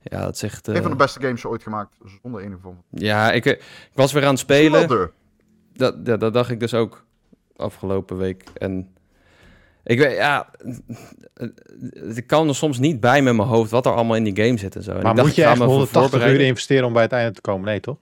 Ja, 0.02 0.20
dat 0.24 0.42
echt... 0.42 0.68
Een 0.68 0.82
van 0.82 0.92
de 0.92 0.98
beste 0.98 1.20
games 1.22 1.46
ooit 1.46 1.64
gemaakt. 1.64 1.96
Zonder 2.22 2.42
enige 2.42 2.60
vorm. 2.62 2.76
van- 2.76 3.00
Ja, 3.00 3.32
ik, 3.32 3.46
ik 3.46 3.62
was 3.94 4.12
weer 4.12 4.24
aan 4.24 4.30
het 4.30 4.40
spelen. 4.40 5.12
Dat, 5.74 5.96
ja, 6.04 6.18
dat 6.18 6.34
dacht 6.34 6.50
ik 6.50 6.60
dus 6.60 6.74
ook 6.74 7.06
afgelopen 7.56 8.18
week. 8.18 8.44
En 8.58 8.88
ik 9.84 9.98
weet, 10.00 10.16
ja, 10.16 10.50
ik 12.16 12.28
kan 12.28 12.48
er 12.48 12.56
soms 12.56 12.80
niet 12.80 13.00
bij 13.00 13.22
met 13.22 13.36
mijn 13.36 13.48
hoofd 13.48 13.72
wat 13.72 13.86
er 13.86 13.92
allemaal 13.94 14.16
in 14.16 14.24
die 14.24 14.44
game 14.46 14.58
zit 14.58 14.76
en 14.76 14.84
zo. 14.84 14.92
En 14.92 15.02
Maar 15.02 15.10
ik 15.12 15.16
dacht, 15.16 15.28
moet 15.28 15.36
je 15.36 15.44
echt 15.44 15.52
me 15.52 15.58
voor 15.58 15.68
180 15.68 16.04
uur 16.04 16.10
voorbereiden. 16.10 16.48
investeren 16.48 16.86
om 16.88 16.94
bij 16.94 17.02
het 17.02 17.12
einde 17.12 17.32
te 17.32 17.42
komen? 17.42 17.66
Nee, 17.66 17.80
toch? 17.80 17.98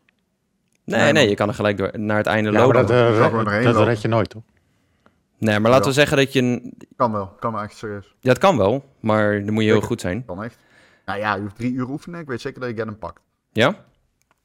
Nee, 0.85 1.11
Nee, 1.11 1.29
je 1.29 1.35
kan 1.35 1.47
er 1.47 1.53
gelijk 1.53 1.77
door, 1.77 1.99
naar 1.99 2.17
het 2.17 2.25
einde 2.25 2.51
Ja, 2.51 2.57
maar 2.57 2.65
lopen. 2.67 2.81
dat, 2.81 2.89
eh, 2.89 3.31
doorheen 3.31 3.63
dat 3.63 3.73
lopen. 3.73 3.87
red 3.87 4.01
je 4.01 4.07
nooit, 4.07 4.29
toch? 4.29 4.43
nee, 5.37 5.59
maar 5.59 5.71
laten 5.71 5.85
we 5.87 5.93
zeggen 5.93 6.17
dat 6.17 6.33
je... 6.33 6.41
een- 6.41 6.73
Kan 6.95 7.11
wel. 7.11 7.27
Kan 7.39 7.53
wel 7.53 7.61
echt 7.61 7.77
serieus. 7.77 8.15
Ja, 8.19 8.29
het 8.29 8.37
kan 8.37 8.57
wel, 8.57 8.83
maar 8.99 9.45
dan 9.45 9.53
moet 9.53 9.55
je 9.63 9.69
heel 9.69 9.73
Zeker. 9.73 9.87
goed 9.87 10.01
zijn. 10.01 10.25
Kan 10.25 10.43
echt. 10.43 10.57
Nou 11.05 11.19
ja, 11.19 11.35
je 11.35 11.41
hoeft 11.41 11.55
drie 11.55 11.73
uur 11.73 11.89
oefenen. 11.89 12.19
Ik 12.19 12.27
weet 12.27 12.41
zeker 12.41 12.59
dat 12.61 12.69
je 12.77 12.83
hem 12.83 12.97
pakt. 12.97 13.21
Ja? 13.51 13.75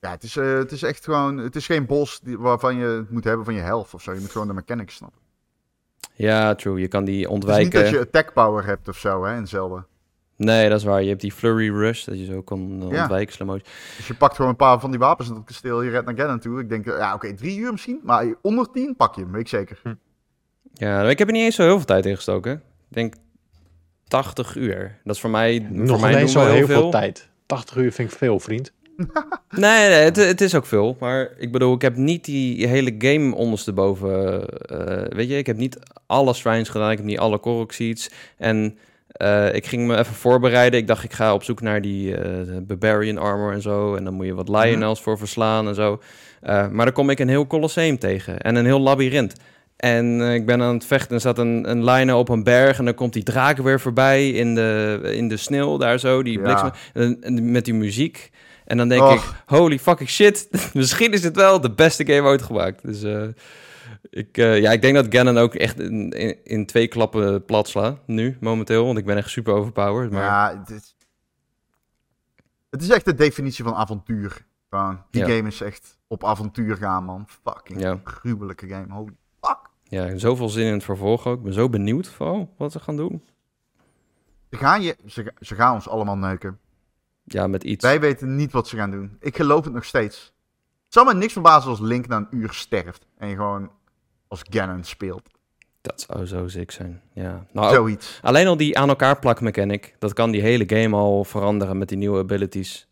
Ja, 0.00 0.10
het 0.10 0.22
is, 0.22 0.36
eh, 0.36 0.56
het 0.58 0.72
is 0.72 0.82
echt 0.82 1.04
gewoon... 1.04 1.36
Het 1.36 1.56
is 1.56 1.66
geen 1.66 1.86
bos 1.86 2.20
die, 2.20 2.38
waarvan 2.38 2.76
je 2.76 2.84
het 2.86 3.10
moet 3.10 3.24
hebben 3.24 3.44
van 3.44 3.54
je 3.54 3.60
health 3.60 3.94
of 3.94 4.02
zo. 4.02 4.12
Je 4.12 4.20
moet 4.20 4.30
gewoon 4.30 4.46
de 4.46 4.52
mechanics 4.54 4.94
snappen. 4.94 5.20
Ja, 6.14 6.54
true. 6.54 6.80
Je 6.80 6.88
kan 6.88 7.04
die 7.04 7.14
Het 7.14 7.24
is 7.24 7.28
niet 7.34 7.44
ontwijken. 7.44 7.82
dat 7.82 7.90
je 7.90 8.00
attack 8.00 8.32
power 8.32 8.64
hebt 8.64 8.88
of 8.88 8.96
zo, 8.98 9.24
hè, 9.24 9.36
in 9.36 9.48
Zelda. 9.48 9.86
Nee, 10.36 10.68
dat 10.68 10.78
is 10.78 10.84
waar. 10.84 11.02
Je 11.02 11.08
hebt 11.08 11.20
die 11.20 11.32
flurry 11.32 11.70
rush, 11.70 12.04
dat 12.04 12.18
je 12.18 12.24
zo 12.24 12.42
kan 12.42 12.82
eh, 12.82 12.90
Ja. 12.90 13.00
ontwijken, 13.00 13.34
slow 13.34 13.48
motion. 13.48 13.68
Dus 13.96 14.06
je 14.06 14.14
pakt 14.14 14.36
gewoon 14.36 14.50
een 14.50 14.56
paar 14.56 14.80
van 14.80 14.90
die 14.90 14.98
wapens 14.98 15.28
in 15.28 15.34
het 15.34 15.44
kasteel, 15.44 15.82
je 15.82 15.90
redt 15.90 16.06
naar 16.06 16.16
Ganon 16.16 16.38
toe. 16.38 16.60
Ik 16.60 16.68
denk, 16.68 16.86
eh, 16.86 16.98
ja, 16.98 17.14
oké, 17.14 17.34
drie 17.34 17.58
uur 17.58 17.70
misschien, 17.72 18.00
maar 18.02 18.34
onder 18.42 18.70
tien 18.72 18.96
pak 18.96 19.14
je 19.14 19.20
hem, 19.20 19.32
weet 19.32 19.40
ik 19.40 19.48
zeker. 19.48 19.80
Ja, 20.72 21.02
ik 21.08 21.18
heb 21.18 21.26
er 21.28 21.34
niet 21.34 21.42
eens 21.44 21.54
zo 21.54 21.62
heel 21.62 21.76
veel 21.76 21.86
tijd 21.86 22.06
in 22.06 22.14
gestoken. 22.16 22.52
Ik 22.88 22.94
denk 22.94 23.14
80 24.08 24.56
uur. 24.56 24.98
Dat 25.04 25.14
is 25.14 25.20
voor 25.20 25.30
mij, 25.30 25.64
voor 25.68 25.76
Nog 25.76 26.00
mij 26.00 26.12
doen 26.12 26.20
we 26.20 26.28
zo 26.28 26.46
heel 26.46 26.66
veel 26.66 26.90
tijd. 26.90 27.28
80 27.46 27.76
uur 27.76 27.92
vind 27.92 28.10
ik 28.10 28.16
veel, 28.16 28.40
vriend. 28.40 28.72
Nee, 29.50 29.88
nee 29.88 29.98
het, 30.04 30.16
het 30.16 30.40
is 30.40 30.54
ook 30.54 30.66
veel. 30.66 30.96
Maar 31.00 31.30
ik 31.38 31.52
bedoel, 31.52 31.74
ik 31.74 31.82
heb 31.82 31.96
niet 31.96 32.24
die 32.24 32.66
hele 32.66 32.94
game 32.98 33.34
ondersteboven. 33.34 34.44
eh 34.48 35.16
weet 35.16 35.28
je, 35.28 35.36
ik 35.36 35.46
heb 35.46 35.56
niet 35.56 35.78
alle 36.06 36.34
shrines 36.34 36.68
gedaan. 36.68 36.90
Ik 36.90 36.96
heb 36.96 37.06
niet 37.06 37.18
alle 37.18 37.38
Korok 37.38 37.72
seeds. 37.72 38.10
En 38.38 38.78
eh, 39.08 39.54
ik 39.54 39.66
ging 39.66 39.86
me 39.86 39.96
even 39.98 40.14
voorbereiden. 40.14 40.80
Ik 40.80 40.86
dacht, 40.86 41.04
ik 41.04 41.12
ga 41.12 41.34
op 41.34 41.42
zoek 41.42 41.60
naar 41.60 41.80
die 41.80 42.16
eh, 42.16 42.56
Barbarian 42.62 43.18
armor 43.18 43.52
en 43.52 43.62
zo. 43.62 43.94
En 43.94 44.04
dan 44.04 44.14
moet 44.14 44.26
je 44.26 44.34
wat 44.34 44.48
Lionels 44.48 45.02
voor 45.02 45.18
verslaan 45.18 45.68
en 45.68 45.74
zo. 45.74 46.00
Maar 46.42 46.84
dan 46.84 46.92
kom 46.92 47.10
ik 47.10 47.18
een 47.18 47.28
heel 47.28 47.46
Colosseum 47.46 47.98
tegen. 47.98 48.40
En 48.40 48.54
een 48.56 48.64
heel 48.64 48.80
labyrint. 48.80 49.34
En 49.76 50.20
ik 50.20 50.46
ben 50.46 50.62
aan 50.62 50.74
het 50.74 50.84
vechten. 50.86 51.14
Er 51.14 51.20
staat 51.20 51.38
een, 51.38 51.70
een 51.70 51.84
line 51.84 52.14
op 52.16 52.28
een 52.28 52.42
berg. 52.44 52.78
En 52.78 52.84
dan 52.84 52.94
komt 52.94 53.12
die 53.12 53.22
draak 53.22 53.56
weer 53.58 53.80
voorbij 53.80 54.28
in 54.30 54.54
de, 54.54 55.00
in 55.14 55.28
de 55.28 55.36
sneeuw 55.36 55.76
daar 55.78 55.98
zo. 55.98 56.22
Die 56.22 56.38
Ja. 56.38 56.42
bliksem. 56.44 56.70
En, 56.94 57.16
en 57.20 57.50
met 57.50 57.64
die 57.64 57.74
muziek. 57.74 58.30
En 58.66 58.76
dan 58.76 58.88
denk 58.88 59.02
Och. 59.02 59.14
ik, 59.14 59.42
holy 59.46 59.78
fucking 59.78 60.08
shit. 60.08 60.48
Misschien 60.74 61.12
is 61.12 61.22
het 61.24 61.36
wel 61.36 61.60
de 61.60 61.70
beste 61.70 62.06
game 62.06 62.28
ooit 62.28 62.42
gemaakt. 62.42 62.82
Dus 62.82 63.02
eh, 63.02 63.28
ik, 64.10 64.38
eh, 64.38 64.60
ja, 64.60 64.70
ik 64.72 64.82
denk 64.82 64.94
dat 64.94 65.06
Ganon 65.08 65.38
ook 65.38 65.54
echt 65.54 65.80
in, 65.80 66.10
in, 66.10 66.36
in 66.44 66.66
twee 66.66 66.88
klappen 66.88 67.44
plat 67.44 67.68
sla. 67.68 67.98
Nu, 68.06 68.36
momenteel. 68.40 68.84
Want 68.86 68.98
ik 68.98 69.04
ben 69.04 69.16
echt 69.16 69.30
super 69.30 69.52
overpowered. 69.54 70.10
Maar 70.10 70.22
Ja, 70.22 70.58
het 70.58 70.70
is, 70.70 70.96
het 72.70 72.82
is 72.82 72.88
echt 72.88 73.04
de 73.04 73.14
definitie 73.14 73.64
van 73.64 73.74
avontuur. 73.74 74.44
Gewoon, 74.70 75.02
die 75.10 75.26
Ja. 75.26 75.28
game 75.36 75.48
is 75.48 75.60
echt 75.60 75.98
op 76.06 76.24
avontuur 76.24 76.76
gaan, 76.76 77.04
man. 77.04 77.24
Fucking 77.44 77.80
Ja. 77.80 78.00
gruwelijke 78.04 78.68
game. 78.68 78.92
Holy 78.92 79.12
fuck. 79.40 79.58
ja, 79.84 80.18
zoveel 80.18 80.48
zin 80.48 80.66
in 80.66 80.72
het 80.72 80.84
vervolg 80.84 81.26
ook. 81.26 81.36
Ik 81.38 81.42
ben 81.44 81.52
zo 81.52 81.68
benieuwd 81.68 82.08
vooral 82.08 82.54
wat 82.56 82.72
ze 82.72 82.80
gaan 82.80 82.96
doen. 82.96 83.22
Ze 84.50 84.56
gaan, 84.56 84.82
je, 84.82 84.96
ze, 85.06 85.32
ze 85.40 85.54
gaan 85.54 85.74
ons 85.74 85.88
allemaal 85.88 86.16
neuken. 86.16 86.58
Ja, 87.26 87.46
met 87.46 87.64
iets. 87.64 87.84
Wij 87.84 88.00
weten 88.00 88.36
niet 88.36 88.52
wat 88.52 88.68
ze 88.68 88.76
gaan 88.76 88.90
doen. 88.90 89.16
Ik 89.20 89.36
geloof 89.36 89.64
het 89.64 89.74
nog 89.74 89.84
steeds. 89.84 90.32
Het 90.84 90.94
zal 90.94 91.04
me 91.04 91.14
niks 91.14 91.32
verbazen 91.32 91.70
als 91.70 91.80
Link 91.80 92.06
na 92.06 92.16
een 92.16 92.26
uur 92.30 92.52
sterft. 92.52 93.06
En 93.18 93.28
je 93.28 93.34
gewoon 93.34 93.70
als 94.28 94.42
Ganon 94.50 94.84
speelt. 94.84 95.28
Dat 95.80 96.06
zou 96.08 96.26
zo 96.26 96.48
sick 96.48 96.70
zijn. 96.70 97.02
Ja. 97.12 97.46
Nou, 97.52 97.74
Zoiets. 97.74 98.18
alleen 98.22 98.46
al 98.46 98.56
die 98.56 98.78
aan 98.78 98.88
elkaar 98.88 99.18
plak 99.18 99.40
mechanic. 99.40 99.94
Dat 99.98 100.12
kan 100.12 100.30
die 100.30 100.40
hele 100.40 100.64
game 100.66 100.96
al 100.96 101.24
veranderen 101.24 101.78
met 101.78 101.88
die 101.88 101.98
nieuwe 101.98 102.18
abilities. 102.18 102.88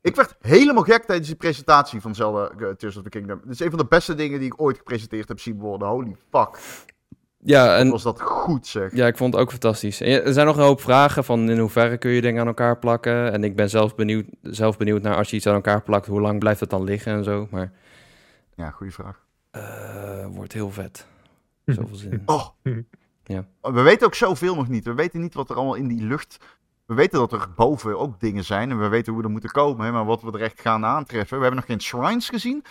Ik 0.00 0.16
werd 0.16 0.36
helemaal 0.40 0.82
gek 0.82 1.04
tijdens 1.04 1.28
die 1.28 1.36
presentatie 1.36 2.00
van 2.00 2.14
Zelda 2.14 2.48
eh, 2.48 2.68
Tears 2.68 2.96
of 2.96 3.02
the 3.02 3.08
Kingdom. 3.08 3.40
Het 3.40 3.50
is 3.50 3.60
een 3.60 3.70
van 3.70 3.78
de 3.78 3.86
beste 3.86 4.14
dingen 4.14 4.38
die 4.38 4.48
ik 4.48 4.60
ooit 4.60 4.76
gepresenteerd 4.76 5.28
heb 5.28 5.40
zien 5.40 5.58
worden. 5.58 5.88
Holy 5.88 6.16
fuck. 6.30 6.58
Ja, 7.46 7.76
En 7.76 7.90
was 7.90 8.02
dat 8.02 8.20
goed 8.20 8.66
zeg. 8.66 8.94
Ja, 8.94 9.06
ik 9.06 9.16
vond 9.16 9.32
het 9.32 9.42
ook 9.42 9.50
fantastisch. 9.50 10.00
En 10.00 10.10
ja, 10.10 10.20
er 10.20 10.32
zijn 10.32 10.46
nog 10.46 10.56
een 10.56 10.62
hoop 10.62 10.80
vragen 10.80 11.24
van 11.24 11.50
in 11.50 11.58
hoeverre 11.58 11.98
kun 11.98 12.10
je 12.10 12.20
dingen 12.20 12.40
aan 12.40 12.46
elkaar 12.46 12.78
plakken. 12.78 13.32
En 13.32 13.44
ik 13.44 13.56
ben 13.56 13.70
zelf 13.70 13.94
benieuwd, 13.94 14.26
zelf 14.42 14.76
benieuwd 14.76 15.02
naar 15.02 15.16
als 15.16 15.30
je 15.30 15.36
iets 15.36 15.46
aan 15.46 15.54
elkaar 15.54 15.82
plakt, 15.82 16.06
hoe 16.06 16.20
lang 16.20 16.38
blijft 16.38 16.60
het 16.60 16.70
dan 16.70 16.84
liggen 16.84 17.12
en 17.12 17.24
zo. 17.24 17.46
Maar 17.50 17.72
Ja, 18.54 18.70
goede 18.70 18.92
vraag. 18.92 19.24
eh 19.50 20.26
wordt 20.30 20.52
heel 20.52 20.70
vet. 20.70 21.06
Zoveel 21.66 21.96
zin. 21.96 22.10
in. 22.12 22.22
Oh. 22.26 22.46
Ja. 23.24 23.44
We 23.60 23.80
weten 23.82 24.06
ook 24.06 24.14
zoveel 24.14 24.54
nog 24.54 24.68
niet. 24.68 24.84
We 24.84 24.94
weten 24.94 25.20
niet 25.20 25.34
wat 25.34 25.50
er 25.50 25.56
allemaal 25.56 25.74
in 25.74 25.88
die 25.88 26.02
lucht... 26.02 26.38
We 26.86 26.94
weten 26.94 27.18
dat 27.18 27.32
er 27.32 27.46
boven 27.56 27.98
ook 27.98 28.20
dingen 28.20 28.44
zijn. 28.44 28.70
En 28.70 28.78
we 28.80 28.88
weten 28.88 29.12
hoe 29.12 29.20
we 29.20 29.26
er 29.26 29.32
moeten 29.32 29.50
komen. 29.50 29.86
Hè, 29.86 29.92
maar 29.92 30.04
wat 30.04 30.22
we 30.22 30.32
er 30.32 30.42
echt 30.42 30.60
gaan 30.60 30.84
aantreffen. 30.84 31.36
We 31.36 31.44
hebben 31.44 31.60
nog 31.60 31.64
geen 31.70 31.80
shrines 31.80 32.28
gezien. 32.28 32.64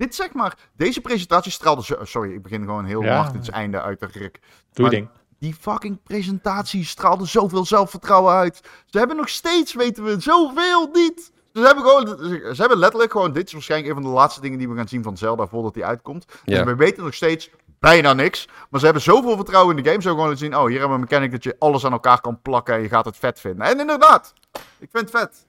Dit 0.00 0.14
zeg 0.14 0.32
maar... 0.32 0.56
Deze 0.76 1.00
presentatie 1.00 1.52
straalde 1.52 1.84
zo... 1.84 1.96
Sorry, 2.02 2.32
ik 2.32 2.42
begin 2.42 2.64
gewoon 2.64 2.84
heel 2.84 3.02
Ja. 3.02 3.22
Martins 3.22 3.50
einde 3.50 3.80
uit 3.80 4.00
de 4.00 4.08
rik. 4.12 4.40
Doe 4.72 4.82
Maar- 4.84 4.90
ding. 4.94 5.08
Die 5.38 5.54
fucking 5.54 6.02
presentatie 6.02 6.84
straalde 6.84 7.26
zoveel 7.26 7.64
zelfvertrouwen 7.64 8.34
uit. 8.34 8.60
Ze 8.86 8.98
hebben 8.98 9.16
nog 9.16 9.28
steeds, 9.28 9.74
weten 9.74 10.04
we, 10.04 10.20
zoveel 10.20 10.88
niet. 10.92 11.32
Ze 11.52 11.60
hebben, 11.60 11.84
gewoon, 11.84 12.06
ze 12.54 12.60
hebben 12.60 12.78
letterlijk 12.78 13.12
gewoon... 13.12 13.32
Dit 13.32 13.46
is 13.46 13.52
waarschijnlijk 13.52 13.90
een 13.90 14.02
van 14.02 14.10
de 14.10 14.16
laatste 14.16 14.40
dingen 14.40 14.58
die 14.58 14.68
we 14.68 14.76
gaan 14.76 14.88
zien 14.88 15.02
van 15.02 15.16
Zelda 15.16 15.46
voordat 15.46 15.74
die 15.74 15.84
uitkomt. 15.84 16.24
Ja. 16.44 16.58
En 16.58 16.66
we 16.66 16.74
weten 16.74 17.04
nog 17.04 17.14
steeds 17.14 17.50
bijna 17.78 18.12
niks. 18.12 18.48
Maar 18.70 18.78
ze 18.80 18.84
hebben 18.84 19.02
zoveel 19.02 19.36
vertrouwen 19.36 19.76
in 19.76 19.82
de 19.82 19.90
game. 19.90 20.02
Zo 20.02 20.10
gewoon 20.14 20.36
zien, 20.36 20.56
oh, 20.56 20.66
hier 20.66 20.78
hebben 20.78 20.88
we 20.88 20.94
een 21.02 21.08
mechanic 21.10 21.30
dat 21.30 21.44
je 21.44 21.56
alles 21.58 21.84
aan 21.84 21.92
elkaar 21.92 22.20
kan 22.20 22.40
plakken 22.42 22.74
en 22.74 22.82
je 22.82 22.88
gaat 22.88 23.04
het 23.04 23.16
vet 23.16 23.40
vinden. 23.40 23.66
En 23.66 23.80
inderdaad, 23.80 24.32
ik 24.78 24.88
vind 24.92 25.12
het 25.12 25.20
vet. 25.20 25.46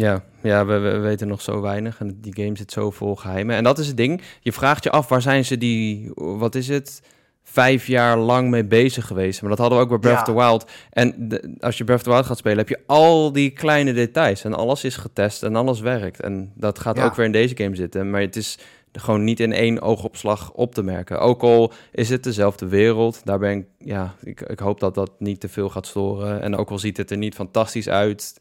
Ja, 0.00 0.22
ja 0.42 0.66
we, 0.66 0.78
we 0.78 0.98
weten 0.98 1.28
nog 1.28 1.40
zo 1.40 1.60
weinig 1.60 2.00
en 2.00 2.18
die 2.20 2.34
game 2.44 2.56
zit 2.56 2.72
zo 2.72 2.90
vol 2.90 3.16
geheimen. 3.16 3.56
En 3.56 3.64
dat 3.64 3.78
is 3.78 3.86
het 3.86 3.96
ding, 3.96 4.22
je 4.40 4.52
vraagt 4.52 4.84
je 4.84 4.90
af 4.90 5.08
waar 5.08 5.22
zijn 5.22 5.44
ze 5.44 5.58
die, 5.58 6.10
wat 6.14 6.54
is 6.54 6.68
het, 6.68 7.02
vijf 7.42 7.86
jaar 7.86 8.18
lang 8.18 8.50
mee 8.50 8.64
bezig 8.64 9.06
geweest. 9.06 9.40
Maar 9.40 9.50
dat 9.50 9.58
hadden 9.58 9.78
we 9.78 9.84
ook 9.84 9.90
bij 9.90 9.98
Breath 9.98 10.26
Ja. 10.26 10.32
of 10.34 10.38
the 10.40 10.46
Wild. 10.46 10.70
En 10.90 11.28
de- 11.28 11.54
als 11.60 11.78
je 11.78 11.84
Breath 11.84 11.98
of 12.00 12.04
the 12.06 12.10
Wild 12.12 12.26
gaat 12.26 12.38
spelen, 12.38 12.58
heb 12.58 12.68
je 12.68 12.80
al 12.86 13.32
die 13.32 13.50
kleine 13.50 13.92
details. 13.92 14.44
En 14.44 14.54
alles 14.54 14.84
is 14.84 14.96
getest 14.96 15.42
en 15.42 15.56
alles 15.56 15.80
werkt. 15.80 16.20
En 16.20 16.52
dat 16.54 16.78
gaat 16.78 16.96
Ja. 16.96 17.04
ook 17.04 17.14
weer 17.14 17.26
in 17.26 17.32
deze 17.32 17.56
game 17.56 17.76
zitten. 17.76 18.10
Maar 18.10 18.20
het 18.20 18.36
is 18.36 18.58
gewoon 18.92 19.24
niet 19.24 19.40
in 19.40 19.52
één 19.52 19.80
oogopslag 19.80 20.52
op 20.52 20.74
te 20.74 20.82
merken. 20.82 21.20
Ook 21.20 21.42
al 21.42 21.72
is 21.92 22.08
het 22.08 22.22
dezelfde 22.24 22.66
wereld, 22.66 23.20
daar 23.24 23.38
ben 23.38 23.50
ik, 23.58 23.66
ja, 23.78 24.14
ik, 24.22 24.40
ik 24.40 24.58
hoop 24.58 24.80
dat 24.80 24.94
dat 24.94 25.10
niet 25.18 25.40
te 25.40 25.48
veel 25.48 25.68
gaat 25.68 25.86
storen. 25.86 26.42
En 26.42 26.56
ook 26.56 26.70
al 26.70 26.78
ziet 26.78 26.96
het 26.96 27.10
er 27.10 27.16
niet 27.16 27.34
fantastisch 27.34 27.88
uit 27.88 28.38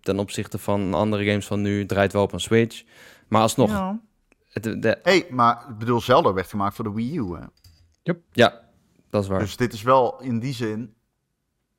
ten 0.00 0.18
opzichte 0.18 0.58
van 0.58 0.94
andere 0.94 1.24
games 1.24 1.46
van 1.46 1.60
nu, 1.60 1.86
draait 1.86 2.12
wel 2.12 2.22
op 2.22 2.32
een 2.32 2.40
Switch. 2.40 2.82
Maar 3.28 3.42
alsnog, 3.42 3.70
Ja. 3.70 4.00
het, 4.48 4.62
de, 4.62 4.98
hey, 5.02 5.26
maar 5.30 5.64
ik 5.68 5.78
bedoel, 5.78 6.00
Zelda 6.00 6.32
werd 6.32 6.48
gemaakt 6.48 6.74
voor 6.74 6.84
de 6.84 6.92
Wii 6.92 7.18
U. 7.18 7.36
Hè? 7.36 7.44
ja, 8.32 8.60
dat 9.10 9.22
is 9.22 9.28
waar. 9.28 9.38
Dus 9.38 9.56
dit 9.56 9.72
is 9.72 9.82
wel 9.82 10.20
in 10.20 10.38
die 10.38 10.54
zin 10.54 10.94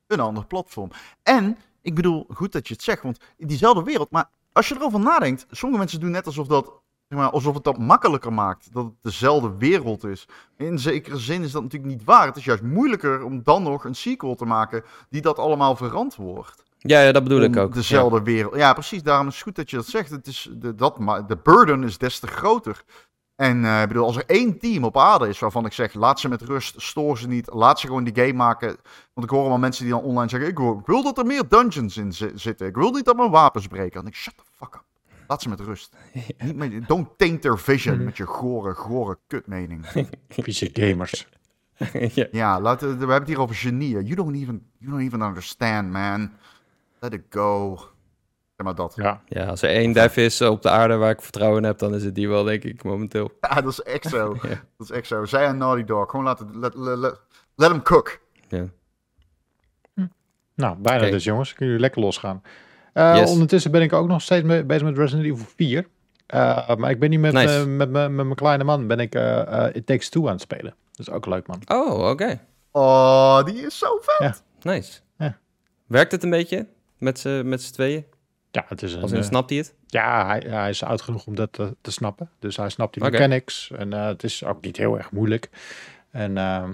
een 0.06 0.20
ander 0.20 0.46
platform. 0.46 0.90
En, 1.22 1.56
ik 1.82 1.94
bedoel, 1.94 2.26
goed 2.34 2.52
dat 2.52 2.68
je 2.68 2.74
het 2.74 2.82
zegt, 2.82 3.02
want 3.02 3.20
in 3.36 3.46
diezelfde 3.46 3.82
wereld, 3.82 4.10
maar 4.10 4.30
als 4.52 4.68
je 4.68 4.74
erover 4.74 5.00
nadenkt, 5.00 5.46
sommige 5.50 5.80
mensen 5.80 6.00
doen 6.00 6.10
net 6.10 6.26
alsof 6.26 6.46
dat, 6.46 6.72
zeg 7.08 7.18
maar, 7.18 7.30
alsof 7.30 7.54
het 7.54 7.64
dat 7.64 7.78
makkelijker 7.78 8.32
maakt, 8.32 8.72
dat 8.72 8.84
het 8.84 8.94
dezelfde 9.02 9.56
wereld 9.58 10.04
is. 10.04 10.28
In 10.56 10.78
zekere 10.78 11.18
zin 11.18 11.42
is 11.42 11.52
dat 11.52 11.62
natuurlijk 11.62 11.92
niet 11.92 12.04
waar. 12.04 12.26
Het 12.26 12.36
is 12.36 12.44
juist 12.44 12.62
moeilijker 12.62 13.22
om 13.24 13.42
dan 13.42 13.62
nog 13.62 13.84
een 13.84 13.94
sequel 13.94 14.34
te 14.34 14.44
maken 14.44 14.84
die 15.10 15.20
dat 15.20 15.38
allemaal 15.38 15.76
verantwoordt. 15.76 16.64
Ja, 16.86 17.00
ja 17.02 17.12
dat 17.12 17.22
bedoel 17.22 17.40
ik 17.42 17.56
ook. 17.56 17.74
Dezelfde 17.74 18.22
wereld. 18.22 18.56
Ja, 18.56 18.72
precies. 18.72 19.02
Daarom 19.02 19.26
is 19.26 19.34
het 19.34 19.42
goed 19.42 19.56
dat 19.56 19.70
je 19.70 19.76
dat 19.76 19.86
zegt. 19.86 20.10
Het 20.10 20.26
is 20.26 20.48
de, 20.52 20.74
dat, 20.74 20.98
maar 20.98 21.26
de 21.26 21.36
burden 21.42 21.84
is 21.84 21.98
des 21.98 22.18
te 22.18 22.26
groter. 22.26 22.82
En 23.36 23.64
eh, 23.64 23.82
ik 23.82 23.88
bedoel, 23.88 24.04
als 24.04 24.16
er 24.16 24.24
één 24.26 24.58
team 24.58 24.84
op 24.84 24.96
aarde 24.98 25.28
is 25.28 25.38
waarvan 25.38 25.66
ik 25.66 25.72
zeg, 25.72 25.94
laat 25.94 26.20
ze 26.20 26.28
met 26.28 26.42
rust, 26.42 26.74
stoor 26.80 27.18
ze 27.18 27.28
niet, 27.28 27.52
laat 27.52 27.80
ze 27.80 27.86
gewoon 27.86 28.04
die 28.04 28.14
game 28.24 28.32
maken. 28.32 28.66
Want 29.12 29.26
ik 29.26 29.30
hoor 29.30 29.40
allemaal 29.40 29.58
mensen 29.58 29.84
die 29.84 29.92
dan 29.92 30.02
online 30.02 30.28
zeggen, 30.28 30.48
ik 30.48 30.58
wil, 30.58 30.78
ik 30.80 30.86
wil 30.86 31.02
dat 31.02 31.18
er 31.18 31.26
meer 31.26 31.48
dungeons 31.48 31.96
in 31.96 32.12
zi- 32.12 32.30
zitten. 32.34 32.66
Ik 32.66 32.74
wil 32.76 32.90
niet 32.90 33.04
dat 33.04 33.16
mijn 33.16 33.30
wapens 33.30 33.66
breken. 33.66 33.92
Dan 33.92 34.02
denk 34.02 34.14
ik, 34.14 34.20
shut 34.20 34.36
the 34.36 34.42
fuck 34.56 34.74
up. 34.74 34.84
Laat 35.28 35.42
ze 35.42 35.48
met 35.48 35.60
rust. 35.60 35.96
Don't 36.86 37.08
taint 37.16 37.42
their 37.42 37.58
vision 37.58 38.04
met 38.04 38.16
je 38.16 38.26
gore, 38.26 38.74
gore 38.74 39.18
kutmening. 39.26 39.86
Vieze 40.28 40.70
gamers. 40.72 41.26
ja. 42.14 42.26
Ja, 42.30 42.60
laten, 42.60 42.88
we 42.88 42.92
we 42.94 42.98
hebben 42.98 43.18
het 43.18 43.28
hier 43.28 43.40
over 43.40 43.54
genieën. 43.54 44.04
You 44.04 44.14
don't 44.14 44.34
even, 44.36 44.66
you 44.78 44.90
don't 44.90 45.02
even 45.02 45.20
understand, 45.20 45.90
man. 45.90 46.30
Let 47.00 47.12
it 47.12 47.22
go. 47.30 47.76
Zeg 48.56 48.66
maar 48.66 48.74
dat. 48.74 48.92
Ja. 48.96 49.22
ja, 49.26 49.46
als 49.46 49.62
er 49.62 49.68
één 49.70 49.92
dev 49.92 50.16
is 50.16 50.40
op 50.40 50.62
de 50.62 50.70
aarde 50.70 50.96
waar 50.96 51.10
ik 51.10 51.20
vertrouwen 51.22 51.58
in 51.62 51.64
heb, 51.64 51.78
dan 51.78 51.94
is 51.94 52.04
het 52.04 52.14
die 52.14 52.28
wel, 52.28 52.44
denk 52.44 52.64
ik, 52.64 52.82
momenteel. 52.84 53.30
Ja, 53.40 53.60
dat 53.60 53.72
is 53.72 53.82
echt 53.82 54.04
zo. 54.08 54.36
Ja. 54.42 54.48
Dat 54.48 54.90
is 54.90 54.90
echt 54.90 55.06
zo. 55.06 55.24
Zij 55.24 55.44
en 55.46 55.56
Naughty 55.58 55.84
Dog. 55.84 56.10
Gewoon 56.10 56.24
laten... 56.24 56.58
Let, 56.58 56.74
let, 56.74 56.98
let, 56.98 57.20
let 57.54 57.68
them 57.70 57.82
cook. 57.82 58.20
Ja. 58.48 58.64
Nou, 60.54 60.76
bijna 60.78 61.10
dus 61.10 61.24
jongens. 61.24 61.48
Kunnen 61.48 61.66
jullie 61.66 61.80
lekker 61.80 62.00
losgaan. 62.00 62.42
Eh, 62.92 63.16
Yes. 63.16 63.30
Ondertussen 63.30 63.70
ben 63.70 63.82
ik 63.82 63.92
ook 63.92 64.08
nog 64.08 64.22
steeds 64.22 64.44
mee- 64.44 64.64
bezig 64.64 64.82
met 64.86 64.96
Resident 64.98 65.26
Evil 65.26 65.46
4. 65.56 65.86
Eh, 66.26 66.74
maar 66.76 66.90
ik 66.90 66.98
ben 67.00 67.10
niet 67.10 67.20
met, 67.20 67.32
Nice. 67.32 67.66
met, 67.66 67.90
met, 67.90 68.10
met 68.10 68.24
mijn 68.24 68.34
kleine 68.34 68.64
man. 68.64 68.86
Ben 68.86 68.98
ik 69.00 69.14
eh, 69.14 69.66
eh, 69.66 69.74
It 69.74 69.86
Takes 69.86 70.08
Two 70.08 70.24
aan 70.26 70.32
het 70.32 70.40
spelen. 70.40 70.74
Dat 70.92 71.06
is 71.08 71.10
ook 71.10 71.26
leuk, 71.26 71.46
man. 71.46 71.60
Oh, 71.66 72.08
oké. 72.10 72.40
Oh, 72.70 73.44
die 73.44 73.54
is 73.66 73.78
zo 73.78 73.98
vet. 74.02 74.42
Nice. 74.62 75.00
Ja. 75.18 75.38
Werkt 75.86 76.12
het 76.12 76.22
een 76.22 76.30
beetje 76.30 76.66
met 76.98 77.18
z'n 77.62 77.72
tweeën? 77.72 78.04
Ja, 78.50 78.64
het 78.68 78.82
is 78.82 78.94
een, 78.94 79.02
Als 79.02 79.12
in, 79.12 79.18
eh, 79.18 79.24
snapt 79.24 79.50
hij 79.50 79.58
het? 79.58 79.74
ja, 79.86 80.26
hij, 80.26 80.42
hij 80.46 80.68
is 80.70 80.82
oud 80.84 81.00
genoeg 81.02 81.26
om 81.26 81.34
dat 81.34 81.52
te, 81.52 81.76
te 81.80 81.90
snappen. 81.90 82.30
Dus 82.38 82.56
hij 82.56 82.68
snapt 82.68 82.94
die 82.94 83.02
mechanics. 83.10 83.70
En 83.76 83.92
eh, 83.92 84.06
het 84.06 84.22
is 84.24 84.44
ook 84.44 84.60
niet 84.60 84.76
heel 84.76 84.96
erg 84.96 85.10
moeilijk. 85.10 85.50
En 86.10 86.36
ah, 86.36 86.68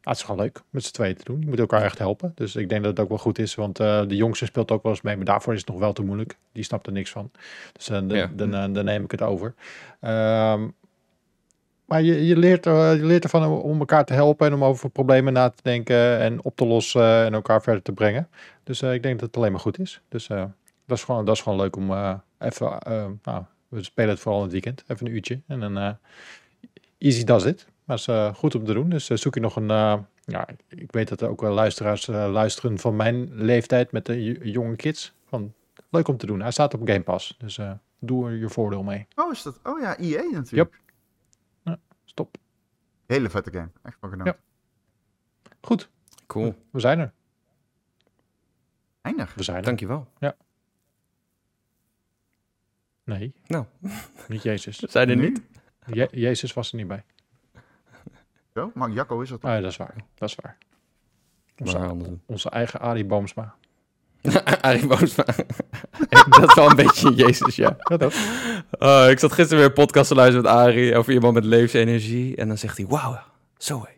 het 0.00 0.16
is 0.16 0.22
gewoon 0.22 0.40
leuk 0.40 0.60
met 0.70 0.84
z'n 0.84 0.92
tweeën 0.92 1.16
te 1.16 1.24
doen. 1.24 1.40
Je 1.40 1.46
moet 1.46 1.58
elkaar 1.58 1.82
echt 1.82 1.98
helpen. 1.98 2.32
Dus 2.34 2.56
ik 2.56 2.68
denk 2.68 2.82
dat 2.82 2.90
het 2.90 3.00
ook 3.00 3.08
wel 3.08 3.18
goed 3.18 3.38
is. 3.38 3.54
Want 3.54 3.80
eh, 3.80 4.02
de 4.06 4.16
jongste 4.16 4.44
speelt 4.44 4.70
ook 4.70 4.82
wel 4.82 4.92
eens 4.92 5.00
mee. 5.02 5.16
Maar 5.16 5.24
daarvoor 5.24 5.52
is 5.52 5.58
het 5.60 5.68
nog 5.68 5.78
wel 5.78 5.92
te 5.92 6.02
moeilijk. 6.02 6.36
Die 6.52 6.64
snapt 6.64 6.86
er 6.86 6.92
niks 6.92 7.10
van. 7.10 7.30
Dus 7.72 7.86
dan, 7.86 8.08
Ja. 8.08 8.30
dan, 8.34 8.72
dan 8.72 8.84
neem 8.84 9.04
ik 9.04 9.10
het 9.10 9.22
over. 9.22 9.54
Ehm, 10.00 10.68
Maar 11.84 12.02
je, 12.02 12.26
je, 12.26 12.36
leert, 12.36 12.66
er- 12.66 12.96
je 12.96 13.04
leert 13.04 13.24
ervan 13.24 13.46
om 13.62 13.78
elkaar 13.78 14.04
te 14.04 14.12
helpen 14.12 14.46
en 14.46 14.54
om 14.54 14.64
over 14.64 14.90
problemen 14.90 15.32
na 15.32 15.48
te 15.50 15.62
denken 15.62 16.18
en 16.18 16.44
op 16.44 16.56
te 16.56 16.66
lossen 16.66 17.24
en 17.24 17.34
elkaar 17.34 17.62
verder 17.62 17.82
te 17.82 17.92
brengen. 17.92 18.28
Dus 18.64 18.82
eh, 18.82 18.92
ik 18.94 19.02
denk 19.02 19.18
dat 19.18 19.26
het 19.28 19.36
alleen 19.36 19.52
maar 19.52 19.60
goed 19.60 19.78
is. 19.78 20.00
Dus 20.08 20.28
eh, 20.28 20.44
dat, 20.86 20.96
is 20.98 21.04
gewoon, 21.04 21.24
dat 21.24 21.34
is 21.36 21.42
gewoon 21.42 21.58
leuk 21.58 21.76
om 21.76 21.90
eh, 21.90 22.14
even, 22.38 22.78
nou, 23.22 23.44
we 23.68 23.82
spelen 23.82 24.10
het 24.10 24.20
vooral 24.20 24.38
in 24.38 24.44
het 24.44 24.52
weekend, 24.52 24.84
even 24.88 25.06
een 25.06 25.12
uurtje. 25.12 25.40
En 25.46 25.60
dan 25.60 25.78
eh, 25.78 25.90
easy 26.98 27.24
does 27.24 27.44
it. 27.44 27.66
Maar 27.84 27.96
het 27.96 28.08
is 28.08 28.14
eh, 28.14 28.34
goed 28.34 28.54
om 28.54 28.64
te 28.64 28.72
doen. 28.72 28.88
Dus 28.90 29.10
eh, 29.10 29.16
zoek 29.16 29.34
je 29.34 29.40
nog 29.40 29.56
een, 29.56 29.70
eh, 29.70 29.98
ja, 30.24 30.48
ik 30.68 30.92
weet 30.92 31.08
dat 31.08 31.20
er 31.20 31.28
ook 31.28 31.40
wel 31.40 31.52
luisteraars 31.52 32.08
eh, 32.08 32.28
luisteren 32.30 32.78
van 32.78 32.96
mijn 32.96 33.34
leeftijd 33.34 33.92
met 33.92 34.06
de 34.06 34.50
jonge 34.50 34.76
kids. 34.76 35.12
Van, 35.24 35.52
leuk 35.90 36.08
om 36.08 36.16
te 36.16 36.26
doen. 36.26 36.40
Hij 36.40 36.50
staat 36.50 36.74
op 36.74 36.80
Game 36.88 37.02
Pass. 37.02 37.34
Dus 37.38 37.58
eh, 37.58 37.72
doe 37.98 38.28
er 38.28 38.36
je 38.36 38.48
voordeel 38.48 38.82
mee. 38.82 39.06
Oh, 39.14 39.32
is 39.32 39.42
dat? 39.42 39.60
Oh 39.62 39.80
ja, 39.80 39.96
EA 39.98 40.22
natuurlijk. 40.32 40.80
Stop. 42.04 42.36
Hele 43.06 43.30
vette 43.30 43.50
game. 43.50 43.68
Echt 43.82 43.96
van 44.00 44.10
genoten. 44.10 44.36
Goed, 45.60 45.90
Cool, 46.26 46.54
we 46.70 46.80
zijn 46.80 46.98
er. 46.98 47.12
Eindig. 49.04 49.34
We 49.34 49.42
zijn 49.42 49.56
er. 49.56 49.62
dankjewel. 49.62 50.06
Nee, 53.04 53.34
Nou, 53.46 53.64
niet 54.28 54.42
Jezus. 54.42 54.78
zijn 54.78 55.08
er 55.08 55.16
Nu? 55.16 55.28
niet? 55.28 55.40
Je- 55.86 56.08
Jezus 56.12 56.52
was 56.52 56.70
er 56.70 56.76
niet 56.76 56.88
bij. 56.88 57.04
Zo, 58.54 58.70
maar 58.74 58.90
Jacco 58.90 59.20
is 59.20 59.30
er 59.30 59.38
toch? 59.38 59.50
Ah, 59.50 59.62
dat 59.62 59.70
is 59.70 59.76
waar. 59.76 59.94
Dat 60.14 60.28
is 60.28 60.34
waar. 60.34 60.56
Onze, 61.58 61.78
doen. 61.78 62.22
onze 62.26 62.50
eigen 62.50 62.80
Arie 62.80 63.04
Boomsma. 63.04 63.54
Arie 64.60 64.86
Boomsma. 64.86 65.24
dat 66.28 66.48
is 66.48 66.54
wel 66.54 66.70
een 66.70 66.76
beetje 66.76 67.14
Jezus, 67.14 67.56
ja. 67.56 67.76
Dat 67.78 68.02
ook. 68.02 68.12
Oh, 68.78 69.06
ik 69.10 69.18
zat 69.18 69.32
gisteren 69.32 69.58
weer 69.58 69.66
een 69.66 69.72
podcast 69.84 70.08
te 70.08 70.14
luisteren 70.14 70.42
met 70.42 70.52
Arie 70.52 70.96
over 70.96 71.12
iemand 71.12 71.34
met 71.34 71.44
levensenergie. 71.44 72.36
En 72.36 72.48
dan 72.48 72.58
zegt 72.58 72.76
hij, 72.76 72.86
wauw, 72.86 73.18
zo 73.58 73.84
hé. 73.84 73.92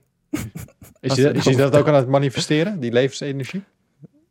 Is 1.01 1.17
hij, 1.17 1.33
is 1.33 1.57
dat 1.57 1.77
ook 1.77 1.89
aan 1.89 1.95
het 1.95 2.09
manifesteren, 2.09 2.81
die 2.81 2.93
levensenergie? 2.93 3.65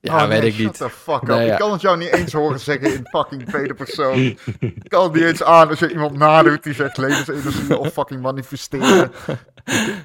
Ja, 0.05 0.23
Oh, 0.23 0.27
weet 0.29 0.39
nee, 0.39 0.47
ik 0.49 0.53
shut 0.55 0.65
niet. 0.65 0.77
the 0.77 0.89
fuck 0.89 1.21
up. 1.21 1.27
Nee, 1.27 1.45
ja. 1.45 1.51
Ik 1.53 1.59
kan 1.59 1.71
het 1.71 1.81
jou 1.81 1.97
niet 1.97 2.13
eens 2.13 2.33
horen 2.33 2.59
zeggen 2.59 2.93
in 2.93 3.05
fucking 3.11 3.45
tweede 3.45 3.73
persoon. 3.73 4.19
Ik 4.59 4.83
kan 4.87 5.03
het 5.03 5.13
niet 5.13 5.23
eens 5.23 5.43
aan 5.43 5.69
als 5.69 5.79
je 5.79 5.91
iemand 5.91 6.17
nadoet 6.17 6.63
die 6.63 6.73
zegt 6.73 6.97
levensenergie 6.97 7.77
of 7.77 7.93
fucking 7.93 8.21
manifesteren. 8.21 9.11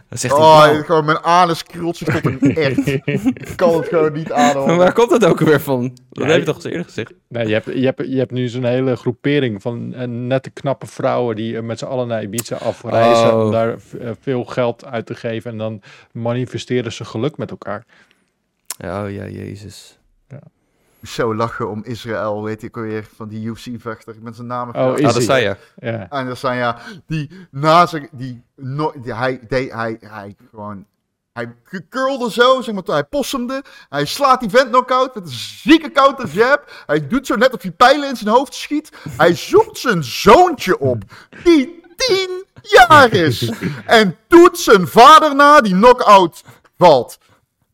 Dan 0.08 0.18
zegt 0.18 0.34
hij, 0.36 0.42
Oh, 0.46 0.58
wauw. 0.58 0.82
gewoon 0.82 1.04
mijn 1.04 1.18
anus 1.18 1.62
krult 1.62 1.96
zich 1.96 2.20
tot 2.20 2.24
een 2.42 2.56
echt. 2.56 2.86
Ik 2.86 3.52
kan 3.56 3.76
het 3.76 3.88
gewoon 3.88 4.12
niet 4.12 4.28
Maar 4.28 4.36
aanhoren. 4.38 4.76
waar 4.76 4.92
komt 4.92 5.10
dat 5.10 5.24
ook 5.24 5.40
weer 5.40 5.60
van? 5.60 5.82
Dat 5.82 5.98
Ja, 6.10 6.22
heb 6.24 6.32
je 6.34 6.38
ik- 6.40 6.44
toch 6.44 6.54
eens 6.54 6.64
eerder 6.64 6.84
gezegd? 6.84 7.12
Nee, 7.28 7.46
je 7.46 7.52
hebt, 7.52 7.66
je 7.66 7.84
hebt, 7.84 8.02
je 8.08 8.18
hebt 8.18 8.30
nu 8.30 8.48
zo'n 8.48 8.64
hele 8.64 8.96
groepering 8.96 9.62
van 9.62 9.94
eh, 9.94 10.06
nette 10.08 10.50
knappe 10.50 10.86
vrouwen 10.86 11.36
die 11.36 11.56
eh, 11.56 11.62
met 11.62 11.78
z'n 11.78 11.84
allen 11.84 12.08
naar 12.08 12.22
Ibiza 12.22 12.56
afreizen 12.56 13.34
Oh. 13.34 13.44
om 13.44 13.50
daar 13.52 13.68
eh, 14.00 14.10
veel 14.20 14.44
geld 14.44 14.84
uit 14.84 15.06
te 15.06 15.14
geven 15.14 15.50
en 15.50 15.58
dan 15.58 15.82
manifesteren 16.12 16.92
ze 16.92 17.04
geluk 17.04 17.36
met 17.36 17.50
elkaar. 17.50 17.84
Ja, 18.80 19.04
Oh 19.04 19.10
ja, 19.10 19.26
Jezus. 19.26 19.98
Zo 21.02 21.34
lachen 21.34 21.68
om 21.70 21.84
Israël, 21.84 22.42
weet 22.42 22.62
ik 22.62 22.76
alweer, 22.76 23.08
van 23.16 23.28
die 23.28 23.44
UFC-vechter. 23.46 24.14
Ik 24.14 24.22
ben 24.22 24.34
zijn 24.34 24.46
naam 24.46 24.68
Oh, 24.68 24.74
vergeten. 24.74 24.98
is 24.98 25.06
Ah, 25.08 25.14
dat 25.14 25.14
hij? 25.14 25.24
zei 25.24 25.42
je. 25.80 25.86
Ja. 25.90 26.08
En 26.10 26.26
dat 26.26 26.38
zijn 26.38 26.58
ja, 26.58 26.78
die 27.06 27.30
na 27.50 27.86
zich, 27.86 28.08
die, 28.12 28.42
no, 28.56 28.92
die 29.02 29.14
hij, 29.14 29.40
deed, 29.48 29.72
hij, 29.72 29.96
hij 30.00 30.36
gewoon, 30.50 30.86
hij 31.32 31.54
curlde 31.88 32.30
zo, 32.30 32.60
zeg 32.60 32.74
maar, 32.74 32.82
hij 32.84 33.04
possumde. 33.04 33.62
Hij 33.88 34.04
slaat 34.04 34.40
die 34.40 34.50
vent 34.50 34.68
knock-out 34.68 35.14
met 35.14 35.24
een 35.24 35.30
zieke 35.32 35.92
counter 35.92 36.28
jab. 36.28 36.70
Hij 36.86 37.06
doet 37.06 37.26
zo 37.26 37.36
net 37.36 37.54
of 37.54 37.62
hij 37.62 37.70
pijlen 37.72 38.08
in 38.08 38.16
zijn 38.16 38.34
hoofd 38.34 38.54
schiet. 38.54 38.90
Hij 39.16 39.34
zoekt 39.34 39.78
zijn 39.78 40.04
zoontje 40.04 40.78
op, 40.78 41.02
die 41.44 41.80
tien 41.96 42.44
jaar 42.62 43.12
is. 43.12 43.52
En 43.86 44.16
doet 44.28 44.58
zijn 44.58 44.86
vader 44.88 45.34
na, 45.34 45.60
die 45.60 45.72
knock-out 45.74 46.42
valt. 46.78 47.18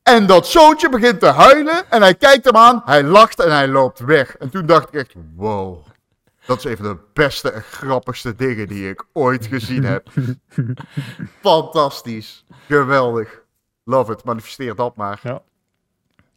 En 0.07 0.27
dat 0.27 0.47
zoontje 0.47 0.89
begint 0.89 1.21
te 1.21 1.27
huilen 1.27 1.91
en 1.91 2.03
hij 2.03 2.15
kijkt 2.15 2.45
hem 2.45 2.57
aan, 2.57 2.83
hij 2.85 3.03
lacht 3.03 3.41
en 3.41 3.53
hij 3.53 3.69
loopt 3.69 3.99
weg. 3.99 4.37
En 4.37 4.51
toen 4.51 4.67
dacht 4.67 4.89
ik 4.89 4.95
echt, 4.95 5.15
wow. 5.35 5.85
Dat 6.47 6.59
is 6.59 6.65
een 6.65 6.77
van 6.77 6.87
de 6.87 6.99
beste 7.13 7.51
en 7.51 7.63
grappigste 7.63 8.35
dingen 8.35 8.69
die 8.69 8.89
ik 8.89 9.05
ooit 9.13 9.47
gezien 9.47 9.85
heb. 9.85 10.09
Fantastisch. 11.41 12.45
Geweldig. 12.69 13.43
Love 13.85 14.13
it. 14.13 14.25
Manifesteer 14.25 14.75
dat 14.75 14.97
maar. 14.97 15.21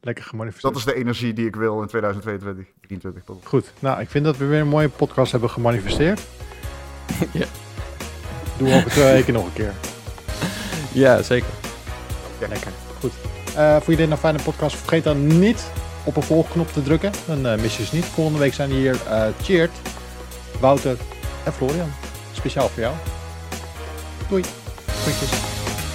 Lekker 0.02 0.24
gemanifesteerd. 0.24 0.74
Dat 0.74 0.82
is 0.88 0.94
de 0.94 1.00
energie 1.00 1.34
die 1.34 1.48
ik 1.48 1.56
wil 1.56 1.82
in 1.82 1.88
2022. 1.88 2.74
23. 2.82 3.24
pardon. 3.24 3.44
Goed. 3.46 3.72
Nou, 3.80 4.02
ik 4.02 4.10
vind 4.10 4.26
dat 4.26 4.38
we 4.38 4.46
weer 4.46 4.62
een 4.62 4.68
mooie 4.68 4.90
podcast 4.90 5.32
hebben 5.32 5.50
gemanifesteerd. 5.50 6.22
Ja. 7.32 7.46
Doe 8.58 8.74
over 8.74 8.92
twee 8.92 9.14
weken 9.14 9.34
nog 9.34 9.46
een 9.46 9.54
keer. 9.54 9.74
Ja, 10.94 11.22
zeker. 11.22 11.50
Lekker. 12.40 12.72
Goed. 13.00 13.29
Eh 13.60 13.72
vond 13.74 13.86
je 13.86 13.96
dit 13.96 14.12
een 14.12 14.18
fijne 14.18 14.42
podcast? 14.44 14.76
Vergeet 14.76 15.04
dan 15.04 15.40
niet 15.40 15.72
op 16.04 16.16
een 16.16 16.24
volgknop 16.24 16.74
te 16.74 16.84
drukken. 16.84 17.12
Dan 17.26 17.46
eh, 17.46 17.62
mis 17.62 17.78
je 17.78 17.86
ze 17.86 17.96
niet. 17.96 18.06
Volgende 18.06 18.40
week 18.40 18.54
zijn 18.54 18.72
hier 18.72 18.98
eh 19.10 19.24
Cheert, 19.42 19.72
Wouter 20.60 20.98
en 21.44 21.54
Florian. 21.54 21.92
Speciaal 22.32 22.70
voor 22.70 22.82
jou. 22.82 22.96
Doei. 24.30 24.44
Groetjes. 25.02 25.49